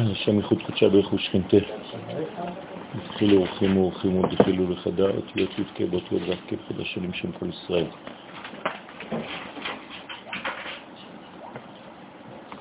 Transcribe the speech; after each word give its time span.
השם 0.00 0.38
מחוץ 0.38 0.58
קודשה 0.66 0.88
ברכו 0.88 1.18
שכינתה. 1.18 1.56
התחילו 2.94 3.36
אורחים 3.36 3.76
ואורחים 3.76 4.18
ודחילו 4.18 4.70
לחדה, 4.70 5.04
אותיות 5.04 5.58
י"ק 5.58 5.80
באותיות 5.90 6.22
ו"ק 6.22 6.52
חדשים 6.68 7.12
שם 7.12 7.32
כל 7.32 7.46
ישראל. 7.48 7.86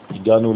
הגענו 0.09 0.53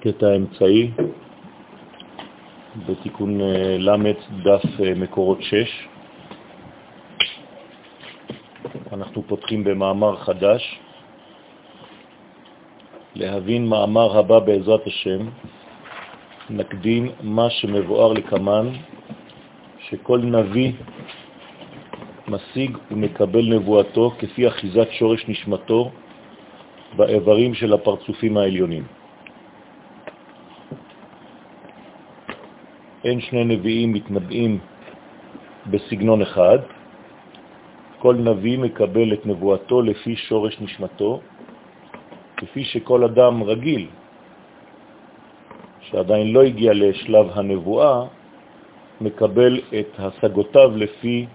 לקטע 0.00 0.26
האמצעי 0.26 0.90
בתיקון 2.86 3.40
אה, 3.40 3.76
ל' 3.78 4.12
דף 4.44 4.80
אה, 4.80 4.94
מקורות 4.96 5.42
6. 5.42 5.88
אנחנו 8.92 9.22
פותחים 9.22 9.64
במאמר 9.64 10.16
חדש, 10.16 10.80
להבין 13.14 13.66
מאמר 13.66 14.18
הבא 14.18 14.38
בעזרת 14.38 14.86
השם, 14.86 15.20
נקדים 16.50 17.08
מה 17.22 17.50
שמבואר 17.50 18.12
לקמן, 18.12 18.68
שכל 19.78 20.18
נביא 20.18 20.72
משיג 22.28 22.78
ומקבל 22.90 23.54
נבואתו 23.54 24.10
כפי 24.18 24.48
אחיזת 24.48 24.88
שורש 24.90 25.28
נשמתו 25.28 25.90
באיברים 26.96 27.54
של 27.54 27.72
הפרצופים 27.72 28.36
העליונים. 28.36 28.84
אין 33.04 33.20
שני 33.20 33.44
נביאים 33.44 33.92
מתנבאים 33.92 34.58
בסגנון 35.66 36.22
אחד, 36.22 36.58
כל 37.98 38.14
נביא 38.14 38.58
מקבל 38.58 39.12
את 39.12 39.26
נבואתו 39.26 39.82
לפי 39.82 40.16
שורש 40.16 40.60
נשמתו, 40.60 41.20
כפי 42.44 42.64
שכל 42.64 43.04
אדם 43.04 43.42
רגיל, 43.42 43.86
שעדיין 45.80 46.32
לא 46.32 46.42
הגיע 46.42 46.72
לשלב 46.74 47.26
הנבואה, 47.34 48.04
מקבל 49.00 49.60
את 49.80 49.90
השגותיו 49.98 50.76
לפי 50.76 51.26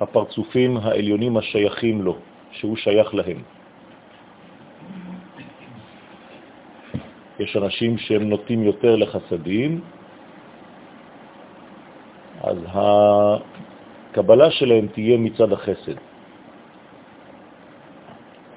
הפרצופים 0.00 0.76
העליונים 0.76 1.36
השייכים 1.36 2.02
לו, 2.02 2.16
שהוא 2.50 2.76
שייך 2.76 3.14
להם. 3.14 3.42
יש 7.38 7.56
אנשים 7.56 7.98
שהם 7.98 8.22
נוטים 8.28 8.62
יותר 8.62 8.96
לחסדים, 8.96 9.80
אז 12.42 12.58
הקבלה 12.66 14.50
שלהם 14.50 14.86
תהיה 14.86 15.16
מצד 15.18 15.52
החסד. 15.52 16.07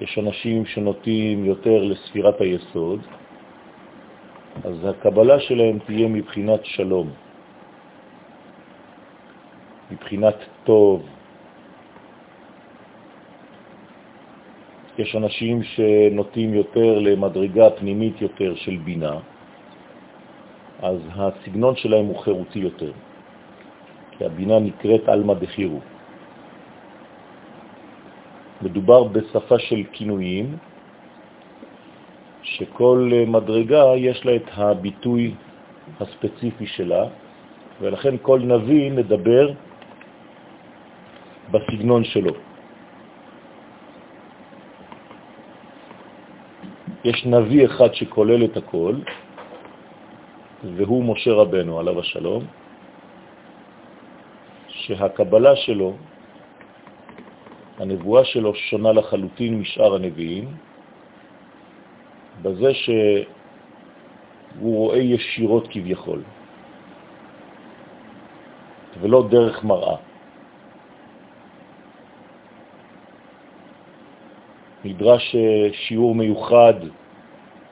יש 0.02 0.18
אנשים 0.18 0.66
שנוטים 0.66 1.46
יותר 1.46 1.84
לספירת 1.84 2.42
היסוד, 2.42 3.00
אז 4.64 4.76
הקבלה 4.86 5.40
שלהם 5.40 5.80
תהיה 5.86 6.08
מבחינת 6.08 6.66
שלום, 6.66 7.10
מבחינת 9.92 10.36
טוב. 10.64 11.06
יש 14.98 15.16
אנשים 15.16 15.64
שנוטים 15.64 16.54
יותר 16.54 17.00
למדרגה 17.00 17.70
פנימית 17.70 18.22
יותר 18.22 18.56
של 18.56 18.78
בינה, 18.78 19.20
אז 20.82 20.98
הסגנון 21.16 21.76
שלהם 21.76 22.06
הוא 22.06 22.18
חירותי 22.18 22.60
יותר. 22.60 22.92
כי 24.18 24.26
הבינה 24.26 24.60
נקראת 24.60 25.10
אלמה 25.10 25.34
דחירו. 25.34 25.80
מדובר 28.62 29.04
בשפה 29.04 29.60
של 29.60 29.84
כינויים, 29.92 30.58
שכל 32.44 33.12
מדרגה 33.28 33.84
יש 33.98 34.26
לה 34.26 34.36
את 34.36 34.50
הביטוי 34.54 35.34
הספציפי 36.00 36.68
שלה, 36.68 37.04
ולכן 37.82 38.16
כל 38.22 38.40
נביא 38.40 38.92
מדבר 38.92 39.52
בסגנון 41.52 42.04
שלו. 42.04 42.34
יש 47.04 47.26
נביא 47.26 47.66
אחד 47.66 47.94
שכולל 47.94 48.46
את 48.46 48.58
הכל, 48.58 48.96
והוא 50.78 51.04
משה 51.06 51.32
רבנו, 51.34 51.80
עליו 51.80 52.00
השלום, 52.00 52.44
שהקבלה 54.68 55.56
שלו, 55.56 55.98
הנבואה 57.82 58.26
שלו 58.26 58.56
שונה 58.56 58.92
לחלוטין 58.92 59.60
משאר 59.60 59.96
הנביאים, 59.96 60.46
בזה 62.42 62.74
שהוא 62.74 63.26
רואה 64.78 64.98
ישירות 64.98 65.68
כביכול, 65.68 66.22
ולא 69.02 69.28
דרך 69.30 69.64
מראה. 69.64 69.98
נדרש 74.86 75.36
שיעור 75.74 76.16
מיוחד 76.16 76.74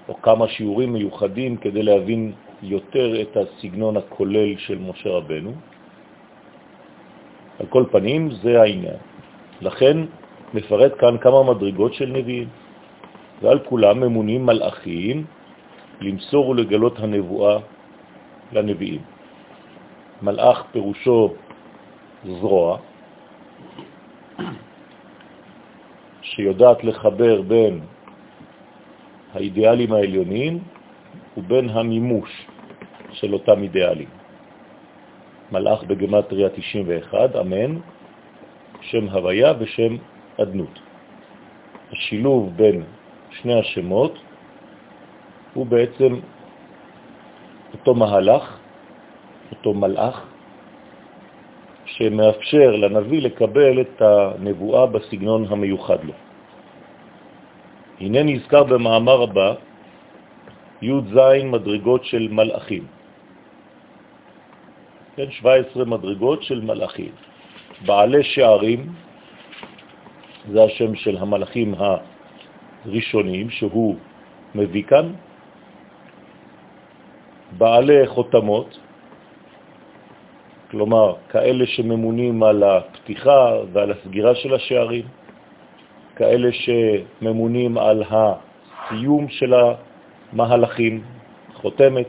או 0.10 0.22
כמה 0.22 0.48
שיעורים 0.48 0.94
מיוחדים 0.94 1.58
כדי 1.58 1.84
להבין 1.84 2.34
יותר 2.62 3.22
את 3.22 3.38
הסגנון 3.38 3.98
הכולל 3.98 4.58
של 4.58 4.78
משה 4.78 5.10
רבנו. 5.10 5.54
על 7.60 7.66
כל 7.66 7.86
פנים, 7.92 8.32
זה 8.32 8.62
העניין. 8.62 8.98
לכן 9.62 9.98
מפרט 10.54 10.92
כאן 11.00 11.18
כמה 11.18 11.44
מדרגות 11.44 11.94
של 11.94 12.06
נביאים, 12.06 12.50
ועל 13.42 13.60
כולם 13.60 14.00
ממונים 14.00 14.46
מלאכים 14.46 15.26
למסור 16.02 16.50
ולגלות 16.50 17.00
הנבואה 17.00 17.58
לנביאים. 18.52 19.02
מלאך 20.22 20.64
פירושו 20.72 21.34
זרוע, 22.26 22.78
שיודעת 26.22 26.84
לחבר 26.84 27.42
בין 27.42 27.80
האידיאלים 29.34 29.94
העליונים 29.94 30.60
ובין 31.38 31.70
המימוש 31.70 32.46
של 33.12 33.34
אותם 33.34 33.64
אידיאלים. 33.64 34.10
מלאך 35.52 35.84
בגמטריה 35.84 36.50
91, 36.50 37.36
אמן, 37.36 37.80
שם 38.90 39.10
הוויה 39.10 39.54
ושם 39.60 39.96
אדנות. 40.42 40.80
השילוב 41.92 42.58
בין 42.58 42.84
שני 43.32 43.60
השמות 43.60 44.14
הוא 45.54 45.66
בעצם 45.66 46.20
אותו 47.74 47.94
מהלך, 47.94 48.44
אותו 49.52 49.74
מלאך, 49.74 50.18
שמאפשר 51.86 52.70
לנביא 52.76 53.22
לקבל 53.22 53.82
את 53.82 54.02
הנבואה 54.02 54.86
בסגנון 54.86 55.46
המיוחד 55.50 56.04
לו. 56.04 56.14
הנה 58.00 58.24
נזכר 58.24 58.64
במאמר 58.64 59.22
הבא 59.22 59.50
י"ז 60.82 61.16
מדרגות 61.44 62.06
של 62.06 62.28
מלאכים. 62.32 62.86
כן, 65.16 65.32
17 65.32 65.86
מדרגות 65.86 66.44
של 66.44 66.62
מלאכים. 66.62 67.29
בעלי 67.86 68.24
שערים, 68.24 68.94
זה 70.52 70.64
השם 70.64 70.96
של 70.96 71.18
המלאכים 71.18 71.74
הראשונים 72.86 73.50
שהוא 73.50 73.96
מביא 74.56 74.84
כאן, 74.84 75.14
בעלי 77.58 78.08
חותמות, 78.08 78.80
כלומר, 80.72 81.16
כאלה 81.30 81.66
שממונים 81.66 82.44
על 82.44 82.64
הפתיחה 82.64 83.54
ועל 83.74 83.92
הסגירה 83.92 84.36
של 84.36 84.54
השערים, 84.54 85.06
כאלה 86.16 86.50
שממונים 86.52 87.78
על 87.78 88.04
הסיום 88.10 89.30
של 89.30 89.54
המהלכים, 90.34 91.04
חותמת, 91.54 92.08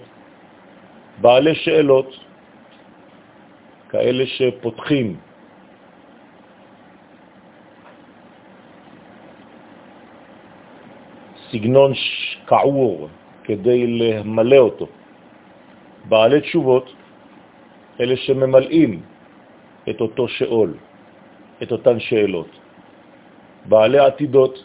בעלי 1.20 1.54
שאלות, 1.54 2.16
כאלה 3.88 4.26
שפותחים 4.26 5.16
סגנון 11.50 11.92
קעור 12.46 13.08
כדי 13.44 13.86
למלא 13.86 14.56
אותו. 14.56 14.86
בעלי 16.08 16.40
תשובות, 16.40 16.86
אלה 18.00 18.16
שממלאים 18.16 19.02
את 19.90 20.00
אותו 20.00 20.28
שאול, 20.28 20.74
את 21.62 21.72
אותן 21.72 22.00
שאלות. 22.00 22.50
בעלי 23.68 23.98
עתידות 23.98 24.64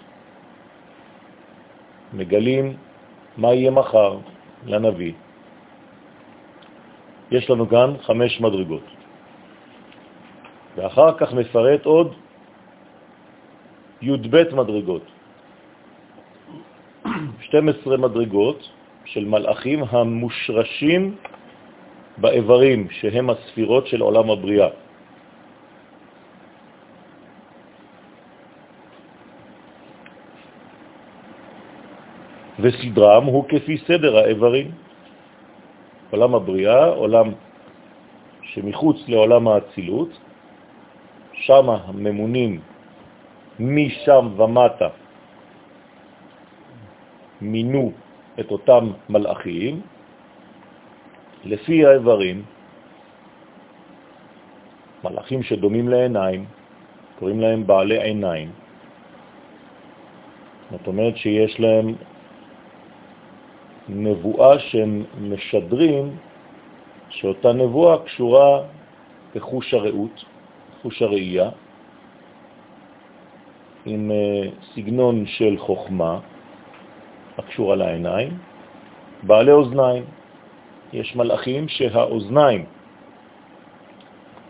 מגלים 2.13 2.77
מה 3.37 3.53
יהיה 3.53 3.71
מחר 3.71 4.17
לנביא. 4.65 5.13
יש 7.31 7.49
לנו 7.49 7.69
כאן 7.69 7.89
חמש 8.01 8.41
מדרגות. 8.41 8.85
ואחר 10.75 11.17
כך 11.17 11.33
מפרט 11.33 11.85
עוד 11.85 12.13
י"ב 14.01 14.55
מדרגות, 14.55 15.05
12 17.49 17.97
מדרגות 17.97 18.69
של 19.05 19.25
מלאכים 19.25 19.83
המושרשים 19.89 21.15
באיברים, 22.17 22.87
שהם 22.89 23.29
הספירות 23.29 23.87
של 23.87 24.01
עולם 24.01 24.29
הבריאה. 24.29 24.69
וסדרם 32.59 33.23
הוא 33.23 33.43
כפי 33.49 33.77
סדר 33.77 34.17
האיברים. 34.17 34.71
עולם 36.11 36.35
הבריאה, 36.35 36.85
עולם 36.85 37.27
שמחוץ 38.41 38.97
לעולם 39.07 39.47
האצילות, 39.47 40.09
שם 41.33 41.65
הממונים 41.69 42.59
משם 43.59 44.23
ומטה 44.37 45.04
מינו 47.41 47.91
את 48.39 48.51
אותם 48.51 48.91
מלאכים 49.09 49.81
לפי 51.45 51.85
האיברים, 51.85 52.43
מלאכים 55.03 55.43
שדומים 55.43 55.89
לעיניים, 55.89 56.45
קוראים 57.19 57.39
להם 57.39 57.67
בעלי 57.67 58.01
עיניים. 58.01 58.51
זאת 60.71 60.87
אומרת 60.87 61.17
שיש 61.17 61.59
להם 61.59 61.95
נבואה 63.89 64.59
שהם 64.59 65.03
משדרים 65.21 66.17
שאותה 67.09 67.53
נבואה 67.53 67.97
קשורה 68.05 68.61
בחוש 69.35 69.73
הראות, 69.73 70.25
חוש 70.81 71.01
הראייה, 71.01 71.49
עם 73.85 74.11
אה, 74.11 74.49
סגנון 74.73 75.25
של 75.25 75.57
חוכמה 75.57 76.19
הקשורה 77.37 77.75
לעיניים, 77.75 78.37
בעלי 79.23 79.51
אוזניים. 79.51 80.03
יש 80.93 81.15
מלאכים 81.15 81.67
שהאוזניים 81.67 82.65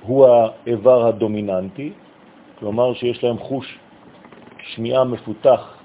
הוא 0.01 0.27
האיבר 0.27 1.07
הדומיננטי, 1.07 1.93
כלומר 2.59 2.93
שיש 2.93 3.23
להם 3.23 3.37
חוש 3.37 3.79
שמיעה 4.59 5.03
מפותח 5.03 5.77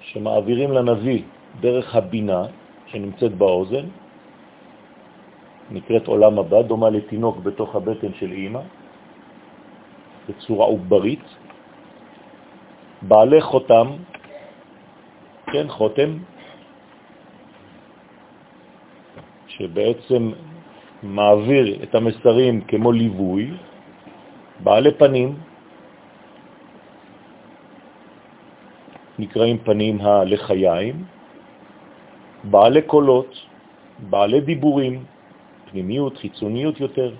שמעבירים 0.00 0.72
לנביא 0.72 1.22
דרך 1.60 1.96
הבינה 1.96 2.42
שנמצאת 2.86 3.34
באוזן, 3.34 3.86
נקראת 5.70 6.06
עולם 6.06 6.38
הבא, 6.38 6.62
דומה 6.62 6.90
לתינוק 6.90 7.36
בתוך 7.36 7.76
הבטן 7.76 8.12
של 8.14 8.32
אימא, 8.32 8.60
בצורה 10.28 10.66
עוברית. 10.66 11.24
בעלי 13.02 13.40
חותם, 13.40 13.86
כן, 15.52 15.68
חותם, 15.68 16.10
שבעצם 19.48 20.30
מעביר 21.02 21.82
את 21.82 21.94
המסרים 21.94 22.60
כמו 22.60 22.92
ליווי, 22.92 23.50
בעלי 24.60 24.94
פנים, 24.94 25.36
נקראים 29.18 29.58
פנים 29.58 30.00
הלחיים, 30.00 31.04
בעלי 32.44 32.82
קולות, 32.82 33.32
בעלי 34.10 34.40
דיבורים, 34.40 35.04
פנימיות, 35.70 36.16
חיצוניות 36.16 36.80
יותר, 36.80 37.14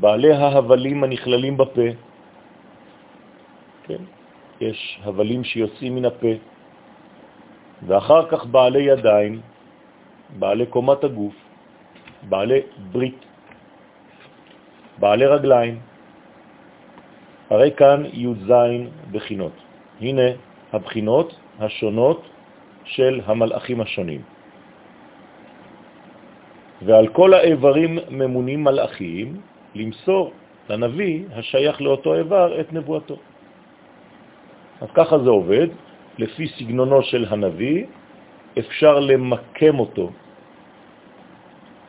בעלי 0.00 0.32
ההבלים 0.32 1.04
הנכללים 1.04 1.56
בפה. 1.56 1.88
כן? 3.86 4.02
יש 4.60 5.00
הבלים 5.04 5.44
שיוצאים 5.44 5.94
מן 5.94 6.04
הפה, 6.04 6.34
ואחר 7.86 8.28
כך 8.28 8.46
בעלי 8.46 8.82
ידיים, 8.82 9.40
בעלי 10.38 10.66
קומת 10.66 11.04
הגוף, 11.04 11.34
בעלי 12.28 12.60
ברית, 12.92 13.24
בעלי 14.98 15.26
רגליים. 15.26 15.78
הרי 17.50 17.70
כאן 17.76 18.04
י"ז 18.12 18.52
בחינות. 19.12 19.52
הנה 20.00 20.28
הבחינות 20.72 21.34
השונות 21.58 22.20
של 22.84 23.20
המלאכים 23.26 23.80
השונים. 23.80 24.22
ועל 26.82 27.08
כל 27.08 27.34
האיברים 27.34 27.98
ממונים 28.10 28.64
מלאכים 28.64 29.40
למסור 29.74 30.32
לנביא 30.68 31.24
השייך 31.32 31.80
לאותו 31.80 32.14
איבר 32.14 32.60
את 32.60 32.72
נבואתו. 32.72 33.16
אז 34.80 34.88
ככה 34.94 35.18
זה 35.18 35.30
עובד, 35.30 35.68
לפי 36.18 36.48
סגנונו 36.48 37.02
של 37.02 37.26
הנביא 37.30 37.84
אפשר 38.58 39.00
למקם 39.00 39.78
אותו, 39.78 40.10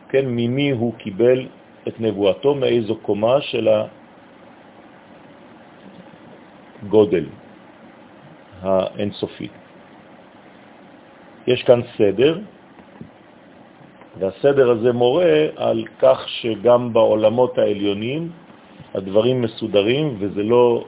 כן, 0.10 0.26
ממי 0.26 0.72
הוא 0.72 0.94
קיבל 0.94 1.48
את 1.88 2.00
נבואתו, 2.00 2.56
מאיזו 2.56 2.96
קומה 2.96 3.42
של 3.42 3.70
הגודל 6.84 7.26
האינסופי. 8.62 9.48
יש 11.48 11.64
כאן 11.64 11.82
סדר, 11.98 12.40
והסדר 14.20 14.72
הזה 14.72 14.94
מורה 14.94 15.46
על 15.56 15.86
כך 16.00 16.30
שגם 16.30 16.94
בעולמות 16.94 17.58
העליונים 17.58 18.32
הדברים 18.94 19.42
מסודרים, 19.42 20.16
וזה 20.20 20.44
לא 20.44 20.86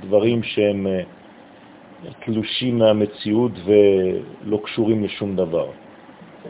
דברים 0.00 0.42
שהם 0.42 0.86
אה, 0.86 1.02
תלושים 2.24 2.78
מהמציאות 2.78 3.52
ולא 3.64 4.60
קשורים 4.64 5.04
לשום 5.04 5.36
דבר. 5.36 5.70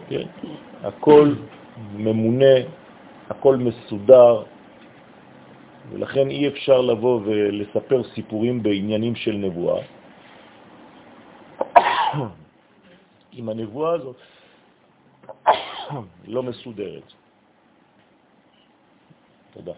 כן? 0.09 0.27
הכל 0.83 1.35
ממונה, 1.97 2.55
הכל 3.31 3.57
מסודר, 3.57 4.43
ולכן 5.91 6.31
אי 6.31 6.49
אפשר 6.49 6.81
לבוא 6.81 7.21
ולספר 7.25 8.03
סיפורים 8.15 8.63
בעניינים 8.63 9.15
של 9.15 9.33
נבואה. 9.33 9.83
עם 13.33 13.49
הנבואה 13.49 13.93
הזאת 13.93 14.17
לא 16.35 16.43
מסודרת. 16.43 17.13
תודה. 19.53 19.73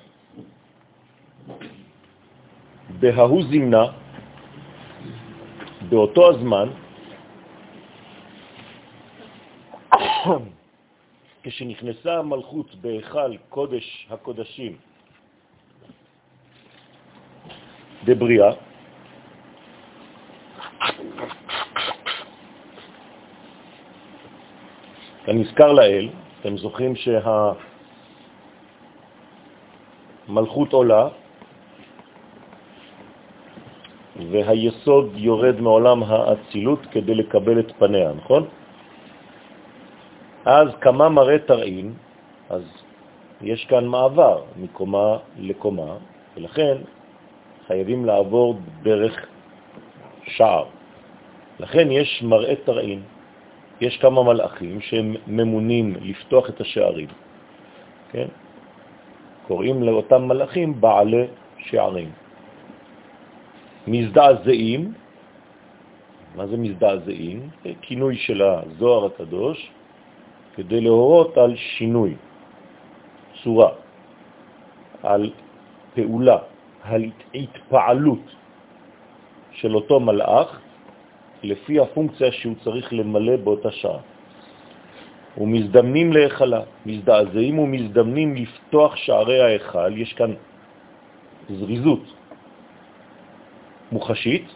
בההוא 3.01 3.43
זמנה, 3.43 3.85
באותו 5.93 6.31
הזמן, 6.31 6.69
כשנכנסה 11.43 12.19
המלכות 12.19 12.75
בהיכל 12.75 13.37
קודש 13.49 14.07
הקודשים 14.11 14.77
בבריאה, 18.05 18.53
כנזכר 25.25 25.73
לאל, 25.73 26.09
אתם 26.41 26.57
זוכרים 26.57 26.95
שהמלכות 30.27 30.73
עולה 30.73 31.09
והיסוד 34.33 35.13
יורד 35.15 35.61
מעולם 35.61 36.03
האצילות 36.03 36.87
כדי 36.91 37.15
לקבל 37.15 37.61
את 37.61 37.73
פניה, 37.79 38.13
נכון? 38.13 38.43
אז 40.45 40.69
כמה 40.81 41.09
מראה 41.09 41.39
תרעין, 41.39 41.93
אז 42.51 42.63
יש 43.43 43.65
כאן 43.65 43.87
מעבר 43.87 44.43
מקומה 44.57 45.17
לקומה, 45.39 45.97
ולכן 46.37 46.77
חייבים 47.67 48.05
לעבור 48.05 48.59
דרך 48.83 49.27
שער. 50.27 50.65
לכן 51.61 51.91
יש 51.91 52.23
מראה 52.23 52.55
תרעין. 52.65 53.03
יש 53.81 53.97
כמה 53.99 54.23
מלאכים 54.23 54.81
שהם 54.81 55.17
ממונים 55.27 55.95
לפתוח 56.03 56.49
את 56.49 56.61
השערים, 56.61 57.09
כן? 58.13 58.29
קוראים 59.47 59.83
לאותם 59.83 60.23
מלאכים 60.29 60.81
בעלי 60.81 61.27
שערים. 61.59 62.22
מזדעזעים, 63.87 64.93
מה 66.37 66.47
זה 66.47 66.57
מזדעזעים? 66.57 67.49
זה 67.65 67.71
כינוי 67.83 68.17
של 68.17 68.43
הזוהר 68.43 69.07
הקדוש, 69.07 69.71
כדי 70.55 70.81
להורות 70.81 71.39
על 71.39 71.57
שינוי, 71.57 72.15
צורה, 73.43 73.71
על 75.03 75.31
פעולה, 75.95 76.39
על 76.83 77.11
התפעלות 77.35 78.25
של 79.53 79.75
אותו 79.75 80.01
מלאך 80.01 80.61
לפי 81.43 81.81
הפונקציה 81.81 82.33
שהוא 82.33 82.55
צריך 82.65 82.93
למלא 82.93 83.37
באותה 83.37 83.71
שעה. 83.71 83.99
ומזדמנים 85.39 86.13
להיכלה, 86.13 86.61
מזדעזעים 86.87 87.59
ומזדמנים 87.59 88.35
לפתוח 88.35 88.97
שערי 88.97 89.41
ההיכל, 89.41 89.99
יש 89.99 90.13
כאן 90.13 90.35
זריזות 91.51 92.22
מוחשית, 93.93 94.47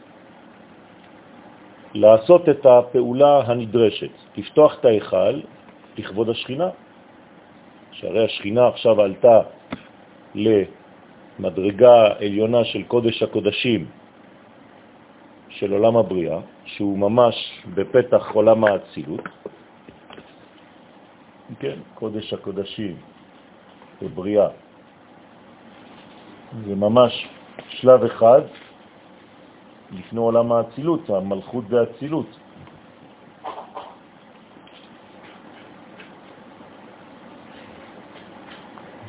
לעשות 1.94 2.48
את 2.48 2.66
הפעולה 2.66 3.40
הנדרשת, 3.46 4.10
לפתוח 4.36 4.80
את 4.80 4.84
ההיכל 4.84 5.40
לכבוד 5.98 6.28
השכינה, 6.28 6.68
שהרי 7.92 8.24
השכינה 8.24 8.68
עכשיו 8.68 9.00
עלתה 9.00 9.40
למדרגה 10.34 12.06
עליונה 12.20 12.64
של 12.64 12.82
קודש 12.82 13.22
הקודשים 13.22 13.86
של 15.48 15.72
עולם 15.72 15.96
הבריאה, 15.96 16.38
שהוא 16.64 16.98
ממש 16.98 17.34
בפתח 17.74 18.30
עולם 18.32 18.64
האצילות, 18.64 19.28
כן, 21.60 21.78
קודש 21.94 22.32
הקודשים 22.32 22.96
בבריאה. 24.02 24.48
זה 26.66 26.74
ממש 26.74 27.28
שלב 27.68 28.04
אחד 28.04 28.40
לפני 29.92 30.20
עולם 30.20 30.52
האצילות, 30.52 31.10
המלכות 31.10 31.64
והאצילות. 31.68 32.26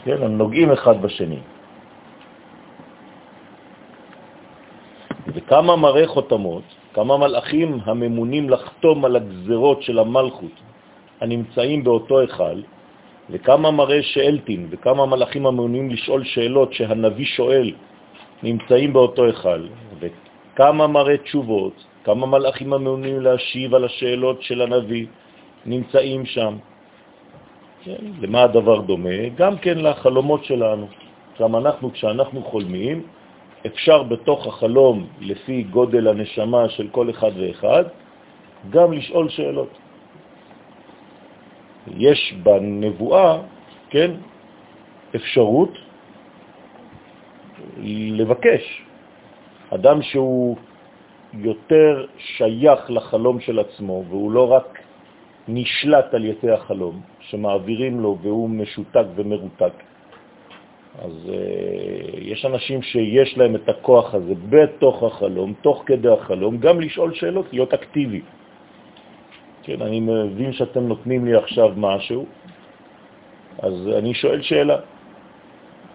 כן, 0.04 0.24
הם 0.24 0.38
נוגעים 0.38 0.72
אחד 0.72 1.02
בשני. 1.02 1.40
וכמה 5.28 5.76
מראה 5.76 6.08
חותמות, 6.08 6.64
כמה 6.94 7.18
מלאכים 7.18 7.80
הממונים 7.86 8.50
לחתום 8.50 9.06
על 9.06 9.16
הגזרות 9.16 9.84
של 9.84 10.00
המלכות 10.00 10.56
הנמצאים 11.22 11.84
באותו 11.84 12.24
אחד, 12.24 12.56
וכמה 13.30 13.72
מראה 13.72 14.04
שאלתין 14.04 14.68
וכמה 14.70 15.06
מלאכים 15.06 15.46
הממונים 15.46 15.90
לשאול 15.90 16.24
שאלות 16.24 16.74
שהנביא 16.74 17.26
שואל 17.26 17.74
נמצאים 18.44 18.94
באותו 18.94 19.30
אחד, 19.30 19.60
וכמה 20.58 20.88
מראה 20.88 21.18
תשובות, 21.18 21.86
כמה 22.04 22.26
מלאכים 22.26 22.74
הממונים 22.74 23.22
להשיב 23.22 23.76
על 23.76 23.86
השאלות 23.86 24.42
של 24.42 24.62
הנביא 24.62 25.06
נמצאים 25.66 26.26
שם. 26.26 26.58
כן, 27.84 28.02
למה 28.22 28.44
הדבר 28.44 28.82
דומה? 28.82 29.30
גם 29.38 29.58
כן 29.58 29.78
לחלומות 29.78 30.46
שלנו. 30.46 30.88
גם 31.40 31.56
אנחנו, 31.56 31.94
כשאנחנו 31.94 32.44
חולמים, 32.44 33.04
אפשר 33.66 34.04
בתוך 34.04 34.48
החלום, 34.48 35.08
לפי 35.22 35.64
גודל 35.64 36.08
הנשמה 36.08 36.70
של 36.70 36.88
כל 36.90 37.10
אחד 37.10 37.32
ואחד, 37.38 37.84
גם 38.70 38.94
לשאול 38.94 39.30
שאלות. 39.30 39.78
יש 41.98 42.34
בנבואה, 42.44 43.38
כן, 43.90 44.12
אפשרות 45.16 45.74
לבקש. 48.18 48.87
אדם 49.70 50.02
שהוא 50.02 50.58
יותר 51.34 52.06
שייך 52.18 52.92
לחלום 52.92 53.40
של 53.40 53.60
עצמו, 53.60 54.04
והוא 54.10 54.32
לא 54.32 54.52
רק 54.52 54.80
נשלט 55.48 56.14
על 56.14 56.26
ידי 56.26 56.52
החלום, 56.52 57.02
שמעבירים 57.20 58.00
לו 58.00 58.18
והוא 58.22 58.50
משותק 58.50 59.06
ומרותק. 59.16 59.74
אז 61.02 61.12
uh, 61.26 62.18
יש 62.20 62.46
אנשים 62.46 62.82
שיש 62.82 63.38
להם 63.38 63.56
את 63.56 63.70
הכוח 63.70 64.14
הזה 64.14 64.34
בתוך 64.50 65.04
החלום, 65.04 65.54
תוך 65.62 65.84
כדי 65.86 66.10
החלום, 66.10 66.58
גם 66.58 66.82
לשאול 66.82 67.14
שאלות, 67.14 67.46
להיות 67.54 67.74
אקטיבי. 67.74 68.22
כן, 69.64 69.82
אני 69.82 70.00
מבין 70.00 70.54
שאתם 70.54 70.88
נותנים 70.88 71.26
לי 71.26 71.36
עכשיו 71.36 71.74
משהו, 71.78 72.26
אז 73.60 73.90
אני 73.98 74.14
שואל 74.14 74.42
שאלה. 74.42 74.78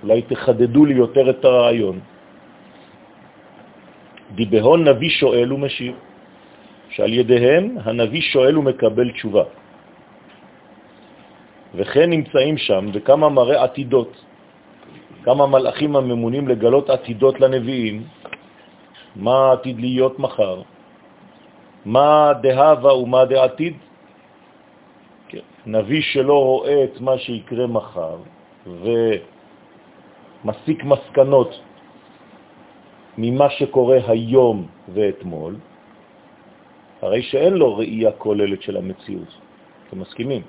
אולי 0.03 0.23
תחדדו 0.23 0.85
לי 0.85 0.95
יותר 0.95 1.31
את 1.31 1.45
הרעיון. 1.45 2.01
דיבהון 4.35 4.89
נביא 4.89 5.11
שואל 5.11 5.53
ומשיב. 5.53 5.95
שעל 6.93 7.13
ידיהם 7.13 7.77
הנביא 7.85 8.21
שואל 8.21 8.59
ומקבל 8.59 9.11
תשובה. 9.11 9.45
וכן 11.75 12.11
נמצאים 12.11 12.57
שם 12.59 12.87
וכמה 12.93 13.29
מראה 13.29 13.65
עתידות, 13.65 14.13
כמה 15.25 15.47
מלאכים 15.47 15.97
הממונים 15.97 16.49
לגלות 16.49 16.91
עתידות 16.91 17.41
לנביאים, 17.41 18.05
מה 19.17 19.53
עתיד 19.53 19.81
להיות 19.81 20.19
מחר, 20.19 20.63
מה 21.85 22.33
דהבה 22.43 22.93
ומה 22.95 23.25
דעתיד. 23.25 23.75
כן. 25.29 25.45
נביא 25.67 26.03
שלא 26.13 26.39
רואה 26.45 26.85
את 26.85 27.01
מה 27.01 27.19
שיקרה 27.19 27.67
מחר 27.67 28.17
ומסיק 30.45 30.85
מסקנות 30.85 31.61
ממה 33.19 33.51
שקורה 33.51 33.99
היום 34.09 34.67
ואתמול, 34.95 35.57
הרי 37.03 37.23
שאין 37.23 37.55
לו 37.55 37.77
ראייה 37.77 38.13
כוללת 38.13 38.63
של 38.63 38.77
המציאות. 38.77 39.29
אתם 39.89 40.01
מסכימים? 40.01 40.43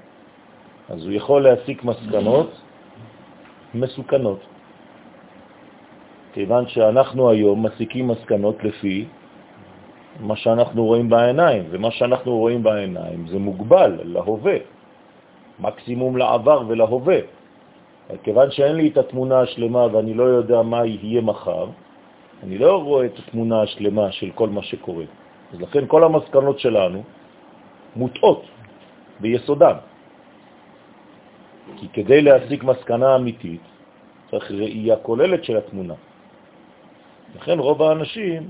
אז 0.90 1.06
הוא 1.06 1.12
יכול 1.12 1.44
להסיק 1.44 1.84
מסקנות 1.84 2.50
מסוכנות. 3.74 4.40
כיוון 6.34 6.68
שאנחנו 6.68 7.30
היום 7.30 7.66
מסיקים 7.66 8.08
מסקנות 8.08 8.64
לפי 8.64 9.06
מה 10.20 10.36
שאנחנו 10.36 10.86
רואים 10.86 11.10
בעיניים, 11.10 11.64
ומה 11.70 11.92
שאנחנו 11.92 12.38
רואים 12.38 12.64
בעיניים 12.64 13.28
זה 13.28 13.40
מוגבל 13.40 14.00
להווה, 14.04 14.58
מקסימום 15.60 16.18
לעבר 16.18 16.64
ולהווה. 16.68 17.20
כיוון 18.24 18.52
שאין 18.52 18.76
לי 18.76 18.88
את 18.88 18.98
התמונה 18.98 19.40
השלמה 19.40 19.88
ואני 19.92 20.14
לא 20.14 20.24
יודע 20.24 20.62
מה 20.62 20.86
יהיה 20.86 21.22
מחר, 21.22 21.66
אני 22.44 22.58
לא 22.58 22.84
רואה 22.84 23.06
את 23.06 23.20
התמונה 23.20 23.62
השלמה 23.62 24.12
של 24.12 24.30
כל 24.36 24.50
מה 24.50 24.64
שקורה. 24.64 25.06
אז 25.54 25.62
לכן 25.62 25.84
כל 25.88 26.04
המסקנות 26.04 26.60
שלנו 26.60 27.04
מוטעות 27.96 28.44
ביסודם. 29.20 29.76
כי 31.78 31.88
כדי 31.94 32.22
להסיק 32.22 32.64
מסקנה 32.64 33.16
אמיתית 33.16 33.62
צריך 34.32 34.52
ראייה 34.52 34.96
כוללת 34.96 35.44
של 35.44 35.58
התמונה. 35.58 35.94
לכן 37.36 37.60
רוב 37.60 37.82
האנשים 37.82 38.50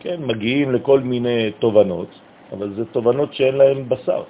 כן, 0.00 0.20
מגיעים 0.20 0.72
לכל 0.72 1.00
מיני 1.00 1.50
תובנות, 1.58 2.08
אבל 2.52 2.74
זה 2.74 2.84
תובנות 2.84 3.34
שאין 3.34 3.54
להן 3.54 3.88
בשר. 3.88 4.22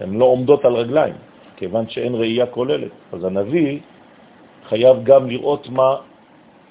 הן 0.00 0.18
לא 0.18 0.24
עומדות 0.24 0.64
על 0.64 0.74
רגליים, 0.74 1.14
כיוון 1.56 1.88
שאין 1.88 2.14
ראייה 2.14 2.46
כוללת. 2.46 2.92
אז 3.12 3.24
הנביא 3.24 3.80
חייב 4.68 4.96
גם 5.04 5.30
לראות 5.30 5.68
מה 5.68 6.09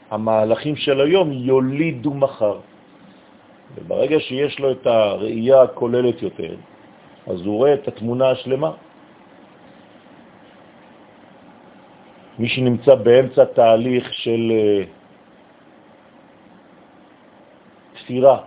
המהלכים 0.10 0.76
של 0.76 1.02
היום 1.02 1.32
יולידו 1.32 2.14
מחר. 2.14 2.60
וברגע 3.76 4.20
שיש 4.20 4.60
לו 4.60 4.72
את 4.72 4.88
הראייה 4.88 5.62
הכוללת 5.62 6.22
יותר, 6.22 6.56
אז 7.28 7.42
הוא 7.42 7.58
רואה 7.58 7.74
את 7.74 7.88
התמונה 7.88 8.30
השלמה. 8.30 8.72
מי 12.40 12.48
שנמצא 12.48 12.96
באמצע 12.96 13.46
תהליך 13.46 14.14
של 14.14 14.52
אה, 14.52 14.84
תפירה 17.94 18.38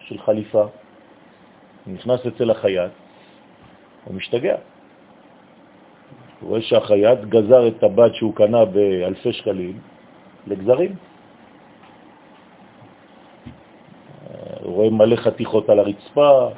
של 0.00 0.18
חליפה, 0.18 0.64
נכנס 1.86 2.20
אצל 2.26 2.50
החייט, 2.50 2.92
הוא 4.04 4.14
משתגע. 4.14 4.56
הוא 6.40 6.48
רואה 6.48 6.62
שהחייט 6.62 7.18
גזר 7.28 7.68
את 7.68 7.82
הבד 7.82 8.10
שהוא 8.14 8.34
קנה 8.34 8.64
באלפי 8.64 9.32
שקלים 9.32 9.80
לגזרים. 10.46 10.94
הוא 14.30 14.55
רואה 14.66 14.90
מלא 14.90 15.16
חתיכות 15.16 15.70
על 15.70 15.78
הרצפה, 15.78 16.48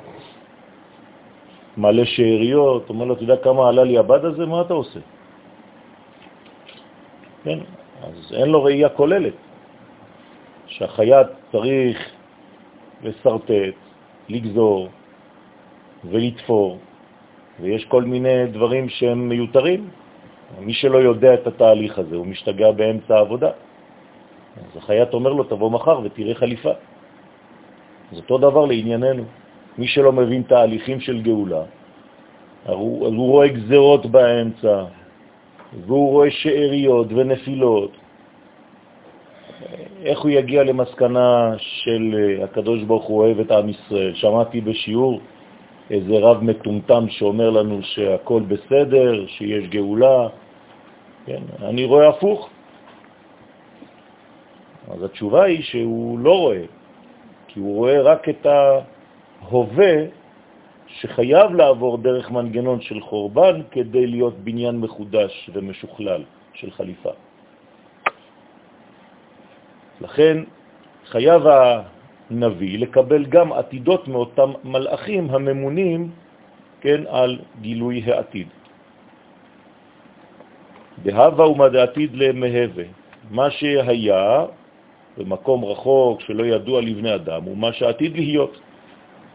מלא 1.76 2.04
שאריות, 2.04 2.88
אומר 2.88 3.04
לו, 3.04 3.14
אתה 3.14 3.22
יודע 3.22 3.36
כמה 3.36 3.68
עלה 3.68 3.84
לי 3.84 3.98
הבד 3.98 4.24
הזה? 4.24 4.46
מה 4.46 4.60
אתה 4.60 4.74
עושה? 4.74 5.00
כן, 7.44 7.58
אז 8.02 8.34
אין 8.34 8.48
לו 8.48 8.64
ראייה 8.64 8.88
כוללת, 8.88 9.34
שהחייט 10.66 11.26
צריך 11.52 11.96
לסרטט, 13.02 13.76
לגזור 14.28 14.88
ולתפור, 16.04 16.78
ויש 17.60 17.84
כל 17.84 18.02
מיני 18.02 18.46
דברים 18.46 18.88
שהם 18.88 19.28
מיותרים. 19.28 19.90
מי 20.60 20.72
שלא 20.72 20.98
יודע 20.98 21.34
את 21.34 21.46
התהליך 21.46 21.98
הזה, 21.98 22.16
הוא 22.16 22.26
משתגע 22.26 22.70
באמצע 22.70 23.14
העבודה. 23.14 23.50
אז 24.56 24.76
החייט 24.76 25.14
אומר 25.14 25.32
לו, 25.32 25.44
תבוא 25.44 25.70
מחר 25.70 26.00
ותראה 26.04 26.34
חליפה. 26.34 26.72
אז 28.12 28.18
אותו 28.18 28.38
דבר 28.38 28.64
לענייננו. 28.66 29.24
מי 29.78 29.86
שלא 29.86 30.12
מבין 30.12 30.42
תהליכים 30.42 31.00
של 31.00 31.22
גאולה, 31.22 31.62
הוא, 32.66 33.06
הוא 33.06 33.30
רואה 33.30 33.48
גזרות 33.48 34.06
באמצע, 34.06 34.84
והוא 35.86 36.10
רואה 36.10 36.30
שאריות 36.30 37.06
ונפילות. 37.10 37.92
איך 40.04 40.20
הוא 40.20 40.30
יגיע 40.30 40.64
למסקנה 40.64 41.54
של 41.58 42.14
אה, 42.18 42.44
הקדוש 42.44 42.82
ברוך 42.82 43.04
הוא 43.04 43.18
אוהב 43.18 43.40
את 43.40 43.50
עם 43.50 43.68
ישראל? 43.68 44.14
שמעתי 44.14 44.60
בשיעור 44.60 45.20
איזה 45.90 46.18
רב 46.18 46.44
מטומטם 46.44 47.08
שאומר 47.08 47.50
לנו 47.50 47.82
שהכל 47.82 48.42
בסדר, 48.48 49.26
שיש 49.26 49.68
גאולה. 49.68 50.28
כן, 51.26 51.42
אני 51.62 51.84
רואה 51.84 52.08
הפוך. 52.08 52.48
אז 54.90 55.02
התשובה 55.02 55.42
היא 55.42 55.62
שהוא 55.62 56.18
לא 56.18 56.38
רואה, 56.38 56.62
כי 57.58 57.62
הוא 57.62 57.74
רואה 57.74 58.02
רק 58.02 58.28
את 58.28 58.46
ההווה 58.46 59.94
שחייב 60.86 61.54
לעבור 61.54 61.98
דרך 61.98 62.30
מנגנון 62.30 62.80
של 62.80 63.00
חורבן 63.00 63.62
כדי 63.70 64.06
להיות 64.06 64.38
בניין 64.46 64.78
מחודש 64.78 65.50
ומשוכלל 65.52 66.22
של 66.54 66.70
חליפה. 66.70 67.10
לכן 70.00 70.36
חייב 71.10 71.42
הנביא 72.30 72.78
לקבל 72.78 73.24
גם 73.26 73.52
עתידות 73.52 74.08
מאותם 74.08 74.50
מלאכים 74.64 75.30
הממונים 75.30 76.10
כן, 76.80 77.10
על 77.10 77.38
גילוי 77.60 78.02
העתיד. 78.06 78.48
בהווה 81.02 81.48
ומדעתיד 81.48 82.10
למהווה. 82.14 82.84
מה 83.30 83.50
שהיה 83.50 84.46
במקום 85.18 85.64
רחוק 85.64 86.20
שלא 86.20 86.44
ידוע 86.44 86.80
לבני 86.80 87.14
אדם 87.14 87.42
הוא 87.42 87.56
מה 87.56 87.72
שעתיד 87.72 88.16
להיות. 88.16 88.60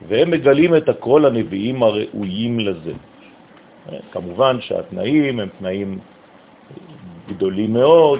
והם 0.07 0.31
מגלים 0.31 0.75
את 0.75 0.89
הכל 0.89 1.25
הנביאים 1.25 1.83
הראויים 1.83 2.59
לזה. 2.59 2.93
כמובן 4.11 4.61
שהתנאים 4.61 5.39
הם 5.39 5.49
תנאים 5.59 5.99
גדולים 7.27 7.73
מאוד, 7.73 8.19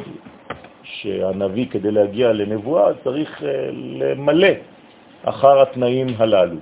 שהנביא 0.83 1.65
כדי 1.71 1.91
להגיע 1.91 2.33
לנבואה 2.33 2.93
צריך 3.03 3.43
אה, 3.43 3.69
למלא 3.71 4.47
אחר 5.23 5.61
התנאים 5.61 6.07
הללו. 6.17 6.57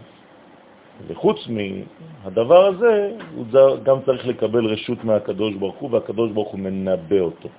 וחוץ 1.08 1.48
מהדבר 1.48 2.65
הזה, 2.65 3.12
הוא 3.36 3.46
גם 3.84 3.98
צריך 4.05 4.27
לקבל 4.27 4.65
רשות 4.65 5.03
מהקדוש 5.03 5.55
ברוך 5.55 5.75
הוא, 5.75 5.89
והקדוש 5.91 6.31
ברוך 6.31 6.50
הוא 6.50 6.60
מנבא 6.60 7.20
אותו. 7.20 7.50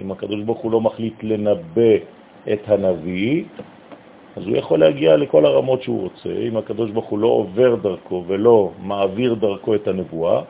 אם 0.00 0.12
הקדוש 0.12 0.40
ברוך 0.40 0.58
הוא 0.58 0.72
לא 0.72 0.80
מחליט 0.80 1.22
לנבא 1.22 1.92
את 2.52 2.68
הנביא, 2.68 3.44
אז 4.36 4.46
הוא 4.46 4.56
יכול 4.56 4.80
להגיע 4.80 5.16
לכל 5.16 5.46
הרמות 5.46 5.82
שהוא 5.82 6.02
רוצה. 6.02 6.32
אם 6.48 6.56
הקדוש 6.56 6.90
ברוך 6.90 7.06
הוא 7.06 7.18
לא 7.18 7.26
עובר 7.26 7.74
דרכו 7.74 8.24
ולא 8.26 8.72
מעביר 8.82 9.34
דרכו 9.34 9.74
את 9.74 9.88
הנבואה, 9.88 10.42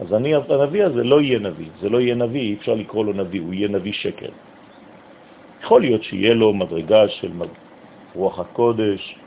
אז 0.00 0.14
אני, 0.14 0.34
הנביא 0.34 0.84
הזה 0.84 1.04
לא 1.04 1.20
יהיה 1.20 1.38
נביא. 1.38 1.68
זה 1.80 1.88
לא 1.88 2.00
יהיה 2.00 2.14
נביא, 2.14 2.40
אי 2.40 2.54
אפשר 2.54 2.74
לקרוא 2.74 3.04
לו 3.04 3.12
נביא, 3.12 3.40
הוא 3.40 3.54
יהיה 3.54 3.68
נביא 3.68 3.92
שקר. 3.92 4.30
יכול 5.62 5.80
להיות 5.80 6.02
שיהיה 6.02 6.34
לו 6.34 6.54
מדרגה 6.54 7.08
של 7.08 7.32
רוח 8.14 8.38
הקודש, 8.38 9.18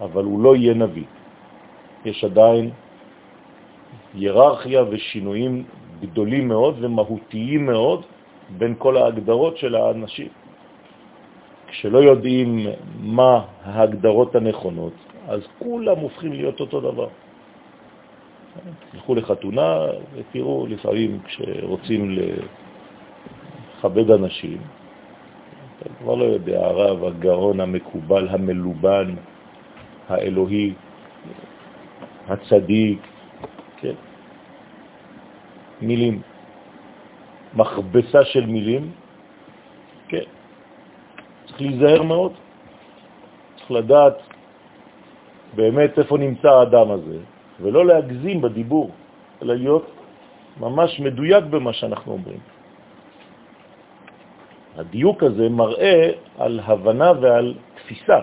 אבל 0.00 0.24
הוא 0.24 0.42
לא 0.42 0.56
יהיה 0.56 0.74
נביא. 0.74 1.04
יש 2.04 2.24
עדיין 2.24 2.70
היררכיה 4.14 4.84
ושינויים 4.90 5.64
גדולים 6.00 6.48
מאוד 6.48 6.76
ומהותיים 6.80 7.66
מאוד 7.66 8.02
בין 8.50 8.74
כל 8.78 8.96
ההגדרות 8.96 9.56
של 9.58 9.74
האנשים. 9.74 10.28
כשלא 11.66 11.98
יודעים 11.98 12.66
מה 13.00 13.44
ההגדרות 13.64 14.34
הנכונות, 14.34 14.92
אז 15.28 15.40
כולם 15.58 15.98
הופכים 15.98 16.32
להיות 16.32 16.60
אותו 16.60 16.80
דבר. 16.80 17.08
תלכו 18.90 19.14
לחתונה 19.14 19.86
ותראו, 20.14 20.66
לפעמים 20.66 21.18
כשרוצים 21.24 22.18
לכבד 23.78 24.10
אנשים, 24.10 24.58
אתה 25.78 25.88
כבר 25.98 26.14
לא 26.14 26.24
יודע, 26.24 26.58
הרב, 26.66 27.04
הגאון 27.04 27.60
המקובל, 27.60 28.28
המלובן, 28.28 29.14
האלוהי, 30.08 30.74
הצדיק, 32.28 33.00
כן? 33.76 33.94
מילים, 35.82 36.22
מכבסה 37.54 38.24
של 38.24 38.46
מילים, 38.46 38.92
כן? 40.08 40.26
צריך 41.46 41.60
להיזהר 41.60 42.02
מאוד, 42.02 42.32
צריך 43.56 43.70
לדעת 43.70 44.16
באמת 45.54 45.98
איפה 45.98 46.18
נמצא 46.18 46.48
האדם 46.48 46.90
הזה, 46.90 47.18
ולא 47.60 47.86
להגזים 47.86 48.40
בדיבור, 48.40 48.90
אלא 49.42 49.54
להיות 49.54 49.86
ממש 50.60 51.00
מדויק 51.00 51.44
במה 51.44 51.72
שאנחנו 51.72 52.12
אומרים. 52.12 52.40
הדיוק 54.76 55.22
הזה 55.22 55.48
מראה 55.48 56.10
על 56.38 56.60
הבנה 56.64 57.10
ועל 57.20 57.54
תפיסה 57.74 58.18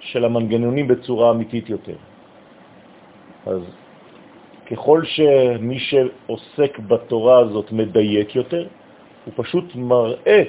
של 0.00 0.24
המנגנונים 0.24 0.88
בצורה 0.88 1.30
אמיתית 1.30 1.68
יותר. 1.68 1.96
אז 3.46 3.62
ככל 4.70 5.04
שמי 5.04 5.78
שעוסק 5.78 6.78
בתורה 6.78 7.38
הזאת 7.38 7.72
מדייק 7.72 8.36
יותר, 8.36 8.66
הוא 9.24 9.34
פשוט 9.36 9.74
מראה 9.74 10.42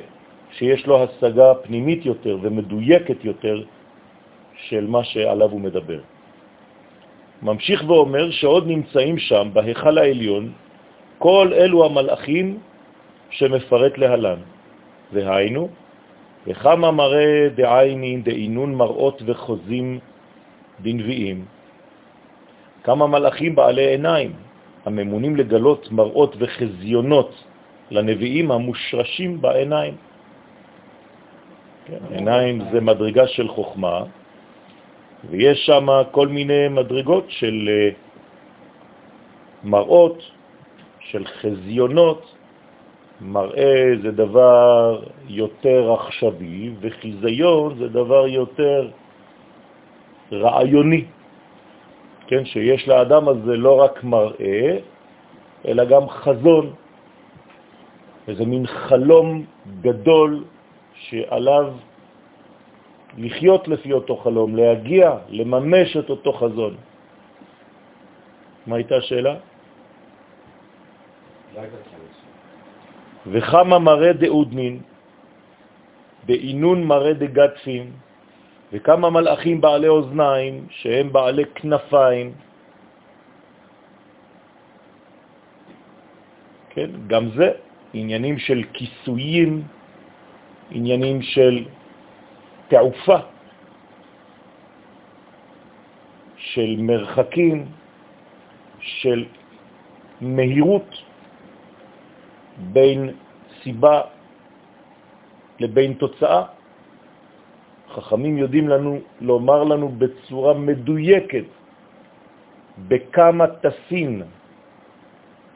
שיש 0.51 0.87
לו 0.87 1.03
השגה 1.03 1.53
פנימית 1.63 2.05
יותר 2.05 2.37
ומדויקת 2.41 3.25
יותר 3.25 3.63
של 4.55 4.87
מה 4.87 5.03
שעליו 5.03 5.49
הוא 5.49 5.61
מדבר. 5.61 5.99
ממשיך 7.41 7.83
ואומר 7.87 8.31
שעוד 8.31 8.67
נמצאים 8.67 9.17
שם, 9.17 9.49
בהיכל 9.53 9.97
העליון, 9.97 10.51
כל 11.17 11.53
אלו 11.53 11.85
המלאכים 11.85 12.57
שמפרט 13.29 13.97
להלן, 13.97 14.39
והיינו, 15.13 15.69
וכמה 16.47 16.91
מראה 16.91 17.49
דעייני 17.55 18.17
דעינון 18.17 18.75
מראות 18.75 19.21
וחוזים 19.25 19.99
דנביאים, 20.81 21.45
כמה 22.87 23.07
מלאכים 23.07 23.55
בעלי 23.55 23.85
עיניים, 23.87 24.31
הממונים 24.85 25.35
לגלות 25.35 25.91
מראות 25.91 26.35
וחזיונות 26.39 27.31
לנביאים 27.91 28.51
המושרשים 28.51 29.41
בעיניים. 29.41 29.95
כן, 31.85 31.99
עיניים 32.15 32.61
זה 32.71 32.81
מדרגה 32.81 33.27
של 33.27 33.47
חוכמה, 33.47 34.03
ויש 35.29 35.65
שם 35.65 35.87
כל 36.11 36.27
מיני 36.27 36.67
מדרגות 36.67 37.25
של 37.27 37.69
אה, 37.69 37.89
מראות, 39.63 40.23
של 40.99 41.25
חזיונות. 41.27 42.23
מראה 43.21 43.99
זה 44.03 44.11
דבר 44.11 45.03
יותר 45.27 45.91
עכשווי, 45.91 46.71
וחיזיון 46.79 47.75
זה 47.79 47.87
דבר 47.87 48.27
יותר 48.27 48.89
רעיוני. 50.31 51.16
כן, 52.27 52.45
שיש 52.45 52.87
לאדם 52.87 53.27
הזה 53.27 53.57
לא 53.57 53.73
רק 53.81 54.03
מראה, 54.03 54.77
אלא 55.67 55.85
גם 55.85 56.09
חזון. 56.09 56.73
איזה 58.27 58.45
מין 58.45 58.67
חלום 58.67 59.45
גדול 59.81 60.43
שעליו 60.93 61.73
לחיות 63.17 63.67
לפי 63.67 63.93
אותו 63.93 64.15
חלום, 64.17 64.55
להגיע, 64.55 65.17
לממש 65.29 65.97
את 65.97 66.09
אותו 66.09 66.33
חזון. 66.33 66.75
מה 68.67 68.75
הייתה 68.75 68.95
השאלה? 68.95 69.35
וכמה 73.27 73.79
מראה 73.79 74.13
דאודנין, 74.13 74.79
בעינון 76.27 76.83
מראה 76.83 77.13
דגדפין, 77.13 77.91
וכמה 78.73 79.09
מלאכים 79.09 79.61
בעלי 79.61 79.87
אוזניים, 79.87 80.67
שהם 80.69 81.13
בעלי 81.13 81.45
כנפיים, 81.55 82.33
כן, 86.69 86.89
גם 87.07 87.29
זה 87.37 87.51
עניינים 87.93 88.37
של 88.37 88.63
כיסויים, 88.73 89.63
עניינים 90.71 91.21
של 91.21 91.65
תעופה, 92.67 93.19
של 96.37 96.75
מרחקים, 96.77 97.65
של 98.79 99.25
מהירות 100.21 100.89
בין 102.57 103.09
סיבה 103.63 104.01
לבין 105.59 105.93
תוצאה. 105.93 106.56
חכמים 107.97 108.37
יודעים 108.37 108.67
לנו 108.69 108.99
לומר 109.21 109.63
לנו 109.63 109.89
בצורה 109.89 110.53
מדויקת 110.53 111.49
בכמה 112.87 113.45
תסין 113.61 114.21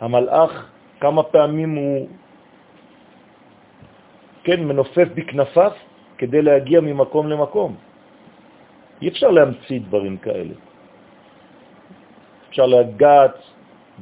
המלאך, 0.01 0.51
כמה 0.99 1.23
פעמים 1.23 1.71
הוא 1.75 2.07
כן, 4.43 4.59
מנופף 4.65 5.07
בכנפיו 5.13 5.71
כדי 6.17 6.41
להגיע 6.41 6.81
ממקום 6.81 7.29
למקום. 7.29 7.75
אי 9.01 9.07
אפשר 9.07 9.29
להמציא 9.31 9.79
דברים 9.85 10.17
כאלה. 10.17 10.53
אפשר 12.49 12.65
לגעת 12.65 13.37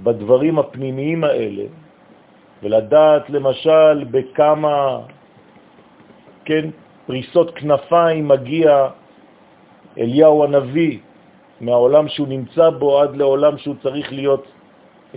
בדברים 0.03 0.59
הפנימיים 0.59 1.23
האלה 1.23 1.65
ולדעת 2.63 3.29
למשל 3.29 4.03
בכמה, 4.11 4.99
כן, 6.45 6.69
פריסות 7.09 7.57
כנפיים 7.57 8.27
מגיע 8.27 8.69
אליהו 9.97 10.43
הנביא 10.43 10.99
מהעולם 11.61 12.05
שהוא 12.07 12.27
נמצא 12.27 12.69
בו 12.69 13.01
עד 13.01 13.15
לעולם 13.15 13.57
שהוא 13.57 13.75
צריך 13.81 14.13
להיות 14.13 14.45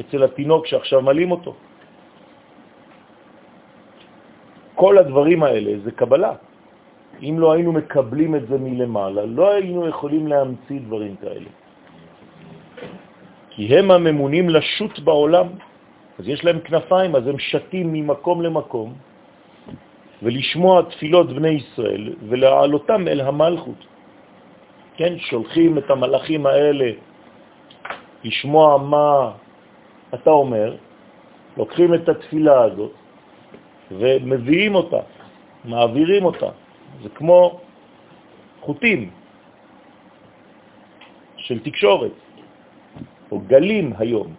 אצל 0.01 0.25
התינוק 0.25 0.67
שעכשיו 0.67 1.03
מלים 1.05 1.31
אותו. 1.31 1.53
כל 4.75 4.99
הדברים 4.99 5.43
האלה 5.43 5.73
זה 5.85 5.91
קבלה. 5.93 6.33
אם 7.21 7.37
לא 7.39 7.53
היינו 7.53 7.73
מקבלים 7.73 8.35
את 8.41 8.49
זה 8.49 8.57
מלמעלה, 8.59 9.29
לא 9.29 9.53
היינו 9.53 9.89
יכולים 9.89 10.25
להמציא 10.33 10.81
דברים 10.89 11.15
כאלה. 11.21 11.51
כי 13.51 13.63
הם 13.69 13.91
הממונים 13.91 14.49
לשוט 14.49 14.99
בעולם, 15.05 15.47
אז 16.19 16.25
יש 16.29 16.41
להם 16.45 16.59
כנפיים, 16.65 17.17
אז 17.17 17.27
הם 17.27 17.39
שתים 17.39 17.93
ממקום 17.93 18.43
למקום, 18.43 19.12
ולשמוע 20.23 20.83
תפילות 20.83 21.33
בני 21.33 21.49
ישראל 21.49 22.15
ולהעלותם 22.29 23.09
אל 23.09 23.21
המלכות. 23.21 23.87
כן, 24.97 25.19
שולחים 25.19 25.79
את 25.79 25.91
המלאכים 25.91 26.47
האלה 26.47 26.91
לשמוע 28.25 28.79
מה 28.79 29.33
אתה 30.15 30.31
אומר, 30.31 30.77
לוקחים 31.57 31.95
את 31.95 32.09
התפילה 32.09 32.63
הזאת 32.63 32.93
ומביאים 33.91 34.75
אותה, 34.75 35.01
מעבירים 35.65 36.25
אותה. 36.25 36.51
זה 37.03 37.09
כמו 37.09 37.61
חוטים 38.61 39.11
של 41.37 41.59
תקשורת, 41.59 42.15
או 43.33 43.39
גלים 43.39 43.93
היום 43.99 44.35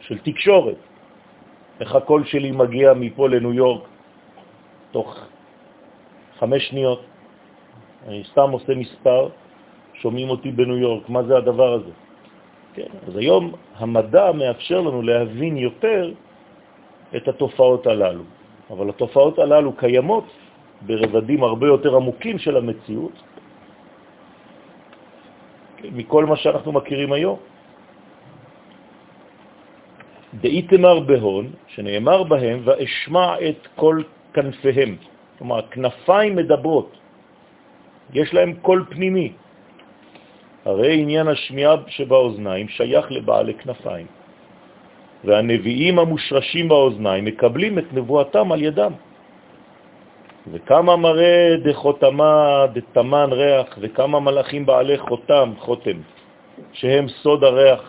של 0.00 0.18
תקשורת. 0.18 0.76
איך 1.80 1.94
הקול 1.94 2.24
שלי 2.24 2.50
מגיע 2.50 2.92
מפה 2.94 3.28
לניו 3.28 3.52
יורק 3.52 3.95
תוך 4.90 5.18
חמש 6.38 6.68
שניות. 6.68 7.00
אני 8.06 8.22
סתם 8.30 8.50
עושה 8.50 8.74
מספר, 8.74 9.28
שומעים 9.94 10.30
אותי 10.30 10.50
בניו 10.50 10.76
יורק, 10.76 11.08
מה 11.08 11.22
זה 11.22 11.36
הדבר 11.36 11.72
הזה? 11.72 11.92
כן, 12.74 12.90
אז 13.08 13.16
היום 13.16 13.52
המדע 13.76 14.32
מאפשר 14.32 14.80
לנו 14.80 15.02
להבין 15.02 15.56
יותר 15.56 16.12
את 17.16 17.28
התופעות 17.28 17.86
הללו, 17.86 18.24
אבל 18.70 18.88
התופעות 18.88 19.38
הללו 19.38 19.72
קיימות 19.72 20.24
ברבדים 20.82 21.42
הרבה 21.42 21.66
יותר 21.66 21.96
עמוקים 21.96 22.38
של 22.38 22.56
המציאות, 22.56 23.16
כן, 25.76 25.88
מכל 25.92 26.24
מה 26.24 26.36
שאנחנו 26.36 26.72
מכירים 26.72 27.12
היום. 27.12 27.38
דאיתמר 30.40 31.00
בהון, 31.00 31.52
שנאמר 31.66 32.22
בהם, 32.22 32.60
ואשמע 32.64 33.40
את 33.48 33.60
כל 33.76 34.02
כנפיהם. 34.36 34.96
כלומר, 35.38 35.60
כנפיים 35.70 36.36
מדברות, 36.36 36.90
יש 38.12 38.34
להם 38.34 38.52
קול 38.62 38.84
פנימי. 38.88 39.32
הרי 40.64 41.00
עניין 41.00 41.28
השמיעה 41.28 41.74
שבאוזניים 41.88 42.68
שייך 42.68 43.06
לבעלי 43.12 43.54
כנפיים, 43.54 44.06
והנביאים 45.24 45.98
המושרשים 45.98 46.68
באוזניים 46.68 47.24
מקבלים 47.24 47.78
את 47.78 47.88
נבואתם 47.92 48.52
על 48.52 48.62
ידם. 48.62 48.92
וכמה 50.52 50.96
מראה 50.96 51.56
דחותמה 51.64 52.66
דתמן 52.72 53.28
ריח, 53.32 53.78
וכמה 53.80 54.20
מלאכים 54.20 54.66
בעלי 54.66 54.98
חותם, 54.98 55.52
חותם, 55.58 55.98
שהם 56.72 57.08
סוד 57.08 57.44
הריח. 57.44 57.82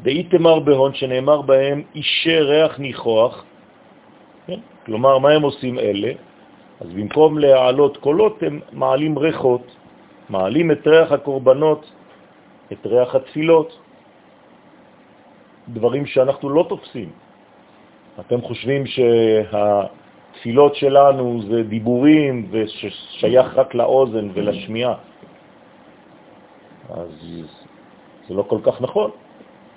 דאיתמר 0.00 0.58
בהון, 0.58 0.94
שנאמר 0.94 1.42
בהם 1.42 1.82
אישי 1.94 2.40
ריח 2.40 2.78
ניחוח? 2.78 3.44
כלומר, 4.88 5.18
מה 5.18 5.30
הם 5.30 5.42
עושים 5.42 5.78
אלה? 5.78 6.12
אז 6.80 6.88
במקום 6.88 7.38
להעלות 7.38 7.96
קולות, 7.96 8.42
הם 8.42 8.60
מעלים 8.72 9.18
ריחות, 9.18 9.76
מעלים 10.28 10.70
את 10.70 10.86
ריח 10.86 11.12
הקורבנות, 11.12 11.92
את 12.72 12.86
ריח 12.86 13.14
התפילות, 13.14 13.78
דברים 15.68 16.06
שאנחנו 16.06 16.48
לא 16.48 16.66
תופסים. 16.68 17.10
אתם 18.20 18.40
חושבים 18.40 18.82
שהתפילות 18.86 20.74
שלנו 20.74 21.42
זה 21.48 21.62
דיבורים 21.62 22.48
וששייך 22.50 23.46
רק 23.54 23.74
לאוזן 23.74 24.28
ולשמיעה. 24.34 24.94
אז 26.90 27.12
זה 28.28 28.34
לא 28.34 28.42
כל 28.42 28.58
כך 28.62 28.80
נכון. 28.80 29.10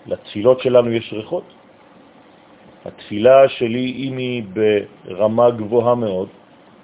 לתפילות 0.07 0.59
שלנו 0.59 0.91
יש 0.91 1.13
ריחות. 1.13 1.43
התפילה 2.85 3.49
שלי, 3.49 3.93
אם 4.07 4.17
היא 4.17 4.43
ברמה 4.53 5.51
גבוהה 5.51 5.95
מאוד, 5.95 6.29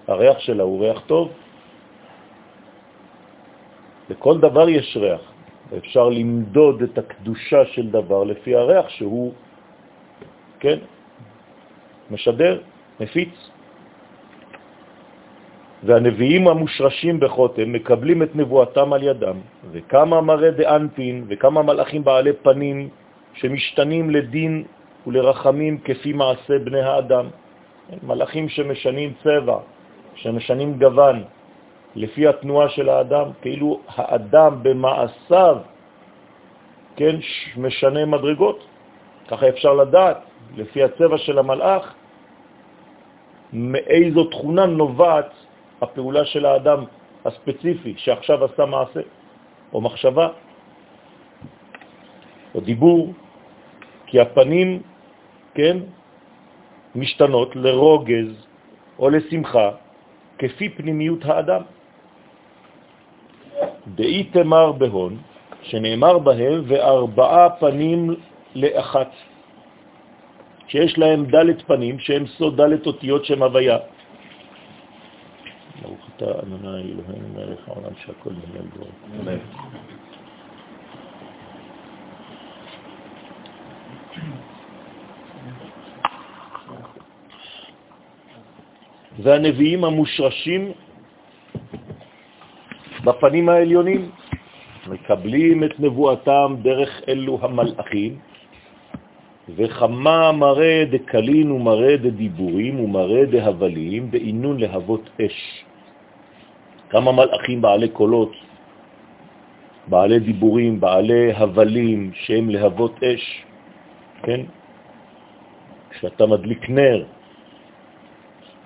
הריח 0.08 0.40
שלה 0.40 0.64
הוא 0.64 0.86
ריח 0.86 1.00
טוב. 1.08 1.32
לכל 4.10 4.40
דבר 4.40 4.70
יש 4.70 4.98
ריח. 4.98 5.22
אפשר 5.78 6.10
למדוד 6.10 6.82
את 6.82 6.98
הקדושה 6.98 7.66
של 7.66 7.92
דבר 7.92 8.24
לפי 8.24 8.56
הריח 8.56 8.90
שהוא, 8.90 9.34
כן, 10.60 10.78
משדר, 12.12 12.62
מפיץ. 13.00 13.36
והנביאים 15.84 16.48
המושרשים 16.48 17.20
בחותם 17.20 17.74
מקבלים 17.74 18.24
את 18.24 18.36
נבואתם 18.36 18.94
על 18.94 19.04
ידם, 19.04 19.38
וכמה 19.72 20.22
מראה 20.22 20.52
דאנפין 20.52 21.26
וכמה 21.28 21.62
מלאכים 21.62 22.04
בעלי 22.04 22.34
פנים 22.34 22.90
שמשתנים 23.34 24.10
לדין 24.10 24.64
ולרחמים 25.08 25.78
כפי 25.78 26.14
מעשה 26.14 26.60
בני 26.60 26.82
האדם. 26.82 27.26
מלאכים 28.04 28.50
שמשנים 28.50 29.14
צבע, 29.24 29.58
שמשנים 30.16 30.80
גוון, 30.80 31.24
לפי 31.96 32.28
התנועה 32.28 32.70
של 32.70 32.90
האדם, 32.90 33.28
כאילו 33.42 33.80
האדם 33.88 34.64
במעשיו, 34.64 35.58
כן, 36.96 37.16
משנה 37.58 38.06
מדרגות. 38.06 38.60
ככה 39.28 39.50
אפשר 39.50 39.74
לדעת, 39.74 40.18
לפי 40.58 40.84
הצבע 40.84 41.18
של 41.18 41.40
המלאך, 41.40 41.94
מאיזו 43.54 44.24
תכונה 44.24 44.66
נובעת 44.66 45.32
הפעולה 45.82 46.26
של 46.26 46.46
האדם 46.46 46.84
הספציפי 47.26 47.94
שעכשיו 47.98 48.46
עשה 48.46 48.66
מעשה, 48.66 49.02
או 49.74 49.82
מחשבה, 49.82 50.28
או 52.56 52.60
דיבור, 52.60 53.14
כי 54.06 54.20
הפנים, 54.20 54.82
כן, 55.58 55.78
משתנות 56.96 57.56
לרוגז 57.56 58.30
או 59.00 59.10
לשמחה, 59.10 59.70
כפי 60.38 60.70
פנימיות 60.70 61.26
האדם. 61.26 61.62
דאי 63.88 64.24
תמר 64.24 64.72
בהון, 64.72 65.18
שנאמר 65.62 66.18
בהם, 66.20 66.62
וארבעה 66.68 67.50
פנים 67.50 68.16
לאחת, 68.56 69.12
שיש 70.68 70.98
להם 70.98 71.26
דלת 71.26 71.62
פנים, 71.62 72.00
שהם 72.00 72.28
סוד 72.38 72.58
דלת 72.58 72.86
אותיות 72.86 73.26
שם 73.26 73.44
הוויה. 73.44 73.78
ברוך 75.82 76.10
אתה 76.16 76.26
אדוני 76.26 76.94
אלוהינו 76.94 77.28
מלך 77.34 77.68
העולם 77.68 77.94
שהכל 78.06 78.30
נהיה 78.30 78.62
לדור. 78.62 78.90
אמן. 79.22 79.38
והנביאים 89.20 89.84
המושרשים 89.84 90.72
בפנים 93.04 93.50
העליונים, 93.50 94.12
מקבלים 94.88 95.64
את 95.64 95.80
נבואתם 95.80 96.56
דרך 96.62 97.02
אלו 97.08 97.40
המלאכים, 97.42 98.20
וכמה 99.56 100.32
מראה 100.32 100.84
דקלין 100.92 101.52
ומראה 101.52 101.98
דדיבורים 101.98 102.80
ומראה 102.80 103.26
דהבלים 103.26 104.12
בעינון 104.12 104.60
להבות 104.60 105.10
אש. 105.26 105.64
כמה 106.90 107.12
מלאכים 107.12 107.62
בעלי 107.62 107.90
קולות, 107.90 108.32
בעלי 109.88 110.20
דיבורים, 110.20 110.80
בעלי 110.80 111.34
הבלים, 111.34 112.12
שהם 112.14 112.50
להבות 112.50 113.04
אש, 113.04 113.44
כן? 114.24 114.42
כשאתה 115.90 116.26
מדליק 116.26 116.70
נר, 116.70 117.04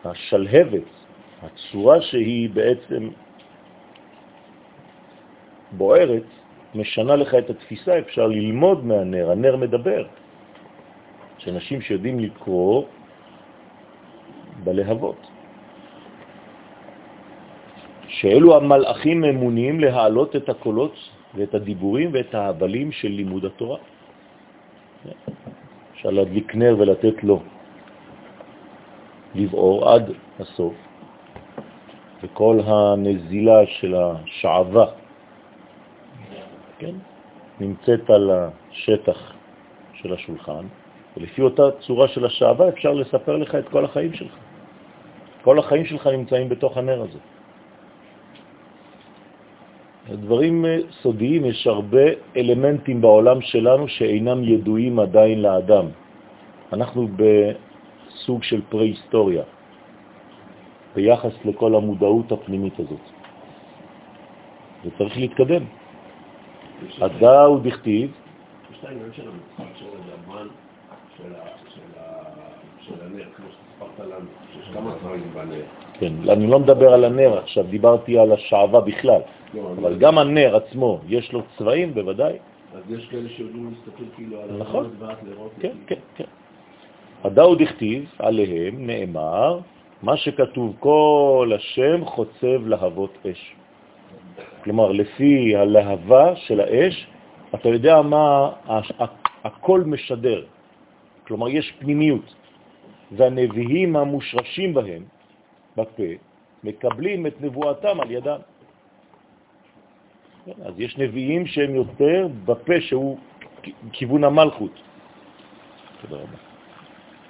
השלהבת, 0.05 0.89
הצורה 1.43 2.01
שהיא 2.01 2.49
בעצם 2.49 3.09
בוערת, 5.71 6.23
משנה 6.75 7.15
לך 7.15 7.35
את 7.35 7.49
התפיסה, 7.49 7.99
אפשר 7.99 8.27
ללמוד 8.27 8.85
מהנר, 8.85 9.31
הנר 9.31 9.55
מדבר. 9.55 10.05
שאנשים 11.37 11.81
שיודעים 11.81 12.19
לקרוא 12.19 12.85
בלהבות. 14.63 15.21
שאלו 18.07 18.55
המלאכים 18.55 19.21
ממונים 19.21 19.79
להעלות 19.79 20.35
את 20.35 20.49
הקולות 20.49 20.95
ואת 21.35 21.53
הדיבורים 21.55 22.09
ואת 22.13 22.35
ההבלים 22.35 22.91
של 22.91 23.07
לימוד 23.07 23.45
התורה. 23.45 23.77
אפשר 25.93 26.09
להדליק 26.09 26.55
נר 26.55 26.75
ולתת 26.79 27.23
לו 27.23 27.39
לבעור 29.35 29.89
עד 29.89 30.11
הסוף, 30.39 30.73
וכל 32.23 32.59
הנזילה 32.65 33.65
של 33.65 33.95
השעבה 33.95 34.85
כן, 36.79 36.95
נמצאת 37.59 38.09
על 38.09 38.31
השטח 38.31 39.33
של 39.93 40.13
השולחן, 40.13 40.65
ולפי 41.17 41.41
אותה 41.41 41.71
צורה 41.79 42.07
של 42.07 42.25
השעבה 42.25 42.69
אפשר 42.69 42.93
לספר 42.93 43.37
לך 43.37 43.55
את 43.55 43.69
כל 43.69 43.85
החיים 43.85 44.13
שלך. 44.13 44.33
כל 45.41 45.59
החיים 45.59 45.85
שלך 45.85 46.07
נמצאים 46.07 46.49
בתוך 46.49 46.77
הנר 46.77 47.01
הזה. 47.01 47.19
דברים 50.09 50.65
אה, 50.65 50.77
סודיים, 51.01 51.45
יש 51.45 51.67
הרבה 51.67 52.05
אלמנטים 52.37 53.01
בעולם 53.01 53.41
שלנו 53.41 53.87
שאינם 53.87 54.43
ידועים 54.43 54.99
עדיין 54.99 55.41
לאדם. 55.41 55.85
אנחנו 56.73 57.07
בסוג 58.21 58.43
של 58.43 58.61
פרה-היסטוריה 58.69 59.43
ביחס 60.95 61.33
לכל 61.45 61.75
המודעות 61.75 62.31
הפנימית 62.31 62.79
הזאת. 62.79 63.05
וצריך 64.85 65.17
להתקדם. 65.17 65.63
הדא 67.01 67.41
הוא 67.41 67.59
דכתיב. 67.59 68.11
יש 68.71 68.77
את 68.79 68.85
העניין 68.85 69.09
של 69.13 69.23
המשחק 69.27 69.77
של 69.79 69.85
הדמן, 70.13 70.47
של 72.81 72.93
הנר, 73.01 73.25
כמו 73.35 73.45
שסיפרת 73.49 73.99
לנו, 73.99 74.29
שיש 74.53 74.69
כמה 74.73 74.93
צבעים 75.01 75.31
בנר. 75.33 75.65
כן, 75.93 76.13
אני 76.29 76.47
לא 76.47 76.59
מדבר 76.59 76.93
על 76.93 77.03
הנר 77.03 77.37
עכשיו, 77.37 77.63
דיברתי 77.63 78.19
על 78.19 78.31
השעבה 78.31 78.81
בכלל. 78.81 79.21
לא, 79.53 79.73
אבל 79.81 79.97
גם 79.97 80.17
הנר 80.17 80.55
עצמו, 80.55 80.99
יש 81.07 81.33
לו 81.33 81.41
צבעים 81.57 81.93
בוודאי. 81.93 82.37
אז 82.75 82.83
יש 82.89 83.05
כאלה 83.09 83.29
שיודעים 83.29 83.73
להסתכל 83.73 84.03
כאילו 84.15 84.41
על 84.41 84.57
נכון, 84.57 84.89
כן, 85.59 85.75
כן, 85.87 85.99
כן. 86.15 86.29
הדאו 87.23 87.55
דכתיב, 87.55 88.11
עליהם 88.19 88.87
נאמר, 88.87 89.59
מה 90.01 90.17
שכתוב 90.17 90.75
כל 90.79 91.51
השם 91.55 92.05
חוצב 92.05 92.67
להבות 92.67 93.17
אש. 93.25 93.55
כלומר, 94.63 94.91
לפי 94.91 95.55
הלהבה 95.55 96.35
של 96.35 96.59
האש, 96.59 97.07
אתה 97.55 97.69
יודע 97.69 98.01
מה 98.01 98.51
הכל 99.43 99.81
משדר. 99.85 100.45
כלומר, 101.27 101.49
יש 101.49 101.73
פנימיות, 101.79 102.35
והנביאים 103.11 103.95
המושרשים 103.95 104.73
בהם, 104.73 105.03
בפה, 105.77 106.11
מקבלים 106.63 107.27
את 107.27 107.41
נבואתם 107.41 108.01
על 108.01 108.11
ידם. 108.11 108.41
אז 110.65 110.73
יש 110.77 110.97
נביאים 110.97 111.45
שהם 111.45 111.75
יותר 111.75 112.27
בפה 112.45 112.81
שהוא 112.81 113.17
כיוון 113.93 114.23
המלכות. 114.23 114.73
תודה 116.01 116.17
רבה. 116.17 116.50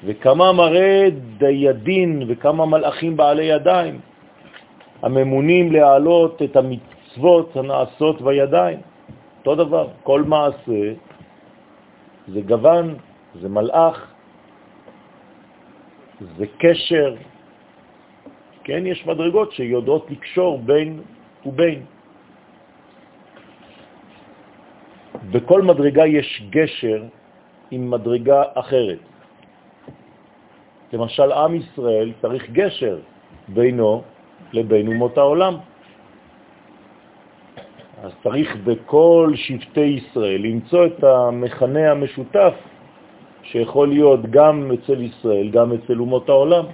וכמה 0.05 0.51
מראה 0.51 1.07
דיידין 1.37 2.23
וכמה 2.27 2.65
מלאכים 2.65 3.17
בעלי 3.17 3.43
ידיים 3.43 3.99
הממונים 5.01 5.71
להעלות 5.71 6.41
את 6.41 6.55
המצוות 6.55 7.55
הנעשות 7.55 8.21
בידיים. 8.21 8.79
אותו 9.39 9.55
דבר, 9.55 9.87
כל 10.03 10.23
מעשה 10.23 10.93
זה 12.27 12.41
גוון, 12.41 12.95
זה 13.41 13.49
מלאך, 13.49 13.97
זה 16.37 16.45
קשר. 16.57 17.15
כן, 18.63 18.85
יש 18.85 19.07
מדרגות 19.07 19.51
שיודעות 19.51 20.11
לקשור 20.11 20.59
בין 20.59 21.01
ובין. 21.45 21.85
בכל 25.31 25.61
מדרגה 25.61 26.05
יש 26.05 26.43
גשר 26.49 27.03
עם 27.71 27.91
מדרגה 27.91 28.43
אחרת. 28.53 29.10
למשל, 30.93 31.31
עם 31.31 31.55
ישראל 31.55 32.11
צריך 32.21 32.49
גשר 32.51 32.97
בינו 33.47 34.01
לבין 34.53 34.87
אומות 34.87 35.17
העולם. 35.17 35.53
אז 38.03 38.11
צריך 38.23 38.55
בכל 38.63 39.31
שבטי 39.35 40.01
ישראל 40.01 40.41
למצוא 40.41 40.85
את 40.85 41.03
המכנה 41.03 41.91
המשותף 41.91 42.53
שיכול 43.43 43.87
להיות 43.87 44.25
גם 44.29 44.71
אצל 44.73 45.01
ישראל, 45.01 45.49
גם 45.49 45.73
אצל 45.73 45.99
אומות 45.99 46.29
העולם. 46.29 46.65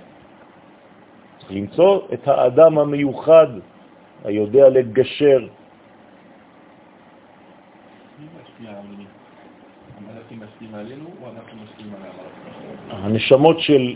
צריך 1.39 1.51
למצוא 1.51 1.99
את 2.13 2.27
האדם 2.27 2.77
המיוחד, 2.77 3.47
היודע 4.25 4.69
לגשר. 4.69 5.47
הנשמות 12.89 13.59
של 13.59 13.95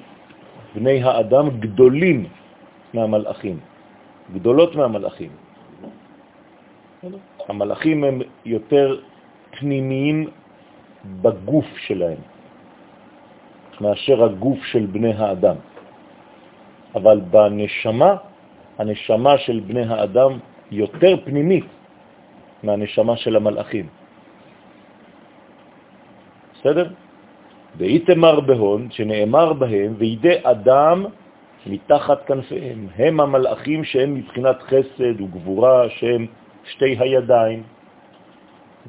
בני 0.76 1.04
האדם 1.04 1.60
גדולים 1.60 2.26
מהמלאכים, 2.94 3.60
גדולות 4.34 4.76
מהמלאכים. 4.76 5.32
המלאכים 7.50 8.04
הם 8.04 8.22
יותר 8.46 9.00
פנימיים 9.52 10.30
בגוף 11.22 11.66
שלהם 11.78 12.18
מאשר 13.82 14.24
הגוף 14.24 14.60
של 14.66 14.86
בני 14.86 15.14
האדם. 15.14 15.56
אבל 16.96 17.20
בנשמה, 17.20 18.16
הנשמה 18.78 19.38
של 19.38 19.60
בני 19.68 19.84
האדם 19.90 20.32
יותר 20.72 21.16
פנימית 21.26 21.66
מהנשמה 22.64 23.18
של 23.18 23.36
המלאכים. 23.36 23.88
בסדר? 26.54 26.88
ואיתמר 27.78 28.40
בהון, 28.40 28.92
שנאמר 28.92 29.54
בהם, 29.54 29.94
וידי 29.98 30.38
אדם 30.44 31.06
מתחת 31.66 32.26
כנפיהם. 32.26 32.88
הם 32.96 33.20
המלאכים 33.20 33.84
שהם 33.84 34.16
מבחינת 34.16 34.62
חסד 34.62 35.22
וגבורה, 35.22 35.90
שהם 35.90 36.26
שתי 36.64 36.96
הידיים. 37.00 37.64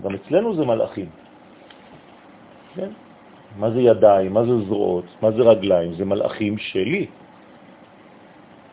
גם 0.03 0.15
אצלנו 0.15 0.55
זה 0.55 0.65
מלאכים. 0.65 1.09
כן? 2.75 2.91
מה 3.57 3.71
זה 3.71 3.81
ידיים? 3.81 4.33
מה 4.33 4.45
זה 4.45 4.59
זרועות? 4.67 5.05
מה 5.23 5.31
זה 5.31 5.43
רגליים? 5.43 5.93
זה 5.95 6.05
מלאכים 6.05 6.59
שלי. 6.59 7.07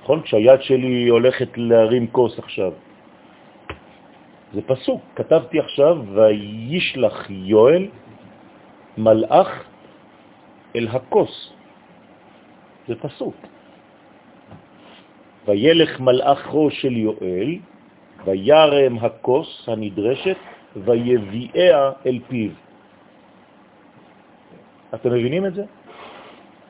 נכון? 0.01 0.21
כשהיד 0.21 0.61
שלי 0.61 1.07
הולכת 1.07 1.57
להרים 1.57 2.07
כוס 2.07 2.39
עכשיו. 2.39 2.71
זה 4.53 4.61
פסוק, 4.61 5.01
כתבתי 5.15 5.59
עכשיו, 5.59 5.97
וישלח 6.13 7.29
יואל 7.29 7.87
מלאך 8.97 9.63
אל 10.75 10.87
הכוס. 10.87 11.53
זה 12.87 12.95
פסוק. 12.95 13.35
וילך 15.47 15.99
מלאכו 15.99 16.71
של 16.71 16.97
יואל, 16.97 17.57
וירם 18.25 18.97
הכוס 19.01 19.49
הנדרשת, 19.67 20.37
ויביאה 20.75 21.91
אל 22.05 22.19
פיו. 22.27 22.51
אתם 24.93 25.09
מבינים 25.09 25.45
את 25.45 25.53
זה? 25.53 25.63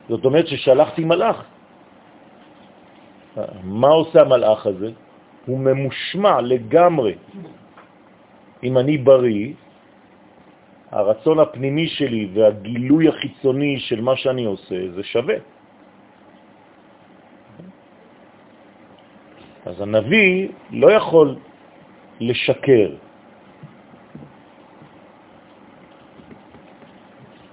זאת 0.08 0.24
אומרת 0.24 0.46
ששלחתי 0.46 1.04
מלאך. 1.04 1.44
מה 3.64 3.88
עושה 3.88 4.20
המלאך 4.20 4.66
הזה? 4.66 4.90
הוא 5.46 5.58
ממושמע 5.58 6.40
לגמרי. 6.40 7.14
אם 8.62 8.78
אני 8.78 8.98
בריא, 8.98 9.52
הרצון 10.90 11.38
הפנימי 11.38 11.86
שלי 11.86 12.28
והגילוי 12.34 13.08
החיצוני 13.08 13.78
של 13.78 14.00
מה 14.00 14.16
שאני 14.16 14.44
עושה 14.44 14.90
זה 14.94 15.02
שווה. 15.04 15.34
אז 19.66 19.80
הנביא 19.80 20.48
לא 20.70 20.92
יכול 20.92 21.36
לשקר. 22.20 22.90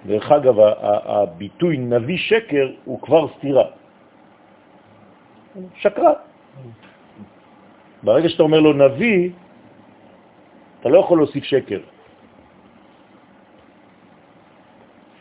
דרך 0.05 0.31
אגב, 0.31 0.55
הביטוי 1.05 1.77
נביא 1.77 2.17
שקר 2.17 2.67
הוא 2.85 3.01
כבר 3.01 3.27
סתירה. 3.37 3.67
שקרה. 5.75 6.13
ברגע 8.03 8.29
שאתה 8.29 8.43
אומר 8.43 8.59
לו 8.59 8.73
נביא, 8.73 9.29
אתה 10.79 10.89
לא 10.89 10.99
יכול 10.99 11.17
להוסיף 11.17 11.43
שקר. 11.43 11.79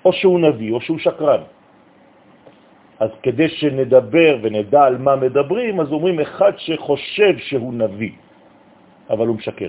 או 0.07 0.13
שהוא 0.13 0.41
נביא 0.41 0.73
או 0.73 0.81
שהוא 0.81 0.99
שקרן. 0.99 1.43
אז 2.99 3.11
כדי 3.23 3.49
שנדבר 3.49 4.39
ונדע 4.43 4.83
על 4.83 4.99
מה 4.99 5.17
מדברים, 5.17 5.81
אז 5.81 5.93
אומרים 5.93 6.21
אחד 6.21 6.53
שחושב 6.57 7.39
שהוא 7.39 7.75
נביא, 7.75 8.15
אבל 9.11 9.27
הוא 9.27 9.37
משקר. 9.37 9.69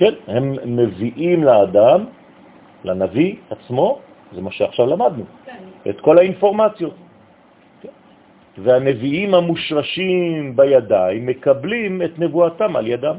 כן, 0.00 0.14
הם 0.26 0.44
מביאים 0.64 1.44
לאדם, 1.44 2.00
לנביא 2.84 3.30
עצמו, 3.50 4.00
זה 4.32 4.40
מה 4.40 4.50
שעכשיו 4.50 4.86
למדנו. 4.86 5.24
את 5.88 6.00
כל 6.00 6.18
האינפורמציות. 6.18 6.96
והנביאים 8.58 9.34
המושרשים 9.34 10.56
בידיים 10.56 11.26
מקבלים 11.26 12.02
את 12.02 12.18
נבואתם 12.18 12.76
על 12.76 12.86
ידם. 12.86 13.16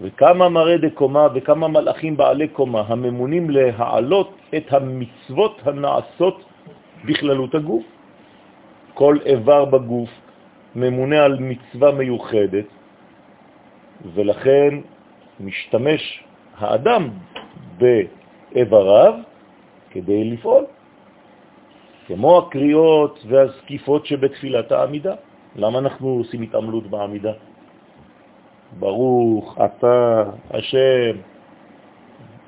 וכמה 0.00 0.48
מראה 0.48 0.76
דקומה 0.78 1.26
וכמה 1.34 1.68
מלאכים 1.68 2.16
בעלי 2.16 2.48
קומה 2.48 2.82
הממונים 2.88 3.50
להעלות 3.50 4.30
את 4.56 4.72
המצוות 4.72 5.60
הנעשות 5.64 6.44
בכללות 7.04 7.54
הגוף. 7.54 7.84
כל 8.94 9.18
איבר 9.26 9.64
בגוף 9.64 10.10
ממונה 10.76 11.22
על 11.22 11.38
מצווה 11.40 11.92
מיוחדת, 11.92 12.64
ולכן 14.14 14.74
משתמש 15.40 16.24
האדם 16.58 17.08
באיבריו 17.78 19.14
כדי 19.90 20.24
לפעול, 20.24 20.64
כמו 22.06 22.38
הקריאות 22.38 23.24
והזקיפות 23.28 24.06
שבתפילת 24.06 24.72
העמידה. 24.72 25.14
למה 25.56 25.78
אנחנו 25.78 26.08
עושים 26.08 26.42
התעמלות 26.42 26.86
בעמידה? 26.86 27.32
ברוך 28.78 29.58
אתה 29.64 30.24
השם 30.50 31.16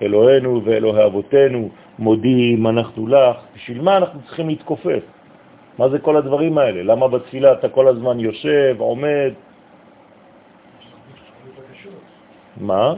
אלוהינו 0.02 0.60
ואלוהי 0.64 1.06
אבותינו, 1.06 1.68
מודים 1.98 2.66
אנחנו 2.66 3.06
לך. 3.06 3.36
בשביל 3.54 3.80
מה 3.80 3.96
אנחנו 3.96 4.20
צריכים 4.26 4.48
להתכופף? 4.48 5.02
מה 5.78 5.88
זה 5.88 5.98
כל 5.98 6.16
הדברים 6.16 6.58
האלה? 6.58 6.82
למה 6.82 7.08
בתפילה 7.08 7.52
אתה 7.52 7.68
כל 7.68 7.88
הזמן 7.88 8.20
יושב, 8.20 8.76
עומד? 8.78 9.32
מה? 12.60 12.94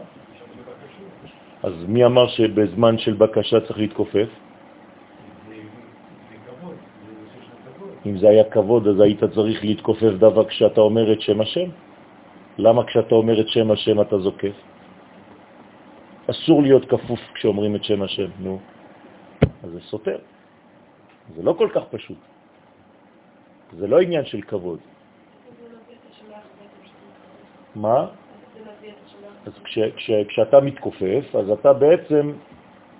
אז 1.63 1.73
מי 1.89 2.05
אמר 2.05 2.27
שבזמן 2.29 2.99
של 2.99 3.15
בקשה 3.15 3.61
צריך 3.61 3.79
להתכופף? 3.79 4.29
אם 8.07 8.19
זה 8.19 8.29
היה 8.29 8.45
כבוד, 8.45 8.89
אז 8.89 9.01
היית 9.01 9.25
צריך 9.25 9.65
להתכופף 9.65 10.13
דווקא 10.19 10.49
כשאתה 10.49 10.81
אומר 10.81 11.13
את 11.13 11.21
שם 11.21 11.41
השם. 11.41 11.69
למה 12.59 12.85
כשאתה 12.87 13.15
אומר 13.15 13.41
את 13.41 13.49
שם 13.49 13.71
השם 13.71 14.01
אתה 14.01 14.19
זוקף? 14.19 14.57
אסור 16.31 16.63
להיות 16.63 16.85
כפוף 16.85 17.21
כשאומרים 17.35 17.77
את 17.77 17.85
שם 17.85 18.03
השם, 18.03 18.31
נו. 18.39 18.59
אז 19.65 19.71
זה 19.71 19.81
סותר. 19.81 20.19
זה 21.37 21.43
לא 21.43 21.53
כל 21.53 21.69
כך 21.75 21.85
פשוט. 21.91 22.19
זה 23.73 23.87
לא 23.87 24.01
עניין 24.01 24.25
של 24.25 24.41
כבוד. 24.43 24.79
מה? 27.75 28.07
אז 29.47 29.53
כש, 29.65 29.79
כש, 29.97 30.11
כשאתה 30.29 30.61
מתכופף, 30.61 31.25
אז 31.35 31.51
אתה 31.51 31.73
בעצם 31.73 32.33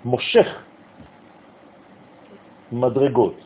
מושך 0.05 0.47
מדרגות. 2.71 3.37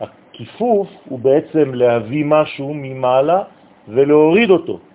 הכיפוף 0.00 0.88
הוא 1.08 1.18
בעצם 1.18 1.74
להביא 1.74 2.24
משהו 2.24 2.74
ממעלה 2.74 3.42
ולהוריד 3.88 4.50
אותו. 4.50 4.87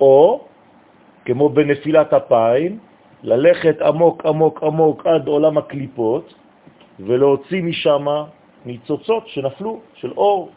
או, 0.00 0.44
כמו 1.24 1.48
בנפילת 1.48 2.12
אפיים, 2.12 2.78
ללכת 3.22 3.82
עמוק 3.82 4.26
עמוק 4.26 4.62
עמוק 4.62 5.06
עד 5.06 5.26
עולם 5.26 5.58
הקליפות 5.58 6.34
ולהוציא 7.00 7.62
משם 7.62 8.06
ניצוצות 8.64 9.28
שנפלו, 9.28 9.80
של 9.94 10.12
אור. 10.12 10.50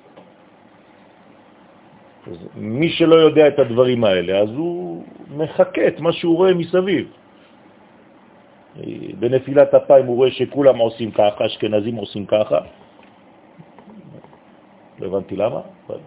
אז 2.27 2.37
מי 2.55 2.89
שלא 2.89 3.15
יודע 3.15 3.47
את 3.47 3.59
הדברים 3.59 4.03
האלה, 4.03 4.39
אז 4.39 4.49
הוא 4.49 5.03
מחכה 5.35 5.87
את 5.87 5.99
מה 5.99 6.11
שהוא 6.11 6.35
רואה 6.35 6.53
מסביב. 6.53 7.07
בנפילת 9.19 9.73
אפיים 9.73 10.05
הוא 10.05 10.15
רואה 10.15 10.31
שכולם 10.31 10.77
עושים 10.77 11.11
ככה, 11.11 11.45
אשכנזים 11.45 11.95
עושים 11.95 12.25
ככה. 12.25 12.59
לא 14.99 15.05
הבנתי 15.07 15.35
למה, 15.35 15.61
אבל... 15.87 15.99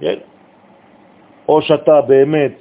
כן. 0.00 0.18
או 1.48 1.62
שאתה 1.62 2.00
באמת 2.00 2.56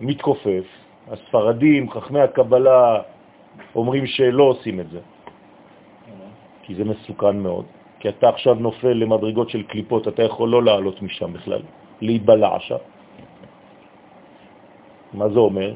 מתכופף, 0.00 0.64
הספרדים, 1.10 1.90
חכמי 1.90 2.20
הקבלה, 2.20 3.00
אומרים 3.74 4.06
שלא 4.06 4.44
עושים 4.44 4.80
את 4.80 4.90
זה, 4.90 5.00
כי 6.62 6.74
זה 6.74 6.84
מסוכן 6.84 7.38
מאוד. 7.38 7.64
כי 7.98 8.08
אתה 8.08 8.28
עכשיו 8.28 8.54
נופל 8.54 8.92
למדרגות 8.92 9.50
של 9.50 9.62
קליפות, 9.62 10.08
אתה 10.08 10.22
יכול 10.22 10.48
לא 10.48 10.62
לעלות 10.62 11.02
משם 11.02 11.32
בכלל, 11.32 11.62
להיבלע 12.00 12.60
שם. 12.60 12.82
מה 15.12 15.28
זה 15.28 15.38
אומר? 15.38 15.74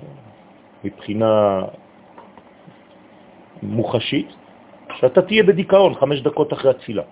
מבחינה 0.84 1.62
מוחשית, 3.62 4.28
שאתה 4.98 5.22
תהיה 5.22 5.42
בדיכאון 5.42 5.94
חמש 5.94 6.20
דקות 6.20 6.52
אחרי 6.52 6.70
התפילה. 6.70 7.02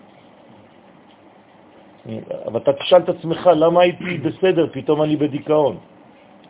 אבל 2.47 2.61
אתה 2.61 2.73
תשאל 2.73 2.99
את 2.99 3.09
עצמך, 3.09 3.51
למה 3.57 3.81
הייתי 3.81 4.19
בסדר, 4.19 4.67
פתאום 4.73 5.03
אני 5.03 5.17
בדיכאון? 5.17 5.77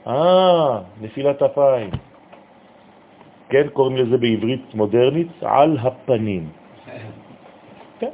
אה, 0.07 0.79
נפילת 1.01 1.43
אפיים. 1.43 1.91
כן, 3.49 3.69
קוראים 3.73 3.97
לזה 3.97 4.17
בעברית 4.17 4.75
מודרנית, 4.75 5.29
על 5.43 5.79
הפנים. 5.83 6.49
כן. 7.99 8.11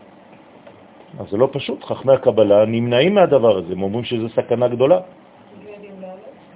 אז 1.19 1.27
זה 1.31 1.37
לא 1.37 1.49
פשוט, 1.53 1.85
חכמי 1.85 2.13
הקבלה 2.13 2.65
נמנעים 2.65 3.15
מהדבר 3.15 3.57
הזה, 3.57 3.73
הם 3.73 3.83
אומרים 3.83 4.05
שזה 4.05 4.29
סכנה 4.29 4.69
גדולה. 4.69 5.01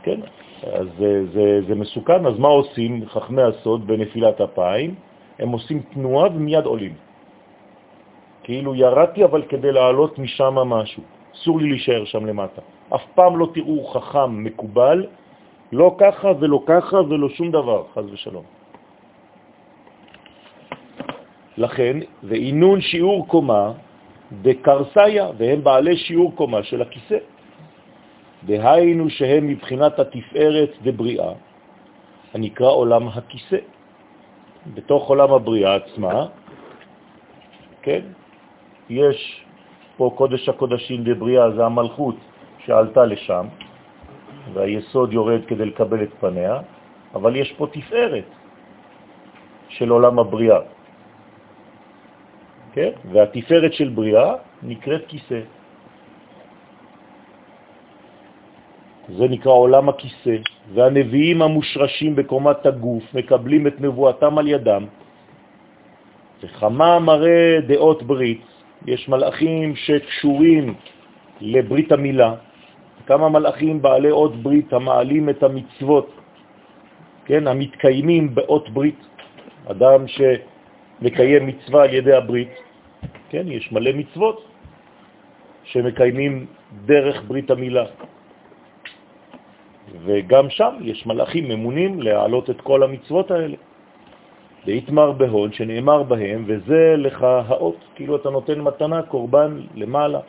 כן, 0.03 0.20
אז 0.72 0.87
זה, 0.98 1.26
זה, 1.33 1.61
זה 1.68 1.74
מסוכן, 1.74 2.26
אז 2.26 2.38
מה 2.38 2.48
עושים 2.48 3.07
חכמי 3.07 3.42
הסוד 3.42 3.87
בנפילת 3.87 4.40
אפיים? 4.40 4.94
הם 5.38 5.48
עושים 5.48 5.83
תנועה 5.92 6.29
ומיד 6.35 6.64
עולים. 6.64 6.94
כאילו 8.42 8.74
ירדתי 8.74 9.24
אבל 9.24 9.42
כדי 9.48 9.72
לעלות 9.72 10.18
משם 10.18 10.55
משהו. 10.55 11.03
אסור 11.35 11.61
לי 11.61 11.68
להישאר 11.68 12.05
שם 12.05 12.26
למטה. 12.26 12.62
אף 12.94 13.05
פעם 13.14 13.38
לא 13.38 13.48
תראו 13.55 13.87
חכם 13.87 14.44
מקובל, 14.44 15.07
לא 15.72 15.96
ככה 15.98 16.29
ולא 16.40 16.61
ככה 16.66 16.96
ולא 16.96 17.29
שום 17.29 17.50
דבר, 17.50 17.85
חז 17.94 18.05
ושלום. 18.12 18.44
לכן, 21.57 21.96
ואינון 22.22 22.81
שיעור 22.81 23.29
קומה 23.29 23.72
בקרסיה, 24.42 25.31
והם 25.38 25.64
בעלי 25.64 25.96
שיעור 25.96 26.35
קומה 26.35 26.62
של 26.62 26.83
הכיסא. 26.83 27.18
דהיינו 28.44 29.11
שהם 29.11 29.46
מבחינת 29.46 29.98
התפארת 29.98 30.70
דבריאה, 30.83 31.33
הנקרא 32.35 32.70
עולם 32.70 33.09
הכיסא. 33.09 33.59
בתוך 34.74 35.09
עולם 35.09 35.33
הבריאה 35.33 35.74
עצמה, 35.74 36.26
כן, 37.83 38.00
יש 38.90 39.44
פה 39.96 40.11
קודש 40.14 40.48
הקודשים 40.48 41.05
בבריאה, 41.05 41.50
זה 41.50 41.64
המלכות 41.64 42.16
שעלתה 42.66 43.05
לשם, 43.05 43.46
והיסוד 44.53 45.12
יורד 45.12 45.40
כדי 45.46 45.64
לקבל 45.64 46.03
את 46.03 46.12
פניה, 46.20 46.55
אבל 47.14 47.37
יש 47.37 47.53
פה 47.53 47.66
תפארת 47.70 48.29
של 49.68 49.88
עולם 49.90 50.18
הבריאה. 50.18 50.61
כן? 52.72 52.90
והתפארת 53.12 53.72
של 53.72 53.88
בריאה 53.88 54.35
נקראת 54.62 55.07
כיסא. 55.07 55.40
זה 59.11 59.24
נקרא 59.29 59.53
עולם 59.53 59.88
הכיסא, 59.88 60.37
והנביאים 60.74 61.42
המושרשים 61.42 62.16
בקומת 62.16 62.66
הגוף 62.66 63.05
מקבלים 63.14 63.66
את 63.66 63.81
נבואתם 63.81 64.38
על 64.38 64.46
ידם. 64.48 64.85
וכמה 66.42 66.98
מראה 66.98 67.61
דעות 67.66 68.03
ברית, 68.03 68.50
יש 68.87 69.09
מלאכים 69.09 69.77
שקשורים 69.77 70.75
לברית 71.40 71.93
המילה, 71.93 72.35
כמה 73.07 73.29
מלאכים 73.29 73.83
בעלי 73.83 74.11
אות 74.11 74.37
ברית 74.43 74.73
המעלים 74.73 75.29
את 75.29 75.43
המצוות, 75.43 76.09
כן, 77.25 77.47
המתקיימים 77.47 78.35
באות 78.35 78.71
ברית, 78.71 79.01
אדם 79.71 80.05
שמקיים 80.07 81.47
מצווה 81.47 81.85
על 81.85 81.95
ידי 81.95 82.12
הברית, 82.12 82.53
כן, 83.31 83.45
יש 83.49 83.73
מלא 83.73 83.90
מצוות 83.93 84.45
שמקיימים 85.64 86.47
דרך 86.87 87.23
ברית 87.27 87.51
המילה. 87.51 87.85
וגם 90.05 90.51
שם 90.51 90.75
יש 90.81 91.07
מלאכים 91.07 91.49
ממונים 91.49 92.03
להעלות 92.03 92.51
את 92.51 92.61
כל 92.61 92.83
המצוות 92.83 93.31
האלה. 93.31 93.57
להתמר 94.66 95.12
בהון 95.12 95.53
שנאמר 95.53 96.03
בהם, 96.03 96.44
וזה 96.46 96.94
לך 96.96 97.23
האות, 97.23 97.77
כאילו 97.94 98.16
אתה 98.16 98.31
נותן 98.31 98.61
מתנה, 98.61 99.03
קורבן 99.03 99.61
למעלה, 99.75 100.20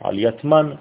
על 0.00 0.18
יתמן. 0.18 0.72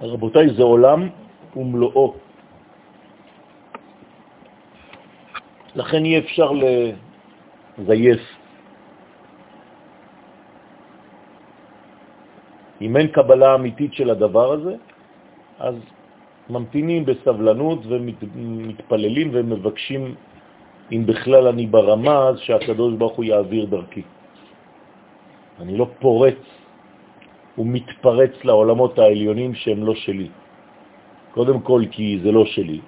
רבותיי, 0.00 0.48
זה 0.54 0.62
עולם 0.62 1.08
ומלואו. 1.56 2.14
לכן 5.74 6.04
אי 6.04 6.18
אפשר 6.18 6.50
לזייף. 7.78 8.20
אם 12.80 12.96
אין 12.96 13.06
קבלה 13.08 13.54
אמיתית 13.54 13.94
של 13.94 14.10
הדבר 14.10 14.52
הזה, 14.52 14.74
אז 15.58 15.74
ממתינים 16.50 17.04
בסבלנות 17.04 17.78
ומתפללים 17.88 19.28
ומבקשים, 19.32 20.14
אם 20.92 21.02
בכלל 21.06 21.46
אני 21.48 21.66
ברמה, 21.66 22.28
אז 22.28 22.38
שהקדוש 22.38 22.94
ברוך 22.94 23.16
הוא 23.16 23.24
יעביר 23.24 23.64
דרכי. 23.64 24.02
אני 25.60 25.76
לא 25.76 25.86
פורץ 25.98 26.42
ומתפרץ 27.58 28.44
לעולמות 28.44 28.98
העליונים 28.98 29.54
שהם 29.54 29.84
לא 29.84 29.94
שלי. 29.94 30.28
קודם 31.34 31.60
כל 31.60 31.82
כי 31.90 32.18
זה 32.22 32.32
לא 32.32 32.44
שלי. 32.44 32.80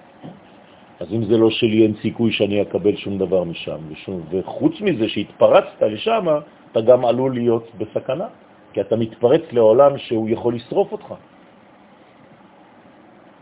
אז 1.00 1.08
אם 1.12 1.24
זה 1.24 1.36
לא 1.38 1.50
שלי, 1.50 1.82
אין 1.82 1.94
סיכוי 2.02 2.32
שאני 2.32 2.62
אקבל 2.62 2.96
שום 2.96 3.18
דבר 3.18 3.44
משם. 3.44 3.78
ושום, 3.88 4.20
וחוץ 4.30 4.80
מזה 4.80 5.08
שהתפרצת 5.08 5.82
לשם, 5.82 6.26
אתה 6.72 6.80
גם 6.80 7.04
עלול 7.04 7.34
להיות 7.34 7.66
בסכנה. 7.78 8.26
כי 8.72 8.80
אתה 8.80 8.96
מתפרץ 8.96 9.42
לעולם 9.52 9.98
שהוא 9.98 10.28
יכול 10.28 10.54
לשרוף 10.54 10.92
אותך. 10.92 11.14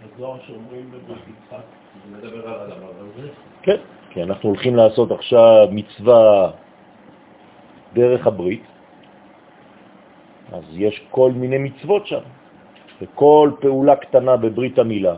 הזוהר 0.05 0.39
שאומרים 0.47 0.91
בבית 0.91 1.23
יצחק, 1.29 1.65
זה 2.05 2.17
מדבר 2.17 2.49
על 2.49 2.73
הדבר 2.73 2.91
הזה? 3.01 3.29
כן, 3.63 3.77
כי 4.11 4.23
אנחנו 4.23 4.49
הולכים 4.49 4.77
לעשות 4.77 5.11
עכשיו 5.11 5.69
מצווה 5.71 6.51
דרך 7.93 8.27
הברית, 8.27 8.63
אז 10.53 10.65
יש 10.73 11.07
כל 11.11 11.33
מיני 11.33 11.59
מצוות 11.59 12.07
שם, 12.07 12.25
וכל 13.03 13.51
פעולה 13.61 13.97
קטנה 13.97 14.37
בברית 14.37 14.79
המילה 14.79 15.17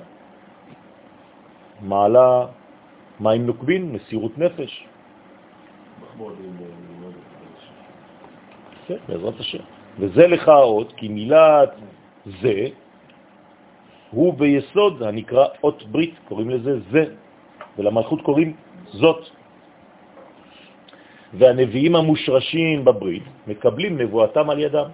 מעלה 1.80 2.46
מים 3.20 3.46
נוקבין, 3.46 3.92
מסירות 3.92 4.38
נפש. 4.38 4.86
כן, 8.86 8.96
בעזרת 9.08 9.40
השם. 9.40 9.64
וזה 9.98 10.26
לך 10.26 10.48
עוד, 10.48 10.92
כי 10.96 11.08
מילת 11.08 11.70
זה 12.40 12.68
הוא 14.10 14.34
ביסוד 14.34 15.02
הנקרא 15.02 15.46
אות 15.62 15.82
ברית, 15.82 16.14
קוראים 16.28 16.50
לזה 16.50 16.80
זה, 16.90 17.04
ולמלכות 17.78 18.22
קוראים 18.22 18.56
זאת. 18.86 19.28
והנביאים 21.34 21.96
המושרשים 21.96 22.84
בברית 22.84 23.22
מקבלים 23.46 23.98
נבואתם 23.98 24.50
על 24.50 24.58
ידם. 24.58 24.88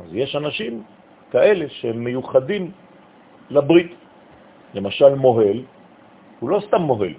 אז 0.00 0.08
יש 0.12 0.36
אנשים 0.36 0.82
כאלה 1.30 1.68
שהם 1.68 2.04
מיוחדים 2.04 2.70
לברית. 3.50 3.92
למשל 4.74 5.14
מוהל, 5.14 5.62
הוא 6.40 6.50
לא 6.50 6.60
סתם 6.66 6.82
מוהל. 6.82 7.14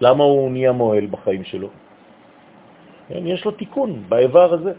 למה 0.00 0.24
הוא 0.24 0.50
נהיה 0.50 0.72
מוהל 0.72 1.06
בחיים 1.06 1.44
שלו? 1.44 1.68
כן, 3.08 3.26
יש 3.26 3.44
לו 3.44 3.50
תיקון 3.50 4.04
באיבר 4.08 4.54
הזה. 4.54 4.72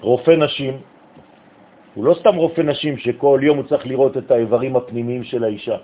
רופא 0.00 0.30
נשים, 0.30 0.74
הוא 1.96 2.04
לא 2.04 2.14
סתם 2.20 2.34
רופא 2.36 2.60
נשים 2.60 2.96
שכל 3.00 3.40
יום 3.42 3.56
הוא 3.56 3.66
צריך 3.72 3.86
לראות 3.86 4.16
את 4.16 4.30
האיברים 4.30 4.76
הפנימיים 4.76 5.24
של 5.24 5.44
האישה. 5.44 5.76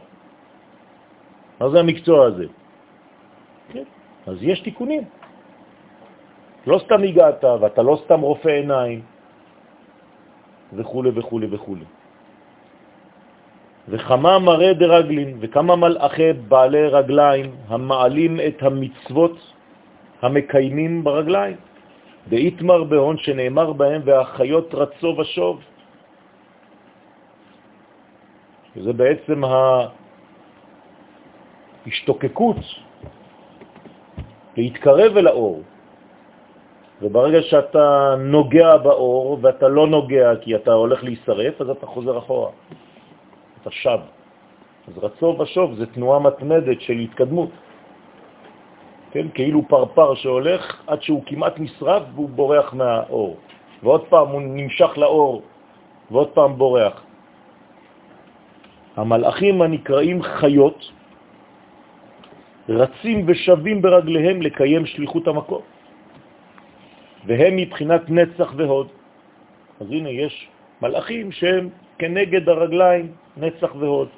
מה 1.60 1.70
זה 1.72 1.80
המקצוע 1.80 2.18
הזה? 2.26 2.46
כן, 3.72 3.84
אז 4.26 4.36
יש 4.40 4.60
תיקונים. 4.60 5.02
לא 6.66 6.76
סתם 6.84 7.00
הגעת, 7.02 7.44
ואתה 7.44 7.82
לא 7.82 7.94
סתם 8.04 8.20
רופא 8.20 8.48
עיניים, 8.48 9.00
וכו' 10.76 11.04
וכו' 11.16 11.40
וכו'. 11.50 11.76
וכמה 13.88 14.38
מראה 14.38 14.72
דרגלין, 14.74 15.30
וכמה 15.40 15.76
מלאכי 15.76 16.32
בעלי 16.32 16.86
רגליים 16.86 17.46
המעלים 17.68 18.32
את 18.40 18.62
המצוות 18.62 19.36
המקיימים 20.22 21.04
ברגליים. 21.04 21.56
דאיתמר 22.28 22.84
בהון 22.84 23.16
שנאמר 23.18 23.72
בהם 23.72 24.00
והחיות 24.04 24.74
רצו 24.74 25.16
ושוב. 25.18 25.71
זה 28.76 28.92
בעצם 28.92 29.42
ההשתוקקות 31.86 32.56
להתקרב 34.56 35.16
אל 35.16 35.26
האור. 35.26 35.62
וברגע 37.02 37.42
שאתה 37.42 38.14
נוגע 38.18 38.76
באור 38.76 39.38
ואתה 39.42 39.68
לא 39.68 39.86
נוגע 39.86 40.30
כי 40.40 40.56
אתה 40.56 40.72
הולך 40.72 41.04
להישרף, 41.04 41.60
אז 41.60 41.70
אתה 41.70 41.86
חוזר 41.86 42.18
אחורה. 42.18 42.50
אתה 43.62 43.70
שב. 43.70 43.98
אז 44.88 44.98
רצו 44.98 45.36
ושוב 45.40 45.74
זה 45.74 45.86
תנועה 45.86 46.18
מתמדת 46.18 46.80
של 46.80 46.92
התקדמות. 46.92 47.50
כן, 49.10 49.26
כאילו 49.34 49.68
פרפר 49.68 50.14
שהולך 50.14 50.62
עד 50.86 51.02
שהוא 51.02 51.22
כמעט 51.26 51.58
נשרף 51.58 52.02
והוא 52.14 52.28
בורח 52.28 52.74
מהאור. 52.74 53.36
ועוד 53.82 54.04
פעם 54.08 54.28
הוא 54.28 54.42
נמשך 54.42 54.90
לאור 54.96 55.42
ועוד 56.10 56.28
פעם 56.28 56.58
בורח. 56.58 57.02
המלאכים 58.96 59.62
הנקראים 59.62 60.22
חיות 60.22 60.90
רצים 62.68 63.24
ושבים 63.26 63.82
ברגליהם 63.82 64.42
לקיים 64.42 64.86
שליחות 64.86 65.28
המקום. 65.28 65.62
והם 67.26 67.56
מבחינת 67.56 68.02
נצח 68.10 68.52
והוד. 68.56 68.88
אז 69.80 69.86
הנה, 69.90 70.10
יש 70.10 70.48
מלאכים 70.82 71.32
שהם 71.32 71.68
כנגד 71.98 72.48
הרגליים, 72.48 73.12
נצח 73.36 73.70
והוד, 73.78 74.08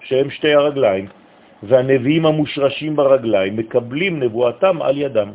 שהם 0.00 0.30
שתי 0.30 0.54
הרגליים, 0.54 1.06
והנביאים 1.62 2.26
המושרשים 2.26 2.96
ברגליים 2.96 3.56
מקבלים 3.56 4.20
נבואתם 4.20 4.82
על 4.82 4.96
ידם. 4.98 5.30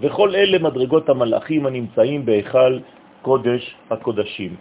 וכל 0.00 0.34
אלה 0.34 0.58
מדרגות 0.58 1.08
המלאכים 1.08 1.66
הנמצאים 1.66 2.26
בהיכל 2.26 2.78
קודש 3.22 3.62
הקודשים, 3.90 4.52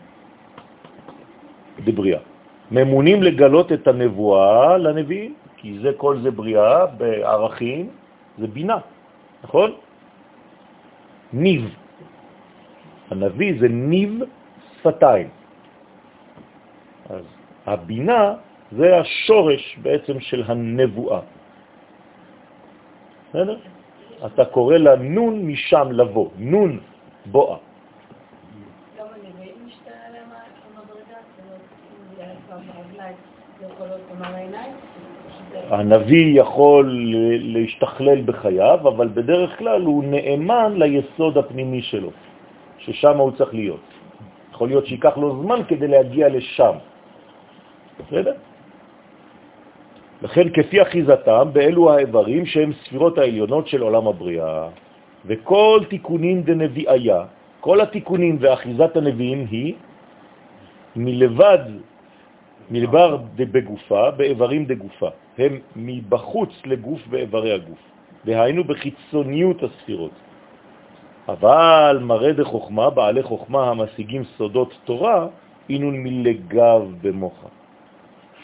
דבריאה. 1.85 2.36
ממונים 2.71 3.23
לגלות 3.23 3.71
את 3.71 3.87
הנבואה 3.87 4.77
לנביאים, 4.77 5.33
כי 5.57 5.79
זה 5.81 5.91
כל 5.97 6.19
זה 6.19 6.31
בריאה 6.31 6.85
בערכים, 6.85 7.89
זה 8.37 8.47
בינה, 8.47 8.77
נכון? 9.43 9.71
ניב. 11.33 11.75
הנביא 13.11 13.53
זה 13.59 13.67
ניב 13.67 14.11
שפתיים. 14.79 15.29
אז 17.09 17.23
הבינה 17.65 18.33
זה 18.71 18.97
השורש 18.97 19.79
בעצם 19.81 20.19
של 20.19 20.43
הנבואה. 20.47 21.19
בסדר? 23.29 23.57
אתה 24.25 24.45
קורא 24.45 24.77
לה 24.77 24.95
נון 24.95 25.47
משם 25.47 25.87
לבוא, 25.91 26.29
נון 26.37 26.79
בואה. 27.25 27.57
הנביא 35.69 36.39
יכול 36.39 36.85
להשתכלל 37.41 38.21
בחייו, 38.21 38.79
אבל 38.87 39.07
בדרך 39.07 39.57
כלל 39.59 39.81
הוא 39.81 40.03
נאמן 40.03 40.73
ליסוד 40.75 41.37
הפנימי 41.37 41.81
שלו, 41.81 42.11
ששם 42.77 43.17
הוא 43.17 43.31
צריך 43.31 43.53
להיות. 43.53 43.85
יכול 44.53 44.67
להיות 44.67 44.85
שיקח 44.85 45.17
לו 45.17 45.41
זמן 45.41 45.59
כדי 45.67 45.87
להגיע 45.87 46.29
לשם. 46.29 46.75
בסדר? 47.99 48.33
לכן 50.21 50.49
כפי 50.49 50.81
אחיזתם 50.81 51.47
באלו 51.53 51.91
האיברים 51.93 52.45
שהם 52.45 52.73
ספירות 52.73 53.17
העליונות 53.17 53.67
של 53.67 53.81
עולם 53.81 54.07
הבריאה, 54.07 54.67
וכל 55.25 55.79
תיקונים 55.89 56.41
דנביאיה, 56.41 57.21
כל 57.59 57.81
התיקונים 57.81 58.37
ואחיזת 58.39 58.95
הנביאים 58.95 59.47
היא 59.51 59.73
מלבד 60.95 61.59
מלבר 62.71 63.17
בגופה, 63.37 64.11
באיברים 64.11 64.65
דגופה. 64.65 65.09
הם 65.37 65.59
מבחוץ 65.75 66.51
לגוף 66.65 67.07
באיברי 67.07 67.53
הגוף, 67.53 67.79
דהיינו 68.25 68.63
בחיצוניות 68.63 69.63
הספירות. 69.63 70.11
אבל 71.27 71.99
מראה 72.01 72.33
דחוכמה, 72.33 72.89
בעלי 72.89 73.23
חוכמה 73.23 73.69
המשיגים 73.69 74.23
סודות 74.23 74.73
תורה, 74.85 75.27
אינון 75.69 75.95
מלגב 76.03 76.81
במוחה. 77.01 77.47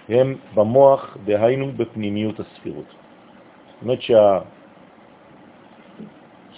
הם 0.09 0.35
במוח, 0.55 1.17
דהיינו 1.25 1.71
בפנימיות 1.71 2.39
הספירות. 2.39 2.85
זאת 2.87 3.81
אומרת 3.81 3.99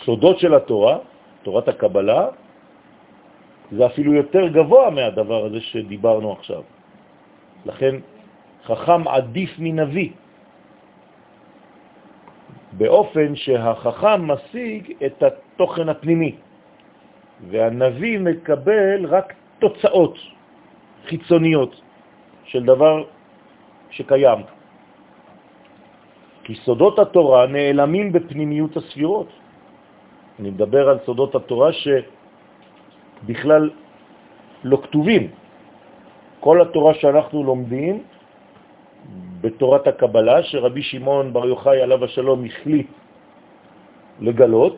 שהסודות 0.01 0.39
של 0.39 0.53
התורה, 0.53 0.97
תורת 1.43 1.67
הקבלה, 1.67 2.27
זה 3.71 3.85
אפילו 3.85 4.13
יותר 4.13 4.47
גבוה 4.47 4.89
מהדבר 4.89 5.45
הזה 5.45 5.61
שדיברנו 5.61 6.31
עכשיו. 6.31 6.61
לכן 7.65 7.95
חכם 8.65 9.07
עדיף 9.07 9.49
מנביא, 9.59 10.09
באופן 12.77 13.35
שהחכם 13.35 14.31
משיג 14.31 14.93
את 15.05 15.23
התוכן 15.23 15.89
הפנימי, 15.89 16.35
והנביא 17.49 18.19
מקבל 18.19 19.05
רק 19.05 19.33
תוצאות 19.59 20.17
חיצוניות 21.05 21.81
של 22.45 22.63
דבר 22.63 23.03
שקיים. 23.89 24.39
כי 26.43 26.55
סודות 26.55 26.99
התורה 26.99 27.47
נעלמים 27.47 28.11
בפנימיות 28.11 28.77
הספירות. 28.77 29.29
אני 30.39 30.49
מדבר 30.49 30.89
על 30.89 30.97
סודות 31.05 31.35
התורה 31.35 31.69
שבכלל 31.73 33.69
לא 34.63 34.77
כתובים. 34.83 35.31
כל 36.45 36.61
התורה 36.61 36.93
שאנחנו 37.01 37.41
לומדים 37.43 38.05
בתורת 39.41 39.87
הקבלה, 39.87 40.43
שרבי 40.43 40.83
שמעון 40.93 41.33
בר 41.33 41.45
יוחאי 41.49 41.81
עליו 41.81 42.05
השלום 42.05 42.45
החליט 42.45 42.89
לגלות 44.21 44.77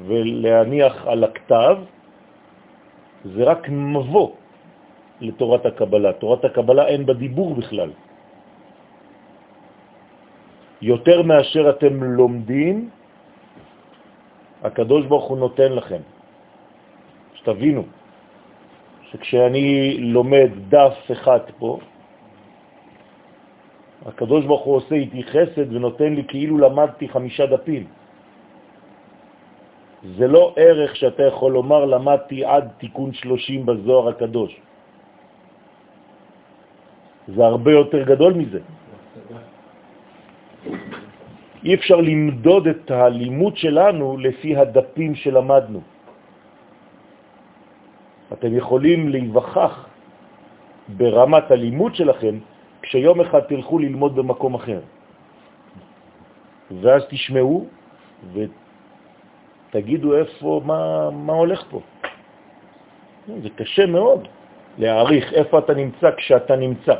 ולהניח 0.00 0.94
על 1.06 1.20
הכתב, 1.24 1.76
זה 3.36 3.42
רק 3.44 3.68
מבוא 3.68 4.30
לתורת 5.20 5.66
הקבלה. 5.66 6.24
תורת 6.24 6.44
הקבלה 6.44 6.88
אין 6.88 7.04
בה 7.04 7.14
דיבור 7.20 7.60
בכלל. 7.60 7.92
יותר 10.80 11.22
מאשר 11.22 11.64
אתם 11.76 11.92
לומדים, 12.16 12.76
הקדוש 14.64 15.02
ברוך 15.04 15.26
הוא 15.28 15.38
נותן 15.38 15.72
לכם. 15.72 16.02
תבינו 17.44 17.95
שכשאני 19.16 19.96
לומד 20.12 20.50
דף 20.68 20.96
אחד 21.12 21.40
פה, 21.58 21.78
הקדוש 24.06 24.44
ברוך 24.44 24.64
הוא 24.64 24.76
עושה 24.76 24.94
איתי 24.94 25.22
חסד 25.24 25.72
ונותן 25.72 26.14
לי 26.14 26.24
כאילו 26.28 26.58
למדתי 26.58 27.08
חמישה 27.08 27.46
דפים. 27.46 27.84
זה 30.16 30.26
לא 30.28 30.54
ערך 30.56 30.96
שאתה 30.96 31.22
יכול 31.22 31.52
לומר 31.52 31.84
למדתי 31.84 32.44
עד 32.44 32.68
תיקון 32.78 33.12
שלושים 33.12 33.66
בזוהר 33.66 34.08
הקדוש. 34.08 34.52
זה 37.28 37.42
הרבה 37.44 37.72
יותר 37.72 38.02
גדול 38.04 38.32
מזה. 38.32 38.60
אי 41.64 41.74
אפשר 41.74 41.98
למדוד 42.00 42.66
את 42.66 42.90
הלימוד 42.90 43.56
שלנו 43.56 44.16
לפי 44.18 44.56
הדפים 44.56 45.14
שלמדנו. 45.14 45.95
אתם 48.32 48.56
יכולים 48.56 49.08
להיווכח 49.08 49.86
ברמת 50.88 51.50
הלימוד 51.50 51.94
שלכם 51.94 52.38
כשיום 52.82 53.20
אחד 53.20 53.40
תלכו 53.40 53.78
ללמוד 53.78 54.16
במקום 54.16 54.54
אחר. 54.54 54.80
ואז 56.82 57.02
תשמעו 57.10 57.66
ותגידו 58.32 60.16
איפה, 60.16 60.60
מה, 60.64 61.10
מה 61.10 61.32
הולך 61.32 61.64
פה. 61.70 61.80
זה 63.42 63.50
קשה 63.50 63.86
מאוד 63.86 64.28
להעריך 64.78 65.32
איפה 65.32 65.58
אתה 65.58 65.74
נמצא 65.74 66.10
כשאתה 66.16 66.56
נמצא. 66.56 66.94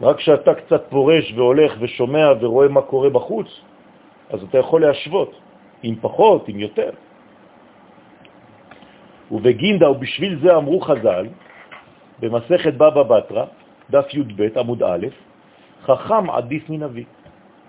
רק 0.00 0.16
כשאתה 0.16 0.54
קצת 0.54 0.82
פורש 0.90 1.32
והולך 1.36 1.72
ושומע 1.80 2.26
ורואה 2.40 2.68
מה 2.68 2.82
קורה 2.82 3.10
בחוץ, 3.10 3.46
אז 4.30 4.42
אתה 4.42 4.58
יכול 4.58 4.82
להשוות, 4.82 5.32
עם 5.82 5.94
פחות, 6.00 6.48
עם 6.48 6.58
יותר. 6.58 6.90
ובגינדה, 9.32 9.90
ובשביל 9.90 10.38
זה 10.44 10.56
אמרו 10.56 10.80
חז"ל, 10.80 11.26
במסכת 12.20 12.74
בבא 12.74 13.02
בתרא, 13.02 13.44
דף 13.90 14.06
י"ב 14.14 14.58
עמוד 14.58 14.82
א', 14.82 15.06
חכם 15.82 16.30
עדיף 16.30 16.70
מנביא. 16.70 17.04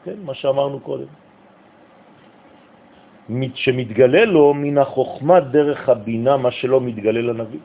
כן, 0.04 0.20
מה 0.26 0.34
שאמרנו 0.34 0.80
קודם. 0.80 1.10
שמתגלה 3.56 4.26
לו 4.26 4.54
מן 4.54 4.78
החוכמה 4.78 5.40
דרך 5.40 5.90
הבינה 5.90 6.38
מה 6.38 6.52
שלא 6.52 6.82
מתגלה 6.82 7.22
לנביא. 7.22 7.60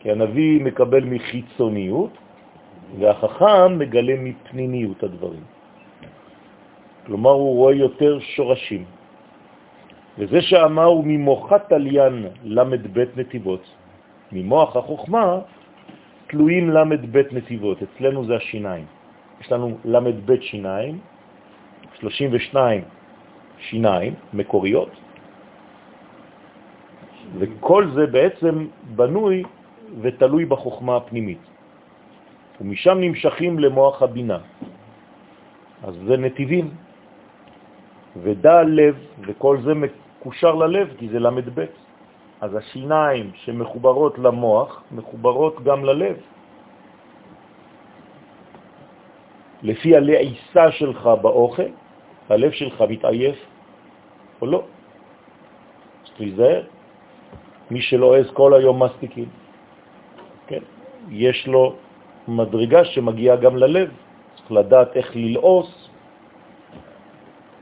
כי 0.00 0.10
הנביא 0.10 0.64
מקבל 0.64 1.04
מחיצוניות, 1.04 2.10
והחכם 2.98 3.78
מגלה 3.78 4.14
מפנימיות 4.16 5.02
הדברים. 5.02 5.44
כלומר, 7.06 7.30
הוא 7.30 7.56
רואה 7.56 7.74
יותר 7.74 8.18
שורשים. 8.20 8.84
וזה 10.20 10.40
שאמר 10.40 10.84
הוא 10.84 11.04
ממוחת 11.06 11.72
עליין 11.72 12.26
למד 12.44 12.86
בית 12.92 13.16
נתיבות, 13.16 13.64
ממוח 14.32 14.76
החוכמה 14.76 15.38
תלויים 16.28 16.70
בית 17.12 17.32
נתיבות, 17.32 17.78
אצלנו 17.82 18.24
זה 18.24 18.36
השיניים. 18.36 18.84
יש 19.40 19.52
לנו 19.52 19.78
בית 20.26 20.42
שיניים, 20.42 20.98
32 22.00 22.82
שיניים 23.58 24.14
מקוריות, 24.32 24.92
וכל 27.38 27.90
זה 27.94 28.06
בעצם 28.06 28.66
בנוי 28.96 29.42
ותלוי 30.00 30.44
בחוכמה 30.44 30.96
הפנימית. 30.96 31.42
ומשם 32.60 32.96
נמשכים 33.00 33.58
למוח 33.58 34.02
הבינה. 34.02 34.38
אז 35.82 35.94
זה 36.06 36.16
נתיבים, 36.16 36.70
ודע 38.22 38.62
לב, 38.62 38.96
וכל 39.26 39.64
זה 39.64 39.72
מקושר 40.20 40.54
ללב, 40.54 40.88
כי 40.98 41.08
זה 41.08 41.18
בית. 41.54 41.70
אז 42.40 42.56
השיניים 42.56 43.30
שמחוברות 43.34 44.18
למוח 44.18 44.82
מחוברות 44.92 45.64
גם 45.64 45.84
ללב. 45.84 46.16
לפי 49.62 49.96
הלעיסה 49.96 50.72
שלך 50.72 51.00
באוכל, 51.22 51.72
הלב 52.28 52.52
שלך 52.52 52.84
מתעייף 52.88 53.38
או 54.40 54.46
לא. 54.46 54.62
אז 56.04 56.10
תיזהר, 56.16 56.62
מי 57.70 57.80
שלא 57.80 58.16
עז 58.16 58.30
כל 58.32 58.54
היום 58.54 58.82
מסטיקים, 58.82 59.28
כן? 60.46 60.62
יש 61.08 61.46
לו 61.46 61.76
מדרגה 62.28 62.84
שמגיעה 62.84 63.36
גם 63.36 63.56
ללב, 63.56 63.88
צריך 64.36 64.52
לדעת 64.52 64.96
איך 64.96 65.16
ללעוס. 65.16 65.88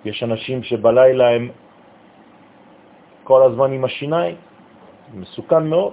יש 0.05 0.23
אנשים 0.23 0.63
שבלילה 0.63 1.29
הם 1.31 1.51
כל 3.29 3.43
הזמן 3.43 3.73
עם 3.73 3.85
השיניים, 3.85 4.37
מסוכן 5.15 5.67
מאוד. 5.67 5.93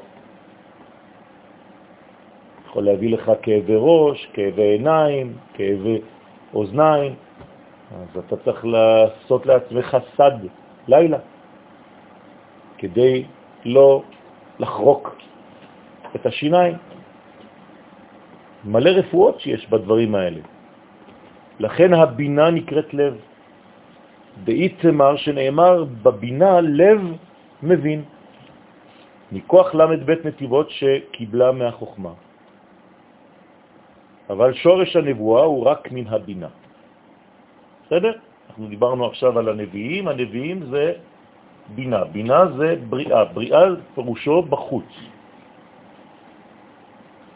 יכול 2.67 2.83
להביא 2.83 3.09
לך 3.13 3.31
כאבי 3.41 3.75
ראש, 3.75 4.25
כאבי 4.33 4.61
עיניים, 4.61 5.37
כאבי 5.53 6.01
אוזניים, 6.53 7.15
אז 7.91 8.17
אתה 8.17 8.35
צריך 8.37 8.65
לעשות 8.65 9.45
לעצמך 9.45 9.97
סד 10.15 10.47
לילה, 10.87 11.17
כדי 12.77 13.25
לא 13.65 14.01
לחרוק 14.59 15.15
את 16.15 16.25
השיניים. 16.25 16.75
מלא 18.63 18.89
רפואות 18.89 19.39
שיש 19.39 19.69
בדברים 19.69 20.15
האלה. 20.15 20.41
לכן 21.59 21.93
הבינה 21.93 22.49
נקראת 22.51 22.93
לב. 22.93 23.13
באיתמר 24.43 25.15
שנאמר 25.15 25.83
בבינה 26.03 26.61
לב 26.61 26.99
מבין. 27.63 28.03
מכוח 29.31 29.75
למד 29.75 30.05
בית 30.05 30.25
נתיבות 30.25 30.69
שקיבלה 30.69 31.51
מהחוכמה. 31.51 32.13
אבל 34.29 34.53
שורש 34.53 34.95
הנבואה 34.95 35.43
הוא 35.43 35.65
רק 35.65 35.91
מן 35.91 36.07
הבינה. 36.07 36.47
בסדר? 37.85 38.13
אנחנו 38.49 38.67
דיברנו 38.67 39.05
עכשיו 39.05 39.39
על 39.39 39.49
הנביאים, 39.49 40.07
הנביאים 40.07 40.57
זה 40.71 40.93
בינה. 41.75 42.03
בינה 42.03 42.39
זה 42.57 42.75
בריאה, 42.89 43.25
בריאה 43.25 43.63
פירושו 43.95 44.41
בחוץ. 44.41 44.89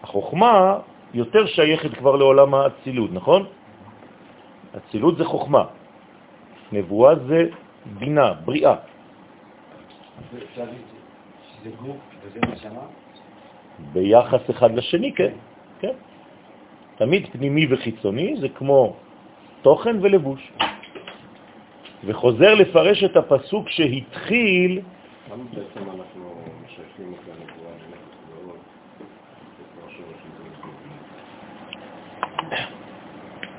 החוכמה 0.03 0.77
יותר 1.13 1.45
שייכת 1.45 1.93
כבר 1.97 2.15
לעולם 2.15 2.53
האצילות, 2.53 3.09
נכון? 3.13 3.45
אצילות 4.77 5.17
זה 5.17 5.25
חוכמה, 5.25 5.63
נבואה 6.71 7.15
זה 7.15 7.49
בינה, 7.85 8.33
בריאה. 8.33 8.75
זה 11.63 11.69
גוף 11.81 11.97
וזה 12.23 12.39
נשמה? 12.53 12.85
ביחס 13.93 14.49
אחד 14.49 14.75
לשני, 14.75 15.13
כן, 15.15 15.33
כן. 15.79 15.93
תמיד 16.97 17.27
פנימי 17.31 17.73
וחיצוני 17.73 18.35
זה 18.39 18.49
כמו 18.49 18.95
תוכן 19.61 19.95
ולבוש. 20.01 20.51
וחוזר 22.05 22.53
לפרש 22.53 23.03
את 23.03 23.17
הפסוק 23.17 23.69
שהתחיל... 23.69 24.81
למה 25.31 25.43
בעצם 25.43 25.89
אנחנו 25.89 26.35
משייכים 26.65 27.13
את 27.13 27.29
הנבואה 27.29 27.73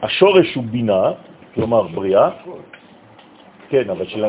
השורש 0.03 0.55
הוא 0.55 0.65
בינה, 0.65 1.03
כלומר 1.55 1.83
בריאה. 1.83 2.31
כן, 3.71 3.91
אבל 3.91 4.07
של... 4.07 4.25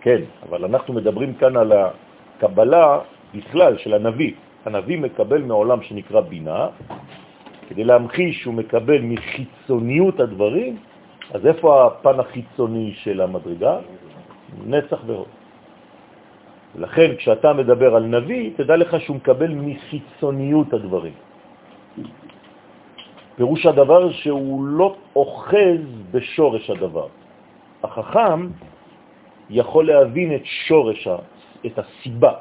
כן, 0.00 0.20
אבל 0.48 0.64
אנחנו 0.64 0.94
מדברים 0.94 1.34
כאן 1.34 1.56
על 1.56 1.72
הקבלה 1.72 2.98
בכלל 3.34 3.78
של 3.78 3.94
הנביא. 3.94 4.32
הנביא 4.64 4.98
מקבל 4.98 5.42
מעולם 5.42 5.82
שנקרא 5.82 6.20
בינה, 6.20 6.68
כדי 7.68 7.84
להמחיש 7.84 8.42
שהוא 8.42 8.54
מקבל 8.54 9.00
מחיצוניות 9.02 10.20
הדברים, 10.20 10.76
אז 11.34 11.46
איפה 11.46 11.86
הפן 11.86 12.20
החיצוני 12.20 12.92
של 12.94 13.20
המדרגה? 13.20 13.78
נצח 14.66 15.00
והוד. 15.06 15.32
ולכן 16.76 17.16
כשאתה 17.16 17.52
מדבר 17.52 17.94
על 17.94 18.04
נביא, 18.06 18.50
תדע 18.56 18.76
לך 18.76 19.00
שהוא 19.00 19.16
מקבל 19.16 19.52
מחיצוניות 19.54 20.72
הדברים. 20.72 21.12
פירוש 23.36 23.66
הדבר 23.66 24.12
שהוא 24.12 24.64
לא 24.64 24.96
אוחז 25.16 25.82
בשורש 26.10 26.70
הדבר. 26.70 27.23
החכם 27.84 28.48
יכול 29.50 29.86
להבין 29.86 30.34
את 30.34 30.44
שורש, 30.44 31.08
את 31.66 31.78
הסיבה. 31.78 32.32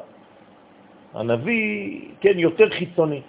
הנביא, 1.14 2.02
כן, 2.22 2.40
יותר 2.40 2.70
חיצוני. 2.70 3.22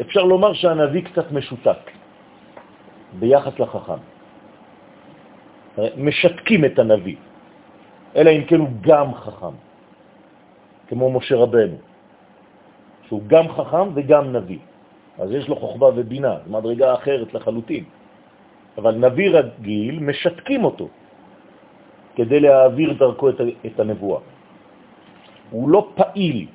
אפשר 0.00 0.24
לומר 0.24 0.52
שהנביא 0.52 1.02
קצת 1.04 1.32
משותק 1.32 1.90
ביחס 3.18 3.58
לחכם. 3.58 4.00
משתקים 5.96 6.64
את 6.64 6.78
הנביא, 6.78 7.16
אלא 8.16 8.30
אם 8.30 8.44
כן 8.44 8.60
הוא 8.60 8.68
גם 8.80 9.14
חכם, 9.14 9.56
כמו 10.88 11.10
משה 11.12 11.36
רבנו, 11.36 11.76
שהוא 13.08 13.22
גם 13.26 13.48
חכם 13.48 13.86
וגם 13.94 14.32
נביא. 14.32 14.58
אז 15.18 15.32
יש 15.32 15.48
לו 15.48 15.56
חוכמה 15.56 15.86
ובינה, 15.96 16.34
מדרגה 16.46 16.94
אחרת 16.94 17.34
לחלוטין. 17.34 17.84
אבל 18.78 18.94
נביא 18.94 19.30
רגיל, 19.30 19.98
משתקים 20.00 20.64
אותו. 20.64 20.88
כדי 22.16 22.40
להעביר 22.40 22.92
דרכו 22.92 23.28
את, 23.28 23.40
את 23.66 23.80
הנבואה. 23.80 24.20
הוא 25.50 25.68
לא 25.68 25.88
פעיל, 25.94 26.46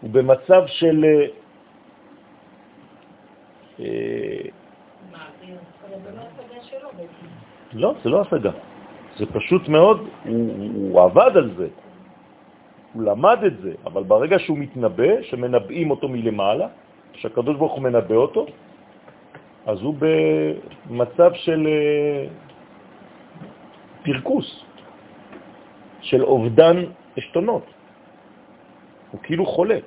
הוא 0.00 0.10
במצב 0.10 0.62
של... 0.66 1.04
אה, 1.04 1.26
אה, 3.80 4.48
לא, 7.72 7.94
זה 8.04 8.10
לא 8.10 8.20
השגה. 8.20 8.50
זה 9.18 9.26
פשוט 9.26 9.68
מאוד, 9.68 10.08
הוא, 10.24 10.54
הוא 10.74 11.00
עבד 11.02 11.30
על 11.36 11.50
זה, 11.56 11.68
הוא 12.92 13.02
למד 13.02 13.38
את 13.46 13.58
זה, 13.58 13.72
אבל 13.86 14.02
ברגע 14.02 14.38
שהוא 14.38 14.58
מתנבא, 14.58 15.22
שמנבאים 15.22 15.90
אותו 15.90 16.08
מלמעלה, 16.08 16.68
שהקדוש 17.12 17.56
ברוך 17.56 17.72
הוא 17.72 17.82
מנבא 17.82 18.14
אותו, 18.14 18.46
אז 19.66 19.82
הוא 19.82 19.94
במצב 19.98 21.30
של 21.34 21.66
אה, 21.66 22.26
פרקוס, 24.04 24.64
של 26.00 26.24
אובדן 26.24 26.76
אשתונות. 27.18 27.64
הוא 29.10 29.20
כאילו 29.22 29.46
חולה. 29.46 29.78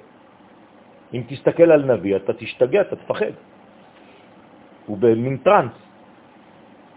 אם 1.13 1.21
תסתכל 1.27 1.71
על 1.71 1.85
נביא, 1.93 2.15
אתה 2.15 2.33
תשתגע, 2.33 2.81
אתה 2.81 2.95
תפחד. 2.95 3.31
הוא 4.85 4.97
במין 4.97 5.37
טרנס, 5.37 5.77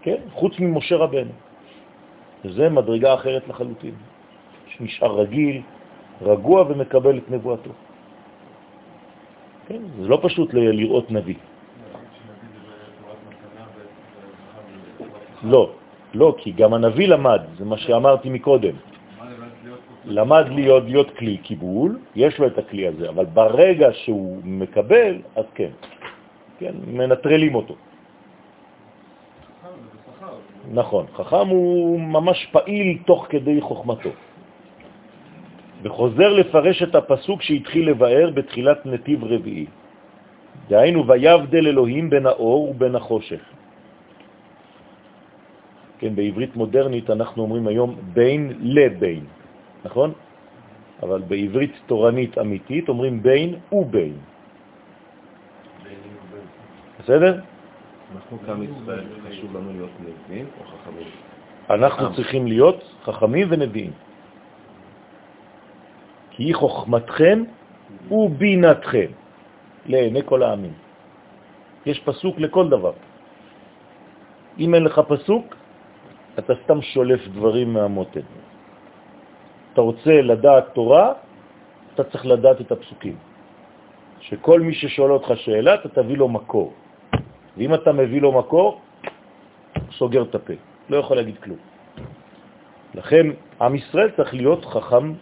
כן? 0.01 0.19
חוץ 0.31 0.59
ממשה 0.59 0.95
רבנו. 0.95 1.31
זה 2.43 2.69
מדרגה 2.69 3.13
אחרת 3.13 3.47
לחלוטין, 3.47 3.95
שנשאר 4.67 5.19
רגיל, 5.19 5.61
רגוע 6.21 6.61
ומקבל 6.69 7.17
את 7.17 7.31
נבואתו. 7.31 7.71
כן? 9.67 9.81
זה 10.01 10.07
לא 10.07 10.19
פשוט 10.21 10.53
לראות 10.53 11.11
נביא. 11.11 11.50
לא, 15.43 15.71
לא, 16.13 16.35
כי 16.37 16.51
גם 16.51 16.73
הנביא 16.73 17.07
למד, 17.07 17.41
זה 17.57 17.65
מה 17.65 17.77
שאמרתי 17.77 18.29
מקודם. 18.29 18.75
למד 20.05 20.45
להיות, 20.49 20.83
להיות 20.83 21.09
כלי 21.17 21.37
קיבול, 21.37 21.99
יש 22.15 22.39
לו 22.39 22.47
את 22.47 22.57
הכלי 22.57 22.87
הזה, 22.87 23.09
אבל 23.09 23.25
ברגע 23.25 23.93
שהוא 23.93 24.41
מקבל, 24.43 25.21
אז 25.35 25.45
כן, 25.55 25.71
כן, 26.59 26.73
מנטרלים 26.87 27.55
אותו. 27.55 27.75
נכון, 30.71 31.05
חכם 31.13 31.47
הוא 31.47 31.99
ממש 31.99 32.47
פעיל 32.51 32.97
תוך 33.05 33.25
כדי 33.29 33.61
חוכמתו. 33.61 34.09
וחוזר 35.83 36.29
לפרש 36.33 36.83
את 36.83 36.95
הפסוק 36.95 37.41
שהתחיל 37.41 37.89
לבאר 37.89 38.29
בתחילת 38.33 38.85
נתיב 38.85 39.23
רביעי. 39.23 39.65
דהיינו, 40.69 41.07
ויבדל 41.07 41.67
אלוהים 41.67 42.09
בין 42.09 42.25
האור 42.25 42.69
ובין 42.69 42.95
החושך. 42.95 43.41
כן, 46.01 46.15
בעברית 46.15 46.55
מודרנית 46.55 47.09
אנחנו 47.09 47.43
אומרים 47.43 47.67
היום 47.67 47.95
בין 48.13 48.53
לבין, 48.59 49.25
נכון? 49.85 50.13
אבל 51.03 51.21
בעברית 51.27 51.73
תורנית 51.85 52.37
אמיתית 52.37 52.89
אומרים 52.89 53.23
בין 53.23 53.55
ובין. 53.71 54.17
בסדר? 56.99 57.39
אנחנו 58.15 58.37
כעם 58.45 58.63
ישראל, 58.63 59.05
חשוב 59.29 59.57
לנו 59.57 59.71
להיות 59.71 59.89
נביאים 60.01 60.45
או 60.59 60.63
חכמים? 60.65 61.07
אנחנו 61.69 62.15
צריכים 62.15 62.47
להיות 62.47 62.81
חכמים 63.03 63.47
ונביאים. 63.49 63.91
כי 66.31 66.43
היא 66.43 66.55
חוכמתכם 66.55 67.43
ובינתכם 68.11 69.09
לעיני 69.85 70.21
כל 70.25 70.43
העמים. 70.43 70.73
יש 71.85 71.99
פסוק 71.99 72.39
לכל 72.39 72.69
דבר. 72.69 72.93
אם 74.59 74.75
אין 74.75 74.83
לך 74.83 75.01
פסוק, 75.07 75.60
אתה 76.39 76.53
סתם 76.63 76.81
שולף 76.81 77.27
דברים 77.27 77.73
מהמותן. 77.73 78.25
אתה 79.73 79.81
רוצה 79.81 80.21
לדעת 80.21 80.65
תורה, 80.73 81.13
אתה 81.95 82.03
צריך 82.03 82.25
לדעת 82.25 82.61
את 82.61 82.71
הפסוקים. 82.71 83.15
שכל 84.19 84.59
מי 84.59 84.73
ששואל 84.73 85.11
אותך 85.11 85.31
שאלה, 85.35 85.73
אתה 85.75 85.89
תביא 85.89 86.17
לו 86.17 86.27
מקור. 86.27 86.73
ואם 87.57 87.73
אתה 87.73 87.91
מביא 87.91 88.21
לו 88.21 88.31
מקור, 88.31 88.81
סוגר 89.91 90.23
את 90.23 90.35
הפה, 90.35 90.53
לא 90.89 90.97
יכול 90.97 91.17
להגיד 91.17 91.37
כלום. 91.43 91.57
לכן 92.95 93.25
עם 93.61 93.75
ישראל 93.75 94.11
צריך 94.11 94.33
להיות 94.33 94.65
חכם 94.65 95.13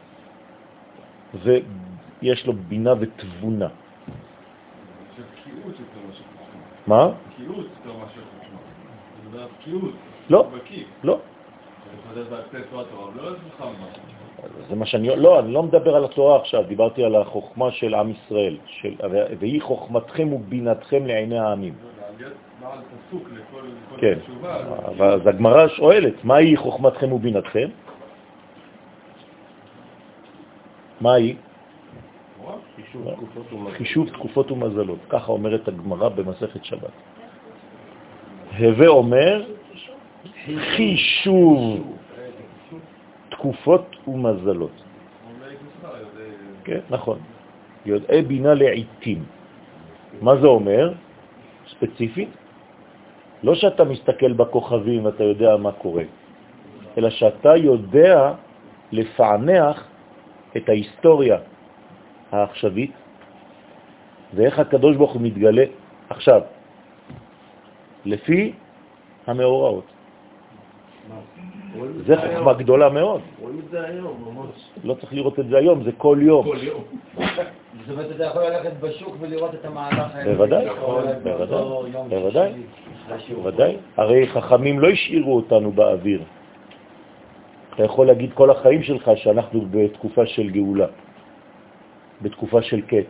ויש 1.34 2.46
לו 2.46 2.54
בינה 2.54 2.94
ותבונה. 3.00 3.70
מה? 6.88 7.10
לא, 10.30 10.48
לא. 11.04 11.20
זה 14.70 14.76
מה 14.76 14.86
שאני... 14.86 15.16
לא, 15.16 15.40
אני 15.40 15.54
לא 15.54 15.64
מדבר 15.64 15.96
על 15.96 16.06
התורה 16.06 16.36
עכשיו, 16.36 16.64
דיברתי 16.64 17.04
על 17.04 17.16
החוכמה 17.16 17.72
של 17.72 17.94
עם 17.94 18.12
ישראל, 18.12 18.58
של, 18.66 18.96
והיא 19.40 19.62
חוכמתכם 19.62 20.34
ובינתכם 20.34 21.06
לעיני 21.06 21.40
העמים. 21.40 21.74
כן, 23.98 24.20
אז 25.00 25.28
הגמרא 25.28 25.68
שואלת, 25.68 26.24
מהי 26.24 26.58
חוכמתכם 26.58 27.14
ובינתכם? 27.14 27.70
מה 31.02 31.14
היא? 31.14 31.36
חישוב 33.72 34.10
תקופות 34.10 34.52
ומזלות, 34.52 35.00
ככה 35.10 35.32
אומרת 35.32 35.68
הגמרא 35.68 36.10
במסכת 36.10 36.66
שבת. 36.66 36.92
הווה 38.60 38.88
אומר 38.88 39.59
חישוב 40.58 41.98
תקופות 43.30 43.96
ומזלות. 44.08 44.84
כן, 46.64 46.80
נכון. 46.90 47.20
יודעי 47.86 48.22
בינה 48.22 48.54
לעיתים. 48.54 49.24
מה 50.22 50.36
זה 50.36 50.48
אומר? 50.48 50.94
ספציפית? 51.70 52.30
לא 53.44 53.56
שאתה 53.56 53.84
מסתכל 53.84 54.34
בכוכבים 54.34 55.06
ואתה 55.06 55.24
יודע 55.24 55.58
מה 55.58 55.72
קורה, 55.72 56.04
אלא 56.98 57.10
שאתה 57.10 57.56
יודע 57.56 58.34
לפענח 58.92 59.88
את 60.58 60.70
ההיסטוריה 60.70 61.38
העכשווית 62.32 62.92
ואיך 64.34 64.60
הקדוש 64.60 64.96
ברוך 64.98 65.14
הוא 65.14 65.22
מתגלה 65.22 65.66
עכשיו, 66.10 66.42
לפי 68.06 68.54
המאורעות. 69.28 69.99
זה 72.06 72.16
חוכמה 72.18 72.54
גדולה 72.54 72.90
מאוד. 72.90 73.22
רואים 73.42 73.60
את 73.66 73.72
זה 73.72 73.88
היום, 73.88 74.24
ממש. 74.28 74.70
לא 74.84 74.94
צריך 74.94 75.14
לראות 75.14 75.40
את 75.40 75.48
זה 75.48 75.58
היום, 75.58 75.84
זה 75.84 75.92
כל 75.98 76.18
יום. 76.22 76.46
כל 76.46 76.58
יום. 76.62 76.84
זאת 77.86 77.90
אומרת, 77.90 78.12
אתה 78.16 78.24
יכול 78.24 78.44
ללכת 78.44 78.72
בשוק 78.80 79.16
ולראות 79.20 79.54
את 79.54 79.66
המהלך 79.66 80.16
האלה. 80.16 80.34
בוודאי, 80.34 80.66
בוודאי, 81.24 81.92
בוודאי, 82.10 82.52
בוודאי. 83.36 83.78
הרי 83.98 84.28
חכמים 84.28 84.80
לא 84.80 84.90
השאירו 84.90 85.36
אותנו 85.36 85.72
באוויר. 85.72 86.22
אתה 87.76 87.84
יכול 87.84 88.08
להגיד 88.08 88.34
כל 88.34 88.50
החיים 88.50 88.84
שלך 88.84 89.12
שאנחנו 89.16 89.66
בתקופה 89.72 90.26
של 90.26 90.50
גאולה, 90.50 90.88
בתקופה 92.22 92.62
של 92.62 92.82
קץ. 92.82 93.08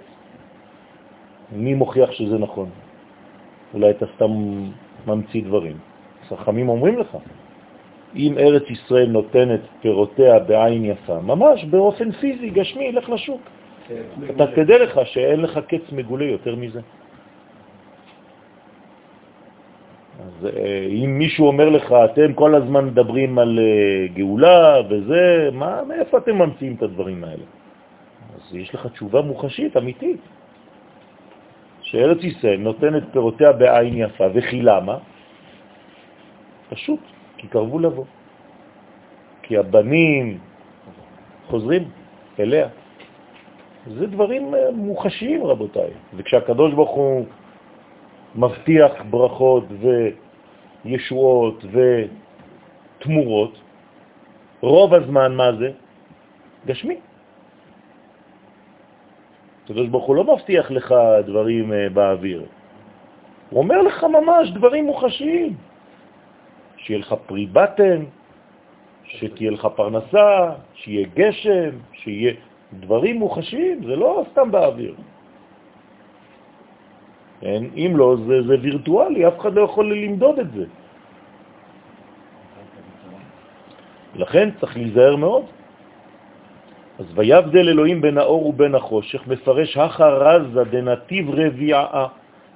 מי 1.52 1.74
מוכיח 1.74 2.12
שזה 2.12 2.38
נכון? 2.38 2.70
אולי 3.74 3.90
אתה 3.90 4.06
סתם 4.16 4.32
ממציא 5.08 5.44
דברים. 5.44 5.78
חכמים 6.30 6.70
אומרים 6.70 7.00
לך, 7.00 7.18
אם 8.16 8.38
ארץ 8.38 8.64
ישראל 8.70 9.10
נותנת 9.10 9.60
פירותיה 9.82 10.40
בעין 10.40 10.86
יפה, 10.86 11.22
ממש 11.22 11.66
באופן 11.66 12.12
פיזי, 12.12 12.50
גשמי, 12.50 12.92
לך 12.92 13.10
לשוק. 13.10 13.42
אתה 14.36 14.48
תדע 14.48 14.78
לך 14.84 15.00
שאין 15.06 15.42
לך 15.42 15.60
קץ 15.68 15.92
מגולה 15.92 16.26
יותר 16.26 16.56
מזה. 16.56 16.82
אז 20.20 20.46
אה, 20.46 20.88
אם 20.90 21.20
מישהו 21.20 21.48
אומר 21.48 21.70
לך, 21.70 21.92
אתם 21.92 22.34
כל 22.34 22.56
הזמן 22.56 22.86
מדברים 22.86 23.40
על 23.40 23.60
אה, 23.60 24.08
גאולה 24.14 24.76
וזה, 24.90 25.50
מה, 25.54 25.84
מאיפה 25.88 26.18
אתם 26.18 26.36
ממציאים 26.36 26.76
את 26.76 26.84
הדברים 26.84 27.24
האלה? 27.24 27.44
אז 28.36 28.56
יש 28.56 28.76
לך 28.76 28.88
תשובה 28.88 29.22
מוחשית, 29.22 29.78
אמיתית, 29.78 30.22
שארץ 31.82 32.24
ישראל 32.24 32.58
נותנת 32.58 33.04
פירותיה 33.12 33.52
בעין 33.52 33.94
יפה, 33.98 34.26
וכי 34.34 34.62
למה? 34.62 34.98
פשוט, 36.70 37.00
כי 37.40 37.48
קרבו 37.48 37.80
לבוא. 37.80 38.06
כי 39.42 39.58
הבנים 39.58 40.38
חוזרים 41.48 41.84
אליה. 42.40 42.68
זה 43.88 44.08
דברים 44.08 44.56
אה, 44.56 44.72
מוחשיים, 44.72 45.44
רבותיי. 45.44 45.90
וכשהקדוש 46.14 46.74
ברוך 46.74 46.92
הוא 46.92 47.26
מבטיח 48.36 48.92
ברכות 49.10 49.64
וישועות 50.86 51.66
ותמורות, 53.00 53.54
רוב 54.62 54.94
הזמן 54.94 55.36
מה 55.36 55.50
זה? 55.60 55.72
גשמי. 56.66 56.98
הקדוש 59.64 59.88
ברוך 59.88 60.06
הוא 60.06 60.16
לא 60.16 60.24
מבטיח 60.24 60.72
לך 60.72 60.96
דברים 61.26 61.74
אה, 61.74 61.90
באוויר. 61.90 62.46
הוא 63.50 63.60
אומר 63.60 63.82
לך 63.82 64.04
ממש 64.04 64.52
דברים 64.52 64.86
מוחשיים. 64.86 65.69
שיהיה 66.84 67.00
לך 67.00 67.16
פרי 67.26 67.46
בטן, 67.46 68.04
שתהיה 69.04 69.52
לך 69.52 69.68
פרנסה, 69.76 70.52
שיהיה 70.74 71.08
גשם, 71.16 71.70
שיהיה 71.94 72.34
דברים 72.74 73.20
מוחשיים, 73.20 73.84
זה 73.84 73.96
לא 73.96 74.26
סתם 74.32 74.52
באוויר. 74.52 74.96
כן? 77.42 77.64
אם 77.76 77.92
לא, 77.96 78.16
זה, 78.28 78.42
זה 78.48 78.56
וירטואלי, 78.62 79.28
אף 79.28 79.40
אחד 79.40 79.54
לא 79.54 79.62
יכול 79.62 79.94
למדוד 79.94 80.40
את 80.40 80.52
זה. 80.52 80.66
לכן 84.16 84.50
צריך 84.60 84.78
להיזהר 84.78 85.16
מאוד. 85.16 85.46
אז 87.00 87.06
ויבדל 87.16 87.70
אלוהים 87.70 88.02
בין 88.02 88.18
האור 88.18 88.48
ובין 88.48 88.76
החושך, 88.76 89.28
מפרש 89.28 89.78
החרזה 89.78 90.64
דנתיב 90.64 91.30
רביעה. 91.30 92.08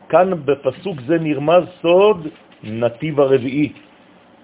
כאן 0.09 0.31
בפסוק 0.45 1.01
זה 1.07 1.19
נרמז 1.19 1.63
סוד 1.81 2.27
נתיב 2.63 3.19
הרביעי. 3.19 3.71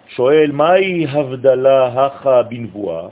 שואל, 0.10 0.52
מהי 0.52 1.06
הבדלה 1.08 1.88
הכה 1.88 2.44
בנבואה? 2.44 3.08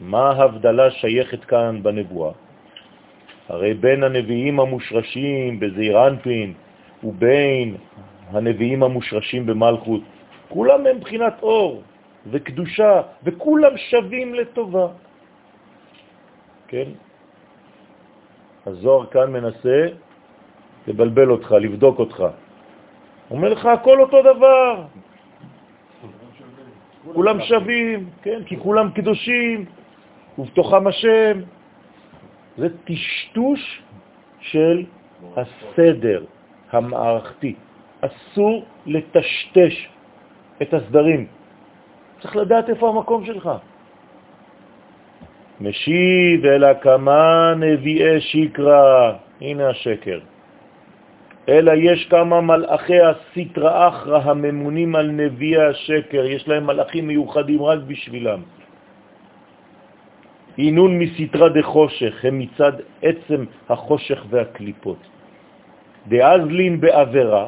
מה 0.00 0.30
ההבדלה 0.30 0.90
שייכת 0.90 1.44
כאן 1.44 1.82
בנבואה? 1.82 2.32
הרי 3.48 3.74
בין 3.74 4.02
הנביאים 4.02 4.60
המושרשים 4.60 5.60
בזעיר 5.60 6.06
אנפין 6.06 6.52
ובין 7.04 7.76
הנביאים 8.30 8.82
המושרשים 8.82 9.46
במלכות, 9.46 10.00
כולם 10.48 10.86
הם 10.86 11.00
בחינת 11.00 11.42
אור 11.42 11.82
וקדושה, 12.26 13.02
וכולם 13.24 13.76
שווים 13.76 14.34
לטובה. 14.34 14.86
כן? 16.68 16.88
הזוהר 18.66 19.06
כאן 19.06 19.32
מנסה 19.32 19.86
לבלבל 20.86 21.30
אותך, 21.30 21.52
לבדוק 21.52 21.98
אותך. 21.98 22.24
אומר 23.30 23.48
לך, 23.48 23.66
הכל 23.66 24.00
אותו 24.00 24.22
דבר. 24.22 24.82
כולם 27.12 27.40
שווים, 27.40 28.06
כן? 28.22 28.40
כי 28.46 28.56
כולם 28.56 28.90
קדושים, 28.90 29.64
ובתוכם 30.38 30.86
השם. 30.86 31.40
זה 32.56 32.68
טשטוש 32.84 33.82
של 34.40 34.84
הסדר 35.36 36.24
המערכתי. 36.72 37.54
אסור 38.00 38.64
לטשטש 38.86 39.88
את 40.62 40.74
הסדרים. 40.74 41.26
צריך 42.20 42.36
לדעת 42.36 42.68
איפה 42.68 42.88
המקום 42.88 43.24
שלך. 43.24 43.50
משיב 45.60 46.46
אלא 46.46 46.68
כמה 46.80 47.54
נביאי 47.56 48.20
שקרא, 48.20 49.12
הנה 49.40 49.68
השקר. 49.68 50.18
אלא 51.48 51.72
יש 51.76 52.06
כמה 52.10 52.40
מלאכי 52.40 53.00
הסטרא 53.00 53.88
אחרא 53.88 54.20
הממונים 54.24 54.96
על 54.96 55.10
נביאי 55.10 55.62
השקר, 55.62 56.24
יש 56.24 56.48
להם 56.48 56.66
מלאכים 56.66 57.06
מיוחדים 57.06 57.62
רק 57.62 57.78
בשבילם. 57.86 58.40
עינון 60.56 60.98
מסתרה 60.98 61.48
דחושך, 61.48 62.24
הם 62.24 62.38
מצד 62.38 62.72
עצם 63.02 63.44
החושך 63.68 64.24
והקליפות. 64.30 65.02
דאזלין 66.08 66.80
בעבירה, 66.80 67.46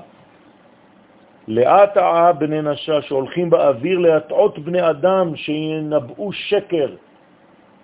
לאט 1.49 1.97
אה 1.97 2.33
בני 2.33 2.63
נשה 2.63 3.03
שהולכים 3.03 3.51
באוויר 3.51 3.99
להטעות 3.99 4.59
בני 4.59 4.91
אדם 4.91 5.37
שינבאו 5.37 6.33
שקר, 6.33 6.89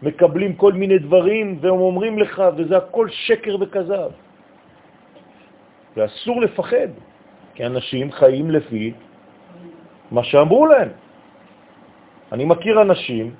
מקבלים 0.02 0.52
כל 0.54 0.72
מיני 0.72 0.98
דברים 0.98 1.58
והם 1.60 1.80
אומרים 1.80 2.18
לך, 2.18 2.42
וזה 2.56 2.76
הכל 2.76 3.08
שקר 3.08 3.56
וכזב. 3.60 4.10
ואסור 5.96 6.40
לפחד, 6.40 6.88
כי 7.54 7.66
אנשים 7.66 8.12
חיים 8.12 8.50
לפי 8.50 8.92
מה 10.10 10.24
שאמרו 10.24 10.66
להם. 10.66 10.88
אני 12.32 12.44
מכיר 12.44 12.82
אנשים 12.82 13.34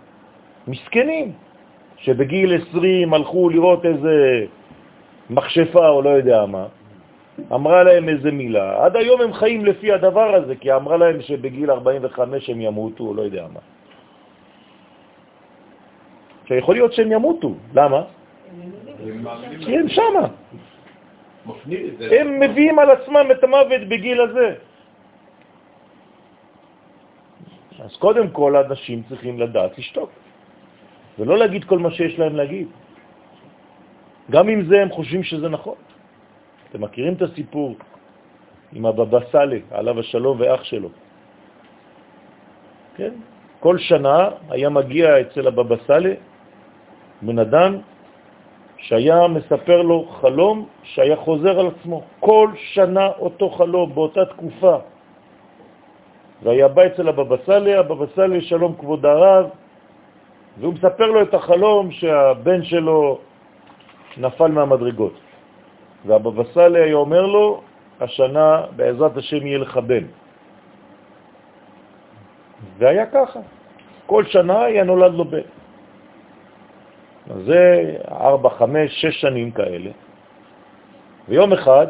מסכנים, 0.68 1.32
שבגיל 1.96 2.62
20 2.68 3.14
הלכו 3.14 3.48
לראות 3.48 3.84
איזה 3.84 4.46
מכשפה 5.30 5.88
או 5.88 6.03
לא 6.03 6.11
יודע 6.11 6.46
מה, 6.46 6.66
אמרה 7.53 7.82
להם 7.82 8.09
איזה 8.09 8.30
מילה, 8.30 8.84
עד 8.84 8.96
היום 8.96 9.20
הם 9.20 9.32
חיים 9.32 9.64
לפי 9.64 9.92
הדבר 9.92 10.34
הזה, 10.34 10.57
כי 10.57 10.72
אמרה 10.72 10.96
להם 10.96 11.22
שבגיל 11.22 11.70
45 11.70 12.50
הם 12.50 12.61
ימותו 12.61 13.05
או 13.05 13.14
לא 13.14 13.22
יודע 13.22 13.46
מה. 13.53 13.61
שיכול 16.44 16.74
להיות 16.74 16.92
שהם 16.92 17.12
ימותו, 17.12 17.55
למה? 17.74 18.03
כי 19.64 19.78
הם 19.78 19.88
שמה. 19.88 20.26
הם 22.11 22.40
מביאים 22.40 22.78
על 22.78 22.90
עצמם 22.90 23.26
את 23.30 23.45
המוות 23.45 23.82
בגיל 23.88 24.20
הזה. 24.20 24.49
אז 27.82 27.97
קודם 27.99 28.30
כל 28.30 28.57
אנשים 28.57 29.03
צריכים 29.09 29.40
לדעת 29.40 29.78
לשתוק, 29.78 30.11
ולא 31.18 31.38
להגיד 31.38 31.64
כל 31.64 31.78
מה 31.78 31.90
שיש 31.90 32.18
להם 32.18 32.36
להגיד. 32.36 32.68
גם 34.30 34.49
אם 34.49 34.61
זה 34.70 34.82
הם 34.82 34.90
חושבים 34.90 35.22
שזה 35.22 35.49
נכון. 35.49 35.74
אתם 36.70 36.80
מכירים 36.80 37.14
את 37.14 37.22
הסיפור 37.22 37.76
עם 38.72 38.86
הבבא 38.86 39.18
סאלה, 39.32 39.59
עליו 39.70 40.01
השלום, 40.01 40.40
ואח 40.40 40.62
שלו. 40.64 40.88
כן? 42.97 43.12
כל 43.61 43.78
שנה 43.78 44.30
היה 44.51 44.68
מגיע 44.68 45.20
אצל 45.20 45.47
הבבא 45.47 45.76
סאלה 45.86 46.14
בן 47.22 47.38
אדם 47.38 47.70
שהיה 48.82 49.28
מספר 49.28 49.82
לו 49.82 50.06
חלום 50.20 50.66
שהיה 50.82 51.16
חוזר 51.16 51.60
על 51.60 51.66
עצמו. 51.66 52.02
כל 52.20 52.50
שנה 52.74 53.08
אותו 53.18 53.50
חלום, 53.50 53.94
באותה 53.94 54.24
תקופה. 54.24 54.76
והיה 56.42 56.68
בא 56.68 56.86
אצל 56.86 57.08
הבבא 57.08 57.36
סאלי, 57.46 57.74
הבבא 57.74 58.06
סאלי 58.14 58.40
שלום 58.40 58.74
כבוד 58.74 59.06
הרב, 59.06 59.46
והוא 60.58 60.74
מספר 60.74 61.06
לו 61.06 61.22
את 61.22 61.34
החלום 61.34 61.90
שהבן 61.90 62.62
שלו 62.62 63.18
נפל 64.18 64.50
מהמדרגות. 64.50 65.14
והבבא 66.06 66.42
סאלי 66.54 66.80
היה 66.80 66.94
אומר 66.94 67.22
לו, 67.26 67.60
השנה 68.00 68.62
בעזרת 68.76 69.16
השם 69.16 69.46
יהיה 69.46 69.58
לך 69.58 69.76
בן. 69.76 70.04
והיה 72.78 73.06
ככה. 73.06 73.40
כל 74.06 74.24
שנה 74.24 74.64
היה 74.64 74.84
נולד 74.84 75.14
לו 75.14 75.24
בן. 75.24 75.46
זה 77.44 77.94
ארבע, 78.10 78.50
חמש, 78.50 79.00
שש 79.00 79.20
שנים 79.20 79.50
כאלה. 79.50 79.90
ויום 81.28 81.52
אחד, 81.52 81.86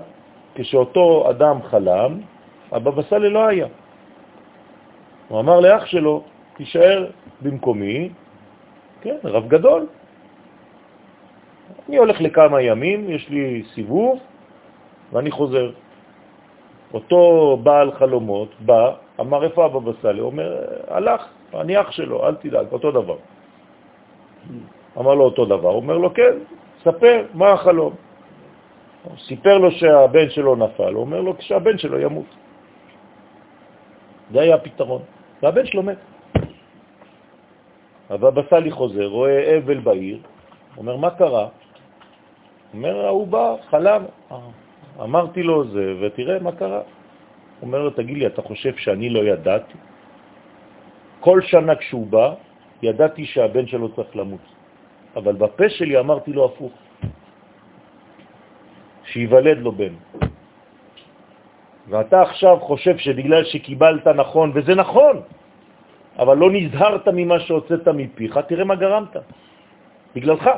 כשאותו 0.54 1.30
אדם 1.30 1.62
חלם, 1.62 2.20
הבבא 2.72 3.02
סאלי 3.02 3.30
לא 3.30 3.46
היה. 3.46 3.66
הוא 5.28 5.40
אמר 5.40 5.60
לאח 5.60 5.86
שלו, 5.86 6.22
תישאר 6.56 7.10
במקומי, 7.42 8.08
כן, 9.00 9.16
רב 9.24 9.48
גדול. 9.48 9.86
אני 11.88 11.96
הולך 11.96 12.20
לכמה 12.20 12.62
ימים, 12.62 13.10
יש 13.10 13.28
לי 13.28 13.62
סיבוב, 13.74 14.20
ואני 15.12 15.30
חוזר. 15.30 15.70
אותו 16.94 17.20
בעל 17.62 17.92
חלומות 17.92 18.48
בא, 18.60 18.92
אמר, 19.20 19.44
איפה 19.44 19.64
הבבא 19.64 19.92
סאלי? 20.02 20.20
הוא 20.20 20.26
אומר, 20.26 20.64
הלך, 20.88 21.20
אני 21.54 21.80
אח 21.80 21.90
שלו, 21.90 22.26
אל 22.26 22.34
תדאג, 22.34 22.66
אותו 22.72 22.90
דבר. 22.90 23.16
אמר 24.98 25.14
לו 25.14 25.24
אותו 25.24 25.44
דבר, 25.44 25.70
אומר 25.70 25.96
לו, 25.98 26.14
כן, 26.14 26.34
ספר, 26.84 27.26
מה 27.34 27.52
החלום? 27.52 27.94
סיפר 29.18 29.58
לו 29.58 29.70
שהבן 29.70 30.30
שלו 30.30 30.56
נפל, 30.56 30.92
הוא 30.94 31.00
אומר 31.00 31.20
לו, 31.20 31.38
כשהבן 31.38 31.78
שלו 31.78 31.98
ימות. 31.98 32.30
זה 34.32 34.40
היה 34.40 34.54
הפתרון, 34.54 35.02
והבן 35.42 35.66
שלו 35.66 35.82
מת. 35.82 35.98
הבבא 38.10 38.42
סאלי 38.50 38.70
חוזר, 38.70 39.06
רואה 39.06 39.58
אבל 39.58 39.78
בעיר, 39.78 40.18
אומר, 40.76 40.96
מה 40.96 41.10
קרה? 41.10 41.48
אומר, 42.74 43.08
הוא 43.08 43.26
בא, 43.26 43.54
חלם. 43.70 44.02
אמרתי 45.00 45.42
לו 45.42 45.64
זה, 45.64 45.94
ותראה 46.00 46.38
מה 46.40 46.52
קרה. 46.52 46.80
אומר 47.62 47.82
לו, 47.82 47.90
תגיד 47.90 48.16
לי, 48.18 48.26
אתה 48.26 48.42
חושב 48.42 48.76
שאני 48.76 49.08
לא 49.10 49.20
ידעתי? 49.20 49.78
כל 51.20 51.40
שנה 51.42 51.74
כשהוא 51.74 52.06
בא, 52.06 52.34
ידעתי 52.82 53.24
שהבן 53.26 53.66
שלו 53.66 53.94
צריך 53.94 54.16
למות. 54.16 54.40
אבל 55.16 55.34
בפה 55.36 55.68
שלי 55.68 55.98
אמרתי 55.98 56.32
לו 56.32 56.44
הפוך, 56.44 56.72
שיוולד 59.04 59.58
לו 59.58 59.72
בן. 59.72 59.94
ואתה 61.88 62.22
עכשיו 62.22 62.56
חושב 62.60 62.98
שבגלל 62.98 63.44
שקיבלת 63.44 64.06
נכון, 64.06 64.52
וזה 64.54 64.74
נכון, 64.74 65.20
אבל 66.18 66.36
לא 66.36 66.48
נזהרת 66.50 67.08
ממה 67.08 67.40
שהוצאת 67.40 67.88
מפיך, 67.88 68.38
תראה 68.48 68.64
מה 68.64 68.74
גרמת, 68.74 69.16
בגללך. 70.14 70.50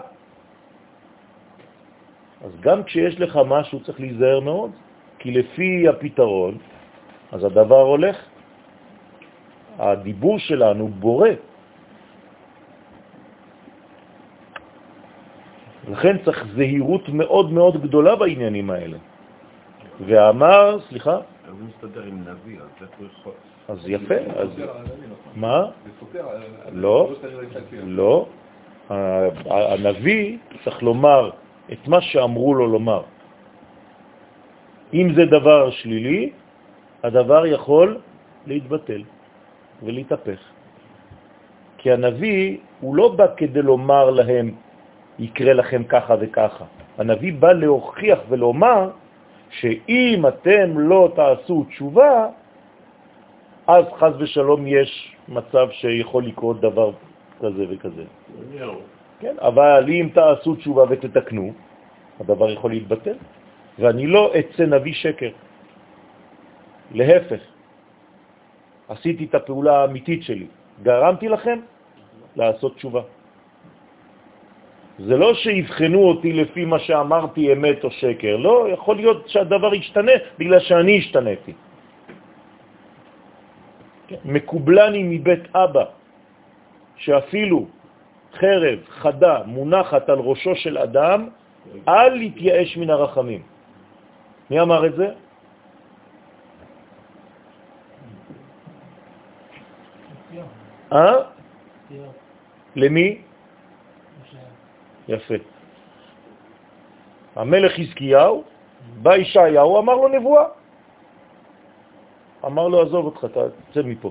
אז 2.45 2.53
גם 2.61 2.85
כשיש 2.85 3.21
לך 3.21 3.33
משהו 3.47 3.81
צריך 3.81 4.01
להיזהר 4.01 4.41
מאוד, 4.41 4.71
כי 5.19 5.31
לפי 5.31 5.89
הפתרון, 5.89 6.59
אז 7.33 7.45
הדבר 7.45 7.81
הולך. 7.81 8.17
הדיבור 9.79 10.39
שלנו 10.39 10.89
בורא, 10.89 11.29
לכן 15.89 16.17
צריך 16.25 16.45
זהירות 16.55 17.09
מאוד 17.09 17.53
מאוד 17.53 17.83
גדולה 17.83 18.17
בעניינים 18.17 18.71
האלה. 18.71 18.99
ואמר, 20.07 20.79
סליחה? 20.89 21.19
זה 21.47 21.65
מסתדר 21.69 22.03
עם 22.03 22.21
נביא, 22.21 22.59
אז 22.61 22.69
איך 22.81 22.91
הוא 22.99 23.07
יכול... 23.07 23.33
אז 23.69 23.79
יפה, 23.89 24.15
אז 24.37 24.49
נכון? 24.59 25.33
מה? 25.37 25.65
לא. 26.73 27.11
לא. 27.83 27.83
לא. 27.83 28.27
הנביא 29.51 30.39
צריך 30.65 30.83
לומר 30.83 31.31
את 31.73 31.89
מה 31.89 32.01
שאמרו 32.01 32.55
לו 32.55 32.67
לומר. 32.67 33.03
אם 34.95 35.07
זה 35.17 35.25
דבר 35.25 35.71
שלילי, 35.71 36.31
הדבר 37.03 37.47
יכול 37.47 37.99
להתבטל 38.47 39.03
ולהתהפך. 39.83 40.41
כי 41.79 41.93
הנביא 41.93 42.59
הוא 42.81 42.97
לא 42.97 43.09
בא 43.17 43.27
כדי 43.37 43.63
לומר 43.63 44.11
להם, 44.11 44.55
יקרה 45.19 45.53
לכם 45.53 45.85
ככה 45.85 46.15
וככה. 46.21 46.65
הנביא 46.99 47.33
בא 47.33 47.53
להוכיח 47.53 48.19
ולומר 48.29 48.91
שאם 49.51 50.25
אתם 50.29 50.79
לא 50.79 51.13
תעשו 51.17 51.65
תשובה, 51.65 52.27
אז 53.67 53.85
חז 53.99 54.13
ושלום 54.19 54.67
יש 54.67 55.17
מצב 55.29 55.69
שיכול 55.71 56.25
לקרות 56.25 56.61
דבר 56.61 56.91
כזה 57.41 57.65
וכזה. 57.71 58.05
כן, 59.21 59.35
אבל 59.41 59.87
אם 59.89 60.09
תעשו 60.15 60.55
תשובה 60.55 60.85
ותתקנו, 60.91 61.53
הדבר 62.21 62.51
יכול 62.51 62.71
להתבטל. 62.71 63.17
ואני 63.79 64.07
לא 64.07 64.33
אצא 64.39 64.63
נביא 64.67 64.93
שקר. 64.93 65.31
להפך, 66.93 67.41
עשיתי 68.89 69.25
את 69.25 69.35
הפעולה 69.35 69.81
האמיתית 69.81 70.23
שלי. 70.23 70.47
גרמתי 70.83 71.29
לכם 71.29 71.59
לעשות 72.37 72.77
תשובה. 72.77 73.03
זה 74.99 75.17
לא 75.17 75.35
שיבחנו 75.35 76.01
אותי 76.09 76.33
לפי 76.33 76.65
מה 76.65 76.79
שאמרתי 76.79 77.53
אמת 77.53 77.85
או 77.85 77.91
שקר, 77.91 78.37
לא, 78.37 78.69
יכול 78.73 78.97
להיות 78.97 79.29
שהדבר 79.29 79.75
ישתנה 79.75 80.13
בגלל 80.39 80.61
שאני 80.61 80.99
השתניתי. 80.99 81.53
כן, 84.09 84.23
מקובלני 84.25 85.03
מבית 85.03 85.51
אבא, 85.55 85.85
שאפילו 86.97 87.67
חרב 88.39 88.79
חדה 88.89 89.43
מונחת 89.47 90.09
על 90.09 90.19
ראשו 90.19 90.55
של 90.55 90.79
אדם, 90.79 91.29
אל 91.89 92.15
להתייאש 92.15 92.77
מן 92.77 92.91
הרחמים. 92.91 93.43
מי 94.51 94.61
אמר 94.61 94.87
את 94.87 94.95
זה? 94.95 95.09
אה? 100.93 101.15
למי? 102.77 103.19
יפה. 105.09 105.35
המלך 107.37 107.73
חזקיהו, 107.73 108.45
בא 109.03 109.17
ישעיהו, 109.17 109.79
אמר 109.79 109.95
לו 109.95 110.09
נבואה. 110.09 110.45
אמר 112.45 112.69
לו, 112.69 112.83
עזוב 112.83 113.05
אותך, 113.05 113.27
תצא 113.71 113.83
מפה. 113.85 114.11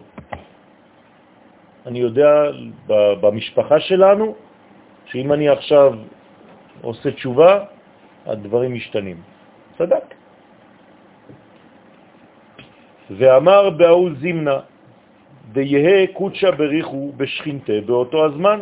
אני 1.85 1.99
יודע 1.99 2.31
במשפחה 3.21 3.79
שלנו, 3.79 4.35
שאם 5.05 5.33
אני 5.33 5.49
עכשיו 5.49 5.93
עושה 6.81 7.11
תשובה, 7.11 7.65
הדברים 8.25 8.73
משתנים. 8.73 9.21
צדק. 9.77 10.05
ואמר 13.09 13.69
באול 13.69 14.15
זימנה, 14.19 14.59
דיהה 15.51 16.07
קודשה 16.13 16.51
בריחו 16.51 17.11
בשכינתה 17.17 17.73
באותו 17.85 18.25
הזמן. 18.25 18.61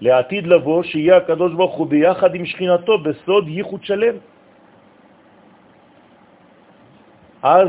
לעתיד 0.00 0.46
לבוא 0.46 0.82
שיהיה 0.82 1.16
הקדוש 1.16 1.52
ברוך 1.52 1.74
הוא 1.74 1.86
ביחד 1.86 2.34
עם 2.34 2.46
שכינתו 2.46 2.98
בסוד 2.98 3.48
ייחוד 3.48 3.84
שלם. 3.84 4.16
אז 7.42 7.68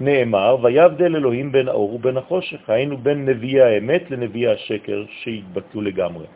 נאמר, 0.00 0.56
ויבדל 0.62 1.16
אלוהים 1.16 1.52
בין 1.52 1.68
האור 1.68 1.94
ובין 1.94 2.16
החושך, 2.16 2.70
היינו 2.70 2.96
בין 2.96 3.24
נביאי 3.24 3.60
האמת 3.60 4.10
לנביאי 4.10 4.52
השקר 4.52 5.04
שהתבטלו 5.08 5.80
לגמרי. 5.80 6.26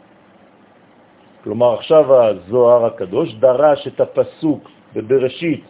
כלומר, 1.45 1.75
עכשיו 1.75 2.05
הזוהר 2.23 2.87
הקדוש 2.87 3.35
דרש 3.35 3.87
את 3.87 4.01
הפסוק 4.01 4.71
בבראשית, 4.95 5.65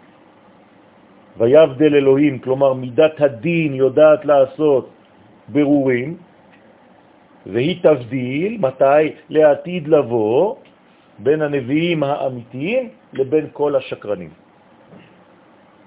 ויבדל 1.38 1.94
אלוהים, 1.94 2.38
כלומר 2.38 2.72
מידת 2.72 3.20
הדין 3.20 3.74
יודעת 3.74 4.24
לעשות 4.24 4.88
ברורים, 5.48 6.16
והיא 7.46 7.82
תבדיל, 7.82 8.58
מתי? 8.60 9.02
לעתיד 9.28 9.88
לבוא, 9.88 10.56
בין 11.18 11.42
הנביאים 11.42 12.02
האמיתיים 12.02 12.88
לבין 13.12 13.46
כל 13.52 13.76
השקרנים. 13.76 14.30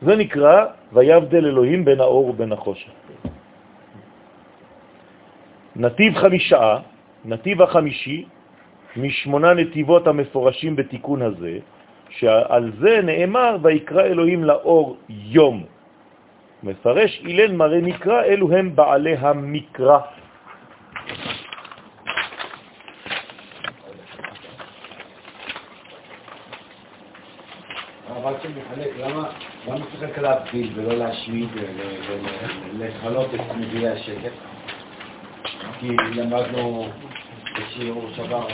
זה 0.02 0.16
נקרא 0.16 0.66
ויבדל 0.94 1.46
אלוהים 1.46 1.86
בין 1.86 2.00
האור 2.00 2.26
ובין 2.30 2.52
החושך. 2.52 2.92
נתיב 5.76 6.16
חמישה, 6.16 6.78
נתיב 7.26 7.62
החמישי, 7.62 8.26
משמונה 8.96 9.54
נתיבות 9.54 10.08
המפורשים 10.08 10.76
בתיקון 10.76 11.22
הזה, 11.22 11.60
שעל 12.10 12.72
זה 12.80 13.02
נאמר 13.04 13.58
ויקרא 13.62 14.04
אלוהים 14.04 14.44
לאור 14.44 14.98
יום. 15.10 15.64
מפרש 16.64 17.22
אילן 17.26 17.56
מראה 17.56 17.82
מקרא, 17.82 18.24
אלו 18.24 18.52
הם 18.52 18.76
בעלי 18.76 19.16
המקרא. 19.16 20.00
הרב 28.50 28.68
רק 28.68 28.78
שמחלק, 28.78 28.92
למה 29.68 29.86
צריך 29.86 30.04
רק 30.04 30.18
להבדיל 30.18 30.72
ולא 30.76 30.94
להשמיד 30.94 31.50
ולכלות 32.78 33.36
את 33.36 33.40
נביאי 33.58 33.90
השקט? 33.90 34.32
כי 35.80 35.88
למדנו 36.16 36.90
בשיעור 37.60 38.10
שבר, 38.16 38.48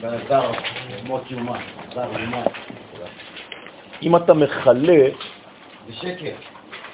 בעזר 0.00 0.52
מות 1.04 1.30
יומן, 1.30 1.60
עזר 1.90 2.20
יומן, 2.20 2.42
אם 4.02 4.16
אתה 4.16 4.34
מחלה, 4.34 5.08
זה 5.86 5.92
שקר, 5.92 6.34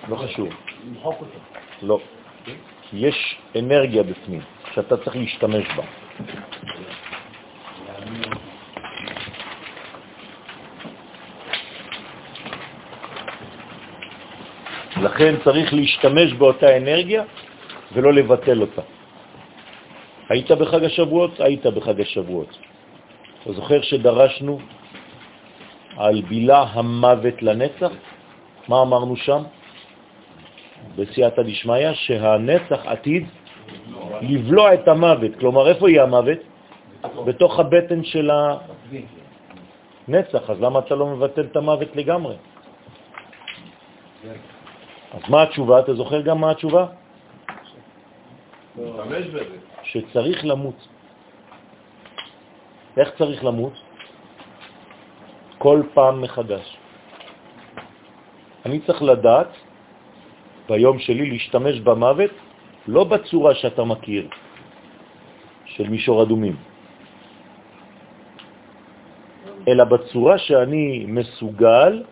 לא 0.09 0.17
חשוב, 0.17 0.49
למחוק 0.87 1.21
אותו. 1.21 1.39
לא. 1.83 2.01
כי 2.91 2.97
יש 2.97 3.37
אנרגיה 3.59 4.03
בפנים 4.03 4.41
שאתה 4.75 4.97
צריך 4.97 5.17
להשתמש 5.17 5.67
בה. 5.77 5.83
לכן 15.01 15.35
צריך 15.45 15.75
להשתמש 15.75 16.33
באותה 16.33 16.77
אנרגיה 16.77 17.23
ולא 17.93 18.13
לבטל 18.13 18.61
אותה. 18.61 18.83
היית 20.29 20.51
בחג 20.51 20.85
השבועות? 20.85 21.41
היית 21.41 21.67
בחג 21.67 22.01
השבועות. 22.01 22.59
אתה 23.43 23.53
זוכר 23.53 23.83
שדרשנו 23.83 24.59
על 25.97 26.23
בילה 26.29 26.63
המוות 26.63 27.43
לנצח? 27.43 27.93
מה 28.69 28.83
אמרנו 28.83 29.17
שם? 29.17 29.43
בסייעתא 30.97 31.43
דשמיא, 31.43 31.93
שהנצח 31.93 32.87
עתיד 32.87 33.27
לבלוע 34.23 34.75
את 34.75 34.89
המוות. 34.89 35.33
כלומר, 35.41 35.69
איפה 35.69 35.91
יהיה 35.91 36.03
המוות? 36.03 36.39
בתוך 37.25 37.61
הבטן 37.61 38.05
של 38.05 38.31
הנצח. 40.09 40.51
אז 40.51 40.61
למה 40.61 40.79
אתה 40.79 40.95
לא 40.95 41.07
מבטל 41.07 41.45
את 41.45 41.57
המוות 41.57 41.97
לגמרי? 41.97 42.37
אז 45.11 45.23
מה 45.29 45.43
התשובה? 45.43 45.81
אתה 45.81 45.95
זוכר 45.95 46.21
גם 46.21 46.41
מה 46.41 46.51
התשובה? 46.51 46.87
שצריך 49.83 50.39
למות. 50.45 50.79
איך 52.97 53.09
צריך 53.19 53.45
למות? 53.45 53.73
כל 55.59 55.83
פעם 55.95 56.23
מחדש. 56.23 56.77
אני 58.67 58.81
צריך 58.81 59.03
לדעת 59.03 59.51
ביום 60.69 60.99
שלי 60.99 61.31
להשתמש 61.31 61.81
במוות 61.81 62.31
לא 62.89 63.05
בצורה 63.05 63.55
שאתה 63.55 63.85
מכיר, 63.85 64.29
של 65.65 65.89
מישור 65.89 66.23
אדומים, 66.23 66.57
אלא 69.69 69.85
בצורה 69.85 70.39
שאני 70.39 71.05
מסוגל 71.09 72.03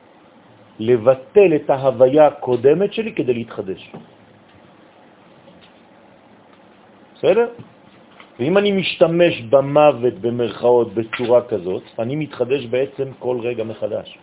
לבטל 0.78 1.50
את 1.56 1.70
ההוויה 1.70 2.26
הקודמת 2.26 2.92
שלי 2.92 3.12
כדי 3.14 3.34
להתחדש. 3.34 3.92
בסדר? 7.14 7.48
ואם 8.38 8.58
אני 8.58 8.70
משתמש 8.72 9.34
במוות 9.50 10.14
במרכאות 10.14 10.94
בצורה 10.94 11.40
כזאת, 11.50 11.82
אני 11.98 12.16
מתחדש 12.16 12.66
בעצם 12.66 13.06
כל 13.18 13.36
רגע 13.42 13.64
מחדש. 13.64 14.18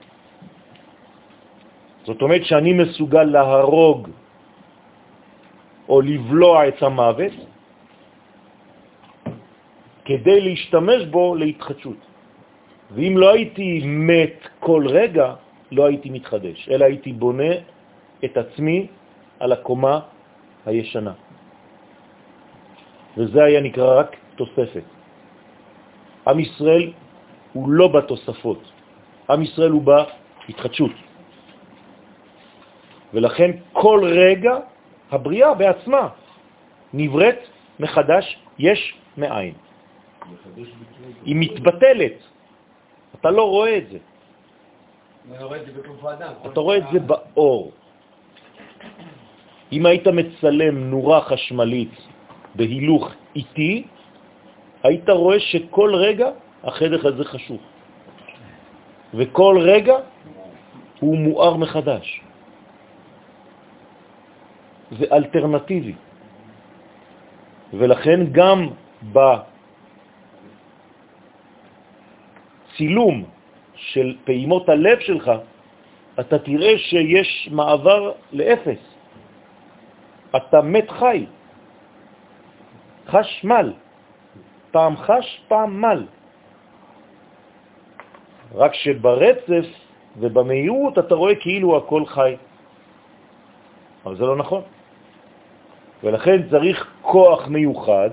זאת 2.05 2.21
אומרת 2.21 2.43
שאני 2.45 2.73
מסוגל 2.73 3.23
להרוג 3.23 4.09
או 5.89 6.01
לבלוע 6.01 6.67
את 6.67 6.79
המוות 6.83 7.35
כדי 10.05 10.41
להשתמש 10.41 10.99
בו 11.11 11.35
להתחדשות. 11.35 12.01
ואם 12.95 13.13
לא 13.17 13.27
הייתי 13.33 13.81
מת 13.85 14.37
כל 14.59 14.87
רגע, 14.87 15.33
לא 15.75 15.85
הייתי 15.85 16.09
מתחדש, 16.09 16.69
אלא 16.71 16.85
הייתי 16.85 17.13
בונה 17.13 17.53
את 18.25 18.37
עצמי 18.37 18.87
על 19.39 19.51
הקומה 19.51 19.99
הישנה. 20.65 21.13
וזה 23.17 23.43
היה 23.43 23.61
נקרא 23.61 23.99
רק 23.99 24.15
תוספת. 24.35 24.83
עם 26.27 26.39
ישראל 26.39 26.91
הוא 27.53 27.69
לא 27.69 27.87
בתוספות, 27.87 28.61
עם 29.29 29.41
ישראל 29.41 29.71
הוא 29.71 29.83
בהתחדשות. 29.83 30.91
ולכן 33.13 33.51
כל 33.71 33.99
רגע 34.03 34.53
הבריאה 35.11 35.53
בעצמה 35.53 36.03
נבראת 36.93 37.39
מחדש 37.79 38.25
יש 38.59 38.79
מאין. 39.17 39.53
היא 41.25 41.35
מתבטלת. 41.35 42.17
אתה 43.19 43.31
לא 43.31 43.43
רואה 43.49 43.77
את 43.77 43.87
זה. 43.91 43.99
אתה 45.33 46.59
רואה 46.59 46.77
את 46.77 46.83
זה 46.93 46.99
באור. 46.99 47.71
אם 49.71 49.85
היית 49.85 50.07
מצלם 50.07 50.89
נורה 50.89 51.21
חשמלית 51.21 51.93
בהילוך 52.55 53.11
איטי, 53.35 53.83
היית 54.83 55.09
רואה 55.09 55.39
שכל 55.39 55.95
רגע 55.95 56.29
החדר 56.63 57.07
הזה 57.07 57.23
חשוך, 57.23 57.61
וכל 59.13 59.57
רגע 59.61 59.95
הוא 60.99 61.17
מואר 61.17 61.57
מחדש. 61.57 62.21
זה 64.91 65.05
אלטרנטיבי. 65.11 65.95
ולכן 67.73 68.19
גם 68.31 68.69
בצילום 72.73 73.34
של 73.75 74.15
פעימות 74.23 74.69
הלב 74.69 74.99
שלך, 74.99 75.31
אתה 76.19 76.39
תראה 76.39 76.77
שיש 76.77 77.49
מעבר 77.51 78.11
לאפס. 78.31 78.83
אתה 80.35 80.61
מת 80.61 80.91
חי. 80.91 81.25
חשמל. 83.07 83.73
פעם 84.71 84.97
חש, 84.97 85.41
פעם 85.47 85.81
מל. 85.81 86.05
רק 88.55 88.73
שברצף 88.73 89.67
ובמהירות 90.17 90.99
אתה 90.99 91.15
רואה 91.15 91.35
כאילו 91.35 91.77
הכל 91.77 92.05
חי. 92.05 92.35
אבל 94.05 94.15
זה 94.15 94.23
לא 94.23 94.35
נכון. 94.35 94.61
ולכן 96.03 96.49
צריך 96.49 96.77
כוח 97.01 97.47
מיוחד 97.47 98.09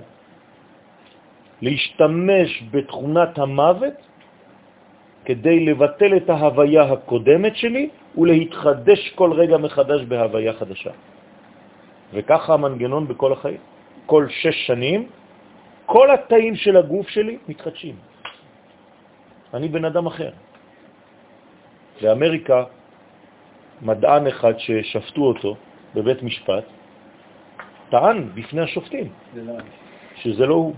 להשתמש 1.63 2.63
בתכונת 2.71 3.39
המוות 3.39 3.95
כדי 5.25 5.57
לבטל 5.67 6.17
את 6.17 6.31
ההוויה 6.31 6.83
הקודמת 6.83 7.57
שלי 7.57 7.89
ולהתחדש 8.19 9.01
כל 9.15 9.33
רגע 9.33 9.57
מחדש 9.57 10.01
בהוויה 10.09 10.53
חדשה. 10.53 10.91
וככה 12.13 12.55
המנגנון 12.55 13.09
בכל 13.09 13.33
החיים. 13.33 13.61
כל 14.07 14.27
שש 14.29 14.67
שנים, 14.67 15.09
כל 15.87 16.11
התאים 16.11 16.55
של 16.57 16.77
הגוף 16.77 17.09
שלי 17.09 17.39
מתחדשים. 17.49 17.97
אני 19.55 19.69
בן 19.69 19.85
אדם 19.85 20.07
אחר. 20.07 20.31
באמריקה, 22.03 22.65
מדען 23.83 24.27
אחד 24.27 24.59
ששפטו 24.59 25.23
אותו 25.23 25.57
בבית 25.95 26.23
משפט, 26.23 26.65
טען 27.91 28.29
בפני 28.35 28.61
השופטים 28.61 29.09
לא 29.35 29.55
שזה 30.17 30.47
לא 30.47 30.55
הוא, 30.55 30.75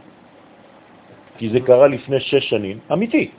כי 1.38 1.50
זה 1.50 1.60
קרה 1.60 1.86
לפני 1.88 2.20
שש 2.20 2.50
שנים, 2.50 2.78
אמיתי. 2.92 3.30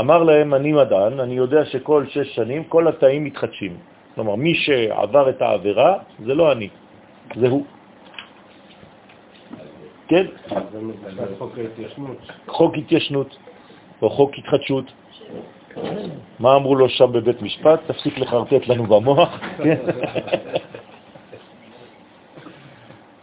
אמר 0.00 0.22
להם, 0.22 0.54
אני 0.54 0.72
מדען, 0.72 1.20
אני 1.20 1.34
יודע 1.34 1.64
שכל 1.64 2.06
שש 2.06 2.34
שנים 2.34 2.64
כל 2.64 2.88
התאים 2.88 3.24
מתחדשים. 3.24 3.76
כלומר, 4.14 4.34
מי 4.34 4.54
שעבר 4.54 5.30
את 5.30 5.42
העבירה 5.42 5.94
זה 6.26 6.34
לא 6.34 6.52
אני, 6.52 6.68
זה 7.34 7.48
הוא. 7.48 7.64
כן? 10.08 10.26
חוק 11.38 11.54
התיישנות. 11.64 12.16
חוק 12.46 12.74
או 14.02 14.10
חוק 14.10 14.30
התחדשות. 14.38 14.84
מה 16.38 16.56
אמרו 16.56 16.74
לו 16.74 16.88
שם 16.88 17.12
בבית 17.12 17.42
משפט? 17.42 17.80
תפסיק 17.86 18.18
לחרטט 18.18 18.68
לנו 18.68 18.86
במוח. 18.86 19.40
כן? 19.64 19.78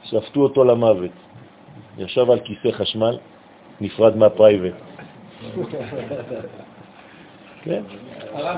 שפטו 0.04 0.40
אותו 0.40 0.64
למוות. 0.64 1.12
ישב 1.98 2.32
על 2.32 2.40
כיסא 2.40 2.72
חשמל, 2.72 3.18
נפרד 3.82 4.18
מהפרייבט. 4.18 4.74
כן? 7.66 7.82
הרב, 8.34 8.58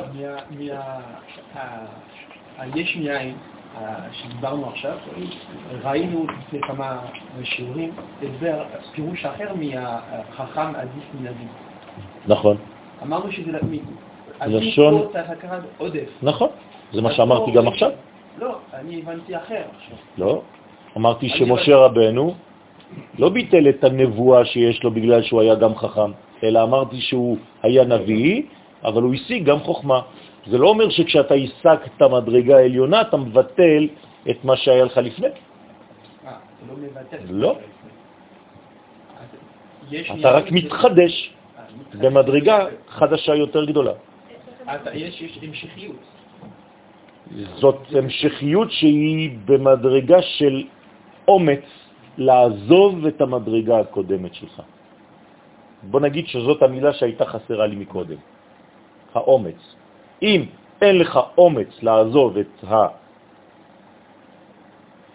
היש 2.58 2.97
מאין 2.97 3.36
שדיברנו 4.12 4.70
עכשיו, 4.70 4.97
ראינו 5.84 6.26
לפני 6.39 6.62
כמה 6.62 6.99
שיעורים 7.43 7.91
הסבר, 8.22 8.64
פירוש 8.95 9.26
אחר 9.26 9.53
מהחכם 9.55 10.76
עדיף 10.76 11.03
מנביא. 11.20 11.47
נכון. 12.28 12.58
אמרנו 13.03 13.32
שזה 13.32 13.51
לשון... 14.41 15.08
עודף. 15.78 16.10
נכון, 16.22 16.49
זה 16.93 17.01
מה 17.01 17.12
שאמרתי 17.12 17.51
גם 17.51 17.68
עכשיו. 17.68 17.91
לא, 18.38 18.58
אני 18.74 19.01
הבנתי 19.01 19.38
אחר 19.38 19.62
עכשיו. 19.76 19.97
לא, 20.18 20.41
אמרתי 20.97 21.30
שמשה 21.30 21.76
רבנו 21.76 22.36
לא 23.20 23.30
ביטל 23.30 23.70
את 23.70 23.84
הנבואה 23.84 24.45
שיש 24.45 24.84
לו 24.84 24.91
בגלל 24.91 25.24
שהוא 25.24 25.41
היה 25.41 25.55
גם 25.55 25.76
חכם, 25.76 26.12
אלא 26.43 26.64
אמרתי 26.64 27.01
שהוא 27.01 27.38
היה 27.64 27.86
נביא, 27.86 28.43
אבל 28.84 29.02
הוא 29.02 29.14
השיג 29.14 29.46
גם 29.46 29.60
חוכמה. 29.60 30.02
זה 30.48 30.58
לא 30.58 30.68
אומר 30.70 30.90
שכשאתה 30.90 31.34
השגת 31.34 32.02
מדרגה 32.02 32.58
עליונה, 32.58 33.02
אתה 33.02 33.18
מבטל 33.18 33.88
את 34.30 34.40
מה 34.44 34.58
שהיה 34.58 34.86
לך 34.86 34.98
לפני. 34.98 35.28
אה, 35.28 36.32
לא 36.68 36.76
מבטל. 36.78 37.18
לא. 37.30 37.58
אתה 40.20 40.32
רק 40.32 40.52
מתחדש 40.52 41.14
אה, 41.14 41.64
במדרגה 42.00 42.58
חדשה 42.88 43.36
יותר 43.36 43.66
גדולה. 43.66 43.94
יש 44.94 45.40
המשכיות. 45.44 45.96
זאת 47.56 47.82
המשכיות 47.96 48.72
שהיא 48.72 49.38
במדרגה 49.46 50.22
של 50.22 50.64
אומץ 51.28 51.66
לעזוב 52.18 53.06
את 53.06 53.22
המדרגה 53.22 53.80
הקודמת 53.80 54.34
שלך. 54.34 54.62
בוא 55.84 56.00
נגיד 56.00 56.28
שזאת 56.28 56.62
המילה 56.64 56.94
שהייתה 56.94 57.26
חסרה 57.26 57.68
לי 57.68 57.76
מקודם, 57.76 58.18
האומץ. 59.14 59.76
אם 60.22 60.45
אין 60.82 60.99
לך 60.99 61.20
אומץ 61.38 61.84
לעזוב 61.84 62.38
את 62.38 62.64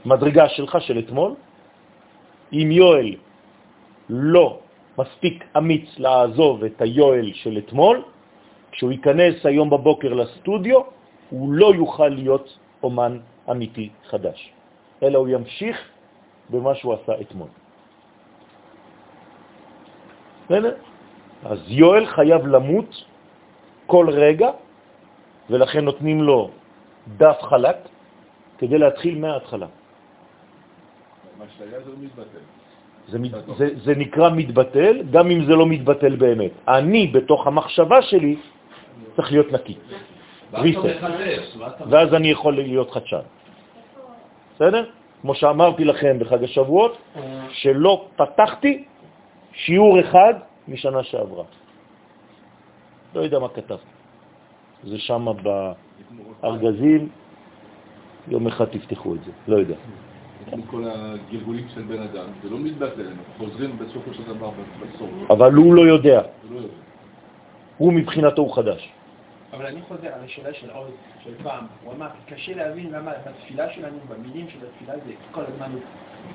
המדרגה 0.04 0.48
שלך 0.48 0.80
של 0.80 0.98
אתמול, 0.98 1.34
אם 2.52 2.68
יואל 2.72 3.14
לא 4.08 4.58
מספיק 4.98 5.44
אמיץ 5.56 5.98
לעזוב 5.98 6.64
את 6.64 6.80
היואל 6.82 7.32
של 7.34 7.58
אתמול, 7.58 8.02
כשהוא 8.72 8.92
ייכנס 8.92 9.46
היום 9.46 9.70
בבוקר 9.70 10.14
לסטודיו, 10.14 10.80
הוא 11.30 11.52
לא 11.52 11.74
יוכל 11.74 12.08
להיות 12.08 12.58
אומן 12.82 13.18
אמיתי 13.50 13.88
חדש, 14.08 14.52
אלא 15.02 15.18
הוא 15.18 15.28
ימשיך 15.28 15.76
במה 16.50 16.74
שהוא 16.74 16.94
עשה 16.94 17.20
אתמול. 17.20 17.48
בסדר? 20.44 20.74
אז 21.44 21.58
יואל 21.68 22.06
חייב 22.06 22.46
למות 22.46 23.04
כל 23.92 24.08
רגע, 24.08 24.50
ולכן 25.50 25.84
נותנים 25.84 26.22
לו 26.22 26.50
דף 27.20 27.38
חלק 27.42 27.76
כדי 28.58 28.78
להתחיל 28.78 29.18
מההתחלה. 29.18 29.66
מה 31.38 31.44
שהיה 31.58 31.80
זה 31.84 31.90
לא 31.92 31.96
מתבטל. 32.00 32.44
זה, 33.08 33.18
זה, 33.58 33.66
זה 33.84 33.92
נקרא 33.94 34.30
מתבטל, 34.32 34.94
גם 35.12 35.30
אם 35.30 35.44
זה 35.44 35.52
לא 35.52 35.66
מתבטל 35.66 36.16
באמת. 36.16 36.50
אני, 36.68 37.06
בתוך 37.06 37.46
המחשבה 37.46 38.02
שלי, 38.02 38.36
צריך 39.16 39.28
להיות 39.32 39.52
נקי. 39.52 39.76
ואז 41.90 42.08
אני 42.14 42.28
יכול 42.32 42.52
להיות 42.56 42.90
חדשן. 42.90 43.26
בסדר? 44.54 44.84
כמו 45.20 45.34
שאמרתי 45.34 45.84
לכם 45.84 46.18
בחג 46.18 46.44
השבועות, 46.44 46.92
שלא 47.60 47.94
פתחתי 48.16 48.84
שיעור 49.52 50.00
אחד 50.00 50.34
משנה 50.68 51.02
שעברה. 51.02 51.44
לא 53.14 53.20
יודע 53.20 53.38
מה 53.38 53.48
כתבתי. 53.48 53.84
זה 54.84 54.98
שם 54.98 55.26
בארגזים, 56.42 57.08
יום 58.28 58.46
אחד 58.46 58.64
תפתחו 58.64 59.14
את 59.14 59.24
זה, 59.24 59.30
לא 59.48 59.56
יודע. 59.56 59.74
כל 60.66 60.84
הגלגולים 60.84 61.66
של 61.74 61.82
בן 61.82 62.02
אדם, 62.02 62.26
זה 62.42 62.50
לא 62.50 62.58
מתבטל, 62.58 63.06
הם 63.06 63.16
חוזרים 63.38 63.78
בסופו 63.78 64.14
של 64.14 64.22
דבר 64.24 64.50
בסוף. 64.80 65.10
אבל 65.30 65.52
הוא 65.52 65.74
לא 65.74 65.82
יודע. 65.82 66.22
לא 66.50 66.60
הוא 67.78 67.92
מבחינתו 67.92 68.42
הוא 68.42 68.54
חדש. 68.54 68.92
אבל 69.52 69.66
אני 69.66 69.82
חוזר 69.82 70.06
על 70.06 70.24
השאלה 70.24 70.54
של 70.54 70.70
עוד, 70.70 70.90
של 71.24 71.30
פעם. 71.42 71.64
הוא 71.84 71.92
אמר, 71.92 72.06
קשה 72.28 72.54
להבין 72.54 72.92
למה 72.92 73.12
בתפילה 73.26 73.72
שלנו, 73.72 73.98
במילים 74.08 74.46
של 74.48 74.58
התפילה, 74.66 74.98
זה 75.06 75.12
כל 75.32 75.42
הזמן 75.48 75.78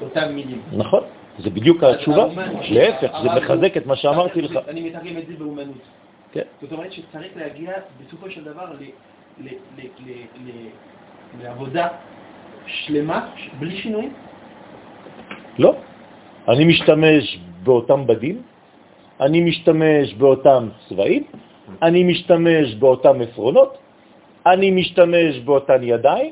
אותם 0.02 0.36
מילים. 0.36 0.62
נכון, 0.74 1.04
זה 1.40 1.50
בדיוק 1.50 1.84
התשובה. 1.84 2.26
להפך, 2.70 3.12
זה 3.24 3.30
מחזק 3.38 3.78
את 3.78 3.86
מה 3.86 3.96
שאמרתי 3.96 4.42
לך. 4.42 4.60
אני 4.68 4.82
מתרגם 4.82 5.18
את 5.18 5.28
זה 5.28 5.34
באומנות. 5.38 5.82
כן. 6.32 6.42
זאת 6.62 6.72
אומרת 6.72 6.92
שצריך 6.92 7.32
להגיע 7.36 7.72
בסופו 8.02 8.30
של 8.32 8.44
דבר 8.44 8.74
ל- 8.80 8.84
ל- 9.44 9.58
ל- 9.78 10.12
ל- 10.46 10.70
לעבודה 11.44 11.88
שלמה, 12.66 13.30
בלי 13.60 13.78
שינויים? 13.78 14.14
לא. 15.60 15.76
אני 16.48 16.66
משתמש 16.66 17.40
באותם 17.64 18.08
בדים, 18.08 18.42
אני 19.22 19.42
משתמש 19.42 20.14
באותם 20.14 20.70
צבעים, 20.90 21.24
אני 21.82 22.04
משתמש 22.04 22.76
באותם 22.76 23.22
עפרונות, 23.22 23.78
אני 24.46 24.72
משתמש 24.72 25.40
באותן 25.46 25.84
ידיים, 25.84 26.32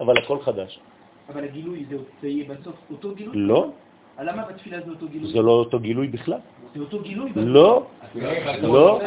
אבל 0.00 0.18
הכל 0.18 0.38
חדש. 0.40 0.80
אבל 1.28 1.44
הגילוי 1.44 1.84
זה 2.22 2.28
יהיה 2.28 2.44
בסוף 2.48 2.74
אותו 2.90 3.14
גילוי? 3.14 3.36
לא, 3.36 3.68
למה 4.20 4.42
בתפילה 4.48 4.80
זה 4.80 4.90
אותו 4.90 5.06
גילוי? 5.08 5.32
זה 5.32 5.42
לא 5.42 5.52
אותו 5.52 5.80
גילוי 5.80 6.06
בכלל. 6.08 6.40
זה 6.74 6.80
אותו 6.80 7.00
גילוי? 7.00 7.30
לא, 7.36 7.86
לא. 8.62 9.00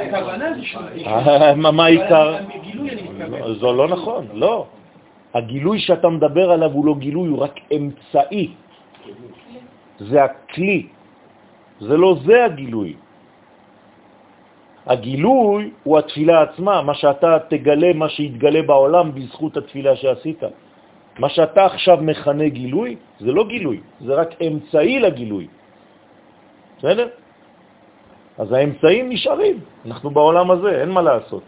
אה, 1.05 1.55
מה 1.55 1.85
העיקר? 1.85 2.37
מתכוון. 2.45 3.53
זה 3.59 3.65
לא 3.65 3.87
נכון, 3.87 4.27
לא. 4.33 4.65
הגילוי 5.33 5.79
שאתה 5.79 6.09
מדבר 6.09 6.51
עליו 6.51 6.71
הוא 6.71 6.85
לא 6.85 6.95
גילוי, 6.95 7.29
הוא 7.29 7.39
רק 7.39 7.55
אמצעי. 7.73 8.53
זה 9.99 10.23
הכלי. 10.23 10.87
זה 11.79 11.97
לא 11.97 12.15
זה 12.25 12.45
הגילוי. 12.45 12.95
הגילוי 14.85 15.71
הוא 15.83 15.99
התפילה 15.99 16.41
עצמה, 16.41 16.81
מה 16.81 16.93
שאתה 16.93 17.37
תגלה, 17.49 17.93
מה 17.93 18.09
שיתגלה 18.09 18.61
בעולם 18.61 19.15
בזכות 19.15 19.57
התפילה 19.57 19.95
שעשית. 19.95 20.41
מה 21.19 21.29
שאתה 21.29 21.65
עכשיו 21.65 21.97
מכנה 22.01 22.49
גילוי, 22.49 22.95
זה 23.19 23.31
לא 23.31 23.43
גילוי, 23.47 23.79
זה 24.01 24.13
רק 24.13 24.29
אמצעי 24.41 24.99
לגילוי. 24.99 25.47
בסדר? 26.77 27.07
אז 28.37 28.51
האמצעים 28.51 29.09
נשארים, 29.09 29.57
אנחנו 29.85 30.09
בעולם 30.09 30.51
הזה, 30.51 30.81
אין 30.81 30.89
מה 30.89 31.01
לעשות. 31.01 31.43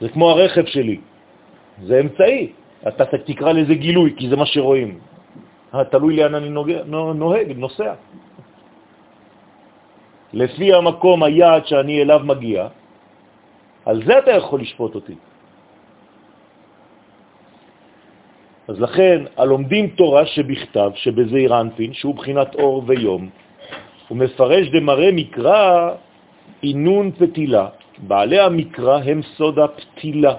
זה 0.00 0.08
כמו 0.08 0.30
הרכב 0.30 0.64
שלי, 0.66 0.98
זה 1.84 2.00
אמצעי, 2.00 2.52
אתה 2.88 3.04
תקרא 3.04 3.52
לזה 3.52 3.74
גילוי, 3.74 4.14
כי 4.16 4.28
זה 4.28 4.36
מה 4.36 4.46
שרואים. 4.46 4.98
אה, 5.74 5.84
תלוי 5.84 6.16
לאן 6.16 6.34
אני 6.34 6.48
נוהג, 6.48 6.70
נו- 6.88 7.12
נוהג 7.12 7.48
נוסע. 7.56 7.94
לפי 10.32 10.74
המקום, 10.74 11.22
היעד 11.22 11.66
שאני 11.66 12.02
אליו 12.02 12.20
מגיע, 12.24 12.68
על 13.84 14.04
זה 14.04 14.18
אתה 14.18 14.30
יכול 14.30 14.60
לשפוט 14.60 14.94
אותי. 14.94 15.14
אז 18.68 18.80
לכן, 18.80 19.24
הלומדים 19.36 19.86
תורה 19.86 20.26
שבכתב, 20.26 20.90
שבזעיר 20.94 21.60
אנפין, 21.60 21.92
שהוא 21.92 22.14
בחינת 22.14 22.54
אור 22.54 22.82
ויום, 22.86 23.28
הוא 24.08 24.18
מפרש 24.18 24.68
דמראה 24.68 25.12
מקרא 25.12 25.90
אינון 26.62 27.10
פתילה. 27.18 27.68
בעלי 27.98 28.40
המקרא 28.40 28.98
הם 29.04 29.22
סוד 29.22 29.58
הפתילה. 29.58 30.34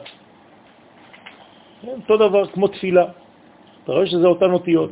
אותו 1.83 2.17
דבר 2.17 2.47
כמו 2.47 2.67
תפילה. 2.67 3.05
אתה 3.83 3.91
רואה 3.91 4.05
שזה 4.05 4.27
אותן 4.27 4.51
אותיות. 4.51 4.91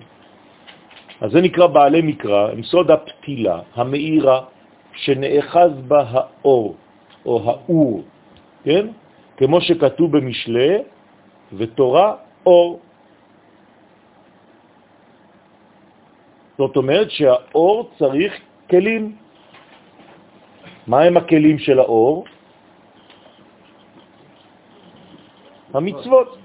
אז 1.22 1.32
זה 1.32 1.42
נקרא 1.42 1.68
בעלי 1.68 2.02
מקרא, 2.02 2.52
הם 2.52 2.64
סוד 2.64 2.92
הפתילה, 2.92 3.60
המאירה, 3.76 4.40
שנאחז 4.94 5.72
בה 5.88 6.04
האור, 6.10 6.76
או 7.26 7.34
האור, 7.46 8.04
כן? 8.64 8.88
כמו 9.38 9.62
שכתוב 9.62 10.18
במשלי, 10.18 10.78
ותורה 11.54 12.16
אור. 12.46 12.80
זאת 16.62 16.78
אומרת 16.78 17.10
שהאור 17.12 17.90
צריך 17.98 18.30
כלים. 18.70 19.18
מה 20.88 21.10
הם 21.10 21.18
הכלים 21.18 21.58
של 21.58 21.80
האור? 21.82 22.26
המצוות. 25.74 26.38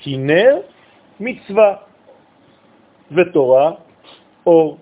כי 0.00 0.16
נר 0.16 0.64
מצווה 1.20 1.70
ותורה 3.12 3.66
אור. 4.46 4.78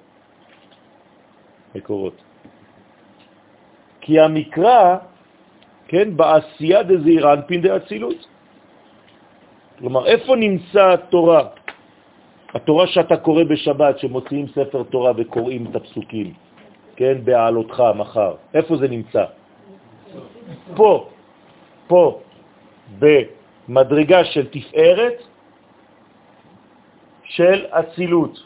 מקורות. 1.74 2.16
כי 4.00 4.20
המקרא, 4.20 4.96
כן, 5.90 6.14
בעשייה 6.14 6.82
דזעיר 6.86 7.32
אנפין 7.32 7.60
דאצילות. 7.62 8.20
כלומר, 9.78 10.06
איפה 10.06 10.36
נמצא 10.36 10.94
התורה? 10.94 11.57
התורה 12.54 12.86
שאתה 12.86 13.16
קורא 13.16 13.44
בשבת, 13.44 13.98
שמוציאים 13.98 14.48
ספר 14.48 14.82
תורה 14.82 15.12
וקוראים 15.16 15.66
את 15.70 15.76
הפסוקים, 15.76 16.32
כן, 16.96 17.24
בעלותך 17.24 17.82
מחר, 17.94 18.34
איפה 18.54 18.76
זה 18.76 18.88
נמצא? 18.88 19.24
פה, 20.76 21.08
פה, 21.86 22.20
במדרגה 22.98 24.24
של 24.24 24.48
תפארת 24.48 25.22
של 27.24 27.66
אצילות. 27.70 28.42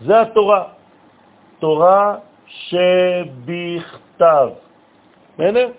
זה 0.00 0.20
התורה, 0.20 0.64
תורה 1.58 2.16
שבכתב. 2.46 4.48
בסדר? 5.34 5.70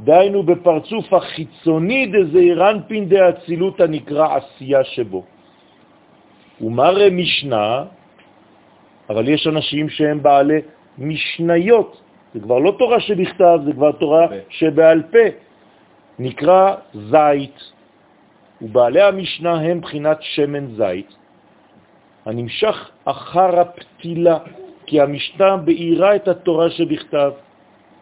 דהיינו 0.00 0.42
בפרצוף 0.42 1.12
החיצוני 1.12 2.06
דזעיר 2.06 2.70
אנפין 2.70 3.08
דאצילות 3.08 3.80
הנקרא 3.80 4.36
עשייה 4.36 4.84
שבו. 4.84 5.24
ומראה 6.60 7.10
משנה, 7.10 7.84
אבל 9.10 9.28
יש 9.28 9.46
אנשים 9.46 9.88
שהם 9.88 10.22
בעלי 10.22 10.60
משניות, 10.98 12.00
זה 12.34 12.40
כבר 12.40 12.58
לא 12.58 12.74
תורה 12.78 13.00
שבכתב, 13.00 13.58
זה 13.64 13.72
כבר 13.72 13.92
תורה 13.92 14.26
שבעל 14.48 15.02
פה, 15.02 15.26
נקרא 16.18 16.74
זית, 16.94 17.58
ובעלי 18.62 19.02
המשנה 19.02 19.60
הם 19.60 19.80
בחינת 19.80 20.18
שמן 20.20 20.66
זית, 20.66 21.16
הנמשך 22.26 22.90
אחר 23.04 23.60
הפתילה, 23.60 24.38
כי 24.86 25.00
המשנה 25.00 25.56
בעירה 25.56 26.16
את 26.16 26.28
התורה 26.28 26.70
שבכתב. 26.70 27.32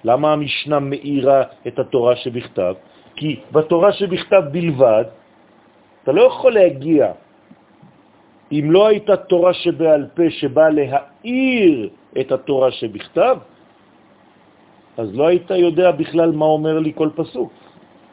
למה 0.06 0.32
המשנה 0.32 0.78
מאירה 0.78 1.42
את 1.66 1.78
התורה 1.78 2.16
שבכתב? 2.16 2.74
כי 3.16 3.40
בתורה 3.52 3.92
שבכתב 3.92 4.42
בלבד, 4.52 5.04
אתה 6.02 6.12
לא 6.12 6.22
יכול 6.22 6.52
להגיע. 6.54 7.12
אם 8.52 8.64
לא 8.70 8.86
הייתה 8.86 9.16
תורה 9.16 9.52
שבעל 9.54 10.06
פה 10.14 10.30
שבאה 10.30 10.70
להאיר 10.70 11.90
את 12.20 12.32
התורה 12.32 12.70
שבכתב, 12.70 13.36
אז 14.96 15.08
לא 15.14 15.26
היית 15.26 15.50
יודע 15.50 15.90
בכלל 15.90 16.30
מה 16.30 16.44
אומר 16.44 16.78
לי 16.78 16.92
כל 16.94 17.10
פסוק. 17.14 17.52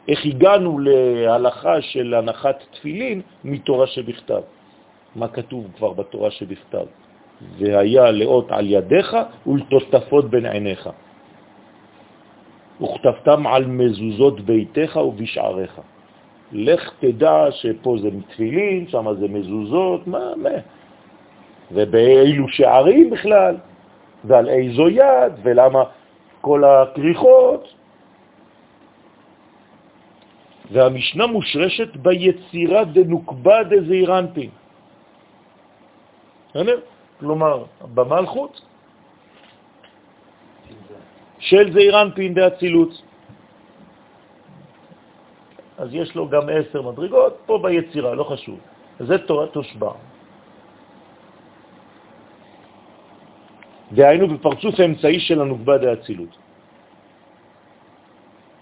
איך 0.08 0.26
הגענו 0.26 0.78
להלכה 0.78 1.80
של 1.94 2.14
הנחת 2.14 2.58
תפילין 2.72 3.22
מתורה 3.44 3.86
שבכתב. 3.86 4.42
מה 5.16 5.28
כתוב 5.28 5.66
כבר 5.76 5.92
בתורה 5.92 6.30
שבכתב? 6.30 6.86
והיה 7.58 8.10
לאות 8.10 8.46
על 8.50 8.66
ידיך 8.66 9.16
ולתוספות 9.46 10.30
בין 10.30 10.46
עיניך. 10.46 10.82
וכתבתם 12.80 13.46
על 13.46 13.66
מזוזות 13.66 14.40
ביתך 14.40 14.96
ובשעריך. 14.96 15.80
לך 16.52 16.90
תדע 17.00 17.46
שפה 17.50 17.96
זה 18.02 18.10
מתפילין, 18.10 18.88
שם 18.88 19.06
זה 19.18 19.28
מזוזות, 19.28 20.06
מה, 20.06 20.36
מה? 20.36 20.58
ובאילו 21.72 22.48
שערים 22.48 23.10
בכלל, 23.10 23.56
ועל 24.24 24.48
איזו 24.48 24.88
יד, 24.88 25.32
ולמה 25.42 25.82
כל 26.40 26.64
הכריכות. 26.64 27.74
והמשנה 30.70 31.26
מושרשת 31.26 31.96
ביצירה 31.96 32.84
דנוקבה 32.84 33.62
דזעירנפין. 33.64 34.50
כלומר, 37.20 37.64
במלכות 37.94 38.60
של 41.44 41.72
זעירנפין 41.72 42.34
דאצילות. 42.34 42.92
אז 45.78 45.88
יש 45.92 46.14
לו 46.16 46.28
גם 46.28 46.48
עשר 46.48 46.80
מדרגות, 46.82 47.34
פה 47.46 47.58
ביצירה, 47.62 48.14
לא 48.14 48.24
חשוב. 48.24 48.58
זה 49.04 49.18
תורת 49.28 49.52
תושבע. 49.52 49.92
דהיינו 53.92 54.26
בפרצוף 54.28 54.74
האמצעי 54.80 55.20
של 55.20 55.40
הנוגבה 55.40 55.78
דאצילות. 55.78 56.32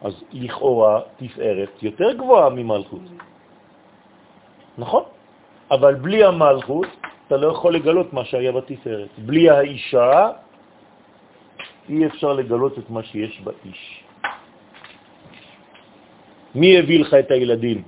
אז 0.02 0.14
לכאורה 0.32 1.00
תפארת 1.16 1.82
יותר 1.82 2.12
גבוהה 2.18 2.50
ממלכות. 2.50 3.06
נכון, 4.78 5.04
אבל 5.70 5.94
בלי 5.94 6.24
המלכות 6.24 6.90
אתה 7.26 7.36
לא 7.36 7.46
יכול 7.54 7.74
לגלות 7.74 8.12
מה 8.12 8.24
שהיה 8.24 8.52
בתפארת. 8.52 9.08
בלי 9.18 9.50
האישה 9.50 10.41
אי 11.88 12.06
אפשר 12.06 12.32
לגלות 12.32 12.78
את 12.78 12.90
מה 12.90 13.02
שיש 13.02 13.40
באיש. 13.40 14.04
מי 16.54 16.78
הביא 16.78 17.00
לך 17.00 17.14
את 17.14 17.30
הילדים? 17.30 17.82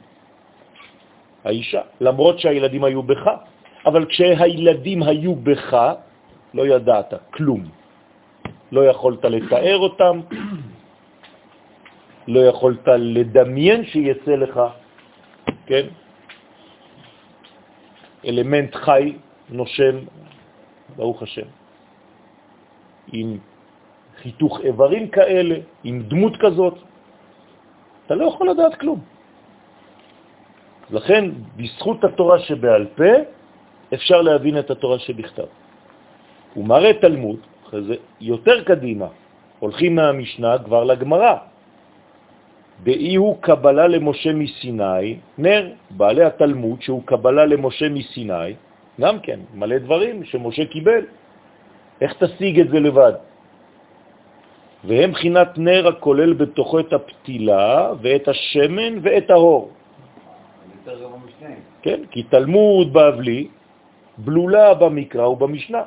האישה, 1.45 1.83
למרות 2.01 2.39
שהילדים 2.39 2.85
היו 2.85 3.03
בך. 3.03 3.25
אבל 3.87 4.07
כשהילדים 4.07 5.03
היו 5.03 5.35
בך, 5.35 5.73
לא 6.55 6.63
ידעת 6.67 7.15
כלום. 7.31 7.63
לא 8.73 8.81
יכולת 8.91 9.25
לתאר 9.25 9.79
אותם, 9.79 10.21
לא 12.29 12.41
יכולת 12.41 12.89
לדמיין 12.99 13.85
שיצא 13.85 14.35
לך, 14.35 14.61
כן? 15.67 15.87
אלמנט 18.25 18.75
חי, 18.75 19.17
נושם, 19.49 19.97
ברוך 20.97 21.23
השם, 21.23 21.49
עם 23.13 23.39
חיתוך 24.25 24.61
איברים 24.61 25.09
כאלה, 25.09 25.57
עם 25.85 26.03
דמות 26.09 26.37
כזאת, 26.41 26.75
אתה 28.07 28.15
לא 28.15 28.25
יכול 28.25 28.51
לדעת 28.51 28.75
כלום. 28.81 29.01
לכן, 30.91 31.25
בזכות 31.57 32.05
התורה 32.05 32.39
שבעל 32.39 32.87
פה, 32.97 33.13
אפשר 33.95 34.23
להבין 34.23 34.59
את 34.59 34.71
התורה 34.71 34.99
שבכתב. 34.99 35.51
הוא 36.55 36.65
מראה 36.65 36.93
תלמוד, 37.05 37.39
אחרי 37.69 37.83
זה 37.83 37.95
יותר 38.21 38.65
קדימה, 38.65 39.07
הולכים 39.61 39.95
מהמשנה 39.95 40.59
כבר 40.65 40.85
לגמרא. 40.85 41.35
באי 42.85 43.15
הוא 43.15 43.37
קבלה 43.41 43.87
למשה 43.87 44.33
מסיני, 44.33 45.21
נר, 45.39 45.73
בעלי 45.91 46.25
התלמוד 46.25 46.83
שהוא 46.83 47.03
קבלה 47.05 47.45
למשה 47.45 47.89
מסיני, 47.89 48.57
גם 49.01 49.21
כן, 49.21 49.41
מלא 49.55 49.79
דברים 49.79 50.25
שמשה 50.25 50.65
קיבל. 50.65 51.05
איך 52.01 52.13
תשיג 52.25 52.61
את 52.61 52.69
זה 52.69 52.81
לבד? 52.81 53.13
והם 54.87 55.11
בחינת 55.11 55.59
נר 55.59 55.89
הכולל 55.89 56.33
בתוכו 56.33 56.81
את 56.81 56.93
הפתילה 56.93 57.93
ואת 58.03 58.29
השמן 58.29 58.93
ואת 59.03 59.31
ההור. 59.31 59.71
כן, 61.83 62.01
כי 62.11 62.23
תלמוד 62.23 62.93
בבלי 62.93 63.49
בלולה 64.19 64.75
במקרא 64.75 65.27
ובמשנה. 65.27 65.83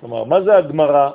כלומר, 0.00 0.24
מה 0.24 0.42
זה 0.42 0.56
הגמרא? 0.56 1.10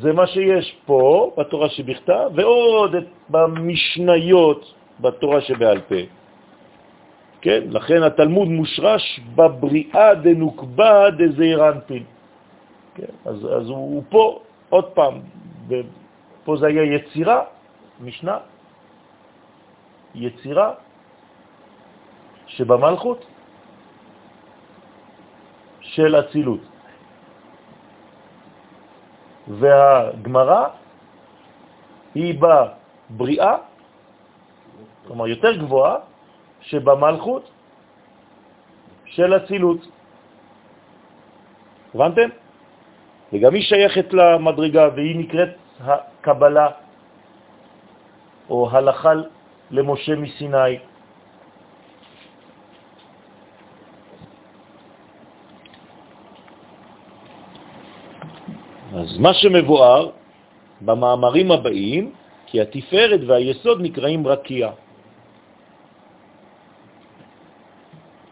זה 0.00 0.12
מה 0.12 0.26
שיש 0.26 0.76
פה 0.86 1.30
בתורה 1.38 1.68
שבכתב, 1.68 2.30
ועוד 2.34 2.94
במשניות 3.28 4.74
בתורה 5.00 5.40
שבעל 5.40 5.80
פה. 5.80 6.02
כן? 7.40 7.62
לכן 7.70 8.02
התלמוד 8.02 8.48
מושרש 8.48 9.20
בבריאה 9.34 10.14
דנוקבה 10.14 11.10
דזעירנטין. 11.10 12.04
כן? 12.94 13.12
אז, 13.24 13.36
אז 13.36 13.68
הוא, 13.68 13.76
הוא 13.76 14.02
פה, 14.08 14.38
עוד 14.68 14.84
פעם, 14.84 15.14
פה 16.44 16.56
זה 16.56 16.66
היה 16.66 16.82
יצירה, 16.82 17.40
משנה, 18.00 18.38
יצירה 20.14 20.74
שבמלכות 22.46 23.24
של 25.80 26.20
אצילות. 26.20 26.60
והגמרה 29.48 30.68
היא 32.14 32.38
בבריאה, 32.40 33.54
כלומר 35.06 35.26
יותר 35.26 35.56
גבוהה, 35.56 35.96
שבמלכות 36.60 37.50
של 39.04 39.36
אצילות. 39.36 39.80
הבנתם? 41.94 42.28
וגם 43.32 43.54
היא 43.54 43.62
שייכת 43.62 44.12
למדרגה 44.12 44.88
והיא 44.94 45.16
נקראת 45.18 45.52
הקבלה 46.22 46.68
או 48.50 48.70
הלכה 48.70 49.12
למשה 49.70 50.14
מסיני. 50.16 50.78
אז 58.94 59.18
מה 59.18 59.34
שמבואר 59.34 60.10
במאמרים 60.80 61.50
הבאים, 61.50 62.12
כי 62.46 62.60
התפארת 62.60 63.20
והיסוד 63.26 63.78
נקראים 63.82 64.26
רקיע. 64.26 64.70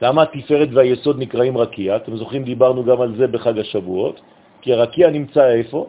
למה 0.02 0.22
התפארת 0.22 0.68
והיסוד 0.72 1.16
נקראים 1.18 1.58
רקיע? 1.58 1.96
אתם 1.96 2.16
זוכרים, 2.16 2.44
דיברנו 2.44 2.84
גם 2.84 3.00
על 3.00 3.16
זה 3.16 3.26
בחג 3.26 3.58
השבועות, 3.58 4.20
כי 4.60 4.72
הרקיע 4.72 5.10
נמצא 5.10 5.50
איפה? 5.58 5.80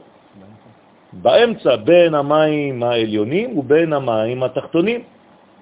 באמצע, 1.14 1.76
בין 1.76 2.16
המים 2.16 2.84
העליונים 2.84 3.58
ובין 3.58 3.94
המים 3.94 4.44
התחתונים. 4.44 5.02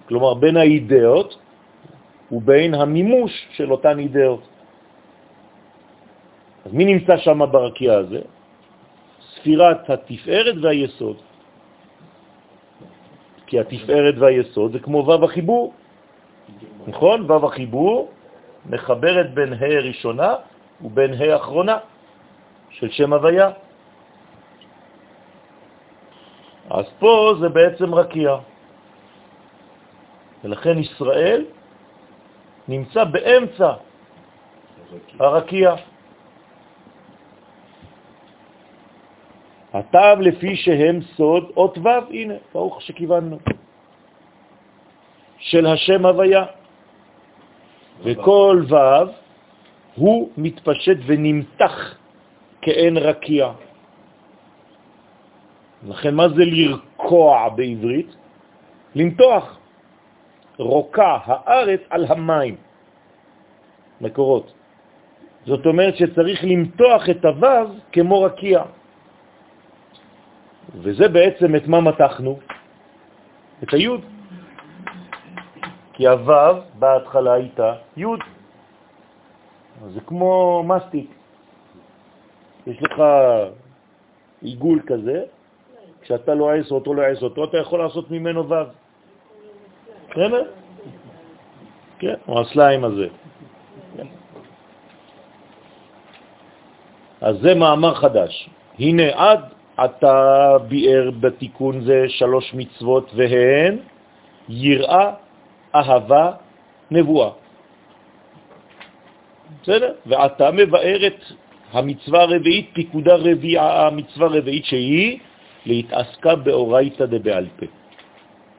כלומר, 0.07 0.34
בין 0.34 0.57
האידאות 0.57 1.38
ובין 2.31 2.73
המימוש 2.73 3.31
של 3.51 3.71
אותן 3.71 3.99
אידאות. 3.99 4.43
אז 6.65 6.73
מי 6.73 6.85
נמצא 6.85 7.17
שם 7.17 7.41
ברקיע 7.51 7.97
הזה? 7.97 8.21
ספירת 9.35 9.89
התפארת 9.89 10.55
והיסוד. 10.61 11.17
כי 13.47 13.59
התפארת 13.59 14.15
והיסוד 14.17 14.71
זה 14.71 14.80
כמו 14.80 14.97
וו 14.97 15.26
החיבור, 15.26 15.73
נכון? 16.88 17.31
וו 17.31 17.47
החיבור 17.47 18.11
מחברת 18.65 19.34
בין 19.34 19.53
ה' 19.53 19.80
ראשונה 19.81 20.35
ובין 20.81 21.13
ה' 21.13 21.35
אחרונה 21.35 21.77
של 22.69 22.89
שם 22.89 23.13
הוויה. 23.13 23.49
אז 26.69 26.85
פה 26.99 27.33
זה 27.39 27.49
בעצם 27.49 27.95
רקיע. 27.95 28.37
ולכן 30.43 30.77
ישראל 30.77 31.45
נמצא 32.67 33.03
באמצע 33.03 33.73
הרקיע. 35.19 35.75
הטעם 39.73 40.21
לפי 40.21 40.55
שהם 40.55 41.01
סוד 41.01 41.51
אות 41.57 41.77
ו', 41.77 42.09
הנה, 42.09 42.33
ברוך 42.53 42.81
שכיווננו, 42.81 43.37
של 45.37 45.65
השם 45.65 46.05
הוויה. 46.05 46.45
וכל 48.03 48.63
ו' 48.69 48.75
הוא 49.95 50.29
מתפשט 50.37 50.97
ונמתח 51.05 51.95
כאין 52.61 52.97
רקיע. 52.97 53.51
לכן 55.88 56.15
מה 56.15 56.30
זה 56.30 56.43
לרקוע 56.45 57.49
בעברית? 57.49 58.15
למתוח. 58.95 59.57
רוקע 60.57 61.18
הארץ 61.23 61.81
על 61.89 62.06
המים. 62.06 62.56
מקורות. 64.01 64.53
זאת 65.45 65.65
אומרת 65.65 65.95
שצריך 65.95 66.39
למתוח 66.43 67.10
את 67.10 67.26
הוו 67.26 67.68
כמו 67.91 68.22
רקיע. 68.22 68.64
וזה 70.76 71.07
בעצם 71.07 71.56
את 71.56 71.68
מה 71.68 71.81
מתחנו? 71.81 72.39
את 73.64 73.73
היוד. 73.73 74.01
כי 75.93 76.07
הוו 76.07 76.56
בהתחלה 76.80 77.34
הייתה 77.34 77.73
יוד. 77.97 78.19
זה 79.88 79.99
כמו 80.01 80.64
מסטיק. 80.68 81.10
יש 82.68 82.84
לך 82.84 82.95
עיגול 84.41 84.80
כזה, 84.88 85.23
כשאתה 86.10 86.34
לא 86.34 86.53
עש 86.53 86.72
אותו, 86.72 86.94
לא 86.94 87.02
עש 87.06 87.23
אותו, 87.23 87.44
אתה 87.44 87.57
יכול 87.57 87.80
לעשות 87.80 88.11
ממנו 88.11 88.49
וו. 88.49 88.56
בסדר? 90.10 90.44
כן, 91.99 92.14
או 92.27 92.41
הסליים 92.41 92.84
הזה. 92.86 93.07
אז 97.22 97.36
זה 97.41 97.56
מאמר 97.56 97.94
חדש. 97.94 98.49
הנה 98.80 99.03
עד 99.14 99.40
עתה 99.77 100.57
ביאר 100.68 101.11
בתיקון 101.19 101.81
זה 101.81 102.06
שלוש 102.07 102.53
מצוות 102.53 103.11
והן 103.14 103.77
יראה, 104.49 105.11
אהבה, 105.76 106.31
נבואה. 106.91 107.30
בסדר? 109.61 109.94
ועתה 110.06 110.52
מבארת 110.52 111.22
המצווה 111.72 112.22
הרביעית, 112.22 112.69
פיקודה 112.73 113.15
רביעה, 113.15 113.88
המצווה 113.88 114.27
הרביעית 114.27 114.65
שהיא 114.65 115.19
להתעסקה 115.65 116.36
באורייתא 116.36 117.06
דבעל 117.06 117.48
פה. 117.60 117.65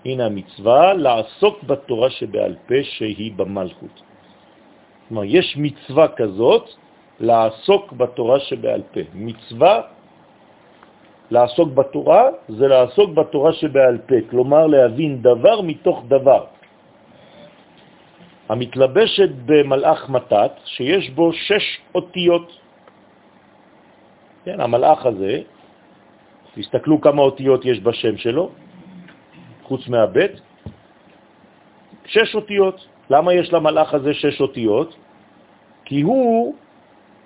הנה 0.05 0.27
המצווה 0.27 0.95
לעסוק 0.95 1.65
בתורה 1.65 2.11
שבעל 2.11 2.55
פה 2.67 2.75
שהיא 2.83 3.33
במלכות. 3.37 4.03
כלומר, 5.09 5.25
יש 5.25 5.57
מצווה 5.57 6.09
כזאת 6.09 6.67
לעסוק 7.21 7.93
בתורה 7.93 8.41
שבעל 8.41 8.83
פה. 8.93 9.01
מצווה 9.15 9.83
לעסוק 11.31 11.69
בתורה 11.75 12.23
זה 12.49 12.69
לעסוק 12.69 13.11
בתורה 13.11 13.53
שבעל 13.53 13.99
פה, 14.07 14.15
כלומר 14.31 14.67
להבין 14.67 15.23
דבר 15.23 15.61
מתוך 15.61 16.05
דבר. 16.09 16.45
המתלבשת 18.49 19.31
במלאך 19.47 20.09
מתת, 20.11 20.53
שיש 20.65 21.11
בו 21.11 21.33
שש 21.33 21.67
אותיות. 21.95 22.49
כן, 24.45 24.61
המלאך 24.61 25.07
הזה, 25.07 25.43
תסתכלו 26.55 27.01
כמה 27.01 27.23
אותיות 27.23 27.65
יש 27.65 27.81
בשם 27.81 28.17
שלו, 28.17 28.51
חוץ 29.63 29.89
מהבית, 29.89 30.41
שש 32.07 32.35
אותיות. 32.35 32.87
למה 33.11 33.35
יש 33.35 33.53
למלאך 33.53 33.95
הזה 33.95 34.15
שש 34.15 34.41
אותיות? 34.41 34.97
כי 35.85 36.01
הוא 36.01 36.55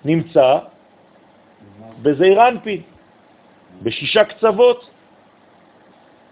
נמצא 0.05 0.59
בזעיר 2.03 2.49
אנפין, 2.49 2.83
בשישה 3.83 4.25
קצוות 4.25 4.91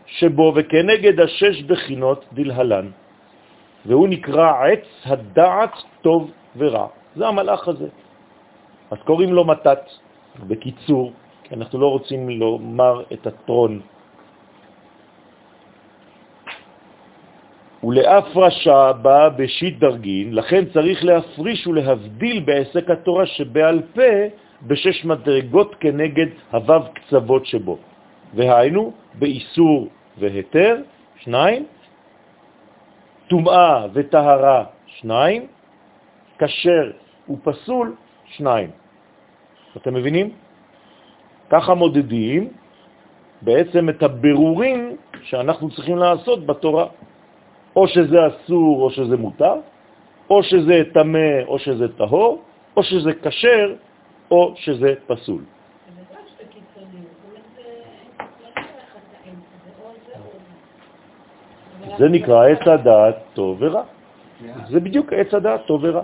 שבו 0.07 0.53
וכנגד 0.57 1.21
השש 1.21 1.63
בחינות 1.63 2.25
דלהלן, 2.33 2.91
והוא 3.87 4.09
נקרא 4.09 4.49
עץ 4.65 4.87
הדעת 5.05 5.75
טוב 6.03 6.31
ורע. 6.57 6.87
זה 7.17 7.27
המלאך 7.29 7.69
הזה. 7.69 7.89
אז 8.91 8.99
קוראים 9.05 9.33
לו 9.33 9.45
מתת, 9.45 9.85
בקיצור, 10.49 11.13
אנחנו 11.53 11.81
לא 11.81 11.87
רוצים 11.87 12.29
לומר 12.29 13.03
את 13.13 13.27
הטרון. 13.27 13.81
ולהפרשה 17.85 18.93
באה 19.03 19.29
בשיט 19.29 19.79
דרגין, 19.79 20.35
לכן 20.35 20.65
צריך 20.73 21.05
להפריש 21.05 21.67
ולהבדיל 21.67 22.41
בעסק 22.41 22.91
התורה 22.91 23.27
שבעל 23.27 23.83
פה 23.95 24.13
בשש 24.63 25.05
מדרגות 25.05 25.75
כנגד 25.81 26.27
הוו 26.51 26.83
קצוות 26.95 27.47
שבו. 27.47 27.77
והיינו 28.35 28.93
באיסור 29.19 29.89
והיתר, 30.19 30.77
שניים, 31.21 31.67
טומאה 33.29 33.87
וטהרה, 33.93 34.65
שניים, 34.87 35.47
כשר 36.39 36.91
ופסול, 37.29 37.95
שניים. 38.25 38.71
אתם 39.77 39.95
מבינים? 39.95 40.42
ככה 41.53 41.75
מודדים 41.75 42.49
בעצם 43.43 43.89
את 43.89 44.03
הבירורים 44.03 44.97
שאנחנו 45.23 45.71
צריכים 45.71 45.97
לעשות 45.97 46.47
בתורה. 46.47 46.87
או 47.77 47.89
שזה 47.89 48.17
אסור 48.27 48.83
או 48.83 48.91
שזה 48.91 49.17
מותר, 49.17 49.55
או 50.31 50.43
שזה 50.43 50.83
תמה 50.93 51.45
או 51.47 51.59
שזה 51.59 51.97
טהור, 51.97 52.43
או 52.77 52.83
שזה 52.83 53.13
כשר 53.23 53.75
או 54.31 54.53
שזה 54.57 54.95
פסול. 55.07 55.43
זה 61.99 62.09
נקרא 62.09 62.49
עץ 62.49 62.69
הדעת 62.69 63.17
טוב 63.35 63.57
ורע. 63.61 63.83
זה 64.69 64.81
בדיוק 64.81 65.13
עץ 65.13 65.35
הדעת 65.35 65.67
טוב 65.67 65.81
ורע. 65.85 66.03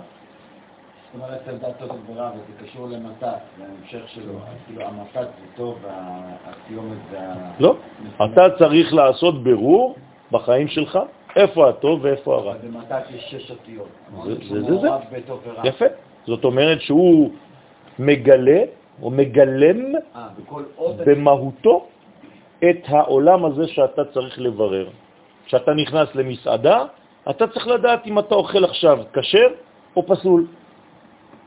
זאת 1.13 1.21
אומרת, 1.21 1.47
הדעת 1.47 1.79
טוב 1.79 2.09
ורע, 2.09 2.31
וזה 2.33 2.65
קשור 2.65 2.87
למתת, 2.87 3.37
זה 3.57 3.63
ההמשך 3.63 4.09
שלו. 4.09 4.33
כאילו, 4.65 4.81
המתת 4.81 5.27
זה 5.39 5.45
טוב, 5.55 5.77
והסיומת 5.83 6.97
זה 7.11 7.19
ה... 7.19 7.51
לא, 7.59 7.75
אתה 8.25 8.41
צריך 8.57 8.93
לעשות 8.93 9.43
ברור 9.43 9.95
בחיים 10.31 10.67
שלך 10.67 10.99
איפה 11.35 11.69
הטוב 11.69 11.99
ואיפה 12.03 12.35
הרע. 12.35 12.53
במתת 12.63 13.03
יש 13.09 13.23
שש 13.29 13.51
אותיות. 13.51 13.87
זה 14.49 14.61
זה 14.61 14.75
זה. 14.77 14.87
יפה. 15.63 15.85
זאת 16.25 16.43
אומרת 16.43 16.81
שהוא 16.81 17.31
מגלה 17.99 18.61
או 19.01 19.11
מגלם 19.11 19.95
אה, 20.15 20.27
במהותו 21.05 21.87
את 22.69 22.81
העולם 22.87 23.45
הזה 23.45 23.67
שאתה 23.67 24.05
צריך 24.05 24.39
לברר. 24.39 24.89
כשאתה 25.45 25.73
נכנס 25.73 26.15
למסעדה, 26.15 26.85
אתה 27.29 27.47
צריך 27.47 27.67
לדעת 27.67 28.05
אם 28.05 28.19
אתה 28.19 28.35
אוכל 28.35 28.63
עכשיו 28.63 28.97
כשר 29.13 29.47
או 29.95 30.07
פסול. 30.07 30.45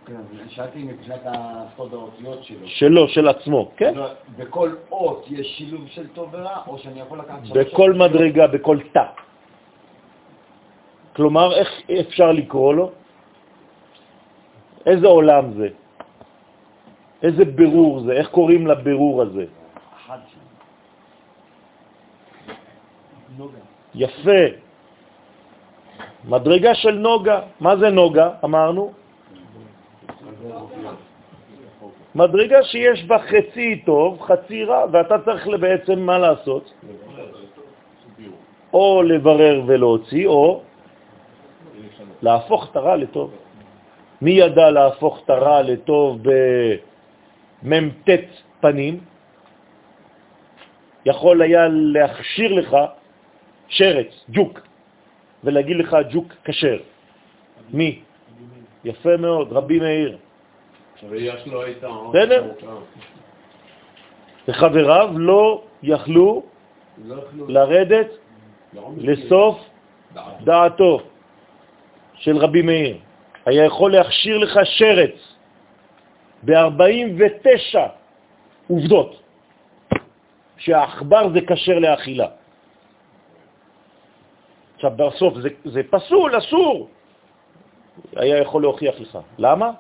כן, 0.06 0.20
שאלתי 0.48 0.82
מבחינת 0.82 1.20
הסוד 1.24 1.94
האותיות 1.94 2.44
שלו. 2.44 2.68
שלו, 2.68 3.08
של 3.08 3.28
עצמו, 3.28 3.70
כן? 3.76 3.94
בכל 4.36 4.74
אות 4.90 5.26
יש 5.30 5.46
שילוב 5.46 5.88
של 5.88 6.08
טוב 6.08 6.28
ורע, 6.32 6.62
או 6.66 6.78
שאני 6.78 7.00
יכול 7.00 7.18
לקחת... 7.18 7.38
בכל 7.54 7.92
מדרגה, 7.92 8.46
בכל 8.46 8.78
תא. 8.92 9.04
כלומר, 11.16 11.54
איך 11.54 11.68
אפשר 12.00 12.32
לקרוא 12.32 12.74
לו? 12.74 12.90
איזה 14.86 15.06
עולם 15.06 15.52
זה? 15.52 15.68
איזה 17.22 17.44
ברור 17.44 18.00
זה? 18.00 18.12
איך 18.12 18.28
קוראים 18.28 18.66
לברור 18.66 19.22
הזה? 19.22 19.44
יפה. 23.94 24.42
מדרגה 26.24 26.74
של 26.74 26.94
נוגה. 26.98 27.40
מה 27.60 27.76
זה 27.76 27.90
נוגה? 27.90 28.28
אמרנו? 28.44 29.01
מדרגה 32.14 32.62
שיש 32.62 33.05
בה 33.05 33.19
חצי 33.19 33.82
טוב, 33.85 34.20
חצי 34.20 34.64
רע, 34.64 34.85
ואתה 34.93 35.19
צריך 35.19 35.48
בעצם 35.60 36.01
מה 36.01 36.19
לעשות? 36.19 36.73
או 38.73 39.02
לברר 39.02 39.62
ולהוציא, 39.66 40.27
או 40.27 40.62
להפוך 42.23 42.70
את 42.70 42.77
הרע 42.77 42.97
לטוב. 42.97 43.31
מי 44.23 44.31
ידע 44.31 44.70
להפוך 44.70 45.20
את 45.24 45.31
הרע 45.31 45.62
לטוב 45.62 46.23
במ"ט 47.62 48.09
פנים? 48.60 49.01
יכול 51.06 51.43
היה 51.43 51.69
להכשיר 51.69 52.52
לך 52.52 52.77
שרץ, 53.69 54.24
ג'וק, 54.31 54.60
ולהגיד 55.44 55.77
לך 55.77 55.97
ג'וק 56.10 56.27
כשר. 56.44 56.78
מי? 57.73 58.01
יפה 58.85 59.16
מאוד, 59.16 59.52
רבי 59.52 59.78
מאיר. 59.78 60.19
בסדר? 62.10 62.52
וחבריו 64.48 65.10
לא 65.18 65.62
יכלו 65.82 66.42
לרדת 67.48 68.08
לסוף 68.96 69.58
דעתו 70.44 71.00
של 72.14 72.36
רבי 72.36 72.62
מאיר. 72.62 72.96
היה 73.46 73.64
יכול 73.64 73.92
להכשיר 73.92 74.38
לך 74.38 74.60
שרץ 74.64 75.14
ב-49 76.42 77.78
עובדות 78.68 79.22
שהעכבר 80.58 81.28
זה 81.34 81.40
קשר 81.40 81.78
לאכילה. 81.78 82.28
עכשיו, 84.74 84.90
בסוף 84.96 85.34
זה, 85.38 85.48
זה 85.64 85.82
פסול, 85.90 86.38
אסור. 86.38 86.88
היה 88.16 88.38
יכול 88.38 88.62
להוכיח 88.62 89.00
לך. 89.00 89.18
למה? 89.38 89.70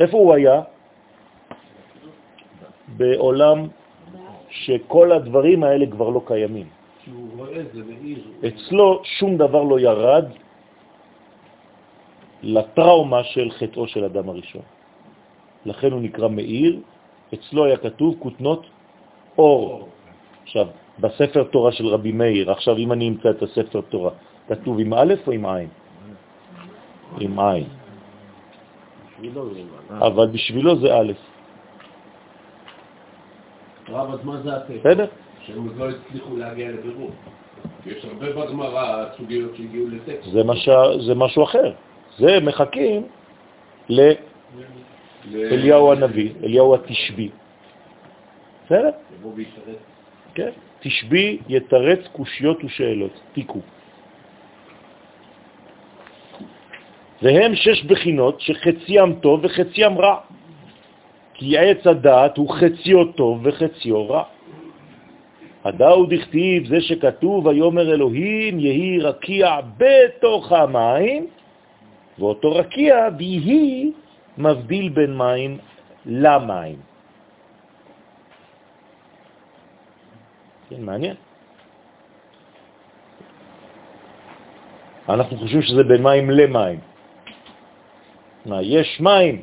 איפה 0.00 0.16
הוא 0.16 0.34
היה? 0.34 0.62
בעולם 2.96 3.58
שכל 4.50 5.12
הדברים 5.12 5.64
האלה 5.64 5.86
כבר 5.86 6.08
לא 6.08 6.22
קיימים. 6.26 6.66
אצלו 8.48 9.00
שום 9.04 9.36
דבר 9.36 9.62
לא 9.62 9.80
ירד 9.80 10.24
לטראומה 12.42 13.24
של 13.24 13.50
חטאו 13.50 13.88
של 13.88 14.04
אדם 14.04 14.28
הראשון. 14.28 14.62
לכן 15.66 15.92
הוא 15.92 16.00
נקרא 16.00 16.28
מאיר, 16.28 16.80
אצלו 17.34 17.64
היה 17.64 17.76
כתוב 17.76 18.16
כותנות 18.18 18.66
אור. 19.38 19.88
עכשיו, 20.42 20.66
בספר 21.00 21.44
תורה 21.44 21.72
של 21.72 21.86
רבי 21.86 22.12
מאיר, 22.12 22.50
עכשיו 22.50 22.76
אם 22.76 22.92
אני 22.92 23.08
אמצא 23.08 23.30
את 23.30 23.42
הספר 23.42 23.80
תורה, 23.80 24.10
כתוב 24.48 24.80
עם 24.80 24.94
א' 24.94 25.14
או 25.26 25.32
עם 25.32 25.46
עין? 25.46 25.68
עם 27.20 27.40
עין. 27.40 27.77
אבל 29.90 30.26
בשבילו 30.26 30.80
זה 30.80 30.94
א'. 30.94 31.12
רב, 33.88 34.14
אז 34.14 34.24
מה 34.24 34.42
זה 34.42 34.56
הטקסט? 34.56 34.80
בסדר? 34.80 35.06
שהם 35.46 35.78
לא 35.78 35.90
הצליחו 35.90 36.36
להגיע 36.36 36.68
לבירור. 36.68 37.10
יש 37.86 38.04
הרבה 38.04 38.32
בגמרא 38.32 39.04
סוגיות 39.16 39.56
שהגיעו 39.56 39.86
לטקסט. 39.88 40.30
זה 41.00 41.14
משהו 41.14 41.44
אחר. 41.44 41.72
זה 42.18 42.38
מחכים 42.42 43.06
לאליהו 43.88 45.92
הנביא, 45.92 46.32
אליהו 46.44 46.74
התשבי. 46.74 47.28
בסדר? 48.66 48.90
כן, 50.34 50.50
תשבי 50.80 51.38
יתרץ 51.48 51.98
קושיות 52.12 52.64
ושאלות, 52.64 53.20
תיקו. 53.32 53.60
והם 57.22 57.54
שש 57.54 57.84
בחינות 57.84 58.40
שחציים 58.40 59.14
טוב 59.20 59.44
וחציים 59.44 59.98
רע. 59.98 60.16
כי 61.34 61.58
עץ 61.58 61.86
הדעת 61.86 62.36
הוא 62.36 62.50
חציו 62.50 63.12
טוב 63.12 63.40
וחציו 63.42 64.08
רע. 64.10 64.22
הדאו 65.64 66.06
דכתיב, 66.06 66.68
זה 66.68 66.80
שכתוב, 66.80 67.46
ויומר 67.46 67.94
אלוהים 67.94 68.60
יהי 68.60 69.00
רקיע 69.00 69.60
בתוך 69.76 70.52
המים, 70.52 71.26
ואותו 72.18 72.52
רקיע 72.52 73.08
ויהי 73.18 73.92
מבדיל 74.38 74.88
בין 74.88 75.16
מים 75.18 75.58
למים. 76.06 76.78
כן, 80.70 80.82
מעניין. 80.82 81.16
אנחנו 85.08 85.36
חושבים 85.36 85.62
שזה 85.62 85.82
בין 85.84 86.02
מים 86.02 86.30
למים. 86.30 86.87
מה, 88.48 88.62
יש 88.62 89.00
מים 89.00 89.42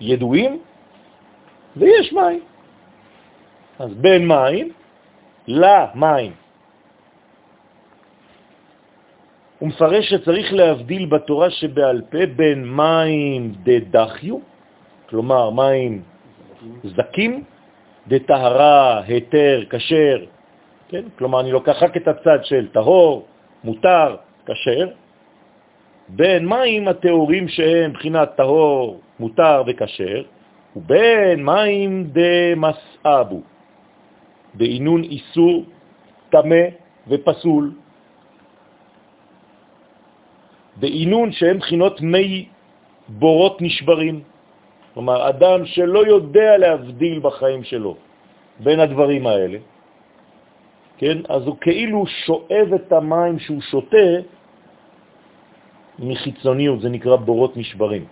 ידועים 0.00 0.62
ויש 1.76 2.12
מים. 2.12 2.40
אז 3.78 3.94
בין 3.94 4.28
מים 4.28 4.72
למים. 5.48 6.32
הוא 9.58 9.68
מפרש 9.68 10.10
שצריך 10.10 10.52
להבדיל 10.52 11.06
בתורה 11.06 11.50
שבעל 11.50 12.02
פה 12.10 12.26
בין 12.36 12.64
מים 12.76 13.54
דדחיו, 13.62 14.38
כלומר 15.08 15.50
מים 15.50 16.02
זקים, 16.84 17.44
דטהרה, 18.08 19.02
היתר, 19.06 19.64
כשר, 19.70 20.24
כן? 20.88 21.04
כלומר, 21.18 21.40
אני 21.40 21.52
לוקח 21.52 21.82
רק 21.82 21.96
את 21.96 22.08
הצד 22.08 22.44
של 22.44 22.68
טהור, 22.72 23.26
מותר, 23.64 24.16
כשר, 24.46 24.88
בין 26.08 26.46
מים 26.46 26.88
הטהורים 26.88 27.48
שהם 27.48 27.90
מבחינת 27.90 28.36
טהור, 28.36 29.00
מותר 29.20 29.62
וכשר, 29.66 30.22
ובין 30.76 31.44
מים 31.44 32.10
דמסאבו, 32.12 33.40
בעינון 34.54 35.02
איסור, 35.02 35.64
תמה 36.30 36.64
ופסול, 37.08 37.72
בעינון 40.76 41.32
שהם 41.32 41.58
בחינות 41.58 42.00
מי 42.00 42.48
בורות 43.08 43.62
נשברים. 43.62 44.22
כלומר, 44.94 45.28
אדם 45.28 45.66
שלא 45.66 46.06
יודע 46.06 46.58
להבדיל 46.58 47.18
בחיים 47.20 47.64
שלו 47.64 47.96
בין 48.60 48.80
הדברים 48.80 49.26
האלה, 49.26 49.58
כן? 50.98 51.18
אז 51.28 51.42
הוא 51.46 51.56
כאילו 51.60 52.06
שואב 52.06 52.68
את 52.74 52.92
המים 52.92 53.38
שהוא 53.38 53.60
שותה 53.60 54.22
מחיצוניות, 55.98 56.80
זה 56.80 56.88
נקרא 56.88 57.16
בורות 57.16 57.56
נשברים. 57.56 58.04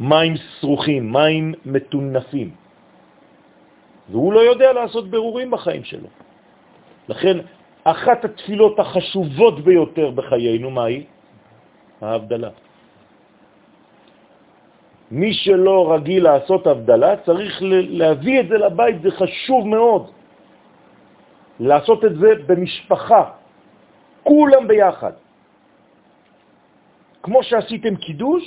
מים 0.00 0.34
סרוכים, 0.60 1.12
מים 1.12 1.54
מתונפים. 1.64 2.50
והוא 4.10 4.32
לא 4.32 4.40
יודע 4.40 4.72
לעשות 4.72 5.10
ברורים 5.10 5.50
בחיים 5.50 5.84
שלו. 5.84 6.08
לכן, 7.08 7.36
אחת 7.84 8.24
התפילות 8.24 8.78
החשובות 8.78 9.60
ביותר 9.60 10.10
בחיינו, 10.10 10.70
מה 10.70 10.84
היא? 10.84 11.04
ההבדלה. 12.00 12.50
מי 15.10 15.34
שלא 15.34 15.92
רגיל 15.92 16.22
לעשות 16.24 16.66
הבדלה, 16.66 17.16
צריך 17.26 17.52
להביא 18.00 18.40
את 18.40 18.48
זה 18.48 18.56
לבית, 18.58 19.02
זה 19.02 19.10
חשוב 19.10 19.66
מאוד. 19.66 20.10
לעשות 21.60 22.04
את 22.04 22.14
זה 22.18 22.30
במשפחה, 22.46 23.22
כולם 24.22 24.68
ביחד. 24.68 25.12
כמו 27.22 27.42
שעשיתם 27.42 27.96
קידוש, 27.96 28.44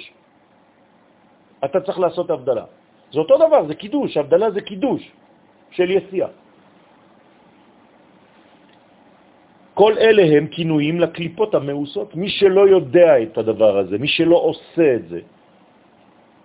אתה 1.66 1.82
צריך 1.82 2.00
לעשות 2.00 2.30
הבדלה. 2.30 2.66
זה 3.14 3.20
אותו 3.20 3.36
דבר, 3.38 3.68
זה 3.68 3.76
קידוש, 3.76 4.18
הבדלה 4.18 4.52
זה 4.52 4.62
קידוש 4.62 5.02
של 5.72 5.92
יציאה. 5.92 6.28
כל 9.74 9.98
אלה 9.98 10.24
הם 10.38 10.48
כינויים 10.48 11.00
לקליפות 11.00 11.56
המאוסות. 11.56 12.16
מי 12.16 12.30
שלא 12.30 12.68
יודע 12.68 13.22
את 13.24 13.38
הדבר 13.38 13.78
הזה, 13.78 13.98
מי 13.98 14.08
שלא 14.08 14.38
עושה 14.38 14.88
את 14.96 15.06
זה, 15.10 15.20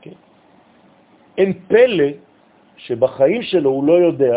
כן? 0.01 0.17
אין 1.39 1.51
פלא 1.69 2.11
שבחיים 2.77 3.43
שלו 3.43 3.71
הוא 3.71 3.85
לא 3.85 3.93
יודע 3.93 4.37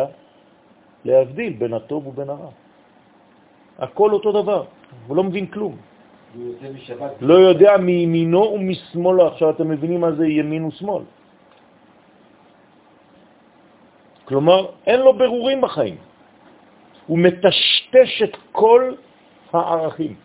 להבדיל 1.05 1.53
בין 1.53 1.73
הטוב 1.73 2.07
ובין 2.07 2.29
הרע. 2.29 2.51
הכל 3.79 4.09
אותו 4.11 4.29
דבר, 4.43 4.61
הוא 5.07 5.15
לא 5.15 5.23
מבין 5.23 5.47
כלום. 5.47 5.90
לא 7.21 7.33
יודע 7.33 7.77
מימינו 7.77 8.43
ומשמאלו. 8.53 9.27
עכשיו 9.27 9.49
אתם 9.49 9.67
מבינים 9.69 10.01
מה 10.01 10.11
זה 10.11 10.27
ימין 10.27 10.65
ושמאל. 10.65 11.03
כלומר, 14.25 14.65
אין 14.87 14.99
לו 14.99 15.13
ברורים 15.13 15.61
בחיים. 15.61 15.95
הוא 17.07 17.19
מטשטש 17.19 18.21
את 18.23 18.37
כל 18.51 18.93
הערכים. 19.53 20.15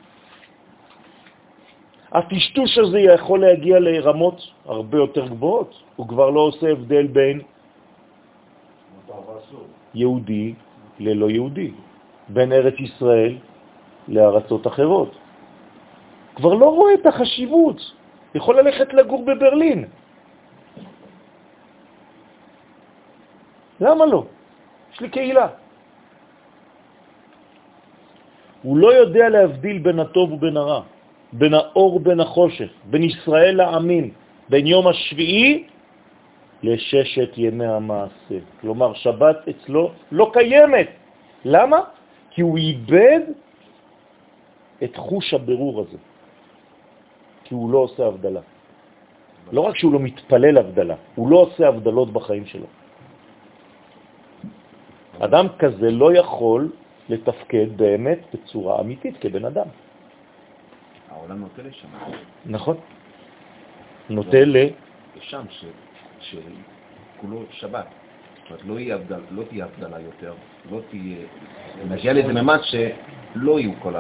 הטשטוש 2.13 2.79
הזה 2.79 3.01
יכול 3.01 3.41
להגיע 3.41 3.79
לרמות 3.79 4.39
הרבה 4.65 4.97
יותר 4.99 5.27
גבוהות. 5.27 5.71
הוא 5.97 6.09
כבר 6.09 6.31
לא 6.31 6.41
עושה 6.41 6.67
הבדל 6.71 7.07
בין 7.07 7.41
יהודי 9.95 10.55
ללא 10.99 11.31
יהודי, 11.31 11.71
בין 12.29 12.53
ארץ 12.53 12.75
ישראל 12.79 13.35
לארצות 14.09 14.67
אחרות. 14.67 15.26
כבר 16.37 16.55
לא 16.55 16.69
רואה 16.69 16.95
את 16.95 17.07
החשיבות, 17.07 17.81
יכול 18.35 18.61
ללכת 18.61 18.95
לגור 18.95 19.25
בברלין. 19.25 19.85
למה 23.81 24.07
לא? 24.07 24.25
יש 24.93 25.01
לי 25.01 25.09
קהילה. 25.09 25.49
הוא 28.63 28.77
לא 28.77 28.95
יודע 28.95 29.29
להבדיל 29.29 29.79
בין 29.79 29.99
הטוב 30.01 30.33
ובין 30.33 30.57
הרע, 30.57 30.83
בין 31.33 31.55
האור 31.55 31.97
ובין 31.97 32.21
החושך, 32.21 32.71
בין 32.91 33.03
ישראל 33.03 33.57
לעמים, 33.57 34.11
בין 34.49 34.67
יום 34.67 34.85
השביעי 34.87 35.65
לששת 36.63 37.31
ימי 37.37 37.67
המעשה. 37.67 38.39
כלומר, 38.61 38.95
שבת 38.95 39.49
אצלו 39.49 39.93
לא 40.13 40.31
קיימת. 40.33 40.89
למה? 41.45 41.81
כי 42.31 42.43
הוא 42.43 42.57
איבד 42.59 43.21
את 44.83 44.97
חוש 44.97 45.35
הבירור 45.35 45.81
הזה, 45.81 45.99
כי 47.49 47.55
הוא 47.55 47.71
לא 47.71 47.79
עושה 47.79 48.07
הבדלה. 48.07 48.41
לא 49.53 49.61
רק 49.61 49.77
שהוא 49.77 49.93
לא 49.93 50.01
מתפלל 50.01 50.59
הבדלה, 50.59 50.95
הוא 51.15 51.31
לא 51.31 51.37
עושה 51.37 51.69
הבדלות 51.69 52.13
בחיים 52.13 52.47
שלו. 52.47 52.67
אדם 55.19 55.47
כזה 55.59 55.91
לא 55.91 56.15
יכול 56.15 56.71
לתפקד 57.09 57.67
באמת 57.77 58.19
בצורה 58.35 58.81
אמיתית 58.81 59.17
כבן 59.21 59.45
אדם. 59.45 59.67
העולם 61.11 61.41
נוטה 61.41 61.63
לשם. 61.63 61.89
נכון. 62.47 62.77
נוטה 64.11 64.41
ל... 64.45 64.57
לשם, 65.17 65.45
שכולו 66.21 67.43
שבת. 67.51 67.87
זאת 68.51 68.63
אומרת, 68.63 69.11
לא, 69.11 69.17
לא 69.31 69.43
תהיה 69.43 69.65
הבדלה 69.65 70.01
יותר, 70.01 70.35
לא 70.71 70.79
תהיה... 70.91 71.17
נגיע 71.89 72.13
לאיזה 72.13 72.33
ממד 72.33 72.59
שלא 72.63 73.61
יהיו 73.61 73.73
כל. 73.83 73.95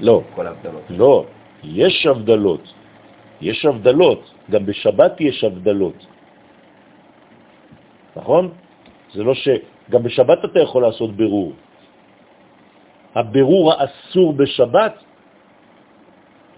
לא. 0.00 0.22
כל 0.34 0.46
ההבדלות. 0.46 0.82
לא, 0.90 1.24
יש 1.64 2.06
הבדלות. 2.06 2.64
יש 3.40 3.64
הבדלות. 3.64 4.22
גם 4.50 4.66
בשבת 4.66 5.20
יש 5.20 5.44
הבדלות. 5.44 5.98
נכון? 8.16 8.44
זה 9.14 9.22
לא 9.24 9.34
ש... 9.34 9.48
גם 9.90 10.02
בשבת 10.02 10.44
אתה 10.44 10.58
יכול 10.60 10.82
לעשות 10.82 11.10
ברור. 11.16 11.52
הבירור 13.14 13.72
האסור 13.72 14.32
בשבת 14.32 14.94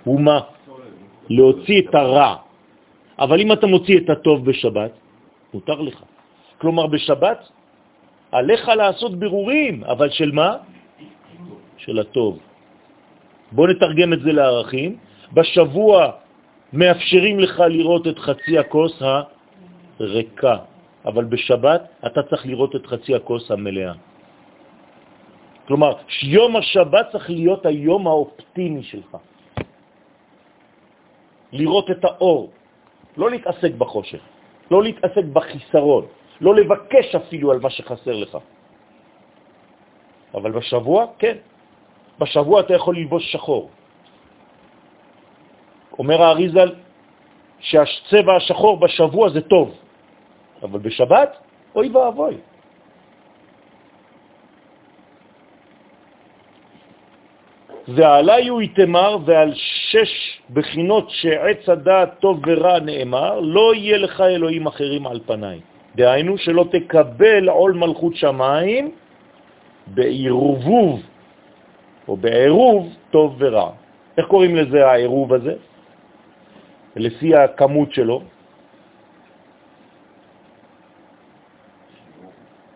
הוא 0.04 0.20
מה? 0.20 0.40
להוציא 1.30 1.80
את 1.80 1.94
הרע. 1.94 2.32
אבל 3.18 3.40
אם 3.40 3.52
אתה 3.52 3.66
מוציא 3.66 3.98
את 3.98 4.10
הטוב 4.10 4.44
בשבת, 4.44 4.92
מותר 5.54 5.80
לך. 5.80 5.98
כלומר, 6.58 6.86
בשבת 6.86 7.40
עליך 8.32 8.68
לעשות 8.68 9.12
בירורים, 9.18 9.84
אבל 9.84 10.10
של 10.10 10.30
מה? 10.32 10.56
של 11.76 11.98
הטוב. 11.98 12.38
בוא 13.52 13.68
נתרגם 13.68 14.12
את 14.12 14.20
זה 14.20 14.32
לערכים. 14.32 14.96
בשבוע 15.32 16.10
מאפשרים 16.72 17.40
לך 17.40 17.60
לראות 17.60 18.06
את 18.06 18.18
חצי 18.18 18.58
הכוס 18.58 19.02
הריקה, 20.00 20.56
אבל 21.04 21.24
בשבת 21.24 21.82
אתה 22.06 22.20
צריך 22.22 22.46
לראות 22.46 22.76
את 22.76 22.86
חצי 22.86 23.14
הכוס 23.14 23.50
המלאה. 23.50 23.92
כלומר, 25.68 25.92
יום 26.22 26.56
השבת 26.56 27.06
צריך 27.12 27.30
להיות 27.30 27.66
היום 27.66 28.06
האופטימי 28.06 28.82
שלך. 28.82 29.16
לראות 31.52 31.90
את 31.90 32.04
האור, 32.04 32.50
לא 33.16 33.30
להתעסק 33.30 33.72
בחושך, 33.78 34.22
לא 34.70 34.82
להתעסק 34.82 35.24
בחיסרון, 35.32 36.04
לא 36.40 36.54
לבקש 36.54 37.14
אפילו 37.14 37.52
על 37.52 37.60
מה 37.60 37.70
שחסר 37.70 38.16
לך. 38.16 38.32
אבל 40.34 40.50
בשבוע, 40.50 41.06
כן. 41.18 41.36
בשבוע 42.18 42.60
אתה 42.60 42.74
יכול 42.74 42.96
ללבוש 42.96 43.32
שחור. 43.32 43.70
אומר 45.98 46.22
האריזל 46.22 46.72
שהצבע 47.60 48.36
השחור 48.36 48.76
בשבוע 48.80 49.28
זה 49.28 49.40
טוב, 49.40 49.74
אבל 50.62 50.78
בשבת, 50.78 51.36
אוי 51.74 51.88
ואבוי. 51.88 52.36
ועלי 57.88 58.48
הוא 58.48 58.62
יתמר 58.62 59.16
ועל 59.24 59.52
שש 59.54 60.40
בחינות 60.50 61.10
שעץ 61.10 61.68
הדעת 61.68 62.18
טוב 62.20 62.40
ורע 62.46 62.78
נאמר, 62.78 63.40
לא 63.40 63.74
יהיה 63.74 63.98
לך 63.98 64.20
אלוהים 64.20 64.66
אחרים 64.66 65.06
על 65.06 65.20
פניי. 65.26 65.60
דהיינו 65.96 66.38
שלא 66.38 66.64
תקבל 66.72 67.48
עול 67.48 67.72
מלכות 67.72 68.16
שמיים 68.16 68.90
בעירובוב 69.86 71.00
או 72.08 72.16
בעירוב 72.16 72.88
טוב 73.10 73.36
ורע. 73.38 73.70
איך 74.18 74.26
קוראים 74.26 74.56
לזה 74.56 74.86
העירוב 74.86 75.32
הזה? 75.32 75.54
לפי 76.96 77.36
הכמות 77.36 77.94
שלו. 77.94 78.22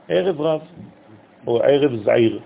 ערב 0.08 0.40
רב, 0.40 0.60
או 1.46 1.62
ערב 1.62 1.96
זעיר. 2.04 2.40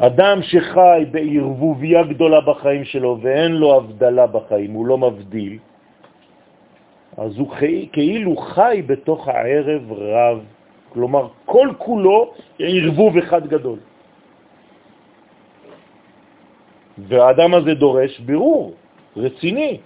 אדם 0.00 0.42
שחי 0.42 1.04
בערבוביה 1.10 2.02
גדולה 2.02 2.40
בחיים 2.40 2.84
שלו 2.84 3.18
ואין 3.20 3.52
לו 3.52 3.76
הבדלה 3.76 4.26
בחיים, 4.26 4.72
הוא 4.72 4.86
לא 4.86 4.98
מבדיל, 4.98 5.58
אז 7.16 7.38
הוא 7.38 7.48
חי, 7.50 7.88
כאילו 7.92 8.36
חי 8.36 8.82
בתוך 8.86 9.28
הערב 9.28 9.92
רב, 9.92 10.38
כלומר 10.92 11.28
כל 11.44 11.68
כולו 11.78 12.32
ערבוב 12.58 13.16
אחד 13.16 13.46
גדול. 13.46 13.78
והאדם 16.98 17.54
הזה 17.54 17.74
דורש 17.74 18.20
בירור 18.20 18.74
רציני. 19.16 19.80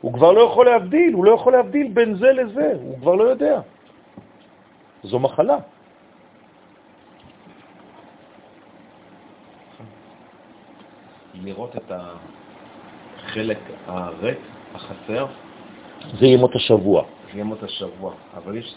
הוא 0.00 0.12
כבר 0.12 0.32
לא 0.32 0.40
יכול 0.40 0.66
להבדיל, 0.66 1.12
הוא 1.14 1.24
לא 1.24 1.34
יכול 1.34 1.52
להבדיל 1.52 1.88
בין 1.92 2.14
זה 2.14 2.32
לזה, 2.32 2.72
הוא 2.82 2.98
כבר 2.98 3.14
לא 3.14 3.24
יודע. 3.24 3.60
זו 5.02 5.18
מחלה. 5.18 5.58
לראות 11.34 11.76
את 11.76 11.92
החלק 11.92 13.58
הריק, 13.86 14.38
החסר. 14.74 15.26
זה 16.18 16.26
ימות 16.26 16.56
השבוע. 16.56 17.04
זה 17.32 17.40
ימות 17.40 17.62
השבוע, 17.62 18.12
אבל 18.36 18.56
יש, 18.56 18.76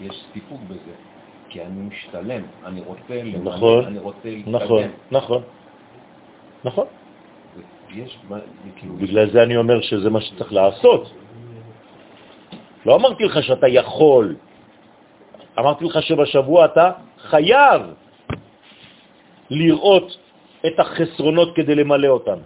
יש 0.00 0.24
סיפוק 0.32 0.60
בזה, 0.68 0.94
כי 1.48 1.62
אני 1.62 1.80
משתלם, 1.88 2.42
אני 2.64 2.80
רוצה 2.80 3.22
נכון, 3.42 3.84
אני 3.84 3.98
רוצה 3.98 4.28
להתקדם. 4.28 4.54
נכון, 4.54 4.82
נכון, 5.10 5.42
נכון. 6.64 6.86
יש, 7.90 8.18
כאילו... 8.76 8.94
בגלל 8.96 9.30
זה 9.30 9.42
אני 9.42 9.56
אומר 9.56 9.80
שזה 9.80 10.10
מה 10.10 10.20
שצריך 10.20 10.52
לעשות. 10.52 11.02
לא 12.86 12.96
אמרתי 12.96 13.24
לך 13.24 13.42
שאתה 13.42 13.68
יכול, 13.68 14.36
אמרתי 15.58 15.84
לך 15.84 16.02
שבשבוע 16.02 16.64
אתה 16.64 16.86
חייב 17.18 17.82
לראות 19.50 20.08
את 20.66 20.76
החסרונות 20.80 21.56
כדי 21.56 21.74
למלא 21.74 22.08
אותם. 22.08 22.38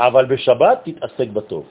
אבל 0.00 0.24
בשבת 0.24 0.78
תתעסק 0.84 1.28
בטוב. 1.32 1.64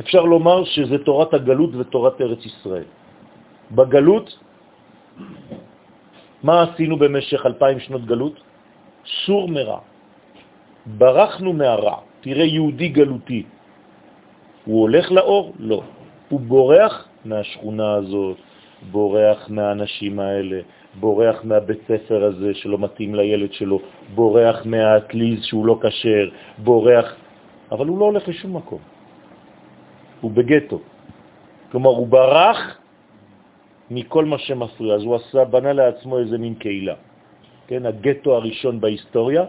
אפשר 0.00 0.22
לומר 0.22 0.64
שזה 0.64 1.04
תורת 1.04 1.34
הגלות 1.34 1.70
ותורת 1.74 2.20
ארץ 2.20 2.42
ישראל. 2.46 2.88
בגלות, 3.70 4.38
מה 6.42 6.62
עשינו 6.62 6.96
במשך 6.96 7.46
אלפיים 7.46 7.80
שנות 7.80 8.04
גלות? 8.06 8.40
סור 9.26 9.48
מרע. 9.48 9.78
ברחנו 10.86 11.52
מהרע. 11.52 11.96
תראה 12.20 12.44
יהודי 12.44 12.88
גלותי. 12.88 13.42
הוא 14.64 14.80
הולך 14.80 15.12
לאור? 15.12 15.52
לא. 15.58 15.82
הוא 16.28 16.40
בורח 16.40 17.08
מהשכונה 17.24 17.94
הזאת, 17.94 18.36
בורח 18.90 19.48
מהאנשים 19.48 20.20
האלה, 20.20 20.60
בורח 21.00 21.44
מהבית 21.44 21.78
ספר 21.88 22.24
הזה 22.24 22.54
שלא 22.54 22.78
מתאים 22.78 23.14
לילד 23.14 23.52
שלו, 23.52 23.80
בורח 24.14 24.56
מהאטליז 24.64 25.44
שהוא 25.44 25.66
לא 25.66 25.78
קשר, 25.80 26.28
בורח, 26.58 27.14
אבל 27.72 27.86
הוא 27.86 27.98
לא 27.98 28.04
הולך 28.04 28.28
לשום 28.28 28.56
מקום. 28.56 28.80
הוא 30.20 30.30
בגטו. 30.30 30.80
כלומר, 31.70 31.90
הוא 31.90 32.06
ברח 32.06 32.78
מכל 33.90 34.24
מה 34.24 34.38
שמפריע, 34.38 34.94
אז 34.94 35.02
הוא 35.02 35.16
עשה, 35.16 35.44
בנה 35.44 35.72
לעצמו 35.72 36.18
איזה 36.18 36.38
מין 36.38 36.54
קהילה. 36.54 36.94
כן, 37.66 37.86
הגטו 37.86 38.36
הראשון 38.36 38.80
בהיסטוריה. 38.80 39.44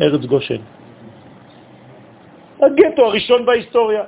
ארץ 0.00 0.24
גושן. 0.24 0.60
הגטו 2.60 3.02
הראשון 3.06 3.46
בהיסטוריה. 3.46 4.04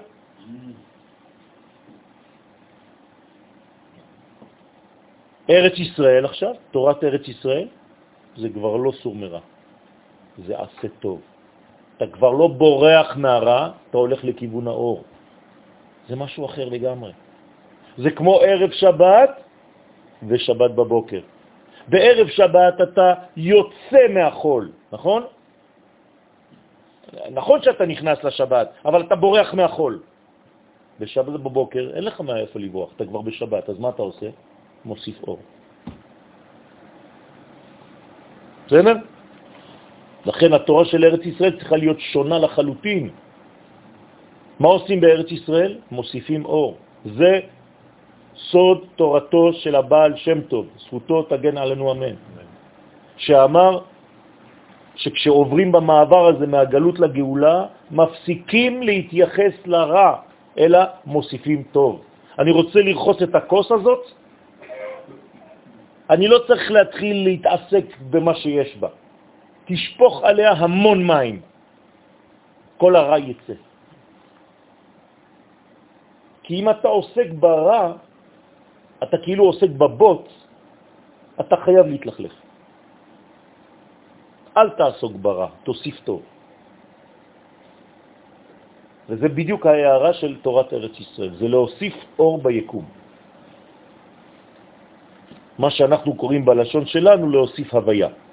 ארץ 5.51 5.78
ישראל 5.78 6.24
עכשיו, 6.24 6.55
תורת 6.70 7.05
ארץ 7.05 7.28
ישראל, 7.28 7.68
זה 8.36 8.48
כבר 8.48 8.77
לא 8.77 8.93
סור 8.93 9.14
מרע, 9.14 9.40
זה 10.39 10.55
עשה 10.59 10.89
טוב. 11.01 11.20
אתה 11.97 12.06
כבר 12.06 12.31
לא 12.31 12.47
בורח 12.47 13.16
מהרע, 13.16 13.70
אתה 13.90 13.98
הולך 13.98 14.24
לכיוון 14.24 14.66
האור. 14.68 15.05
זה 16.09 16.16
משהו 16.16 16.47
אחר 16.47 16.68
לגמרי. 16.68 17.12
זה 17.97 18.10
כמו 18.10 18.40
ערב 18.40 18.70
שבת 18.70 19.31
ושבת 20.28 20.70
בבוקר. 20.70 21.20
בערב 21.89 22.28
שבת 22.28 22.81
אתה 22.82 23.14
יוצא 23.36 24.02
מהחול, 24.10 24.73
נכון? 24.93 25.23
נכון 27.31 27.62
שאתה 27.62 27.86
נכנס 27.86 28.24
לשבת, 28.24 28.68
אבל 28.85 29.01
אתה 29.02 29.16
בורח 29.16 29.55
מהחול. 29.55 30.01
בשבת 31.01 31.40
בבוקר 31.40 31.90
אין 31.94 32.05
לך 32.05 32.20
מאיפה 32.20 32.59
לברוח, 32.59 32.90
אתה 32.97 33.05
כבר 33.05 33.20
בשבת, 33.20 33.68
אז 33.68 33.78
מה 33.78 33.89
אתה 33.89 34.02
עושה? 34.02 34.27
מוסיף 34.85 35.23
אור. 35.23 35.39
בסדר? 38.66 39.15
לכן 40.26 40.52
התורה 40.52 40.84
של 40.84 41.04
ארץ 41.04 41.22
ישראל 41.26 41.56
צריכה 41.58 41.76
להיות 41.76 42.00
שונה 42.00 42.38
לחלוטין. 42.38 43.10
מה 44.60 44.68
עושים 44.68 45.00
בארץ 45.00 45.30
ישראל? 45.32 45.78
מוסיפים 45.90 46.44
אור. 46.44 46.76
זה 47.04 47.40
סוד 48.36 48.78
תורתו 48.96 49.52
של 49.52 49.74
הבעל 49.74 50.16
שם 50.16 50.40
טוב, 50.40 50.66
זכותו 50.78 51.22
תגן 51.22 51.56
עלינו 51.56 51.92
אמן, 51.92 52.14
שאמר 53.16 53.80
שכשעוברים 54.96 55.72
במעבר 55.72 56.26
הזה 56.26 56.46
מהגלות 56.46 57.00
לגאולה, 57.00 57.66
מפסיקים 57.90 58.82
להתייחס 58.82 59.54
לרע, 59.66 60.16
אלא 60.58 60.78
מוסיפים 61.06 61.62
טוב. 61.72 62.02
אני 62.38 62.50
רוצה 62.50 62.78
לרחוץ 62.82 63.22
את 63.22 63.34
הכוס 63.34 63.72
הזאת, 63.72 64.04
אני 66.10 66.28
לא 66.28 66.38
צריך 66.46 66.70
להתחיל 66.70 67.16
להתעסק 67.24 67.86
במה 68.10 68.34
שיש 68.34 68.76
בה. 68.76 68.88
תשפוך 69.66 70.14
עליה 70.24 70.51
המון 70.52 70.98
מים, 71.06 71.36
כל 72.78 72.97
הרע 72.97 73.18
יצא. 73.18 73.59
כי 76.43 76.52
אם 76.62 76.70
אתה 76.70 76.88
עוסק 76.88 77.28
ברע, 77.43 77.82
אתה 79.02 79.16
כאילו 79.26 79.44
עוסק 79.44 79.70
בבוט, 79.74 80.24
אתה 81.40 81.56
חייב 81.56 81.86
להתלכלך. 81.86 82.34
אל 84.56 84.68
תעסוק 84.70 85.12
ברע, 85.18 85.48
תוסיף 85.66 85.97
טוב. 86.05 86.22
וזה 89.09 89.28
בדיוק 89.28 89.66
ההערה 89.66 90.12
של 90.14 90.36
תורת 90.43 90.72
ארץ 90.72 90.94
ישראל, 91.01 91.34
זה 91.36 91.47
להוסיף 91.48 91.94
אור 92.18 92.38
ביקום. 92.43 92.84
מה 95.59 95.70
שאנחנו 95.70 96.10
קוראים 96.14 96.44
בלשון 96.44 96.86
שלנו 96.86 97.30
להוסיף 97.30 97.74
הוויה. 97.74 98.25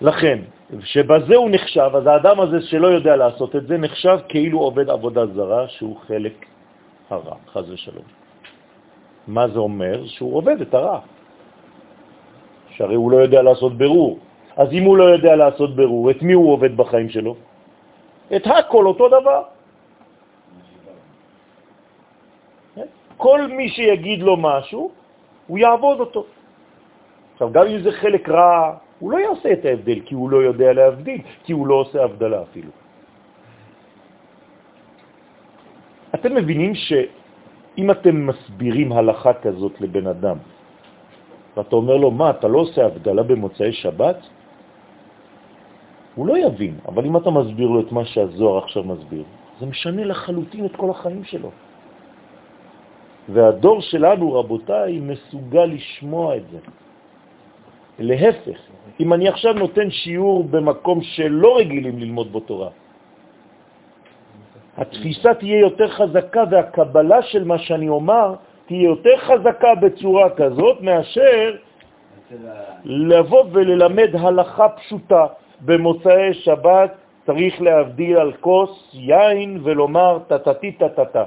לכן, 0.00 0.38
שבזה 0.80 1.36
הוא 1.36 1.50
נחשב, 1.50 1.90
אז 1.94 2.06
האדם 2.06 2.40
הזה 2.40 2.60
שלא 2.60 2.86
יודע 2.86 3.16
לעשות 3.16 3.56
את 3.56 3.66
זה, 3.66 3.78
נחשב 3.78 4.18
כאילו 4.28 4.58
עובד 4.58 4.90
עבודה 4.90 5.26
זרה 5.26 5.68
שהוא 5.68 5.96
חלק 6.06 6.46
הרע, 7.10 7.36
חז 7.52 7.70
ושלום. 7.70 8.04
מה 9.26 9.48
זה 9.48 9.58
אומר? 9.58 10.06
שהוא 10.06 10.36
עובד 10.36 10.60
את 10.60 10.74
הרע. 10.74 11.00
שהרי 12.70 12.94
הוא 12.94 13.10
לא 13.10 13.16
יודע 13.16 13.42
לעשות 13.42 13.78
ברור. 13.78 14.18
אז 14.56 14.68
אם 14.72 14.84
הוא 14.84 14.96
לא 14.96 15.04
יודע 15.04 15.36
לעשות 15.36 15.76
ברור, 15.76 16.10
את 16.10 16.22
מי 16.22 16.32
הוא 16.32 16.52
עובד 16.52 16.76
בחיים 16.76 17.08
שלו? 17.08 17.36
את 18.36 18.46
הכל 18.46 18.86
אותו 18.86 19.08
דבר. 19.08 19.42
כל 23.16 23.46
מי 23.46 23.68
שיגיד 23.68 24.22
לו 24.22 24.36
משהו, 24.36 24.90
הוא 25.46 25.58
יעבוד 25.58 26.00
אותו. 26.00 26.24
עכשיו, 27.32 27.52
גם 27.52 27.66
אם 27.66 27.78
זה 27.82 27.92
חלק 27.92 28.28
רע, 28.28 28.76
הוא 28.98 29.10
לא 29.12 29.18
יעשה 29.18 29.52
את 29.52 29.64
ההבדל, 29.64 30.00
כי 30.04 30.14
הוא 30.14 30.30
לא 30.30 30.36
יודע 30.36 30.72
להבדיל, 30.72 31.20
כי 31.44 31.52
הוא 31.52 31.66
לא 31.66 31.74
עושה 31.74 32.04
הבדלה 32.04 32.42
אפילו. 32.42 32.70
אתם 36.14 36.34
מבינים 36.34 36.74
שאם 36.74 37.90
אתם 37.90 38.26
מסבירים 38.26 38.92
הלכה 38.92 39.32
כזאת 39.44 39.80
לבן 39.80 40.06
אדם, 40.06 40.38
ואתה 41.56 41.76
אומר 41.76 41.96
לו, 41.96 42.10
מה, 42.10 42.30
אתה 42.30 42.48
לא 42.48 42.58
עושה 42.58 42.86
הבדלה 42.86 43.22
במוצאי 43.22 43.72
שבת? 43.72 44.18
הוא 46.14 46.26
לא 46.26 46.34
יבין, 46.38 46.74
אבל 46.88 47.04
אם 47.04 47.16
אתה 47.16 47.30
מסביר 47.30 47.68
לו 47.68 47.80
את 47.80 47.92
מה 47.92 48.04
שהזוהר 48.04 48.64
עכשיו 48.64 48.82
מסביר, 48.84 49.24
זה 49.60 49.66
משנה 49.66 50.04
לחלוטין 50.04 50.64
את 50.64 50.76
כל 50.76 50.90
החיים 50.90 51.24
שלו. 51.24 51.50
והדור 53.28 53.80
שלנו, 53.80 54.32
רבותיי, 54.32 55.00
מסוגל 55.00 55.64
לשמוע 55.64 56.36
את 56.36 56.42
זה. 56.50 56.58
להפך, 57.98 58.58
אם 59.00 59.12
אני 59.12 59.28
עכשיו 59.28 59.52
נותן 59.52 59.90
שיעור 59.90 60.44
במקום 60.44 61.02
שלא 61.02 61.56
רגילים 61.58 61.98
ללמוד 61.98 62.32
בו 62.32 62.40
תורה, 62.40 62.70
התפיסה 64.76 65.34
תהיה 65.34 65.60
יותר 65.60 65.88
חזקה 65.88 66.44
והקבלה 66.50 67.22
של 67.22 67.44
מה 67.44 67.58
שאני 67.58 67.88
אומר 67.88 68.34
תהיה 68.66 68.84
יותר 68.84 69.16
חזקה 69.16 69.74
בצורה 69.74 70.30
כזאת 70.30 70.80
מאשר 70.80 71.56
לבוא 72.84 73.44
וללמד 73.52 74.10
הלכה 74.16 74.68
פשוטה. 74.68 75.26
במוצאי 75.60 76.34
שבת 76.34 76.92
צריך 77.26 77.62
להבדיל 77.62 78.16
על 78.18 78.32
כוס 78.32 78.90
יין 78.92 79.60
ולומר 79.62 80.18
תתתי 80.26 80.72
תתתה. 80.72 81.24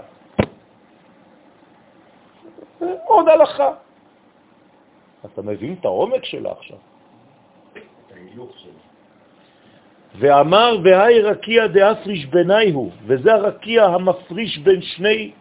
עוד 3.05 3.29
הלכה. 3.29 3.69
אתה 5.25 5.41
מבין 5.41 5.75
את 5.79 5.85
העומק 5.85 6.25
שלה 6.25 6.51
עכשיו. 6.51 6.77
ואמר 10.19 10.77
והי 10.83 11.21
רקיע 11.21 11.67
דאפריש 11.67 12.25
בני 12.25 12.71
הוא, 12.71 12.91
וזה 13.05 13.33
הרקיע 13.33 13.85
המפריש 13.85 14.57
בין 14.57 14.81
שני 14.81 15.31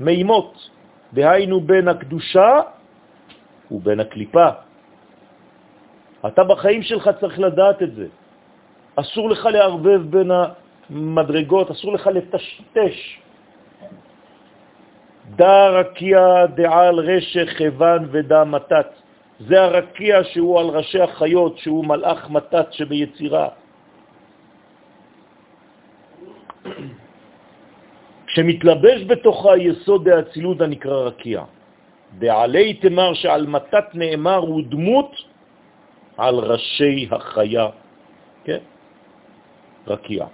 מימות, 0.00 0.70
דהיינו 1.12 1.60
בין 1.60 1.88
הקדושה 1.88 2.60
ובין 3.70 4.00
הקליפה. 4.00 4.48
אתה 6.26 6.44
בחיים 6.44 6.82
שלך 6.82 7.10
צריך 7.20 7.38
לדעת 7.38 7.82
את 7.82 7.94
זה. 7.94 8.06
אסור 8.96 9.30
לך 9.30 9.44
לערבב 9.44 10.00
בין 10.10 10.30
המדרגות, 10.90 11.70
אסור 11.70 11.92
לך 11.92 12.06
לטשטש. 12.06 12.98
דא 15.36 15.68
רקיע 15.68 16.46
דעל 16.46 16.96
רשך 16.98 17.48
חבן 17.58 17.98
ודא 18.10 18.44
מתת. 18.44 19.05
זה 19.40 19.62
הרקיע 19.62 20.24
שהוא 20.24 20.60
על 20.60 20.66
ראשי 20.66 21.00
החיות, 21.00 21.58
שהוא 21.58 21.84
מלאך 21.84 22.30
מתת 22.30 22.66
שביצירה. 22.72 23.48
כשמתלבש 28.26 29.04
בתוכה 29.06 29.56
יסוד 29.56 30.08
האצילות 30.08 30.60
הנקרא 30.60 30.96
רקיע. 30.96 31.44
דעלי 32.18 32.74
תמר 32.74 33.14
שעל 33.14 33.46
מתת 33.46 33.84
נאמר 33.94 34.36
הוא 34.36 34.62
דמות 34.68 35.12
על 36.16 36.34
ראשי 36.34 37.08
החיה, 37.10 37.68
כן? 38.44 38.58
רקיע, 39.86 40.26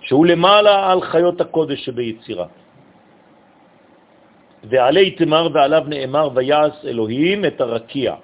שהוא 0.00 0.26
למעלה 0.26 0.92
על 0.92 1.00
חיות 1.00 1.40
הקודש 1.40 1.84
שביצירה. 1.84 2.46
ועלי 4.64 5.10
תמר 5.10 5.48
ועליו 5.52 5.82
נאמר 5.88 6.28
ויעש 6.34 6.84
אלוהים 6.84 7.44
את 7.44 7.60
הרקיע, 7.60 8.14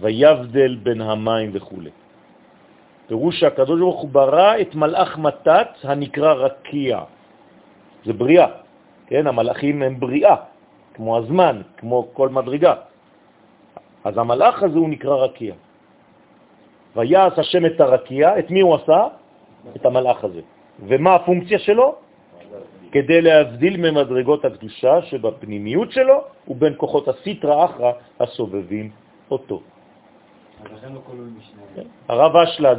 ויבדל 0.00 0.74
בין 0.82 1.00
המים 1.00 1.50
וכו'. 1.52 1.76
פירוש 3.06 3.40
שהקדוש 3.40 3.80
ברוך 3.80 4.00
הוא 4.00 4.10
ברא 4.10 4.60
את 4.60 4.74
מלאך 4.74 5.18
מתת 5.18 5.68
הנקרא 5.84 6.32
רקיע. 6.32 7.00
זה 8.04 8.12
בריאה, 8.12 8.46
כן? 9.06 9.26
המלאכים 9.26 9.82
הם 9.82 10.00
בריאה, 10.00 10.36
כמו 10.94 11.18
הזמן, 11.18 11.62
כמו 11.76 12.08
כל 12.12 12.28
מדרגה. 12.28 12.74
אז 14.04 14.18
המלאך 14.18 14.62
הזה 14.62 14.78
הוא 14.78 14.88
נקרא 14.88 15.14
רקיע. 15.14 15.54
ויעש 16.96 17.38
השם 17.38 17.66
את 17.66 17.80
הרקיע, 17.80 18.38
את 18.38 18.50
מי 18.50 18.60
הוא 18.60 18.74
עשה? 18.74 19.06
את 19.76 19.86
המלאך 19.86 20.24
הזה. 20.24 20.40
ומה 20.86 21.14
הפונקציה 21.14 21.58
שלו? 21.58 22.07
כדי 22.92 23.20
להבדיל 23.22 23.76
ממדרגות 23.76 24.44
הקדושה 24.44 25.02
שבפנימיות 25.02 25.92
שלו 25.92 26.18
ובין 26.48 26.74
כוחות 26.76 27.08
הסיטרה 27.08 27.64
אחרא 27.64 27.92
הסובבים 28.20 28.90
אותו. 29.30 29.60
כן. 31.74 31.86
הרב 32.08 32.36
אשלג 32.36 32.78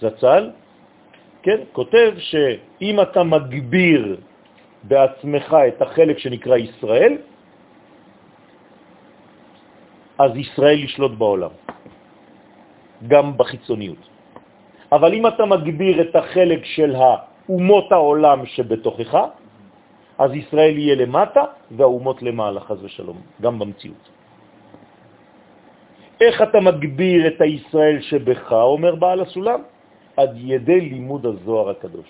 זצ"ל, 0.00 0.50
כן, 1.42 1.60
כותב 1.72 2.12
שאם 2.18 2.96
אתה 3.00 3.22
מגביר 3.22 4.16
בעצמך 4.82 5.56
את 5.68 5.82
החלק 5.82 6.18
שנקרא 6.18 6.56
ישראל, 6.56 7.12
אז 10.18 10.30
ישראל 10.36 10.78
ישלוט 10.84 11.12
בעולם, 11.18 11.50
גם 13.08 13.36
בחיצוניות. 13.36 14.02
אבל 14.92 15.10
אם 15.14 15.26
אתה 15.26 15.44
מגביר 15.46 15.96
את 16.00 16.16
החלק 16.16 16.64
של 16.64 16.94
האומות 16.94 17.92
העולם 17.92 18.46
שבתוכך, 18.46 19.12
אז 20.18 20.34
ישראל 20.34 20.78
יהיה 20.78 20.94
למטה 20.94 21.44
והאומות 21.70 22.22
למעלה, 22.22 22.60
חז 22.60 22.84
ושלום, 22.84 23.18
גם 23.42 23.58
במציאות. 23.58 24.04
איך 26.20 26.42
אתה 26.42 26.60
מגביר 26.60 27.26
את 27.26 27.40
הישראל 27.40 28.00
שבך, 28.00 28.52
אומר 28.52 28.94
בעל 28.94 29.20
הסולם? 29.20 29.60
עד 30.16 30.34
ידי 30.34 30.80
לימוד 30.80 31.26
הזוהר 31.26 31.70
הקדוש. 31.70 32.08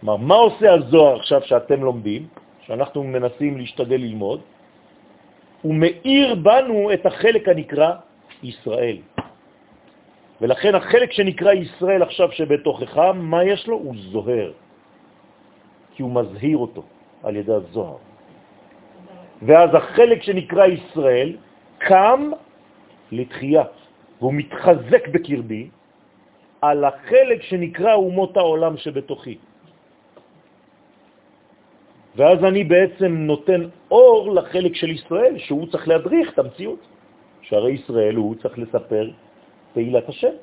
כלומר, 0.00 0.16
מה 0.16 0.34
עושה 0.34 0.72
הזוהר 0.72 1.16
עכשיו 1.16 1.40
שאתם 1.42 1.80
לומדים, 1.82 2.26
שאנחנו 2.66 3.04
מנסים 3.04 3.58
להשתדל 3.58 4.00
ללמוד? 4.00 4.40
הוא 5.62 5.74
מאיר 5.74 6.34
בנו 6.34 6.92
את 6.92 7.06
החלק 7.06 7.48
הנקרא 7.48 7.90
ישראל. 8.42 8.98
ולכן 10.40 10.74
החלק 10.74 11.12
שנקרא 11.12 11.52
ישראל 11.52 12.02
עכשיו 12.02 12.32
שבתוכך, 12.32 12.98
מה 13.14 13.44
יש 13.44 13.66
לו? 13.66 13.76
הוא 13.76 13.94
זוהר. 14.10 14.63
כי 15.94 16.02
הוא 16.02 16.10
מזהיר 16.10 16.58
אותו 16.58 16.82
על 17.22 17.36
ידי 17.36 17.52
הזוהר. 17.52 17.96
ואז 19.42 19.70
החלק 19.74 20.22
שנקרא 20.22 20.66
ישראל 20.66 21.36
קם 21.78 22.30
לתחייה, 23.12 23.64
והוא 24.20 24.34
מתחזק 24.34 25.08
בקרבי 25.08 25.68
על 26.62 26.84
החלק 26.84 27.42
שנקרא 27.42 27.94
אומות 27.94 28.36
העולם 28.36 28.76
שבתוכי. 28.76 29.36
ואז 32.16 32.44
אני 32.44 32.64
בעצם 32.64 33.12
נותן 33.12 33.60
אור 33.90 34.34
לחלק 34.34 34.74
של 34.74 34.90
ישראל, 34.90 35.38
שהוא 35.38 35.66
צריך 35.66 35.88
להדריך 35.88 36.32
את 36.32 36.38
המציאות. 36.38 36.78
שהרי 37.42 37.72
ישראל 37.72 38.14
הוא 38.16 38.34
צריך 38.34 38.58
לספר 38.58 39.10
תהילת 39.72 40.08
השם 40.08 40.34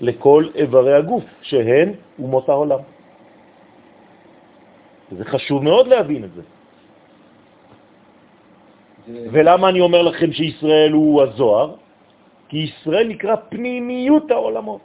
לכל 0.00 0.44
איברי 0.54 0.94
הגוף, 0.94 1.24
שהן 1.42 1.92
אומות 2.18 2.48
העולם. 2.48 2.80
זה 5.10 5.24
חשוב 5.24 5.64
מאוד 5.64 5.86
להבין 5.86 6.24
את 6.24 6.32
זה. 6.34 6.42
ולמה 9.32 9.68
אני 9.68 9.80
אומר 9.80 10.02
לכם 10.02 10.32
שישראל 10.32 10.92
הוא 10.92 11.22
הזוהר? 11.22 11.74
כי 12.48 12.56
ישראל 12.56 13.06
נקרא 13.08 13.34
פנימיות 13.48 14.30
העולמות, 14.30 14.84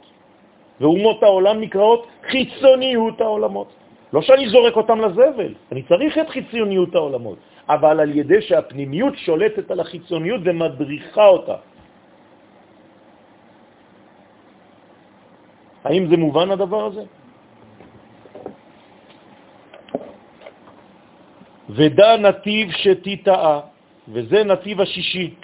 ואומות 0.80 1.22
העולם 1.22 1.60
נקראות 1.60 2.06
חיצוניות 2.26 3.20
העולמות. 3.20 3.70
לא 4.12 4.22
שאני 4.22 4.48
זורק 4.48 4.76
אותם 4.76 4.98
לזבל, 5.00 5.54
אני 5.72 5.82
צריך 5.82 6.18
את 6.18 6.28
חיצוניות 6.30 6.94
העולמות, 6.94 7.38
אבל 7.68 8.00
על 8.00 8.10
ידי 8.18 8.40
שהפנימיות 8.42 9.14
שולטת 9.16 9.70
על 9.70 9.80
החיצוניות 9.80 10.40
ומדריכה 10.44 11.26
אותה. 11.26 11.56
האם 15.84 16.06
זה 16.06 16.16
מובן 16.16 16.50
הדבר 16.50 16.86
הזה? 16.86 17.04
ודע 21.74 22.16
נתיב 22.16 22.70
שתיטעה, 22.70 23.60
וזה 24.08 24.44
נתיב 24.44 24.80
השישי, 24.80 25.34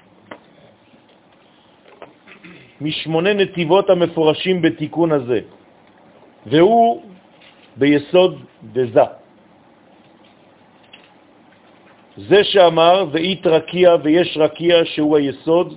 משמונה 2.81 3.35
נתיבות 3.35 3.91
המפורשים 3.91 4.63
בתיקון 4.63 5.13
הזה, 5.13 5.41
והוא 6.47 7.03
ביסוד 7.77 8.33
דזה. 8.73 9.09
זה 12.17 12.45
שאמר, 12.45 13.07
ואית 13.13 13.47
רקיע 13.47 13.97
ויש 14.03 14.37
רקיע 14.37 14.85
שהוא 14.85 15.17
היסוד, 15.17 15.75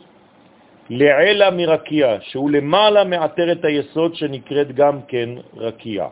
לעלה 0.89 1.51
מרקיע, 1.51 2.17
שהוא 2.21 2.51
למעלה 2.51 3.03
מעטרת 3.03 3.65
היסוד 3.65 4.15
שנקראת 4.15 4.75
גם 4.75 5.01
כן 5.07 5.29
רקיע. 5.55 6.07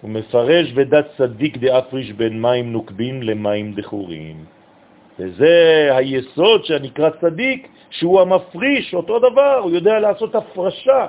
הוא 0.00 0.10
מפרש 0.10 0.72
ודת 0.74 1.06
צדיק 1.18 1.56
דאפריש 1.56 2.12
בין 2.12 2.42
מים 2.42 2.72
נוקבים 2.72 3.22
למים 3.22 3.72
דחורים. 3.72 4.44
וזה 5.18 5.88
היסוד 5.92 6.64
שנקרא 6.64 7.10
צדיק, 7.20 7.68
שהוא 7.90 8.20
המפריש, 8.20 8.94
אותו 8.94 9.18
דבר, 9.18 9.58
הוא 9.62 9.70
יודע 9.70 9.98
לעשות 9.98 10.34
הפרשה, 10.34 11.06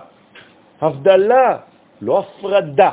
הבדלה, 0.81 1.57
לא 2.01 2.19
הפרדה, 2.19 2.91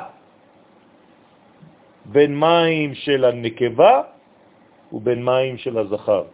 בין 2.04 2.40
מים 2.40 2.94
של 2.94 3.24
הנקבה 3.24 4.02
ובין 4.92 5.24
מים 5.24 5.58
של 5.58 5.78
הזכר. 5.78 6.24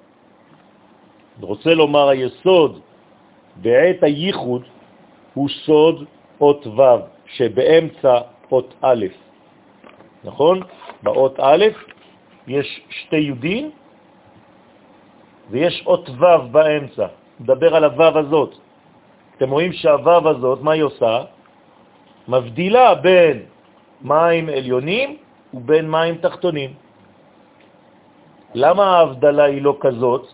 רוצה 1.41 1.75
לומר, 1.75 2.09
היסוד 2.09 2.81
בעת 3.57 4.03
הייחוד 4.03 4.63
הוא 5.35 5.49
סוד 5.49 6.05
אות 6.41 6.67
ו' 6.67 6.83
שבאמצע 7.27 8.19
אות 8.53 8.75
א'. 8.83 9.22
נכון? 10.25 10.61
באות 11.03 11.41
א' 11.41 11.65
יש 12.47 12.81
שתי 12.91 13.17
יודים 13.17 13.71
ויש 15.51 15.83
אות 15.87 16.11
ו' 16.11 16.49
באמצע. 16.51 17.07
נדבר 17.41 17.77
על 17.77 17.85
הו' 17.85 18.19
הזאת. 18.19 18.55
אתם 19.37 19.51
רואים 19.51 19.73
שהו' 19.73 20.29
הזאת, 20.29 20.63
מה 20.63 20.73
היא 20.73 20.83
עושה? 20.83 21.25
מבדילה 22.29 22.95
בין 22.95 23.43
מים 24.03 24.49
עליונים 24.49 25.17
ובין 25.55 25.91
מים 25.91 26.15
תחתונים. 26.19 26.75
למה 28.55 28.85
ההבדלה 28.97 29.45
היא 29.45 29.63
לא 29.63 29.77
כזאת? 29.81 30.27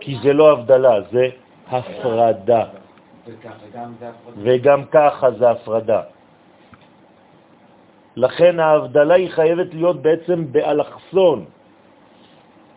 כי 0.00 0.16
זה 0.22 0.32
לא 0.32 0.52
הבדלה, 0.52 1.00
זה 1.12 1.24
הפרדה. 1.68 2.64
וגם 4.36 4.84
ככה 4.84 5.30
זה 5.30 5.50
הפרדה. 5.50 6.02
לכן 8.16 8.60
ההבדלה 8.60 9.14
היא 9.14 9.30
חייבת 9.30 9.74
להיות 9.74 10.02
בעצם 10.02 10.52
באלכסון, 10.52 11.44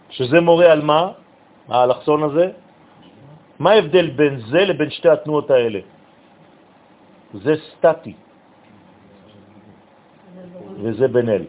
שזה 0.10 0.42
מורה 0.42 0.72
על 0.72 0.82
מה? 0.82 1.12
האלכסון 1.68 2.24
הזה? 2.24 2.52
מה 3.60 3.72
ההבדל 3.72 4.10
בין 4.10 4.40
זה 4.40 4.62
לבין 4.66 4.90
שתי 4.90 5.10
התנועות 5.10 5.52
האלה? 5.52 5.80
זה 7.34 7.54
סטטי, 7.56 8.14
וזה 10.82 11.08
בן 11.08 11.30
אל. 11.30 11.46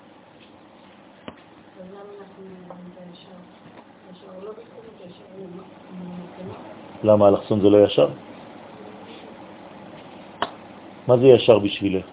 למה 7.04 7.28
אלכסון 7.28 7.60
זה 7.60 7.70
לא 7.70 7.84
ישר? 7.84 8.08
מה 11.08 11.16
זה 11.18 11.26
ישר 11.26 11.58
בשבילך? 11.58 12.06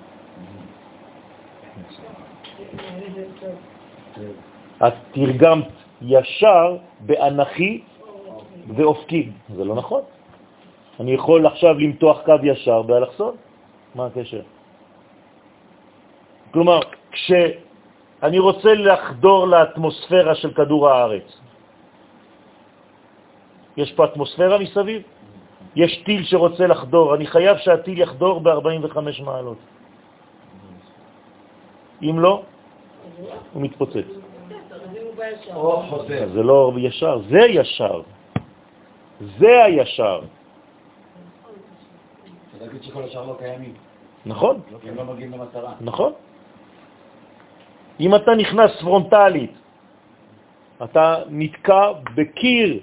את 4.87 4.93
תרגמת 5.11 5.67
ישר 6.01 6.77
באנכי 6.99 7.81
ואופקי. 8.75 9.29
זה 9.55 9.63
לא 9.63 9.75
נכון. 9.75 10.01
אני 10.99 11.11
יכול 11.11 11.47
עכשיו 11.47 11.73
למתוח 11.79 12.21
קו 12.25 12.35
ישר 12.43 12.81
באלכסון? 12.81 13.35
מה 13.95 14.05
הקשר? 14.05 14.41
כלומר, 16.51 16.79
כשאני 17.11 18.39
רוצה 18.39 18.73
לחדור 18.73 19.47
לאטמוספירה 19.47 20.35
של 20.35 20.53
כדור 20.53 20.89
הארץ, 20.89 21.27
יש 23.77 23.91
פה 23.91 24.05
אטמוספירה 24.05 24.57
מסביב? 24.59 25.01
יש 25.75 26.03
טיל 26.03 26.23
שרוצה 26.23 26.67
לחדור, 26.67 27.15
אני 27.15 27.27
חייב 27.27 27.57
שהטיל 27.57 27.97
יחדור 27.99 28.39
ב-45 28.39 29.23
מעלות. 29.23 29.57
אם 32.01 32.19
לא, 32.19 32.43
הוא 33.53 33.61
מתפוצץ. 33.61 34.07
זה 36.33 36.43
לא 36.43 36.73
ישר, 36.77 37.19
זה 37.29 37.39
ישר. 37.39 38.01
זה 39.39 39.63
הישר. 39.63 40.21
זה 42.59 42.65
להגיד 42.65 42.83
שכל 42.83 43.03
השאר 43.03 43.25
לא 43.25 43.35
קיימים. 43.39 43.73
נכון, 44.25 44.59
הם 44.87 44.95
לא 44.95 45.03
מגיעים 45.03 45.31
למטרה. 45.31 45.73
נכון. 45.81 46.13
אם 47.99 48.15
אתה 48.15 48.31
נכנס 48.35 48.71
פרונטלית, 48.81 49.53
אתה 50.83 51.15
נתקע 51.29 51.91
בקיר 52.15 52.79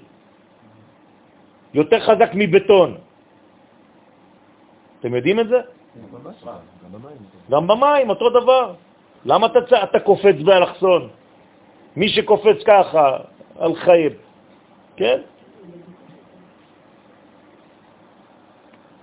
יותר 1.73 1.99
חזק 1.99 2.31
מבטון. 2.33 2.97
אתם 4.99 5.15
יודעים 5.15 5.39
את 5.39 5.47
זה? 5.47 5.59
גם 7.51 7.67
במים, 7.67 8.09
אותו 8.09 8.29
דבר. 8.29 8.73
למה 9.25 9.47
אתה, 9.47 9.83
אתה 9.83 9.99
קופץ 9.99 10.35
באלכסון? 10.45 11.09
מי 11.95 12.09
שקופץ 12.09 12.63
ככה, 12.65 13.17
על 13.59 13.75
חייב, 13.75 14.13
כן? 14.95 15.19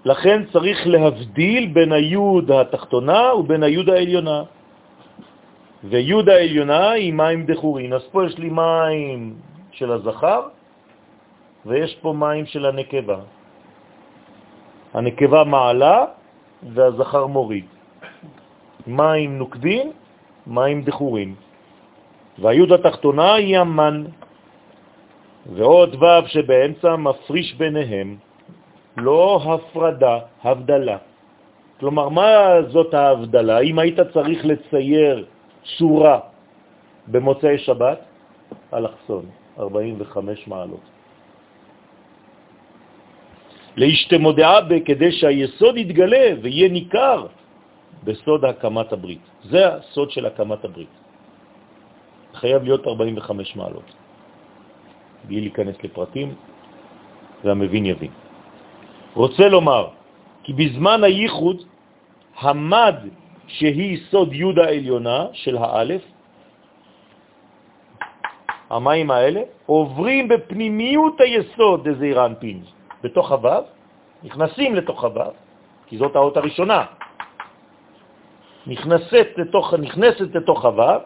לכן 0.05 0.39
צריך 0.53 0.87
להבדיל 0.87 1.67
בין 1.67 1.93
היוד 1.93 2.51
התחתונה 2.51 3.35
ובין 3.35 3.63
היוד 3.63 3.89
העליונה. 3.91 4.43
ויוד 5.85 6.29
העליונה 6.29 6.91
היא 6.91 7.13
מים 7.13 7.47
דחורין. 7.47 7.93
אז 7.93 8.03
פה 8.13 8.27
יש 8.27 8.39
לי 8.39 8.49
מים 8.49 9.35
של 9.73 9.93
הזכר, 9.93 10.56
ויש 11.67 11.95
פה 12.01 12.13
מים 12.13 12.47
של 12.47 12.67
הנקבה. 12.67 13.19
הנקבה 14.95 15.45
מעלה 15.45 16.05
והזכר 16.63 17.27
מוריד. 17.27 17.67
מים 18.87 19.39
נוקדים, 19.39 19.93
מים 20.47 20.83
דחורים. 20.83 21.35
והיוד 22.39 22.73
התחתונה 22.73 23.35
היא 23.35 23.59
המן, 23.59 24.05
ועוד 25.47 25.95
ו' 25.95 26.27
שבאמצע 26.27 26.97
מפריש 26.97 27.55
ביניהם, 27.55 28.17
לא 28.97 29.41
הפרדה, 29.45 30.19
הבדלה. 30.45 30.99
כלומר, 31.81 32.09
מה 32.09 32.29
זאת 32.69 32.95
ההבדלה? 32.95 33.61
אם 33.61 33.79
היית 33.79 34.01
צריך 34.01 34.47
לצייר 34.47 35.25
צורה 35.79 36.19
במוצאי 37.07 37.59
שבת, 37.59 37.99
אלכסון, 38.75 39.25
45 39.59 40.49
מעלות. 40.49 40.96
להשתמודעה 43.77 44.61
בה 44.61 44.81
כדי 44.81 45.13
שהיסוד 45.13 45.77
יתגלה 45.77 46.27
ויהיה 46.43 46.69
ניכר 46.69 47.27
בסוד 48.05 48.45
הקמת 48.45 48.93
הברית. 48.93 49.25
זה 49.45 49.75
הסוד 49.75 50.11
של 50.11 50.27
הקמת 50.27 50.65
הברית. 50.65 50.93
חייב 52.35 52.63
להיות 52.63 52.87
45 52.87 53.57
מעלות. 53.57 53.89
בלי 55.25 55.41
להיכנס 55.41 55.77
לפרטים, 55.85 56.35
והמבין 57.45 57.87
יבין. 57.87 58.11
רוצה 59.15 59.49
לומר 59.49 59.89
כי 60.43 60.53
בזמן 60.53 61.05
הייחוד, 61.05 61.63
המד 62.39 62.97
שהיא 63.47 63.99
סוד 64.11 64.33
י' 64.33 64.61
העליונה 64.61 65.27
של 65.33 65.57
האלף, 65.57 66.03
המים 68.71 69.11
האלה 69.11 69.43
עוברים 69.67 70.29
בפנימיות 70.29 71.21
היסוד 71.21 71.89
דזעיר 71.89 72.27
אנפין, 72.27 72.63
בתוך 73.07 73.33
הוו, 73.33 73.63
נכנסים 74.23 74.75
לתוך 74.75 75.05
הוו, 75.05 75.31
כי 75.87 75.99
זאת 75.99 76.17
האות 76.17 76.37
הראשונה, 76.37 76.85
נכנסת 78.67 79.27
לתוך, 79.37 79.75
נכנסת 79.75 80.35
לתוך 80.35 80.65
הוו, 80.65 80.99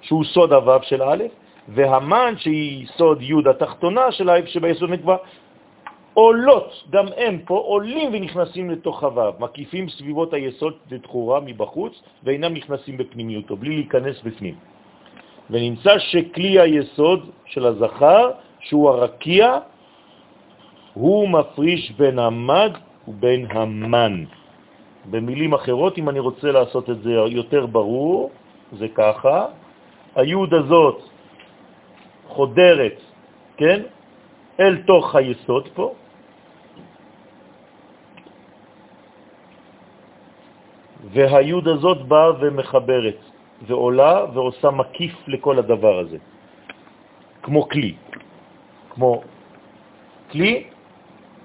שהוא 0.00 0.24
סוד 0.24 0.52
הוו 0.52 0.78
של 0.82 1.02
א', 1.02 1.24
והמן 1.68 2.34
שהיא 2.36 2.86
סוד 2.96 3.22
י' 3.22 3.48
התחתונה 3.50 4.12
של 4.12 4.28
הא' 4.28 4.46
שביסוד 4.46 4.90
נקבע, 4.90 5.16
עולות, 6.14 6.84
גם 6.90 7.06
הם 7.16 7.38
פה 7.48 7.56
עולים 7.56 8.08
ונכנסים 8.12 8.70
לתוך 8.70 9.02
הוו, 9.02 9.32
מקיפים 9.40 9.88
סביבות 9.88 10.32
היסוד 10.32 10.74
לתחורה 10.90 11.40
מבחוץ, 11.40 11.92
ואינם 12.24 12.54
נכנסים 12.54 12.96
בפנימיותו, 12.96 13.56
בלי 13.56 13.74
להיכנס 13.76 14.22
בפנים. 14.22 14.54
ונמצא 15.50 15.98
שכלי 15.98 16.60
היסוד 16.60 17.30
של 17.44 17.66
הזכר, 17.66 18.30
שהוא 18.60 18.90
הרקיע, 18.90 19.58
הוא 20.94 21.28
מפריש 21.28 21.90
בין 21.90 22.18
המד 22.18 22.72
ובין 23.08 23.46
המן. 23.50 24.24
במילים 25.10 25.54
אחרות, 25.54 25.98
אם 25.98 26.08
אני 26.08 26.18
רוצה 26.18 26.52
לעשות 26.52 26.90
את 26.90 26.98
זה 27.02 27.10
יותר 27.10 27.66
ברור, 27.66 28.30
זה 28.72 28.88
ככה, 28.94 29.46
היוד 30.14 30.54
הזאת 30.54 30.98
חודרת, 32.28 32.96
כן, 33.56 33.80
אל 34.60 34.74
תוך 34.86 35.14
היסוד 35.14 35.68
פה, 35.74 35.94
והיוד 41.12 41.68
הזאת 41.68 42.06
באה 42.08 42.30
ומחברת, 42.40 43.20
ועולה 43.66 44.14
ועושה 44.34 44.70
מקיף 44.70 45.14
לכל 45.28 45.58
הדבר 45.58 45.98
הזה, 45.98 46.18
כמו 47.42 47.68
כלי, 47.68 47.94
כמו 48.90 49.22
כלי 50.30 50.73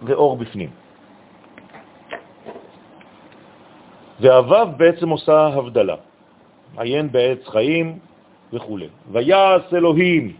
ואור 0.01 0.37
בפנים. 0.37 0.69
והוו 4.19 4.65
בעצם 4.77 5.09
עושה 5.09 5.47
הבדלה, 5.47 5.95
עיין 6.77 7.11
בעץ 7.11 7.47
חיים 7.47 7.99
וכו'. 8.53 8.77
ויעש 9.11 9.73
אלוהים 9.73 10.33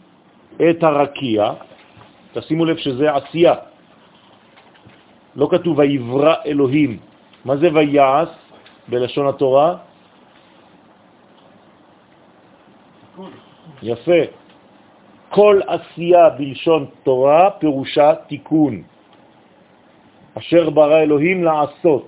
את 0.69 0.83
הרקיע, 0.83 1.53
תשימו 2.33 2.65
לב 2.65 2.77
שזה 2.77 3.15
עשייה, 3.15 3.55
לא 5.35 5.47
כתוב 5.51 5.79
ויברא 5.79 6.35
אלוהים. 6.45 6.99
מה 7.45 7.57
זה 7.57 7.69
ויעש 7.73 8.29
בלשון 8.87 9.27
התורה? 9.27 9.77
יפה. 13.83 14.21
כל 15.29 15.61
עשייה 15.67 16.29
בלשון 16.29 16.85
תורה 17.03 17.49
פירושה 17.59 18.15
תיקון. 18.27 18.83
אשר 20.37 20.69
ברא 20.69 20.99
אלוהים 21.01 21.43
לעשות. 21.43 22.05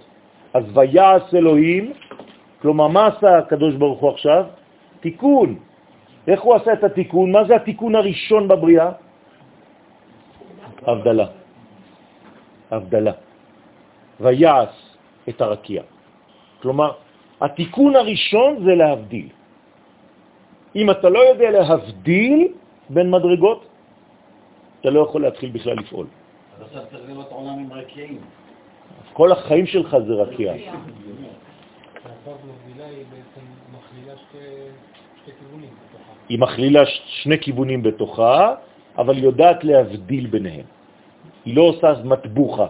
אז 0.53 0.63
ויעש 0.73 1.33
אלוהים, 1.33 1.93
כלומר, 2.61 2.87
מה 2.87 3.07
עשה 3.07 3.37
הקדוש 3.37 3.75
ברוך 3.75 3.99
הוא 3.99 4.09
עכשיו? 4.09 4.43
תיקון. 4.99 5.49
איך 6.27 6.41
הוא 6.41 6.55
עשה 6.55 6.73
את 6.73 6.83
התיקון? 6.83 7.31
מה 7.31 7.43
זה 7.43 7.55
התיקון 7.55 7.95
הראשון 7.95 8.47
בבריאה? 8.47 8.91
הבדלה. 10.87 11.27
הבדלה. 12.71 13.15
ויעש 14.19 14.73
את 15.29 15.41
הרקיע. 15.41 15.81
כלומר, 16.61 16.91
התיקון 17.41 17.95
הראשון 17.95 18.51
זה 18.65 18.73
להבדיל. 18.75 19.29
אם 20.75 20.87
אתה 20.91 21.09
לא 21.09 21.19
יודע 21.19 21.49
להבדיל 21.51 22.47
בין 22.89 23.11
מדרגות, 23.11 23.65
אתה 24.81 24.89
לא 24.89 24.99
יכול 24.99 25.21
להתחיל 25.21 25.49
בכלל 25.49 25.75
לפעול. 25.77 26.07
אז 26.61 26.67
עכשיו 26.67 26.81
צריך 26.91 27.09
לראות 27.09 27.31
עולם 27.31 27.59
עם 27.59 27.73
רקיעים. 27.73 28.21
כל 29.13 29.31
החיים 29.31 29.65
שלך 29.65 29.97
זה 30.07 30.13
רקיע. 30.13 30.53
היא 36.29 36.39
מכלילה 36.39 36.81
שני 37.05 37.39
כיוונים 37.39 37.83
בתוכה, 37.83 38.55
אבל 38.97 39.17
יודעת 39.17 39.63
להבדיל 39.63 40.27
ביניהם. 40.27 40.65
היא 41.45 41.55
לא 41.55 41.61
עושה 41.61 41.93
מטבוחה, 42.03 42.67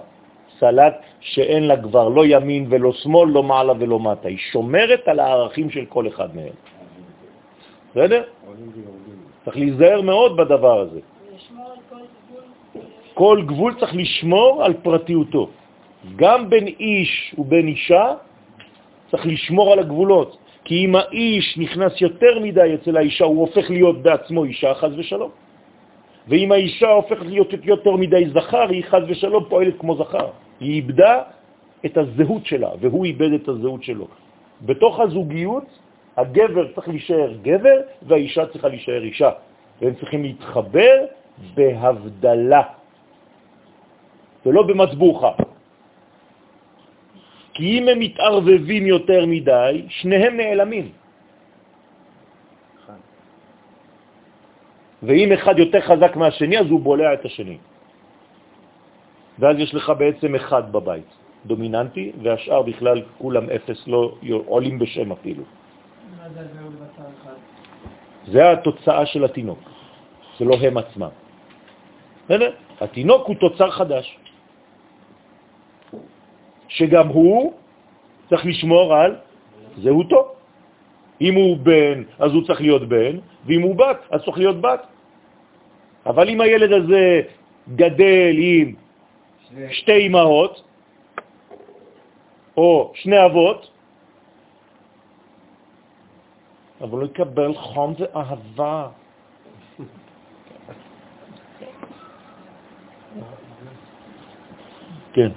סלט 0.59 0.95
שאין 1.19 1.63
לה 1.68 1.81
כבר 1.81 2.09
לא 2.09 2.23
ימין 2.26 2.68
ולא 2.69 2.91
שמאל, 2.93 3.30
לא 3.30 3.43
מעלה 3.43 3.73
ולא 3.80 3.99
מטה. 3.99 4.27
היא 4.27 4.38
שומרת 4.38 5.07
על 5.07 5.19
הערכים 5.19 5.69
של 5.69 5.85
כל 5.85 6.07
אחד 6.07 6.35
מהם. 6.35 6.55
בסדר? 7.91 8.23
צריך 9.45 9.57
להיזהר 9.57 10.01
מאוד 10.01 10.38
בדבר 10.38 10.80
הזה. 10.80 10.99
כל 13.14 13.44
גבול 13.46 13.74
צריך 13.80 13.96
לשמור 13.96 14.64
על 14.64 14.74
פרטיותו. 14.74 15.50
גם 16.16 16.50
בין 16.50 16.68
איש 16.68 17.36
ובין 17.38 17.68
אישה 17.68 18.14
צריך 19.12 19.26
לשמור 19.26 19.74
על 19.74 19.80
הגבולות. 19.80 20.38
כי 20.64 20.86
אם 20.86 20.96
האיש 20.96 21.58
נכנס 21.58 22.02
יותר 22.02 22.40
מדי 22.40 22.74
אצל 22.74 22.98
האישה, 22.98 23.26
הוא 23.26 23.40
הופך 23.40 23.70
להיות 23.70 24.02
בעצמו 24.02 24.44
אישה, 24.44 24.74
חז 24.74 24.92
ושלום. 24.98 25.30
ואם 26.28 26.52
האישה 26.52 26.90
הופכת 26.90 27.26
להיות 27.26 27.50
יותר 27.64 27.96
מדי 27.96 28.30
זכר, 28.30 28.70
היא 28.70 28.84
חז 28.84 29.04
ושלום 29.08 29.44
פועלת 29.50 29.74
כמו 29.80 29.96
זכר. 29.96 30.28
היא 30.60 30.74
איבדה 30.74 31.22
את 31.86 31.98
הזהות 31.98 32.46
שלה, 32.46 32.70
והוא 32.80 33.06
איבד 33.06 33.34
את 33.34 33.48
הזהות 33.48 33.84
שלו. 33.84 34.08
בתוך 34.62 35.00
הזוגיות, 35.00 35.66
הגבר 36.18 36.74
צריך 36.76 36.88
להישאר 36.88 37.34
גבר, 37.42 37.78
והאישה 38.02 38.46
צריכה 38.46 38.68
להישאר 38.68 39.04
אישה. 39.04 39.30
והם 39.82 39.94
צריכים 39.94 40.24
להתחבר 40.24 40.96
בהבדלה, 41.54 42.62
ולא 44.45 44.61
במצבוחה. 44.63 45.31
כי 47.53 47.80
אם 47.80 47.88
הם 47.88 47.99
מתערבבים 47.99 48.84
יותר 48.85 49.26
מדי, 49.26 49.85
שניהם 49.89 50.38
נעלמים. 50.38 50.91
ואם 55.03 55.31
אחד 55.31 55.59
יותר 55.59 55.81
חזק 55.81 56.15
מהשני, 56.15 56.59
אז 56.59 56.68
הוא 56.69 56.80
בולע 56.80 57.13
את 57.13 57.26
השני. 57.26 57.57
ואז 59.39 59.55
יש 59.59 59.73
לך 59.73 59.93
בעצם 59.97 60.35
אחד 60.35 60.72
בבית, 60.72 61.09
דומיננטי, 61.45 62.11
והשאר 62.22 62.61
בכלל 62.61 63.01
כולם 63.18 63.49
אפס, 63.49 63.88
לא 63.88 64.15
עולים 64.45 64.80
בשם 64.80 65.11
אפילו. 65.11 65.43
זה 68.27 68.51
התוצאה 68.51 69.05
של 69.05 69.23
התינוק, 69.26 69.59
זה 70.39 70.45
לא 70.45 70.55
הם 70.61 70.77
עצמם. 70.77 71.13
התינוק 72.81 73.27
הוא 73.27 73.35
תוצר 73.35 73.69
חדש. 73.72 74.05
שגם 76.72 77.07
הוא 77.07 77.53
צריך 78.30 78.45
לשמור 78.45 78.95
על 78.95 79.15
זהותו. 79.77 80.22
אם 81.22 81.35
הוא 81.35 81.57
בן, 81.57 82.03
אז 82.19 82.31
הוא 82.34 82.48
צריך 82.48 82.61
להיות 82.61 82.89
בן, 82.89 83.18
ואם 83.45 83.61
הוא 83.61 83.76
בת, 83.76 83.98
אז 84.10 84.23
צריך 84.26 84.38
להיות 84.38 84.61
בת. 84.61 84.81
אבל 86.06 86.30
אם 86.30 86.41
הילד 86.41 86.72
הזה 86.72 87.22
גדל 87.76 88.35
עם 88.38 88.73
שתי 89.72 90.07
אמהות, 90.07 90.64
או 92.57 92.91
שני 92.95 93.26
אבות, 93.26 93.72
אבל 96.81 96.98
הוא 96.99 97.06
יקבל 97.06 97.53
חום 97.53 97.93
ואהבה. 97.99 98.88
כן. 105.14 105.31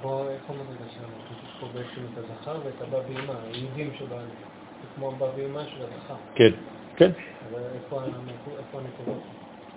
פה, 1.73 1.79
בעצם 1.79 2.01
את 2.13 2.17
הזכר 2.17 2.57
ואת 2.65 2.81
הבא 2.81 2.97
ואימא, 3.07 3.33
היהודים 3.51 3.89
שבאנו. 3.99 4.21
זה 4.81 4.87
כמו 4.95 5.09
הבא 5.09 5.25
ואימא 5.35 5.61
של 5.63 5.83
הזכר. 5.83 6.15
כן, 6.35 6.51
כן. 6.95 7.11
אבל 7.51 7.61
איפה 7.75 8.01
הנקודות? 8.73 9.21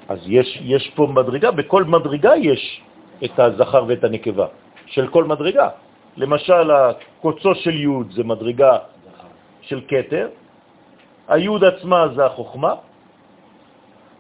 אז 0.09 0.19
יש, 0.27 0.59
יש 0.63 0.91
פה 0.95 1.07
מדרגה, 1.07 1.51
בכל 1.51 1.85
מדרגה 1.85 2.37
יש 2.37 2.83
את 3.25 3.39
הזכר 3.39 3.85
ואת 3.89 4.05
הנקבה, 4.05 4.47
של 4.87 5.09
כל 5.09 5.25
מדרגה. 5.25 5.69
למשל, 6.17 6.71
הקוצו 6.71 7.55
של 7.55 7.77
יוד 7.81 8.13
זה 8.13 8.25
מדרגה 8.25 8.79
של 9.61 9.81
קטר, 9.81 10.29
היוד 11.29 11.65
עצמה 11.65 12.09
זה 12.17 12.27
החוכמה, 12.27 12.75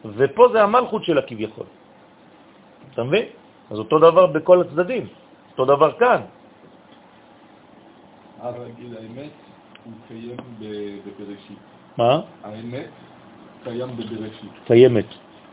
ופה 0.04 0.48
זה 0.52 0.62
המלכות 0.62 1.04
של 1.04 1.18
הכביכול. 1.18 1.66
אתה 2.92 3.02
מבין? 3.04 3.26
אז 3.70 3.78
אותו 3.78 3.98
דבר 3.98 4.26
בכל 4.26 4.60
הצדדים. 4.60 5.06
אותו 5.50 5.64
דבר 5.64 5.92
כאן. 5.98 6.20
אבל 8.40 8.70
האמת 9.00 9.30
הוא 9.84 9.92
קיים 10.08 10.36
בבראשית. 10.60 11.58
מה? 11.98 12.20
האמת 12.44 12.90
קיים 13.64 13.88
בבראשית. 13.96 14.52
קיימת. 14.66 15.06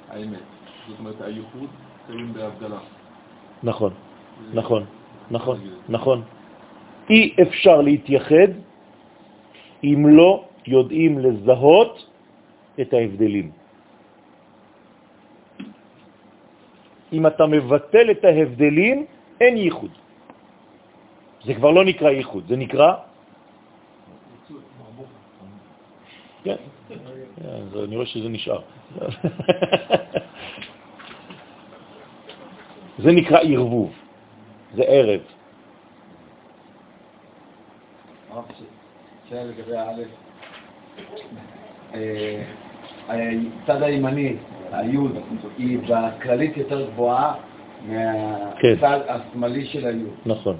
האמת. 0.10 0.45
זאת 0.88 0.99
אומרת, 0.99 1.22
הייחוד 1.22 1.70
קיים 2.07 2.34
בהבדלה. 2.34 2.80
נכון, 3.64 3.94
נכון, 4.53 4.86
נכון, 5.32 5.57
נכון. 5.90 6.22
אי 7.10 7.34
אפשר 7.41 7.82
להתייחד 7.82 8.52
אם 9.84 9.99
לא 10.07 10.45
יודעים 10.68 11.20
לזהות 11.20 12.10
את 12.82 12.94
ההבדלים. 12.94 13.52
אם 17.14 17.28
אתה 17.28 17.45
מבטל 17.45 18.12
את 18.12 18.26
ההבדלים, 18.26 19.06
אין 19.41 19.57
ייחוד. 19.57 19.91
זה 21.46 21.54
כבר 21.54 21.72
לא 21.72 21.86
נקרא 21.86 22.10
ייחוד, 22.10 22.44
זה 22.48 22.56
נקרא... 22.56 22.94
כן, 26.44 26.56
אני 27.84 27.96
רואה 27.96 28.06
שזה 28.06 28.30
נשאר. 28.30 28.62
זה 33.04 33.12
נקרא 33.12 33.40
ערבוב, 33.44 33.92
זה 34.76 34.84
ערב. 34.84 35.22
שאלה 39.30 39.44
לגבי 39.44 39.78
האלף, 39.78 40.08
אה, 41.94 42.44
הצד 43.10 43.84
הימני, 43.84 44.36
היוד, 44.72 45.18
היא 45.58 45.80
בכללית 45.80 46.58
יותר 46.58 46.90
גבוהה 46.90 47.34
כן. 47.34 47.96
מהצד 48.82 49.00
השמאלי 49.08 49.66
של 49.66 49.88
היוד. 49.88 50.14
נכון. 50.26 50.58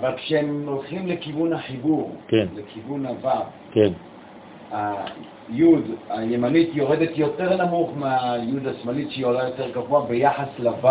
אבל 0.00 0.16
כשהם 0.16 0.64
הולכים 0.68 1.06
לכיוון 1.06 1.52
החיבור, 1.52 2.16
כן. 2.28 2.46
לכיוון 2.54 3.06
הוו, 3.06 3.30
כן. 3.72 3.92
היוד 4.70 5.84
הימנית 6.08 6.70
יורדת 6.72 7.10
יותר 7.16 7.64
נמוך 7.64 7.90
מהיוד 7.96 8.66
השמאלית 8.66 9.10
שהיא 9.10 9.26
עולה 9.26 9.48
יותר 9.48 9.70
גבוה 9.70 10.06
ביחס 10.06 10.48
לוו, 10.58 10.88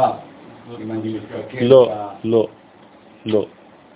אם 0.82 0.92
אני 0.92 1.14
מסתכל. 1.14 1.64
לא, 1.64 1.92
לא, 2.24 2.48
לא. 3.26 3.46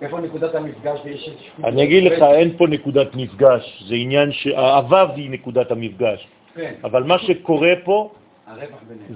איפה 0.01 0.19
נקודת 0.19 0.55
המפגש 0.55 0.99
ויש. 1.05 1.29
אני 1.63 1.83
אגיד 1.83 2.03
לך, 2.03 2.21
אין 2.21 2.57
פה 2.57 2.67
נקודת 2.67 3.15
מפגש, 3.15 3.83
זה 3.87 3.95
עניין 3.95 4.31
שהוו 4.31 5.13
היא 5.15 5.29
נקודת 5.29 5.71
המפגש, 5.71 6.27
כן, 6.55 6.73
אבל 6.83 7.03
מה 7.03 7.19
שקורה 7.19 7.73
פה. 7.83 8.11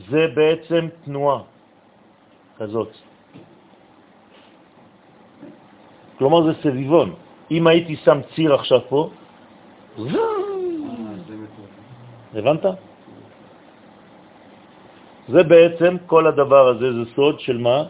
זה 0.09 0.27
בעצם 0.35 0.87
תנועה 1.05 1.39
כזאת. 2.57 2.91
כלומר 6.17 6.43
זה 6.43 6.53
סביבון. 6.61 7.13
אם 7.51 7.67
הייתי 7.67 7.95
שם 7.95 8.19
ציר 8.35 8.53
עכשיו 8.53 8.79
פה. 8.89 9.09
הבנת? 12.35 12.65
זה 15.27 15.43
בעצם, 15.43 15.97
כל 16.05 16.27
הדבר 16.27 16.67
הזה 16.67 16.93
זה 16.93 17.03
סוד 17.15 17.39
של 17.39 17.57
מה? 17.57 17.83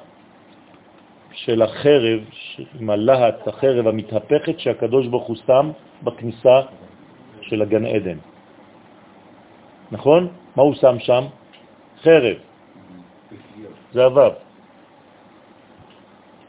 של 1.35 1.61
החרב, 1.61 2.19
עם 2.79 2.89
הלהט, 2.89 3.47
החרב 3.47 3.87
המתהפכת 3.87 4.59
שהקדוש 4.59 5.07
ברוך 5.07 5.27
הוא 5.27 5.35
שם 5.45 5.71
בכניסה 6.03 6.57
של 7.41 7.61
הגן 7.61 7.85
עדן. 7.85 8.17
נכון? 9.91 10.27
מה 10.55 10.63
הוא 10.63 10.73
שם 10.73 10.95
שם? 10.99 11.23
חרב, 12.01 12.37
זה 13.93 14.03
הוו. 14.03 14.31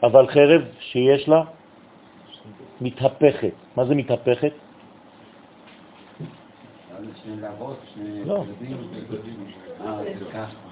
אבל 0.03 0.27
חרב 0.27 0.61
שיש 0.79 1.29
לה 1.29 1.56
מתהפכת. 2.81 3.53
מה 3.75 3.85
זה 3.85 3.95
מתהפכת? 3.95 4.53
לא. 8.25 8.43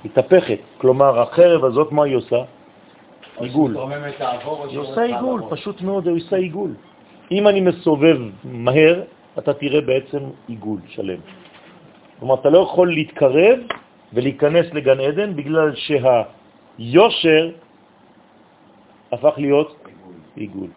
מתהפכת. 0.05 0.59
כלומר, 0.77 1.21
החרב 1.21 1.65
הזאת, 1.65 1.91
מה 1.91 2.03
היא 2.03 2.15
עושה? 2.15 2.41
עיגול. 3.37 3.77
היא 4.69 4.79
עושה 4.79 5.01
עיגול. 5.01 5.41
פשוט 5.49 5.81
מאוד, 5.81 6.07
היא 6.07 6.15
עושה 6.15 6.35
עיגול. 6.35 6.73
אם 7.31 7.47
אני 7.47 7.61
מסובב 7.61 8.17
מהר, 8.43 9.03
אתה 9.37 9.53
תראה 9.53 9.81
בעצם 9.81 10.19
עיגול 10.47 10.79
שלם. 10.87 11.19
כלומר, 12.19 12.35
אתה 12.35 12.49
לא 12.49 12.59
יכול 12.59 12.93
להתקרב 12.93 13.59
ולהיכנס 14.13 14.65
לגן 14.73 14.99
עדן 14.99 15.35
בגלל 15.35 15.73
שהיושר 15.75 17.43
הפך 19.11 19.33
להיות 19.37 19.69
עיגול. 20.35 20.69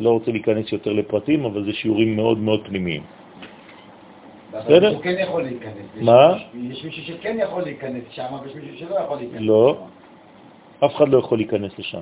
לא 0.00 0.10
רוצה 0.10 0.30
להיכנס 0.30 0.72
יותר 0.72 0.92
לפרטים, 0.92 1.44
אבל 1.44 1.64
זה 1.64 1.72
שיעורים 1.72 2.16
מאוד 2.16 2.38
מאוד 2.38 2.66
פנימיים. 2.66 3.02
בסדר? 4.50 4.94
הוא 4.94 5.02
כן 5.02 5.16
יכול 5.18 5.42
להיכנס. 5.42 5.86
מה? 6.00 6.36
יש 6.54 6.84
מישהו 6.84 7.02
שכן 7.02 7.36
יכול 7.40 7.62
להיכנס 7.62 8.04
שם, 8.10 8.32
ויש 8.42 8.54
מישהו 8.54 8.78
שלא 8.78 8.94
יכול 9.04 9.16
להיכנס 9.16 9.40
לא. 9.40 9.86
אף 10.84 10.94
אחד 10.96 11.08
לא 11.08 11.18
יכול 11.18 11.38
להיכנס 11.38 11.78
לשם. 11.78 12.00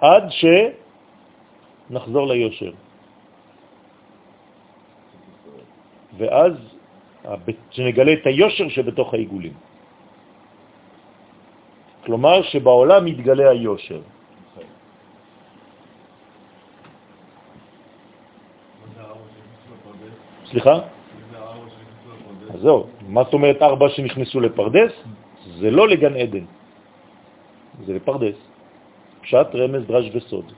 עד 0.00 0.24
שנחזור 1.90 2.26
ליושר. 2.26 2.72
ואז 6.16 6.52
שנגלה 7.70 8.12
את 8.12 8.26
היושר 8.26 8.68
שבתוך 8.68 9.14
העיגולים. 9.14 9.52
כלומר 12.04 12.42
שבעולם 12.42 13.04
מתגלה 13.04 13.50
היושר. 13.50 14.00
סליחה? 20.46 20.76
אז 22.54 22.60
זהו, 22.60 22.86
מה 23.08 23.24
זאת 23.24 23.34
אומרת 23.34 23.62
ארבע 23.62 23.88
שנכנסו 23.88 24.40
לפרדס? 24.40 24.92
זה 25.58 25.70
לא 25.70 25.88
לגן 25.88 26.16
עדן, 26.16 26.44
זה 27.86 27.92
לפרדס. 27.92 28.36
פשט, 29.22 29.54
רמז, 29.54 29.86
דרש 29.86 30.10
וסוד. 30.14 30.52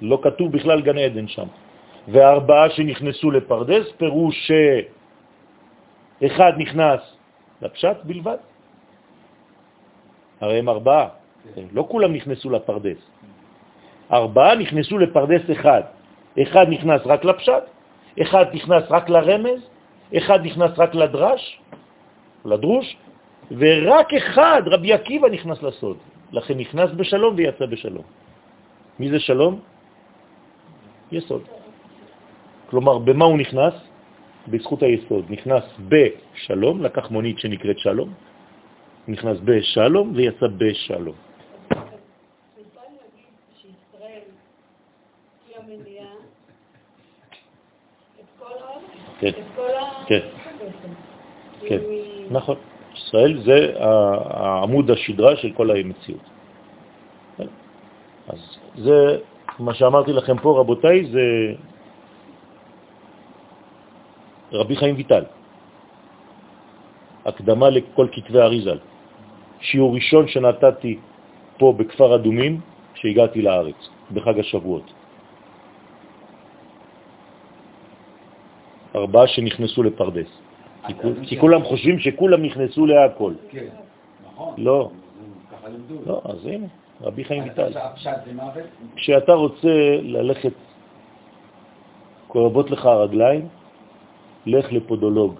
לא 0.00 0.18
כתוב 0.22 0.52
בכלל 0.52 0.80
גן 0.80 0.98
עדן 0.98 1.28
שם. 1.28 1.46
והארבעה 2.08 2.70
שנכנסו 2.70 3.30
לפרדס, 3.30 3.86
פירוש 3.96 4.50
שאחד 6.20 6.52
נכנס 6.56 7.00
לפשט 7.62 7.96
בלבד. 8.04 8.36
הרי 10.40 10.58
הם 10.58 10.68
ארבעה, 10.68 11.08
לא 11.72 11.86
כולם 11.88 12.12
נכנסו 12.12 12.50
לפרדס. 12.50 12.98
ארבעה 14.12 14.54
נכנסו 14.54 14.98
לפרדס 14.98 15.50
אחד. 15.52 15.82
אחד 16.42 16.66
נכנס 16.68 17.00
רק 17.06 17.24
לפשט, 17.24 17.64
אחד 18.22 18.44
נכנס 18.52 18.84
רק 18.90 19.08
לרמז, 19.08 19.60
אחד 20.16 20.46
נכנס 20.46 20.70
רק 20.78 20.94
לדרש, 20.94 21.60
לדרוש, 22.44 22.96
ורק 23.50 24.14
אחד, 24.14 24.62
רבי 24.66 24.92
עקיבא, 24.92 25.28
נכנס 25.28 25.62
לסוד. 25.62 25.96
לכן 26.32 26.54
נכנס 26.58 26.90
בשלום 26.90 27.34
ויצא 27.36 27.66
בשלום. 27.66 28.04
מי 28.98 29.10
זה 29.10 29.20
שלום? 29.20 29.60
יסוד. 31.12 31.42
כלומר, 32.70 32.98
במה 32.98 33.24
הוא 33.24 33.38
נכנס? 33.38 33.74
בזכות 34.48 34.82
היסוד. 34.82 35.24
נכנס 35.30 35.64
בשלום, 35.88 36.82
לקח 36.82 37.10
מונית 37.10 37.38
שנקראת 37.38 37.78
שלום, 37.78 38.08
נכנס 39.08 39.38
בשלום 39.44 40.12
ויצא 40.14 40.46
בשלום. 40.46 41.16
כן. 49.20 49.32
כן. 50.06 50.20
כן, 51.68 51.80
נכון. 52.30 52.56
ישראל 52.94 53.42
זה 53.44 53.74
העמוד 54.30 54.90
השדרה 54.90 55.36
של 55.36 55.52
כל 55.52 55.70
המציאות. 55.70 56.26
אז 58.28 58.38
זה, 58.76 59.18
מה 59.58 59.74
שאמרתי 59.74 60.12
לכם 60.12 60.38
פה, 60.38 60.60
רבותיי, 60.60 61.06
זה 61.06 61.26
רבי 64.52 64.76
חיים 64.76 64.94
ויטל, 64.96 65.24
הקדמה 67.24 67.70
לכל 67.70 68.06
כתבי 68.12 68.38
אריזל. 68.38 68.78
שיעור 69.60 69.94
ראשון 69.94 70.28
שנתתי 70.28 70.98
פה 71.58 71.74
בכפר 71.76 72.14
אדומים 72.14 72.60
כשהגעתי 72.94 73.42
לארץ, 73.42 73.78
בחג 74.14 74.38
השבועות. 74.38 74.92
ארבעה 78.96 79.26
שנכנסו 79.26 79.82
לפרדס. 79.82 80.30
כי 80.86 80.94
כול- 80.94 81.14
כי 81.26 81.38
כולם 81.40 81.64
חושבים 81.64 81.98
שכולם 81.98 82.42
נכנסו 82.42 82.86
להכל. 82.86 83.32
כן, 83.50 83.66
נכון. 84.26 84.54
לא. 84.58 84.90
לא, 86.06 86.20
אז 86.24 86.46
הנה, 86.46 86.66
רבי 87.00 87.24
חיים 87.24 87.42
ויטל. 87.42 87.72
כשאתה 88.96 89.32
רוצה 89.32 89.68
ללכת, 90.02 90.52
כואבות 92.28 92.70
לך 92.70 92.86
הרגליים, 92.86 93.48
לך 94.46 94.72
לפודולוג. 94.72 95.34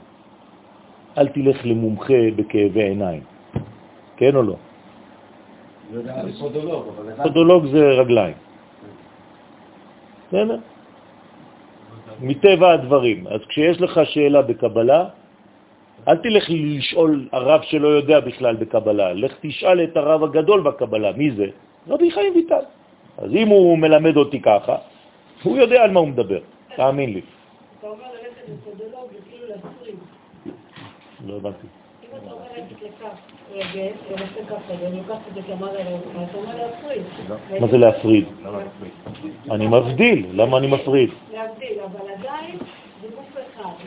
אל 1.19 1.29
תלך 1.29 1.67
למומחה 1.67 2.15
בכאבי 2.37 2.83
עיניים. 2.83 3.23
כן 4.19 4.37
או 4.37 4.43
לא? 4.43 4.57
לא. 5.93 6.13
פודולוג 7.23 7.67
זה 7.67 7.81
רגליים. 8.03 8.35
בסדר? 10.29 10.59
מטבע 12.21 12.73
הדברים. 12.73 13.27
אז 13.27 13.41
כשיש 13.49 13.81
לך 13.81 14.01
שאלה 14.05 14.43
בקבלה, 14.43 15.05
אל 16.09 16.17
תלך 16.17 16.45
לשאול 16.51 17.29
הרב 17.33 17.61
שלא 17.63 17.89
יודע 17.89 18.21
בכלל 18.21 18.57
בקבלה, 18.57 19.13
לך 19.13 19.33
תשאל 19.41 19.85
את 19.85 19.97
הרב 19.97 20.25
הגדול 20.25 20.61
בקבלה. 20.61 21.13
מי 21.13 21.31
זה? 21.31 21.47
רבי 21.89 22.11
חיים 22.11 22.33
ויטל. 22.35 22.65
אז 23.19 23.31
אם 23.33 23.49
הוא 23.49 23.79
מלמד 23.79 24.17
אותי 24.17 24.41
ככה, 24.43 24.77
הוא 25.43 25.57
יודע 25.57 25.83
על 25.83 25.91
מה 25.91 26.01
הוא 26.01 26.09
מדבר, 26.09 26.41
תאמין 26.77 27.13
לי. 27.13 27.21
אתה 27.79 27.87
אומר 27.87 28.05
ללכת 28.15 28.45
לפודולוג, 28.51 29.07
זה 29.13 29.19
כאילו 29.31 29.47
להפריד. 29.49 29.97
לא 31.27 31.37
הבנתי. 31.37 31.78
מה 37.61 37.67
זה 37.71 37.79
להפריד? 37.79 38.25
אני 39.51 39.67
מבדיל, 39.67 40.27
למה 40.33 40.59
אני 40.59 40.67
מפריד? 40.67 41.11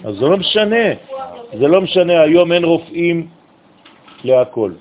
אז 0.04 0.16
זה 0.16 0.26
לא 0.26 0.38
משנה, 0.38 0.86
זה 1.54 1.68
לא 1.68 1.82
משנה, 1.82 2.22
היום 2.22 2.52
אין 2.52 2.64
רופאים 2.66 3.28
להכל. 4.24 4.72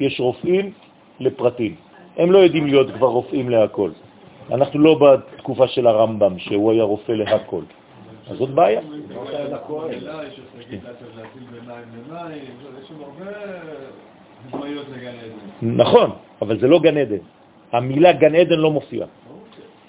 יש 0.00 0.20
רופאים 0.20 0.72
לפרטים. 1.20 1.74
הם 2.16 2.32
לא 2.32 2.38
יודעים 2.38 2.66
להיות 2.66 2.90
כבר 2.90 3.06
רופאים 3.06 3.50
להכל. 3.50 3.90
אנחנו 4.50 4.78
לא 4.78 4.94
בתקופה 4.94 5.68
של 5.68 5.86
הרמב"ם, 5.86 6.38
שהוא 6.38 6.72
היה 6.72 6.82
רופא 6.82 7.12
להכל. 7.12 7.62
אז 8.30 8.36
זאת 8.36 8.50
בעיה. 8.50 8.80
נכון, 15.62 16.10
אבל 16.42 16.60
זה 16.60 16.66
לא 16.68 16.78
גן 16.80 16.96
עדן. 16.96 17.22
המילה 17.72 18.12
גן 18.12 18.34
עדן 18.34 18.58
לא 18.58 18.70
מופיעה. 18.70 19.08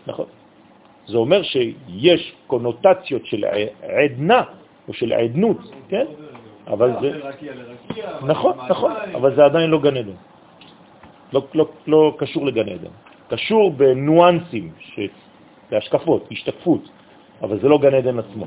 נכון. 0.08 0.26
זה 1.08 1.18
אומר 1.18 1.44
שיש 1.44 2.36
קונוטציות 2.48 3.26
של 3.26 3.46
עדנה 3.82 4.42
או 4.88 4.94
של 4.94 5.14
עדנות, 5.14 5.58
כן? 5.90 6.06
אבל 6.68 6.92
זה... 7.02 7.10
נכון, 8.28 8.54
נכון, 8.70 8.92
אבל 9.16 9.36
זה 9.36 9.46
עדיין 9.46 9.70
לא 9.70 9.80
גן 9.80 9.98
עדן. 9.98 10.20
לא, 11.34 11.42
לא, 11.54 11.66
לא 11.88 12.16
קשור 12.18 12.46
לגן 12.46 12.70
עדן. 12.70 12.94
קשור 13.28 13.72
בנואנסים, 13.72 14.72
ש... 14.80 15.00
בהשקפות, 15.72 16.28
השתקפות, 16.32 16.82
אבל 17.42 17.60
זה 17.60 17.68
לא 17.68 17.78
גן 17.78 17.94
עדן 17.94 18.20
עצמו. 18.20 18.46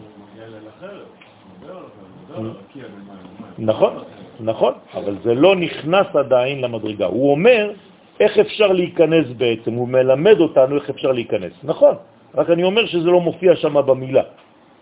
נכון, 3.59 3.93
נכון, 4.41 4.73
אבל 4.95 5.15
זה 5.23 5.35
לא 5.35 5.57
נכנס 5.57 6.07
עדיין 6.15 6.61
למדרגה. 6.61 7.07
הוא 7.07 7.31
אומר 7.31 7.73
איך 8.21 8.39
אפשר 8.39 8.73
להיכנס 8.73 9.27
בעצם, 9.37 9.73
הוא 9.73 9.89
מלמד 9.89 10.41
אותנו 10.41 10.77
איך 10.77 10.91
אפשר 10.91 11.13
להיכנס. 11.13 11.53
נכון, 11.63 11.95
רק 12.35 12.51
אני 12.51 12.63
אומר 12.63 12.87
שזה 12.87 13.09
לא 13.11 13.21
מופיע 13.21 13.57
שם 13.57 13.75
במילה, 13.75 14.23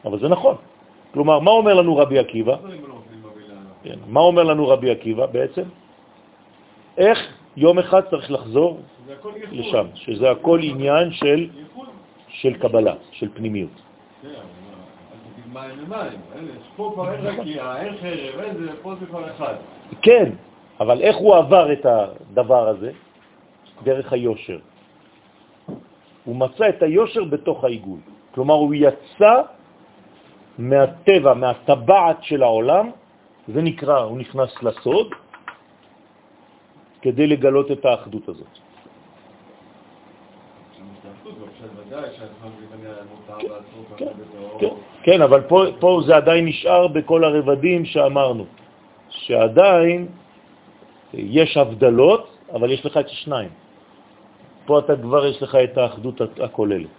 אבל 0.05 0.19
זה 0.19 0.29
נכון. 0.29 0.57
כלומר, 1.15 1.39
מה 1.39 1.51
אומר 1.51 1.75
לנו 1.75 1.97
רבי 1.97 2.19
עקיבא? 2.19 2.57
כן. 3.85 3.99
מה 4.07 4.21
אומר 4.21 4.43
לנו 4.45 4.69
רבי 4.69 4.91
עקיבא 4.91 5.27
בעצם? 5.27 5.63
איך 6.99 7.19
יום 7.57 7.79
אחד 7.79 8.01
צריך 8.11 8.31
לחזור. 8.31 8.81
לשם, 9.53 9.87
שזה 9.95 10.31
הכל 10.31 10.61
עניין. 10.63 11.11
של 12.29 12.55
קבלה, 12.55 12.95
של 13.13 13.29
פנימיות. 13.35 13.88
כן, 20.03 20.31
אבל 20.81 21.03
איך 21.03 21.17
הוא 21.17 21.37
עבר 21.37 21.73
את 21.73 21.87
הדבר 21.87 22.69
הזה? 22.69 22.93
דרך 23.83 24.13
היושר. 24.13 24.59
הוא 26.25 26.37
מצא 26.37 26.69
את 26.69 26.83
היושר 26.83 27.25
בתוך 27.25 27.65
העיגול. 27.65 28.01
כלומר, 28.35 28.55
הוא 28.55 28.75
יצא 28.75 29.35
מהטבע, 30.59 31.35
מהטבעת 31.35 32.19
של 32.23 32.43
העולם, 32.43 32.91
זה 33.49 33.63
נקרא, 33.63 33.99
הוא 33.99 34.19
נכנס 34.19 34.63
לסוד, 34.63 35.09
כדי 37.03 37.27
לגלות 37.27 37.71
את 37.71 37.85
האחדות 37.85 38.29
הזאת. 38.29 38.68
כן, 43.97 44.07
כן, 44.61 44.75
כן, 45.03 45.23
אבל 45.23 45.41
פה, 45.81 46.01
זה 46.07 46.17
עדיין 46.17 46.45
נשאר 46.45 46.89
בכל 46.89 47.25
הרבדים 47.25 47.85
שאמרנו, 47.85 48.45
שעדיין 49.09 50.09
יש 51.15 51.57
הבדלות, 51.57 52.37
אבל 52.53 52.71
יש 52.71 52.87
לך 52.87 52.97
את 52.97 53.07
השניים. 53.07 53.51
פה 54.67 54.79
אתה 54.79 54.97
כבר 54.97 55.27
יש 55.27 55.43
לך 55.43 55.55
את 55.55 55.79
האחדות 55.79 56.21
הכוללת. 56.45 56.93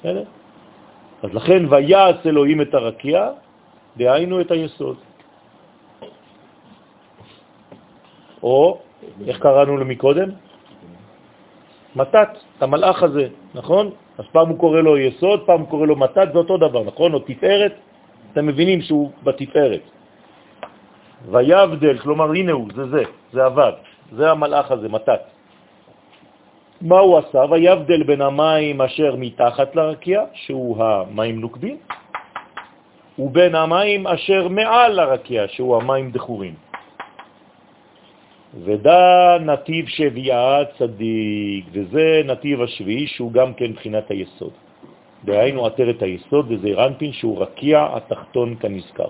בסדר? 0.00 0.24
אז 1.22 1.30
לכן 1.34 1.62
ויעש 1.68 2.26
אלוהים 2.26 2.60
את 2.60 2.74
הרקיע, 2.74 3.30
דהיינו 3.96 4.40
את 4.40 4.50
היסוד. 4.50 4.96
או, 8.42 8.78
איך 9.26 9.38
קראנו 9.40 9.76
לו 9.76 9.84
מקודם? 9.84 10.49
מתת, 11.96 12.28
המלאך 12.60 13.02
הזה, 13.02 13.28
נכון? 13.54 13.90
אז 14.18 14.24
פעם 14.32 14.48
הוא 14.48 14.58
קורא 14.58 14.80
לו 14.80 14.98
יסוד, 14.98 15.40
פעם 15.46 15.60
הוא 15.60 15.68
קורא 15.68 15.86
לו 15.86 15.96
מתת, 15.96 16.28
זה 16.32 16.38
אותו 16.38 16.56
דבר, 16.56 16.82
נכון? 16.84 17.14
או 17.14 17.18
תפארת, 17.18 17.74
אתם 18.32 18.46
מבינים 18.46 18.82
שהוא 18.82 19.10
בתפארת. 19.22 19.82
ויבדל, 21.30 21.98
כלומר 21.98 22.30
הנה 22.32 22.52
הוא, 22.52 22.68
זה 22.74 22.86
זה, 22.88 23.02
זה 23.32 23.44
עבד, 23.44 23.72
זה 24.12 24.30
המלאך 24.30 24.70
הזה, 24.70 24.88
מתת. 24.88 25.20
מה 26.80 26.98
הוא 26.98 27.18
עשה? 27.18 27.44
ויבדל 27.50 28.02
בין 28.02 28.20
המים 28.20 28.80
אשר 28.80 29.16
מתחת 29.18 29.76
לרקיע, 29.76 30.24
שהוא 30.32 30.84
המים 30.84 31.40
נוקבים, 31.40 31.76
ובין 33.18 33.54
המים 33.54 34.06
אשר 34.06 34.48
מעל 34.48 34.92
לרקיע, 34.92 35.48
שהוא 35.48 35.76
המים 35.76 36.10
דחורים. 36.10 36.69
ודא 38.54 39.38
נתיב 39.40 39.88
שביעה 39.88 40.64
צדיק, 40.78 41.64
וזה 41.72 42.22
נתיב 42.24 42.62
השביעי 42.62 43.06
שהוא 43.06 43.32
גם 43.32 43.54
כן 43.54 43.72
בחינת 43.72 44.10
היסוד. 44.10 44.52
דהיינו 45.24 45.66
עטרת 45.66 46.02
היסוד, 46.02 46.46
וזה 46.52 46.68
רנפין 46.68 47.12
שהוא 47.12 47.42
רקיע 47.42 47.88
התחתון 47.92 48.56
כנזכר. 48.60 49.08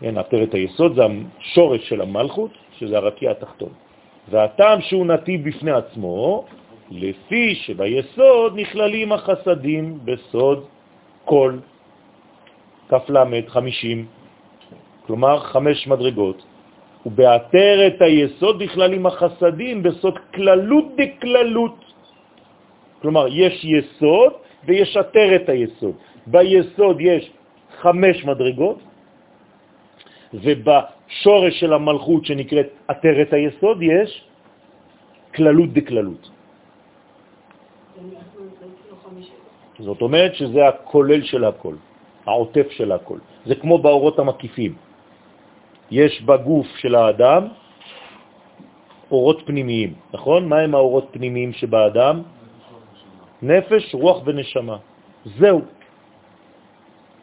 כן, 0.00 0.18
עטרת 0.18 0.54
היסוד 0.54 0.94
זה 0.94 1.02
השורש 1.02 1.88
של 1.88 2.00
המלכות, 2.00 2.50
שזה 2.78 2.96
הרקיע 2.96 3.30
התחתון. 3.30 3.72
והטעם 4.30 4.80
שהוא 4.80 5.06
נתיב 5.06 5.48
בפני 5.48 5.70
עצמו, 5.70 6.44
לפי 6.90 7.54
שביסוד 7.54 8.58
נכללים 8.58 9.12
החסדים 9.12 9.98
בסוד 10.04 10.64
כל 11.24 11.58
כ"ל 12.88 13.16
50, 13.48 14.06
כלומר 15.06 15.40
חמש 15.40 15.86
מדרגות, 15.86 16.42
ובעטרת 17.08 17.96
היסוד 18.00 18.62
נכללים 18.62 19.06
החסדים 19.06 19.82
בסוד 19.82 20.16
כללות 20.34 20.86
דקללות. 20.96 21.76
כלומר, 23.00 23.26
יש 23.32 23.64
יסוד 23.64 24.32
ויש 24.68 24.96
עטרת 24.96 25.48
היסוד. 25.48 25.96
ביסוד 26.26 26.96
יש 27.00 27.24
חמש 27.80 28.24
מדרגות, 28.24 28.78
ובשורש 30.34 31.54
של 31.60 31.72
המלכות 31.72 32.22
שנקראת 32.28 32.68
עטרת 32.88 33.32
היסוד 33.32 33.78
יש 33.82 34.10
כללות 35.32 35.72
דקללות. 35.72 36.22
זאת 39.78 40.00
אומרת 40.02 40.34
שזה 40.34 40.60
הכולל 40.68 41.22
של 41.22 41.44
הכל, 41.44 41.74
העוטף 42.26 42.68
של 42.70 42.92
הכל. 42.92 43.18
זה 43.46 43.54
כמו 43.54 43.78
באורות 43.78 44.18
המקיפים. 44.18 44.87
יש 45.90 46.22
בגוף 46.22 46.66
של 46.76 46.94
האדם 46.94 47.48
אורות 49.10 49.42
פנימיים, 49.46 49.94
נכון? 50.12 50.48
מה 50.48 50.58
הם 50.58 50.74
האורות 50.74 51.08
פנימיים 51.10 51.52
שבאדם? 51.52 52.22
נפש, 53.42 53.94
רוח 53.94 54.22
ונשמה. 54.26 54.76
זהו. 55.24 55.60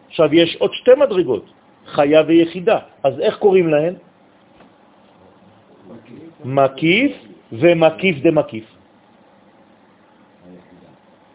עכשיו, 0.08 0.34
יש 0.34 0.56
עוד 0.56 0.72
שתי 0.74 0.92
מדרגות, 0.98 1.46
חיה 1.86 2.22
ויחידה. 2.28 2.80
אז 3.04 3.20
איך 3.20 3.38
קוראים 3.38 3.68
להן? 3.70 3.94
מקיף 6.46 7.12
ומקיף 7.52 8.16
דמקיף. 8.24 8.66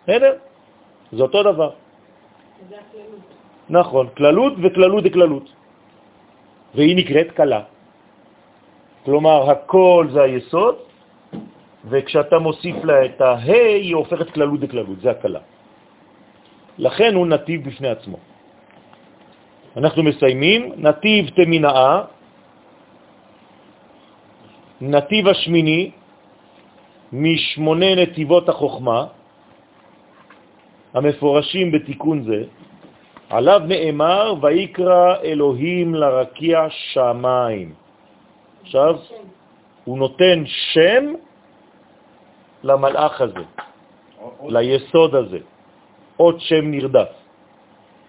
בסדר? 0.02 0.32
זה 1.12 1.22
אותו 1.22 1.42
דבר. 1.42 1.70
נכון, 3.70 4.06
כללות 4.16 4.52
וכללות 4.62 5.04
דקללות. 5.04 5.46
והיא 6.74 6.96
נקראת 6.96 7.30
קלה. 7.30 7.62
כלומר, 9.04 9.50
הכל 9.50 10.06
זה 10.12 10.22
היסוד, 10.22 10.74
וכשאתה 11.88 12.38
מוסיף 12.38 12.76
לה 12.84 13.04
את 13.04 13.20
ה-ה, 13.20 13.74
היא 13.76 13.94
הופכת 13.94 14.30
כללות 14.30 14.60
דקללות, 14.60 15.00
זה 15.00 15.10
הקלה. 15.10 15.40
לכן 16.78 17.14
הוא 17.14 17.26
נתיב 17.26 17.68
בפני 17.68 17.88
עצמו. 17.88 18.18
אנחנו 19.76 20.02
מסיימים, 20.02 20.72
נתיב 20.76 21.30
תמינאה, 21.30 22.02
נתיב 24.80 25.28
השמיני, 25.28 25.90
משמונה 27.12 27.94
נתיבות 27.94 28.48
החוכמה, 28.48 29.06
המפורשים 30.94 31.72
בתיקון 31.72 32.22
זה, 32.22 32.40
עליו 33.30 33.60
נאמר, 33.66 34.34
ויקרא 34.40 35.14
אלוהים 35.24 35.94
לרקיע 35.94 36.66
שמיים. 36.70 37.74
עכשיו, 38.62 38.96
הוא 39.84 39.98
נותן 39.98 40.42
שם 40.46 41.04
למלאך 42.62 43.20
הזה, 43.20 43.44
ליסוד 44.48 45.14
הזה, 45.14 45.38
עוד 46.16 46.40
שם 46.40 46.70
נרדף, 46.70 47.08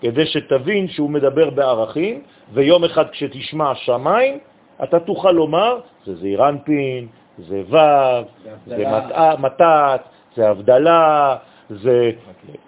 כדי 0.01 0.25
שתבין 0.25 0.87
שהוא 0.87 1.09
מדבר 1.09 1.49
בערכים, 1.49 2.21
ויום 2.53 2.83
אחד 2.83 3.09
כשתשמע 3.09 3.75
שמיים, 3.75 4.39
אתה 4.83 4.99
תוכל 4.99 5.31
לומר, 5.31 5.79
זה 6.05 6.15
זעירנפין, 6.15 7.07
זה 7.37 7.61
ו', 7.69 7.77
זה 8.65 8.83
מתת, 9.39 10.01
זה 10.35 10.49
הבדלה, 10.49 11.35
זה 11.69 12.11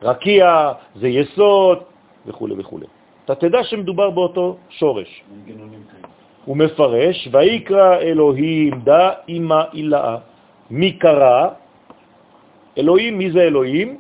רקיע, 0.01 0.71
זה 0.95 1.07
יסוד, 1.07 1.79
וכו' 2.27 2.47
וכו'. 2.57 2.79
אתה 3.25 3.35
תדע 3.35 3.63
שמדובר 3.63 4.09
באותו 4.09 4.57
שורש. 4.69 5.23
הוא 6.45 6.57
מפרש, 6.57 7.27
ויקרא 7.31 7.97
אלוהים 7.97 8.81
דא 8.83 9.11
אימא 9.27 9.61
אילאה. 9.73 10.17
מי 10.69 10.91
קרא? 10.91 11.47
אלוהים, 12.77 13.17
מי 13.17 13.31
זה 13.31 13.41
אלוהים? 13.41 13.97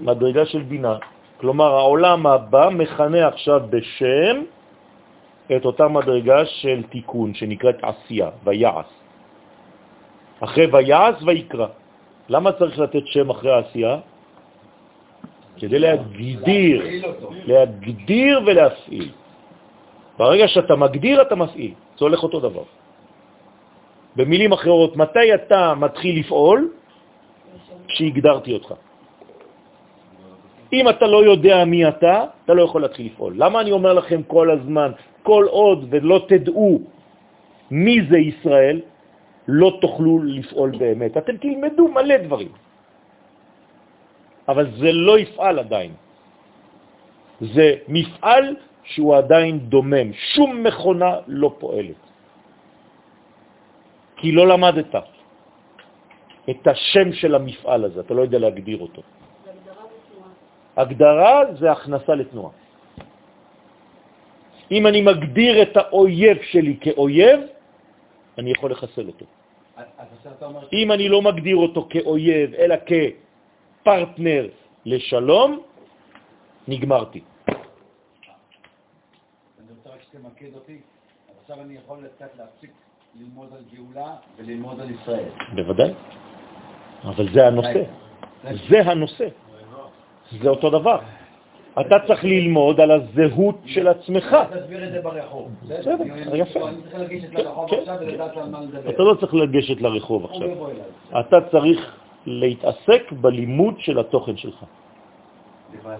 מדרגה 0.00 0.46
של 0.46 0.62
בינה. 0.62 0.96
כלומר, 1.40 1.70
העולם 1.74 2.26
הבא 2.26 2.68
מכנה 2.72 3.26
עכשיו 3.26 3.60
בשם 3.70 4.36
את 5.56 5.64
אותה 5.64 5.88
מדרגה 5.88 6.46
של 6.46 6.82
תיקון 6.90 7.34
שנקראת 7.34 7.76
עשייה, 7.82 8.30
ויעש. 8.44 8.86
אחרי 10.40 10.66
ויעש 10.66 11.22
ויקרא. 11.26 11.66
למה 12.28 12.52
צריך 12.52 12.78
לתת 12.78 13.06
שם 13.06 13.30
אחרי 13.30 13.52
העשייה? 13.52 13.96
כדי 15.58 15.78
להגדיר, 15.78 16.86
להגדיר 17.46 18.40
ולהפעיל. 18.46 19.08
ברגע 20.18 20.48
שאתה 20.48 20.76
מגדיר, 20.76 21.22
אתה 21.22 21.34
מפעיל. 21.34 21.72
זה 21.98 22.04
הולך 22.04 22.22
אותו 22.22 22.40
דבר. 22.40 22.62
במילים 24.16 24.52
אחרות, 24.52 24.96
מתי 24.96 25.34
אתה 25.34 25.74
מתחיל 25.74 26.18
לפעול? 26.18 26.70
כשהגדרתי 27.88 28.52
אותך. 28.54 28.74
אם 30.72 30.88
אתה 30.88 31.06
לא 31.06 31.24
יודע 31.24 31.64
מי 31.64 31.88
אתה, 31.88 32.24
אתה 32.44 32.54
לא 32.54 32.62
יכול 32.62 32.82
להתחיל 32.82 33.06
לפעול. 33.06 33.32
למה 33.36 33.60
אני 33.60 33.70
אומר 33.70 33.92
לכם 33.92 34.22
כל 34.22 34.50
הזמן, 34.50 34.90
כל 35.22 35.46
עוד 35.50 35.86
ולא 35.90 36.26
תדעו 36.28 36.82
מי 37.70 37.96
זה 38.10 38.18
ישראל, 38.18 38.80
לא 39.48 39.78
תוכלו 39.80 40.22
לפעול 40.24 40.70
באמת. 40.78 41.16
אתם 41.16 41.36
תלמדו 41.36 41.88
מלא 41.88 42.16
דברים. 42.16 42.52
אבל 44.48 44.66
זה 44.80 44.92
לא 44.92 45.18
יפעל 45.18 45.58
עדיין. 45.58 45.92
זה 47.40 47.74
מפעל 47.88 48.56
שהוא 48.84 49.16
עדיין 49.16 49.58
דומם, 49.58 50.12
שום 50.34 50.64
מכונה 50.64 51.12
לא 51.26 51.54
פועלת. 51.58 52.00
כי 54.16 54.32
לא 54.32 54.48
למדת 54.48 54.94
את 56.50 56.66
השם 56.66 57.12
של 57.12 57.34
המפעל 57.34 57.84
הזה, 57.84 58.00
אתה 58.00 58.14
לא 58.14 58.22
יודע 58.22 58.38
להגדיר 58.38 58.78
אותו. 58.80 59.02
הגדרה 60.76 61.54
זה 61.58 61.72
הכנסה 61.72 62.14
לתנועה. 62.14 62.52
אם 64.70 64.86
אני 64.86 65.00
מגדיר 65.00 65.62
את 65.62 65.76
האויב 65.76 66.38
שלי 66.42 66.76
כאויב, 66.80 67.40
אני 68.38 68.50
יכול 68.50 68.70
לחסל 68.70 69.06
אותו. 69.06 69.26
אם 70.72 70.92
אני 70.92 71.08
לא 71.08 71.22
מגדיר 71.22 71.56
אותו 71.56 71.86
כאויב, 71.90 72.54
אלא 72.54 72.76
כפרטנר 73.80 74.48
לשלום, 74.86 75.60
נגמרתי. 76.68 77.20
אני 77.48 77.56
רוצה 79.76 79.90
רק 79.90 80.02
שתמקד 80.02 80.54
אותי, 80.54 80.78
עכשיו 81.42 81.60
אני 81.60 81.74
יכול 81.74 81.98
קצת 82.16 82.30
להפסיק 82.38 82.70
ללמוד 83.20 83.48
על 83.52 83.62
גאולה 83.74 84.14
וללמוד 84.38 84.80
על 84.80 84.90
ישראל. 84.90 85.28
בוודאי, 85.54 85.90
אבל 87.04 87.28
זה 87.34 87.46
הנושא. 87.46 87.82
זה 88.70 88.80
הנושא. 88.80 89.28
זה 90.42 90.48
אותו 90.48 90.70
דבר. 90.70 90.98
אתה 91.80 91.96
צריך 92.06 92.24
ללמוד 92.24 92.80
על 92.80 92.90
הזהות 92.90 93.58
של 93.66 93.88
עצמך. 93.88 94.36
תסביר 94.50 94.84
את 94.84 94.92
זה 94.92 95.00
ברחוב. 95.00 95.50
בסדר, 95.62 96.04
יפה. 96.34 96.68
אני 96.68 96.82
צריך 96.82 97.00
לגשת 97.00 97.32
לרחוב 97.32 97.70
כן, 97.70 97.76
עכשיו 97.78 97.96
כן. 97.98 98.04
ולדעת 98.04 98.36
על 98.36 98.48
מה 98.48 98.60
לדבר. 98.60 98.90
אתה 98.90 99.02
לא 99.02 99.14
צריך 99.20 99.34
לגשת 99.34 99.80
לרחוב 99.80 100.24
עכשיו. 100.24 100.48
אתה 101.20 101.36
צריך 101.50 101.94
להתעסק 102.28 103.12
בלימוד 103.12 103.74
של 103.80 103.98
התוכן 103.98 104.36
שלך. 104.36 104.64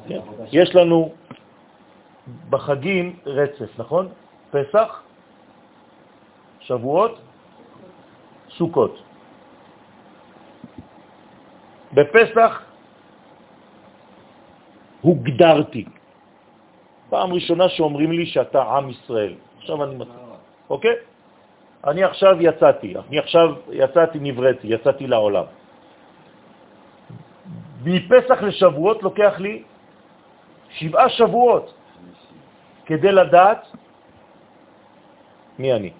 כן? 0.08 0.20
יש 0.52 0.74
לנו 0.74 1.12
בחגים 2.50 3.16
רצף, 3.26 3.70
נכון? 3.78 4.08
פסח, 4.50 5.02
שבועות, 6.60 7.18
סוכות. 8.50 9.02
בפסח 11.92 12.62
הוגדרתי. 15.00 15.84
פעם 17.08 17.32
ראשונה 17.32 17.68
שאומרים 17.68 18.12
לי 18.12 18.26
שאתה 18.26 18.62
עם 18.62 18.90
ישראל. 18.90 19.34
עכשיו 19.58 19.84
אני 19.84 19.94
מצא, 19.94 20.10
אוקיי? 20.70 20.96
אני 21.86 22.04
עכשיו 22.04 22.36
יצאתי, 22.40 22.94
אני 23.08 23.18
עכשיו 23.18 23.48
יצאתי, 23.72 24.18
נבראתי, 24.20 24.66
יצאתי 24.66 25.06
לעולם. 25.06 25.44
מפסח 27.84 28.42
לשבועות 28.42 29.02
לוקח 29.02 29.34
לי 29.38 29.62
שבעה 30.70 31.08
שבועות 31.08 31.74
כדי 32.86 33.12
לדעת 33.12 33.66
מי 35.58 35.72
אני. 35.72 35.90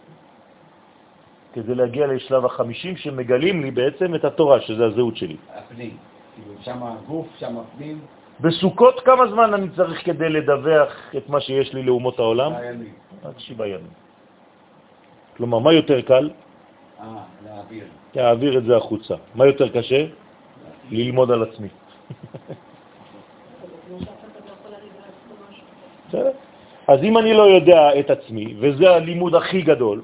כדי 1.52 1.74
להגיע 1.74 2.06
לשלב 2.06 2.44
החמישים 2.44 2.96
שמגלים 2.96 3.62
לי 3.62 3.70
בעצם 3.70 4.14
את 4.14 4.24
התורה, 4.24 4.60
שזה 4.60 4.86
הזהות 4.86 5.16
שלי. 5.16 5.36
הפנים. 5.54 5.96
כאילו, 6.34 6.54
שם 6.62 6.82
הגוף, 6.82 7.26
שם 7.38 7.56
הפנים, 7.58 8.00
בסוכות 8.40 9.00
כמה 9.00 9.26
זמן 9.26 9.54
אני 9.54 9.66
צריך 9.76 10.04
כדי 10.04 10.28
לדווח 10.28 10.92
את 11.16 11.28
מה 11.28 11.40
שיש 11.40 11.74
לי 11.74 11.82
לאומות 11.82 12.18
העולם? 12.18 12.52
הימין. 12.52 12.92
רק 13.24 13.38
שבעה 13.38 13.68
ימים. 13.68 13.94
כלומר, 15.36 15.58
מה 15.58 15.72
יותר 15.72 16.00
קל? 16.00 16.30
אה, 17.00 17.06
להעביר. 17.44 17.84
להעביר 18.14 18.58
את 18.58 18.64
זה 18.64 18.76
החוצה. 18.76 19.14
מה 19.34 19.46
יותר 19.46 19.68
קשה? 19.68 20.06
ללמוד 20.90 21.30
על 21.30 21.42
עצמי. 21.42 21.68
אז 26.88 26.98
אם 27.02 27.18
אני 27.18 27.32
לא 27.34 27.42
יודע 27.42 28.00
את 28.00 28.10
עצמי, 28.10 28.54
וזה 28.60 28.90
הלימוד 28.90 29.34
הכי 29.34 29.62
גדול, 29.62 30.02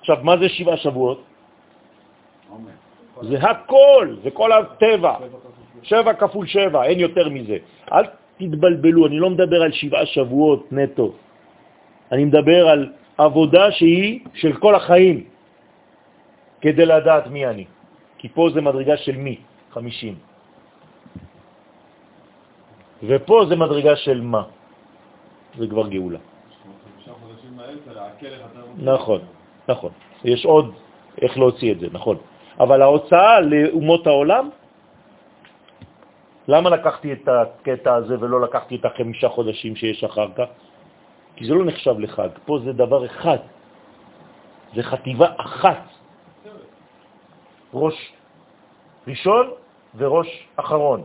עכשיו, 0.00 0.16
מה 0.22 0.36
זה 0.36 0.48
שבעה 0.48 0.76
שבועות? 0.76 1.20
זה 3.22 3.36
הכל, 3.38 4.16
זה 4.22 4.30
כל 4.30 4.52
הטבע. 4.52 5.14
שבע 5.82 6.12
כפול 6.12 6.46
שבע, 6.46 6.84
אין 6.84 6.98
יותר 7.00 7.28
מזה. 7.28 7.56
אל 7.92 8.04
תתבלבלו, 8.36 9.06
אני 9.06 9.18
לא 9.18 9.30
מדבר 9.30 9.62
על 9.62 9.72
שבעה 9.72 10.06
שבועות 10.06 10.72
נטו. 10.72 11.12
אני 12.12 12.24
מדבר 12.24 12.68
על 12.68 12.80
עבודה 13.18 13.72
שהיא 13.72 14.20
של 14.34 14.52
כל 14.56 14.74
החיים, 14.74 15.24
כדי 16.60 16.86
לדעת 16.86 17.26
מי 17.26 17.46
אני. 17.46 17.64
כי 18.18 18.28
פה 18.28 18.48
זה 18.54 18.60
מדרגה 18.60 18.96
של 18.96 19.16
מי, 19.16 19.36
חמישים. 19.74 20.14
ופה 23.02 23.36
זה 23.48 23.56
מדרגה 23.56 23.96
של 23.96 24.20
מה. 24.20 24.42
זה 25.58 25.66
כבר 25.66 25.88
גאולה. 25.88 26.18
נכון, 28.78 29.20
נכון. 29.68 29.92
יש 30.24 30.46
עוד 30.46 30.74
איך 31.22 31.38
להוציא 31.38 31.72
את 31.72 31.78
זה, 31.80 31.86
נכון. 31.92 32.16
אבל 32.60 32.82
ההוצאה 32.82 33.40
לאומות 33.40 34.06
העולם, 34.06 34.50
למה 36.48 36.70
לקחתי 36.70 37.12
את 37.12 37.28
הקטע 37.28 37.94
הזה 37.94 38.14
ולא 38.20 38.40
לקחתי 38.40 38.76
את 38.76 38.84
החמישה 38.84 39.28
חודשים 39.28 39.76
שיש 39.76 40.04
אחר 40.04 40.28
כך? 40.36 40.48
כי 41.36 41.46
זה 41.46 41.54
לא 41.54 41.64
נחשב 41.64 41.98
לחג, 41.98 42.28
פה 42.44 42.58
זה 42.64 42.72
דבר 42.72 43.06
אחד, 43.06 43.38
זה 44.74 44.82
חטיבה 44.82 45.28
אחת. 45.36 45.82
ראש 47.74 47.96
ראשון 49.08 49.63
וראש 49.96 50.28
אחרון, 50.56 51.02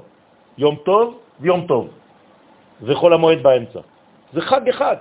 יום 0.57 0.75
טוב 0.85 1.19
ויום 1.39 1.65
טוב, 1.67 1.89
וכל 2.81 3.13
המועד 3.13 3.43
באמצע. 3.43 3.79
זה 4.33 4.41
חג 4.41 4.69
אחד. 4.69 4.97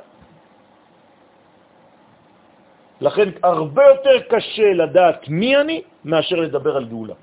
לכן 3.00 3.28
הרבה 3.42 3.82
יותר 3.84 4.16
קשה 4.28 4.72
לדעת 4.72 5.28
מי 5.28 5.56
אני 5.56 5.82
מאשר 6.04 6.36
לדבר 6.36 6.76
על 6.76 6.84
גאולה. 6.84 7.14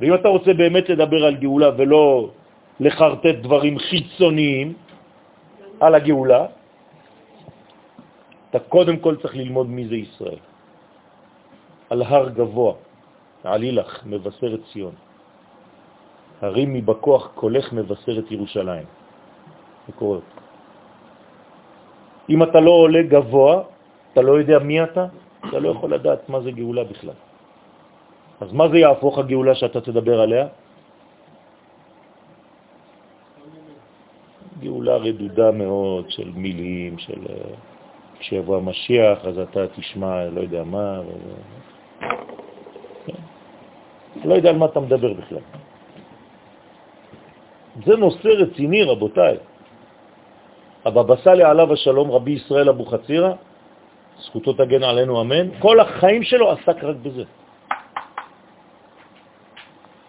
ואם 0.00 0.14
אתה 0.14 0.28
רוצה 0.28 0.52
באמת 0.54 0.88
לדבר 0.88 1.24
על 1.24 1.34
גאולה 1.36 1.70
ולא 1.76 2.30
לחרטט 2.80 3.36
דברים 3.44 3.78
חיצוניים 3.78 4.74
על 5.80 5.94
הגאולה, 5.94 6.46
אתה 8.50 8.58
קודם 8.58 8.96
כל 8.98 9.16
צריך 9.22 9.36
ללמוד 9.36 9.66
מי 9.68 9.88
זה 9.88 9.96
ישראל. 9.96 10.42
על 11.90 12.02
הר 12.02 12.28
גבוה, 12.28 12.74
עלי 13.44 13.72
לך, 13.72 14.06
מבשרת 14.06 14.60
ציון. 14.72 14.94
הרימי 16.40 16.80
בכוח 16.80 17.30
קולך 17.34 17.72
מבשרת 17.72 18.30
ירושלים. 18.30 18.86
קורה. 19.98 20.18
אם 22.30 22.42
אתה 22.42 22.60
לא 22.60 22.70
עולה 22.70 23.02
גבוה, 23.02 23.62
אתה 24.12 24.22
לא 24.22 24.32
יודע 24.38 24.58
מי 24.58 24.82
אתה, 24.82 25.06
אתה 25.48 25.58
לא 25.58 25.68
יכול 25.68 25.94
לדעת 25.94 26.28
מה 26.28 26.40
זה 26.40 26.50
גאולה 26.50 26.84
בכלל. 26.84 27.18
אז 28.40 28.52
מה 28.52 28.68
זה 28.68 28.78
יהפוך 28.78 29.18
הגאולה 29.18 29.54
שאתה 29.54 29.80
תדבר 29.80 30.20
עליה? 30.20 30.46
גאולה 34.60 34.96
רדודה 34.96 35.50
מאוד 35.50 36.10
של 36.10 36.30
מילים, 36.34 36.98
של 36.98 37.20
כשיבוא 38.20 38.56
המשיח, 38.56 39.18
אז 39.24 39.38
אתה 39.38 39.60
תשמע 39.76 40.24
לא 40.24 40.40
יודע 40.40 40.64
מה. 40.64 41.00
כן. 44.22 44.28
לא 44.28 44.34
יודע 44.34 44.50
על 44.50 44.56
מה 44.56 44.66
אתה 44.66 44.80
מדבר 44.80 45.12
בכלל. 45.12 45.44
זה 47.86 47.96
נושא 47.96 48.28
רציני, 48.28 48.82
רבותיי. 48.82 49.36
הבבא 50.84 51.16
סאלי 51.24 51.44
עליו 51.44 51.72
השלום, 51.72 52.10
רבי 52.10 52.30
ישראל 52.30 52.68
אבו 52.68 52.84
חצירה, 52.84 53.32
זכותו 54.20 54.52
תגן 54.52 54.82
עלינו 54.82 55.20
אמן, 55.20 55.60
כל 55.60 55.80
החיים 55.80 56.22
שלו 56.22 56.50
עסק 56.50 56.84
רק 56.84 56.96
בזה. 56.96 57.24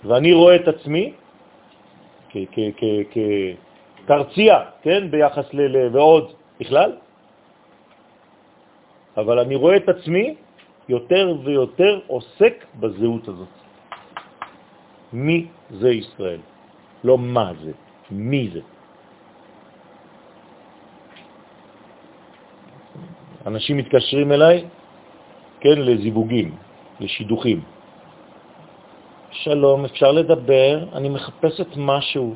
ואני 0.04 0.34
רואה 0.34 0.56
את 0.56 0.68
עצמי 0.68 1.14
כקרצייה, 4.08 4.60
כן, 4.82 5.12
ביחס. 5.12 5.48
ל- 5.54 5.96
ועוד 5.96 6.34
בכלל, 6.60 6.92
אבל 9.18 9.40
אני 9.40 9.56
רואה 9.56 9.76
את 9.76 9.90
עצמי 9.90 10.36
יותר 10.90 11.36
ויותר 11.44 12.00
עוסק 12.08 12.66
בזהות 12.80 13.28
הזאת. 13.28 13.61
מי 15.14 15.48
זה 15.72 15.90
ישראל? 15.90 16.40
לא 17.04 17.18
מה 17.18 17.52
זה, 17.64 17.72
מי 18.12 18.50
זה. 18.54 18.62
אנשים 23.46 23.78
מתקשרים 23.78 24.32
אליי, 24.32 24.66
כן, 25.60 25.78
לזיווגים, 25.78 26.56
לשידוכים. 27.00 27.60
שלום, 29.32 29.86
אפשר 29.86 30.12
לדבר? 30.12 30.86
אני 30.94 31.10
מחפשת 31.10 31.68
משהו. 31.78 32.36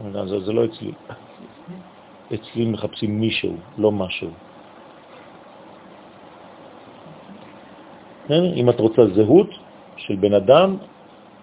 אני 0.00 0.08
יודע, 0.08 0.26
זה, 0.26 0.40
זה 0.40 0.52
לא 0.52 0.64
אצלי. 0.64 0.92
אצלי 2.34 2.64
מחפשים 2.66 3.20
מישהו, 3.20 3.56
לא 3.78 3.92
משהו. 3.92 4.30
כן? 8.28 8.42
אם 8.56 8.70
את 8.70 8.80
רוצה 8.80 9.02
זהות 9.14 9.50
של 9.96 10.16
בן 10.16 10.34
אדם, 10.34 10.76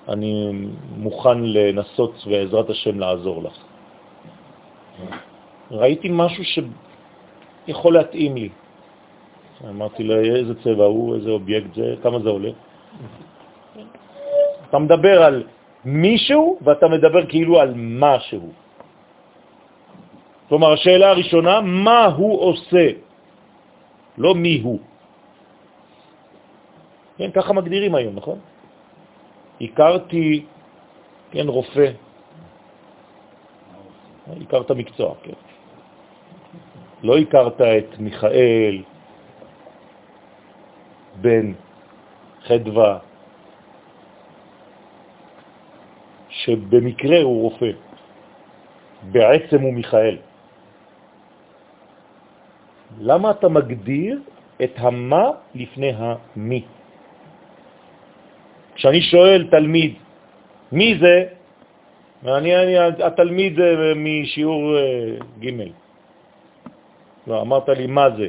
אני 0.10 0.52
מוכן 0.98 1.38
לנסות 1.44 2.14
בעזרת 2.26 2.70
השם 2.70 3.00
לעזור 3.00 3.44
לך. 3.44 3.58
ראיתי 5.72 6.08
משהו 6.12 6.44
שיכול 6.44 7.94
להתאים 7.94 8.36
לי. 8.36 8.50
אמרתי 9.70 10.04
לו, 10.04 10.16
איזה 10.20 10.54
צבע 10.64 10.86
הוא, 10.86 11.16
איזה 11.16 11.30
אובייקט 11.30 11.76
זה, 11.76 11.96
כמה 12.04 12.20
זה 12.20 12.30
עולה? 12.30 12.50
אתה 14.70 14.80
מדבר 14.80 15.24
על 15.24 15.44
מישהו 15.86 16.60
ואתה 16.62 16.88
מדבר 16.88 17.26
כאילו 17.26 17.60
על 17.60 17.74
משהו. 17.76 18.50
כלומר, 20.50 20.74
השאלה 20.74 21.10
הראשונה, 21.10 21.62
מה 21.62 22.06
הוא 22.06 22.42
עושה? 22.42 22.86
לא 24.18 24.36
מי 24.36 24.62
הוא. 24.64 24.80
כן, 27.18 27.32
ככה 27.32 27.54
מגדירים 27.54 27.96
היום, 27.96 28.16
נכון? 28.16 28.40
הכרתי, 29.62 30.46
כן, 31.32 31.48
רופא. 31.48 31.92
הכרת 34.42 34.72
מקצוע, 34.72 35.16
כן. 35.24 35.34
לא 37.04 37.18
הכרת 37.18 37.62
את 37.62 38.00
מיכאל 38.00 38.84
בן 41.22 41.54
חדווה, 42.44 42.98
שבמקרה 46.30 47.22
הוא 47.22 47.42
רופא, 47.42 47.72
בעצם 49.12 49.62
הוא 49.62 49.74
מיכאל. 49.74 50.18
למה 53.00 53.32
אתה 53.32 53.50
מגדיר 53.50 54.20
את 54.64 54.74
המה 54.78 55.26
לפני 55.56 55.92
המי? 55.96 56.66
כשאני 58.80 59.02
שואל 59.02 59.48
תלמיד, 59.52 59.94
מי 60.72 60.98
זה? 61.00 61.16
אני, 62.24 62.56
אני 62.56 62.76
התלמיד 63.04 63.60
משיעור 63.96 64.78
אה, 64.78 65.20
ג' 65.44 65.48
לא, 67.28 67.42
אמרת 67.42 67.70
לי 67.70 67.88
מה 67.88 68.08
זה. 68.16 68.28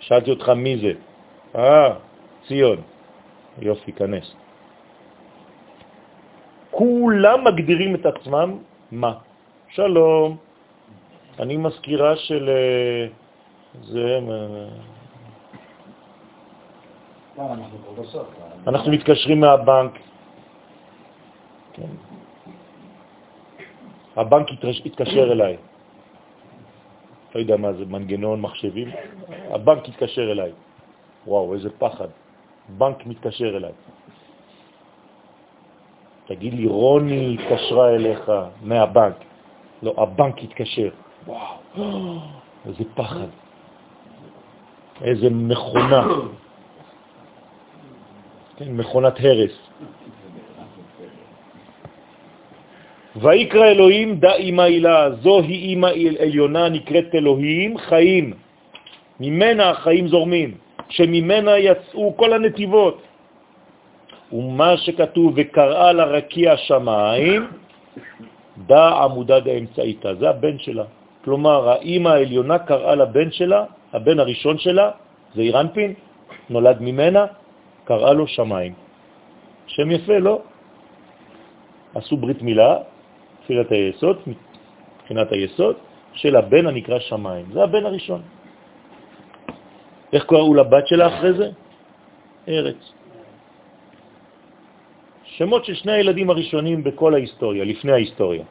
שאלתי 0.00 0.30
אותך 0.30 0.48
מי 0.48 0.76
זה. 0.80 0.92
אה, 1.60 1.94
ציון. 2.48 2.80
יופי, 3.60 3.92
כנס. 3.92 4.34
כולם 6.70 7.44
מגדירים 7.44 7.94
את 7.94 8.06
עצמם 8.06 8.58
מה? 8.92 9.12
שלום, 9.68 10.36
אני 11.38 11.56
מזכירה 11.56 12.16
של 12.16 12.48
אה, 12.48 13.06
זה... 13.92 14.18
לא, 17.38 17.44
אנחנו 18.66 18.92
מתקשרים 18.92 19.40
מהבנק. 19.40 19.92
כן. 21.72 21.92
הבנק 24.16 24.48
התקשר 24.84 25.32
אליי. 25.32 25.56
לא 27.34 27.40
יודע 27.40 27.56
מה 27.56 27.72
זה, 27.72 27.84
מנגנון 27.84 28.40
מחשבים. 28.40 28.88
הבנק 29.50 29.88
התקשר 29.88 30.32
אליי. 30.32 30.52
וואו, 31.26 31.54
איזה 31.54 31.70
פחד. 31.78 32.08
בנק 32.68 33.06
מתקשר 33.06 33.56
אליי. 33.56 33.72
תגיד 36.26 36.54
לי, 36.54 36.66
רוני 36.66 37.36
התקשרה 37.38 37.90
אליך 37.90 38.32
מהבנק. 38.62 39.16
לא, 39.82 39.94
הבנק 39.96 40.42
התקשר. 40.42 40.90
וואו, 41.26 41.54
איזה 42.66 42.84
פחד. 42.94 43.30
איזה 45.02 45.30
מכונה. 45.30 46.02
כן, 48.58 48.74
מכונת 48.74 49.14
הרס. 49.22 49.54
ויקרא 53.16 53.66
אלוהים 53.66 54.18
דא 54.18 54.34
אמא 54.34 54.62
הילה, 54.62 55.10
זוהי 55.22 55.74
אמא 55.74 55.90
עליונה 56.18 56.68
נקראת 56.68 57.14
אלוהים 57.14 57.78
חיים, 57.78 58.26
ממנה 59.20 59.70
החיים 59.70 60.08
זורמים, 60.08 60.50
שממנה 60.88 61.58
יצאו 61.58 62.16
כל 62.16 62.32
הנתיבות. 62.32 63.02
ומה 64.32 64.76
שכתוב 64.76 65.32
וקראה 65.36 65.92
לרקיע 65.92 66.56
שמיים, 66.56 67.46
דא 68.66 68.88
עמודה 69.06 69.40
דאמצעיתה, 69.40 70.14
זה 70.14 70.30
הבן 70.30 70.58
שלה. 70.58 70.84
כלומר, 71.24 71.68
האמא 71.68 72.08
העליונה 72.08 72.58
קראה 72.58 72.94
לבן 72.94 73.30
שלה, 73.30 73.64
הבן 73.92 74.18
הראשון 74.18 74.58
שלה, 74.58 74.90
זה 75.34 75.42
אירנפין, 75.42 75.94
נולד 76.50 76.76
ממנה, 76.80 77.26
קראה 77.88 78.12
לו 78.12 78.26
שמיים. 78.28 78.72
שם 79.66 79.90
יפה, 79.90 80.18
לא? 80.18 80.44
עשו 81.94 82.16
ברית 82.16 82.42
מילה, 82.44 82.84
תפילת 83.42 83.70
היסוד, 83.72 84.16
מבחינת 84.28 85.28
היסוד, 85.32 85.76
של 86.12 86.36
הבן 86.36 86.66
הנקרא 86.66 86.98
שמיים. 87.08 87.46
זה 87.52 87.64
הבן 87.64 87.84
הראשון. 87.86 88.20
איך 90.12 90.24
קראו 90.28 90.54
לבת 90.54 90.84
שלה 90.86 91.06
אחרי 91.08 91.32
זה? 91.32 91.48
ארץ. 92.48 92.80
שמות 95.40 95.64
של 95.64 95.74
שני 95.74 95.92
הילדים 95.92 96.28
הראשונים 96.30 96.84
בכל 96.84 97.14
ההיסטוריה, 97.14 97.64
לפני 97.64 97.92
ההיסטוריה. 97.92 98.44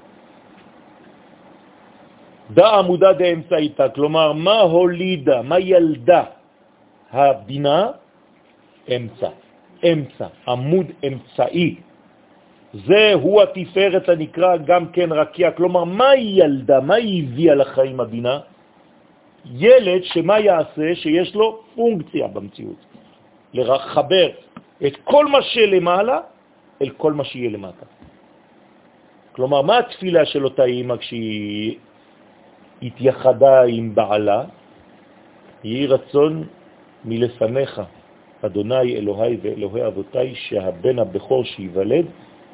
דא 2.58 2.68
עמודה 2.82 3.14
דאמצעיתה, 3.14 3.90
כלומר, 3.90 4.34
מה 4.34 4.60
הולידה, 4.66 5.42
מה 5.46 5.60
ילדה 5.60 6.24
הבינה? 7.12 8.07
אמצע, 8.96 9.30
אמצע, 9.84 10.28
עמוד 10.48 10.88
אמצעי. 11.08 11.76
זה 12.74 13.14
הוא 13.14 13.42
התפארת 13.42 14.10
הנקרא 14.10 14.58
גם 14.58 14.92
כן 14.92 15.12
רקיע. 15.12 15.52
כלומר, 15.52 15.84
מה 15.84 16.10
היא 16.10 16.44
ילדה? 16.44 16.80
מה 16.82 16.96
היא 16.96 17.24
הביאה 17.24 17.56
לחיים 17.56 18.00
הבינה? 18.00 18.40
ילד 19.46 20.04
שמה 20.04 20.40
יעשה? 20.40 20.96
שיש 20.96 21.36
לו 21.36 21.60
פונקציה 21.76 22.28
במציאות. 22.28 22.82
לחבר 23.54 24.30
את 24.86 24.96
כל 25.04 25.26
מה 25.26 25.42
שלמעלה 25.42 26.20
אל 26.82 26.90
כל 26.98 27.14
מה 27.14 27.24
שיהיה 27.24 27.50
למטה. 27.50 27.86
כלומר, 29.32 29.62
מה 29.62 29.78
התפילה 29.78 30.26
של 30.26 30.44
אותה 30.44 30.64
אימא 30.64 30.98
כשהיא 30.98 31.78
התייחדה 32.82 33.64
עם 33.64 33.96
בעלה? 33.96 34.44
יהי 35.64 35.88
רצון 35.88 36.44
מלפניך, 37.06 37.82
אדוני 38.42 38.96
אלוהי 38.96 39.38
ואלוהי 39.42 39.88
אבותיי, 39.88 40.36
שהבן 40.36 41.00
הבכור 41.00 41.44
שיוולד 41.44 42.06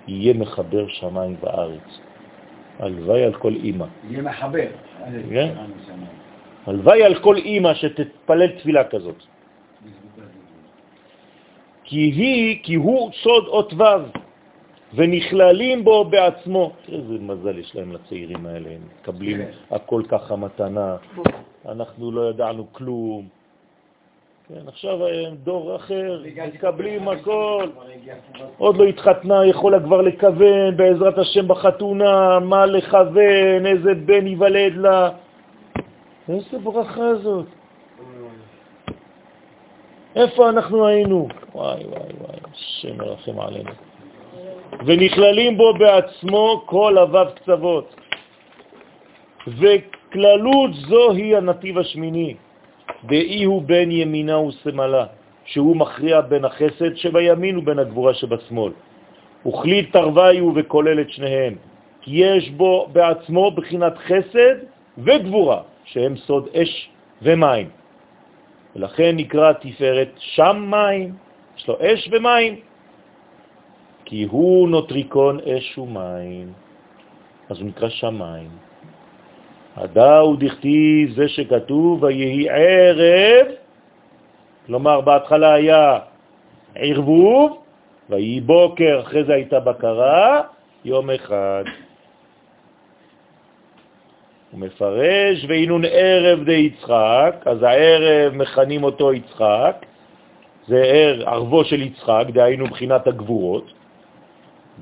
יהיה 0.07 0.33
מחבר 0.33 0.87
שמיים 0.87 1.35
וארץ. 1.41 1.99
הלוואי 2.79 3.23
על 3.23 3.33
כל 3.33 3.53
אימא. 3.55 3.85
יהיה 4.09 4.21
מחבר. 4.21 4.67
כן? 5.29 5.53
הלוואי 6.65 7.03
על 7.03 7.15
כל 7.19 7.35
אימא 7.35 7.73
שתתפלל 7.73 8.47
תפילה 8.47 8.83
כזאת. 8.83 9.23
כי 11.83 11.99
היא, 11.99 12.59
כי 12.63 12.75
הוא 12.75 13.11
סוד 13.23 13.47
אות 13.47 13.73
ו' 13.73 13.83
ונכללים 14.93 15.83
בו 15.83 16.05
בעצמו. 16.05 16.71
איזה 16.87 17.13
מזל 17.19 17.57
יש 17.57 17.75
להם 17.75 17.91
לצעירים 17.91 18.45
האלה, 18.45 18.69
הם 18.69 18.81
מקבלים 19.01 19.37
כן. 19.37 19.75
הכל 19.75 20.03
ככה 20.07 20.35
מתנה, 20.35 20.95
אנחנו 21.65 22.11
לא 22.11 22.29
ידענו 22.29 22.67
כלום. 22.71 23.27
כן, 24.47 24.67
עכשיו 24.67 25.07
הם 25.07 25.35
דור 25.43 25.75
אחר, 25.75 26.21
מקבלים 26.53 27.07
הכל. 27.07 27.67
עוד 28.57 28.77
לא 28.77 28.83
התחתנה, 28.83 29.45
יכולה 29.45 29.79
כבר 29.79 30.01
לכוון 30.01 30.77
בעזרת 30.77 31.17
השם 31.17 31.47
בחתונה, 31.47 32.39
מה 32.39 32.65
לכוון, 32.65 33.65
איזה 33.65 33.93
בן 33.93 34.27
ייוולד 34.27 34.75
לה. 34.75 35.09
איזה 36.29 36.59
ברכה 36.63 37.15
זאת. 37.15 37.45
איפה 40.15 40.49
אנחנו 40.49 40.87
היינו? 40.87 41.27
וואי, 41.55 41.83
וואי, 41.85 42.09
וואי, 42.19 42.37
השם 42.53 42.97
מרחם 42.97 43.39
עלינו. 43.39 43.71
ונכללים 44.85 45.57
בו 45.57 45.73
בעצמו 45.73 46.63
כל 46.65 46.97
אבב 46.97 47.27
קצוות. 47.35 47.95
וכללות 49.47 50.73
זו 50.73 51.11
היא 51.11 51.37
הנתיב 51.37 51.77
השמיני. 51.77 52.35
דאי 53.05 53.43
הוא 53.43 53.61
בין 53.61 53.91
ימינה 53.91 54.39
וסמלה, 54.39 55.05
שהוא 55.45 55.75
מכריע 55.75 56.21
בין 56.21 56.45
החסד 56.45 56.95
שבימין 56.95 57.57
ובין 57.57 57.79
הגבורה 57.79 58.13
שבשמאל. 58.13 58.71
וכלי 59.47 59.85
תרווי 59.85 60.39
הוא 60.39 60.53
וכולל 60.55 61.01
את 61.01 61.09
שניהם, 61.09 61.55
כי 62.01 62.11
יש 62.11 62.49
בו 62.49 62.87
בעצמו 62.91 63.51
בחינת 63.51 63.97
חסד 63.97 64.55
וגבורה, 64.97 65.61
שהם 65.85 66.17
סוד 66.17 66.47
אש 66.55 66.89
ומים. 67.21 67.69
ולכן 68.75 69.15
נקרא 69.15 69.53
תפארת 69.53 70.11
שם 70.17 70.65
מים, 70.71 71.15
יש 71.57 71.67
לו 71.67 71.75
אש 71.81 72.09
ומים, 72.11 72.55
כי 74.05 74.23
הוא 74.23 74.69
נוטריקון 74.69 75.39
אש 75.39 75.77
ומים, 75.77 76.53
אז 77.49 77.59
הוא 77.59 77.67
נקרא 77.67 77.89
שמיים. 77.89 78.49
הדאו 79.77 80.35
דכתיב 80.35 81.13
זה 81.15 81.27
שכתוב 81.27 82.03
ויהי 82.03 82.49
ערב, 82.49 83.47
כלומר 84.65 85.01
בהתחלה 85.01 85.53
היה 85.53 85.99
ערבוב, 86.75 87.57
ויהי 88.09 88.41
בוקר, 88.41 88.99
אחרי 89.01 89.23
זה 89.23 89.33
הייתה 89.33 89.59
בקרה, 89.59 90.41
יום 90.85 91.09
אחד. 91.09 91.63
הוא 94.51 94.59
מפרש, 94.59 95.45
ואינון 95.47 95.81
ערב 95.85 96.43
די 96.43 96.51
יצחק, 96.73 97.35
אז 97.45 97.63
הערב 97.63 98.33
מכנים 98.33 98.83
אותו 98.83 99.13
יצחק, 99.13 99.85
זה 100.67 100.83
ער, 100.83 101.29
ערבו 101.29 101.63
של 101.63 101.81
יצחק, 101.81 102.25
דהיינו 102.33 102.67
בחינת 102.67 103.07
הגבורות, 103.07 103.73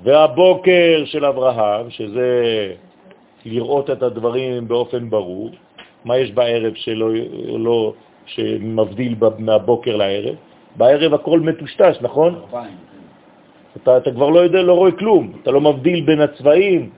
והבוקר 0.03 1.03
של 1.05 1.25
אברהם, 1.25 1.89
שזה 1.89 2.73
לראות 3.45 3.89
את 3.89 4.03
הדברים 4.03 4.67
באופן 4.67 5.09
ברור. 5.09 5.49
מה 6.05 6.17
יש 6.17 6.31
בערב 6.31 6.73
שלא, 6.75 7.09
לא, 7.59 7.93
שמבדיל 8.25 9.15
מהבוקר 9.37 9.95
לערב? 9.95 10.35
בערב 10.75 11.13
הכל 11.13 11.39
מטושטש, 11.39 12.01
נכון? 12.01 12.41
אתה, 13.77 13.97
אתה 13.97 14.11
כבר 14.11 14.29
לא 14.29 14.39
יודע, 14.39 14.61
לא 14.61 14.73
רואה 14.73 14.91
כלום, 14.91 15.23
אתה 15.43 15.51
לא 15.51 15.61
מבדיל 15.61 16.05
בין 16.05 16.21
הצבעים. 16.21 16.89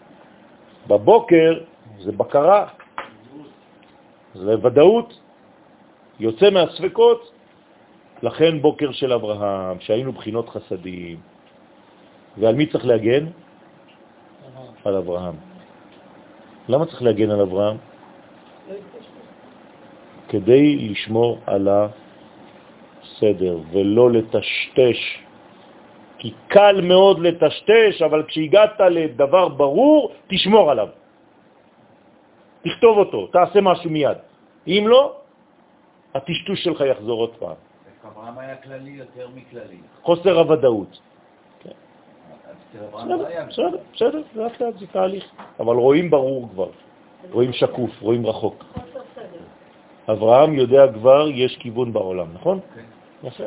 בבוקר 0.88 1.60
זה 2.00 2.12
בקרה, 2.12 2.68
זה 4.34 4.56
ודאות, 4.68 5.20
יוצא 6.20 6.50
מהספקות, 6.50 7.32
לכן 8.24 8.62
בוקר 8.62 8.92
של 8.92 9.14
אברהם, 9.14 9.80
שהיינו 9.80 10.12
בחינות 10.12 10.50
חסדים. 10.50 11.18
ועל 12.38 12.56
מי 12.56 12.66
צריך 12.66 12.86
להגן? 12.86 13.26
על 14.84 14.96
אברהם. 14.96 15.53
למה 16.68 16.86
צריך 16.86 17.02
להגן 17.02 17.32
על 17.32 17.42
אברהם? 17.42 17.78
כדי 20.30 20.90
לשמור 20.90 21.38
על 21.46 21.68
הסדר 21.68 23.58
ולא 23.72 24.12
לטשטש. 24.12 25.00
כי 26.18 26.34
קל 26.48 26.82
מאוד 26.82 27.20
לטשטש, 27.20 28.02
אבל 28.02 28.24
כשהגעת 28.24 28.80
לדבר 28.80 29.48
ברור, 29.48 30.12
תשמור 30.28 30.72
עליו. 30.72 30.88
תכתוב 32.64 32.98
אותו, 32.98 33.28
תעשה 33.28 33.62
משהו 33.62 33.90
מיד. 33.90 34.18
אם 34.68 34.84
לא, 34.88 35.16
הטשטוש 36.16 36.64
שלך 36.64 36.82
יחזור 36.82 37.20
עוד 37.20 37.34
פעם. 37.36 37.56
אברהם 38.08 38.40
היה 38.40 38.56
כללי 38.56 38.92
יותר 38.92 39.28
מכללי. 39.36 39.78
חוסר 40.04 40.40
הוודאות. 40.40 41.00
בסדר, 43.50 43.78
בסדר, 43.94 44.22
לאט 44.36 44.62
לאט 44.62 44.78
זה 44.80 44.88
תהליך. 44.88 45.26
אבל 45.60 45.76
רואים 45.76 46.10
ברור 46.10 46.50
כבר, 46.54 46.70
רואים 47.32 47.54
שקוף, 47.54 48.02
רואים 48.02 48.26
רחוק. 48.26 48.64
אברהם 50.10 50.54
יודע 50.54 50.94
כבר, 50.94 51.30
יש 51.30 51.58
כיוון 51.58 51.94
בעולם, 51.94 52.28
נכון? 52.34 52.60
כן. 52.76 53.28
יפה. 53.28 53.44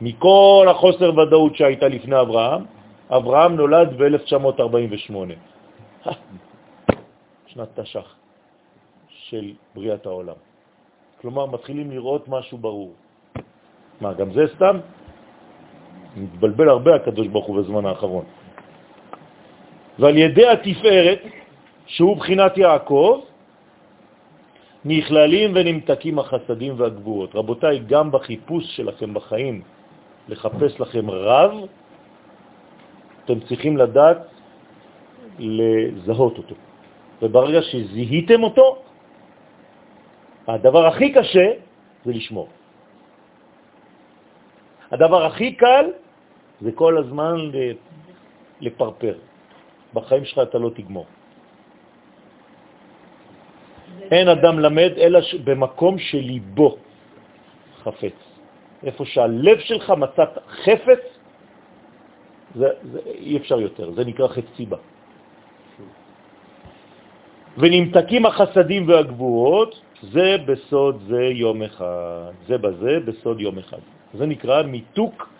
מכל 0.00 0.66
החוסר 0.70 1.18
ודאות 1.18 1.56
שהייתה 1.56 1.88
לפני 1.88 2.20
אברהם, 2.20 2.64
אברהם 3.10 3.56
נולד 3.56 3.88
ב-1948, 3.98 5.14
שנת 7.46 7.80
תש"ח 7.80 8.14
של 9.08 9.52
בריאת 9.74 10.06
העולם. 10.06 10.34
כלומר, 11.20 11.46
מתחילים 11.46 11.90
לראות 11.90 12.28
משהו 12.28 12.58
ברור. 12.58 12.92
מה, 14.00 14.12
גם 14.12 14.32
זה 14.32 14.44
סתם? 14.56 14.78
מתבלבל 16.16 16.68
הרבה 16.68 16.94
הקדוש 16.94 17.26
ברוך 17.26 17.46
הוא 17.46 17.56
בזמן 17.62 17.86
האחרון. 17.86 18.24
ועל 19.98 20.16
ידי 20.16 20.46
התפארת, 20.48 21.22
שהוא 21.86 22.16
בחינת 22.16 22.58
יעקב, 22.58 23.20
נכללים 24.84 25.52
ונמתקים 25.54 26.18
החסדים 26.18 26.72
והגבורות. 26.76 27.34
רבותיי, 27.34 27.78
גם 27.86 28.10
בחיפוש 28.10 28.64
שלכם 28.76 29.14
בחיים, 29.14 29.62
לחפש 30.28 30.80
לכם 30.80 31.10
רב, 31.10 31.52
אתם 33.24 33.40
צריכים 33.40 33.76
לדעת 33.76 34.18
לזהות 35.38 36.38
אותו. 36.38 36.54
וברגע 37.22 37.62
שזיהיתם 37.62 38.42
אותו, 38.42 38.78
הדבר 40.46 40.86
הכי 40.86 41.12
קשה 41.12 41.48
זה 42.04 42.12
לשמור. 42.12 42.48
הדבר 44.90 45.24
הכי 45.26 45.52
קל 45.52 46.05
זה 46.60 46.72
כל 46.72 46.98
הזמן 46.98 47.36
לפרפר. 48.60 49.14
בחיים 49.94 50.24
שלך 50.24 50.38
אתה 50.38 50.58
לא 50.58 50.70
תגמור. 50.70 51.06
אין 54.10 54.28
אדם 54.28 54.58
למד 54.58 54.92
אלא 54.96 55.20
במקום 55.44 55.98
שליבו 55.98 56.76
חפץ. 57.82 58.18
איפה 58.84 59.04
שהלב 59.04 59.58
שלך 59.58 59.90
מצאת 59.90 60.32
חפץ, 60.48 61.02
זה, 62.54 62.68
זה, 62.92 63.00
אי 63.06 63.36
אפשר 63.36 63.60
יותר, 63.60 63.92
זה 63.92 64.04
נקרא 64.04 64.28
חפציבה. 64.28 64.76
ונמתקים 67.58 68.26
החסדים 68.26 68.88
והגבורות, 68.88 69.80
זה 70.12 70.36
בסוד 70.46 71.02
זה 71.08 71.22
יום 71.40 71.62
אחד, 71.62 72.32
זה 72.46 72.58
בזה 72.58 73.00
בסוד 73.04 73.40
יום 73.40 73.58
אחד. 73.58 73.82
זה 74.14 74.26
נקרא 74.26 74.62
מיתוק 74.62 75.35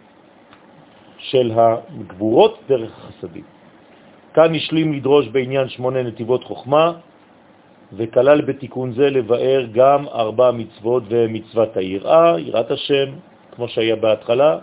של 1.31 1.53
הגבורות 1.57 2.59
דרך 2.69 2.93
החסדים. 2.99 3.45
כאן 4.35 4.53
נשלים 4.53 4.93
לדרוש 4.93 5.29
בעניין 5.29 5.69
שמונה 5.69 6.03
נתיבות 6.03 6.45
חוכמה, 6.45 6.93
וכלל 7.93 8.41
בתיקון 8.41 8.93
זה 8.93 9.11
לבאר 9.11 9.67
גם 9.73 10.09
ארבע 10.09 10.51
מצוות 10.51 11.03
ומצוות 11.09 11.77
היראה, 11.77 12.41
יראת 12.41 12.71
השם, 12.71 13.09
כמו 13.57 13.69
שהיה 13.69 13.97
בהתחלה, 13.97 14.59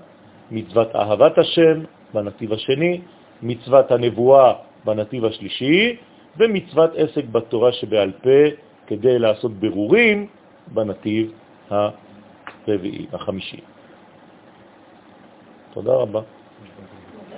מצוות 0.51 0.95
אהבת 0.95 1.37
השם 1.37 1.77
בנתיב 2.13 2.53
השני, 2.53 3.01
מצוות 3.41 3.91
הנבואה 3.91 4.53
בנתיב 4.85 5.25
השלישי, 5.25 5.95
ומצוות 6.37 6.91
עסק 6.95 7.25
בתורה 7.31 7.71
שבעל 7.71 8.11
פה 8.21 8.39
כדי 8.87 9.19
לעשות 9.19 9.51
ברורים 9.51 10.27
בנתיב 10.67 11.31
הרביעי, 11.69 13.05
החמישי. 13.13 13.61
תודה 15.73 15.93
רבה. 15.93 16.42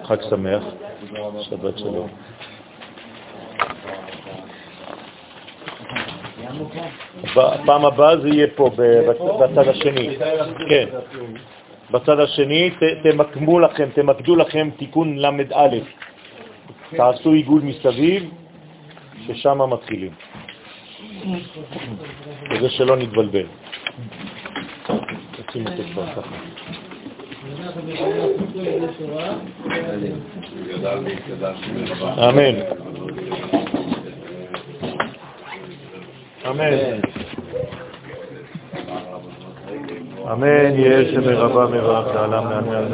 חג 0.06 0.22
שמח, 0.30 0.64
שבת 1.42 1.78
שלום. 1.78 2.08
פעם 7.66 7.86
הבאה 7.86 8.18
זה 8.18 8.30
יהיה 8.30 8.48
פה, 8.56 8.70
בצד 8.78 9.68
השני. 9.68 10.18
כן. 10.70 10.88
בצד 11.92 12.20
השני 12.20 12.70
תמקמו 13.04 13.60
לכם, 13.60 13.90
תמקדו 13.94 14.36
לכם 14.36 14.70
תיקון 14.78 15.18
למד 15.18 15.54
א', 15.54 15.78
תעשו 16.90 17.32
עיגול 17.32 17.62
מסביב, 17.62 18.30
ששם 19.28 19.74
מתחילים. 19.74 20.12
כדי 22.50 22.70
שלא 22.70 22.96
נתבלבל. 22.96 23.46
כבר 25.94 26.06
ככה. 26.16 26.36
אמן. 32.30 32.56
אמן. 36.50 37.00
אמן, 40.32 40.76
יהיה 40.76 41.12
שמרבה 41.12 41.66
מרב 41.66 42.06
תעלה 42.14 42.42
מעל 42.42 42.64
מעל 42.64 42.94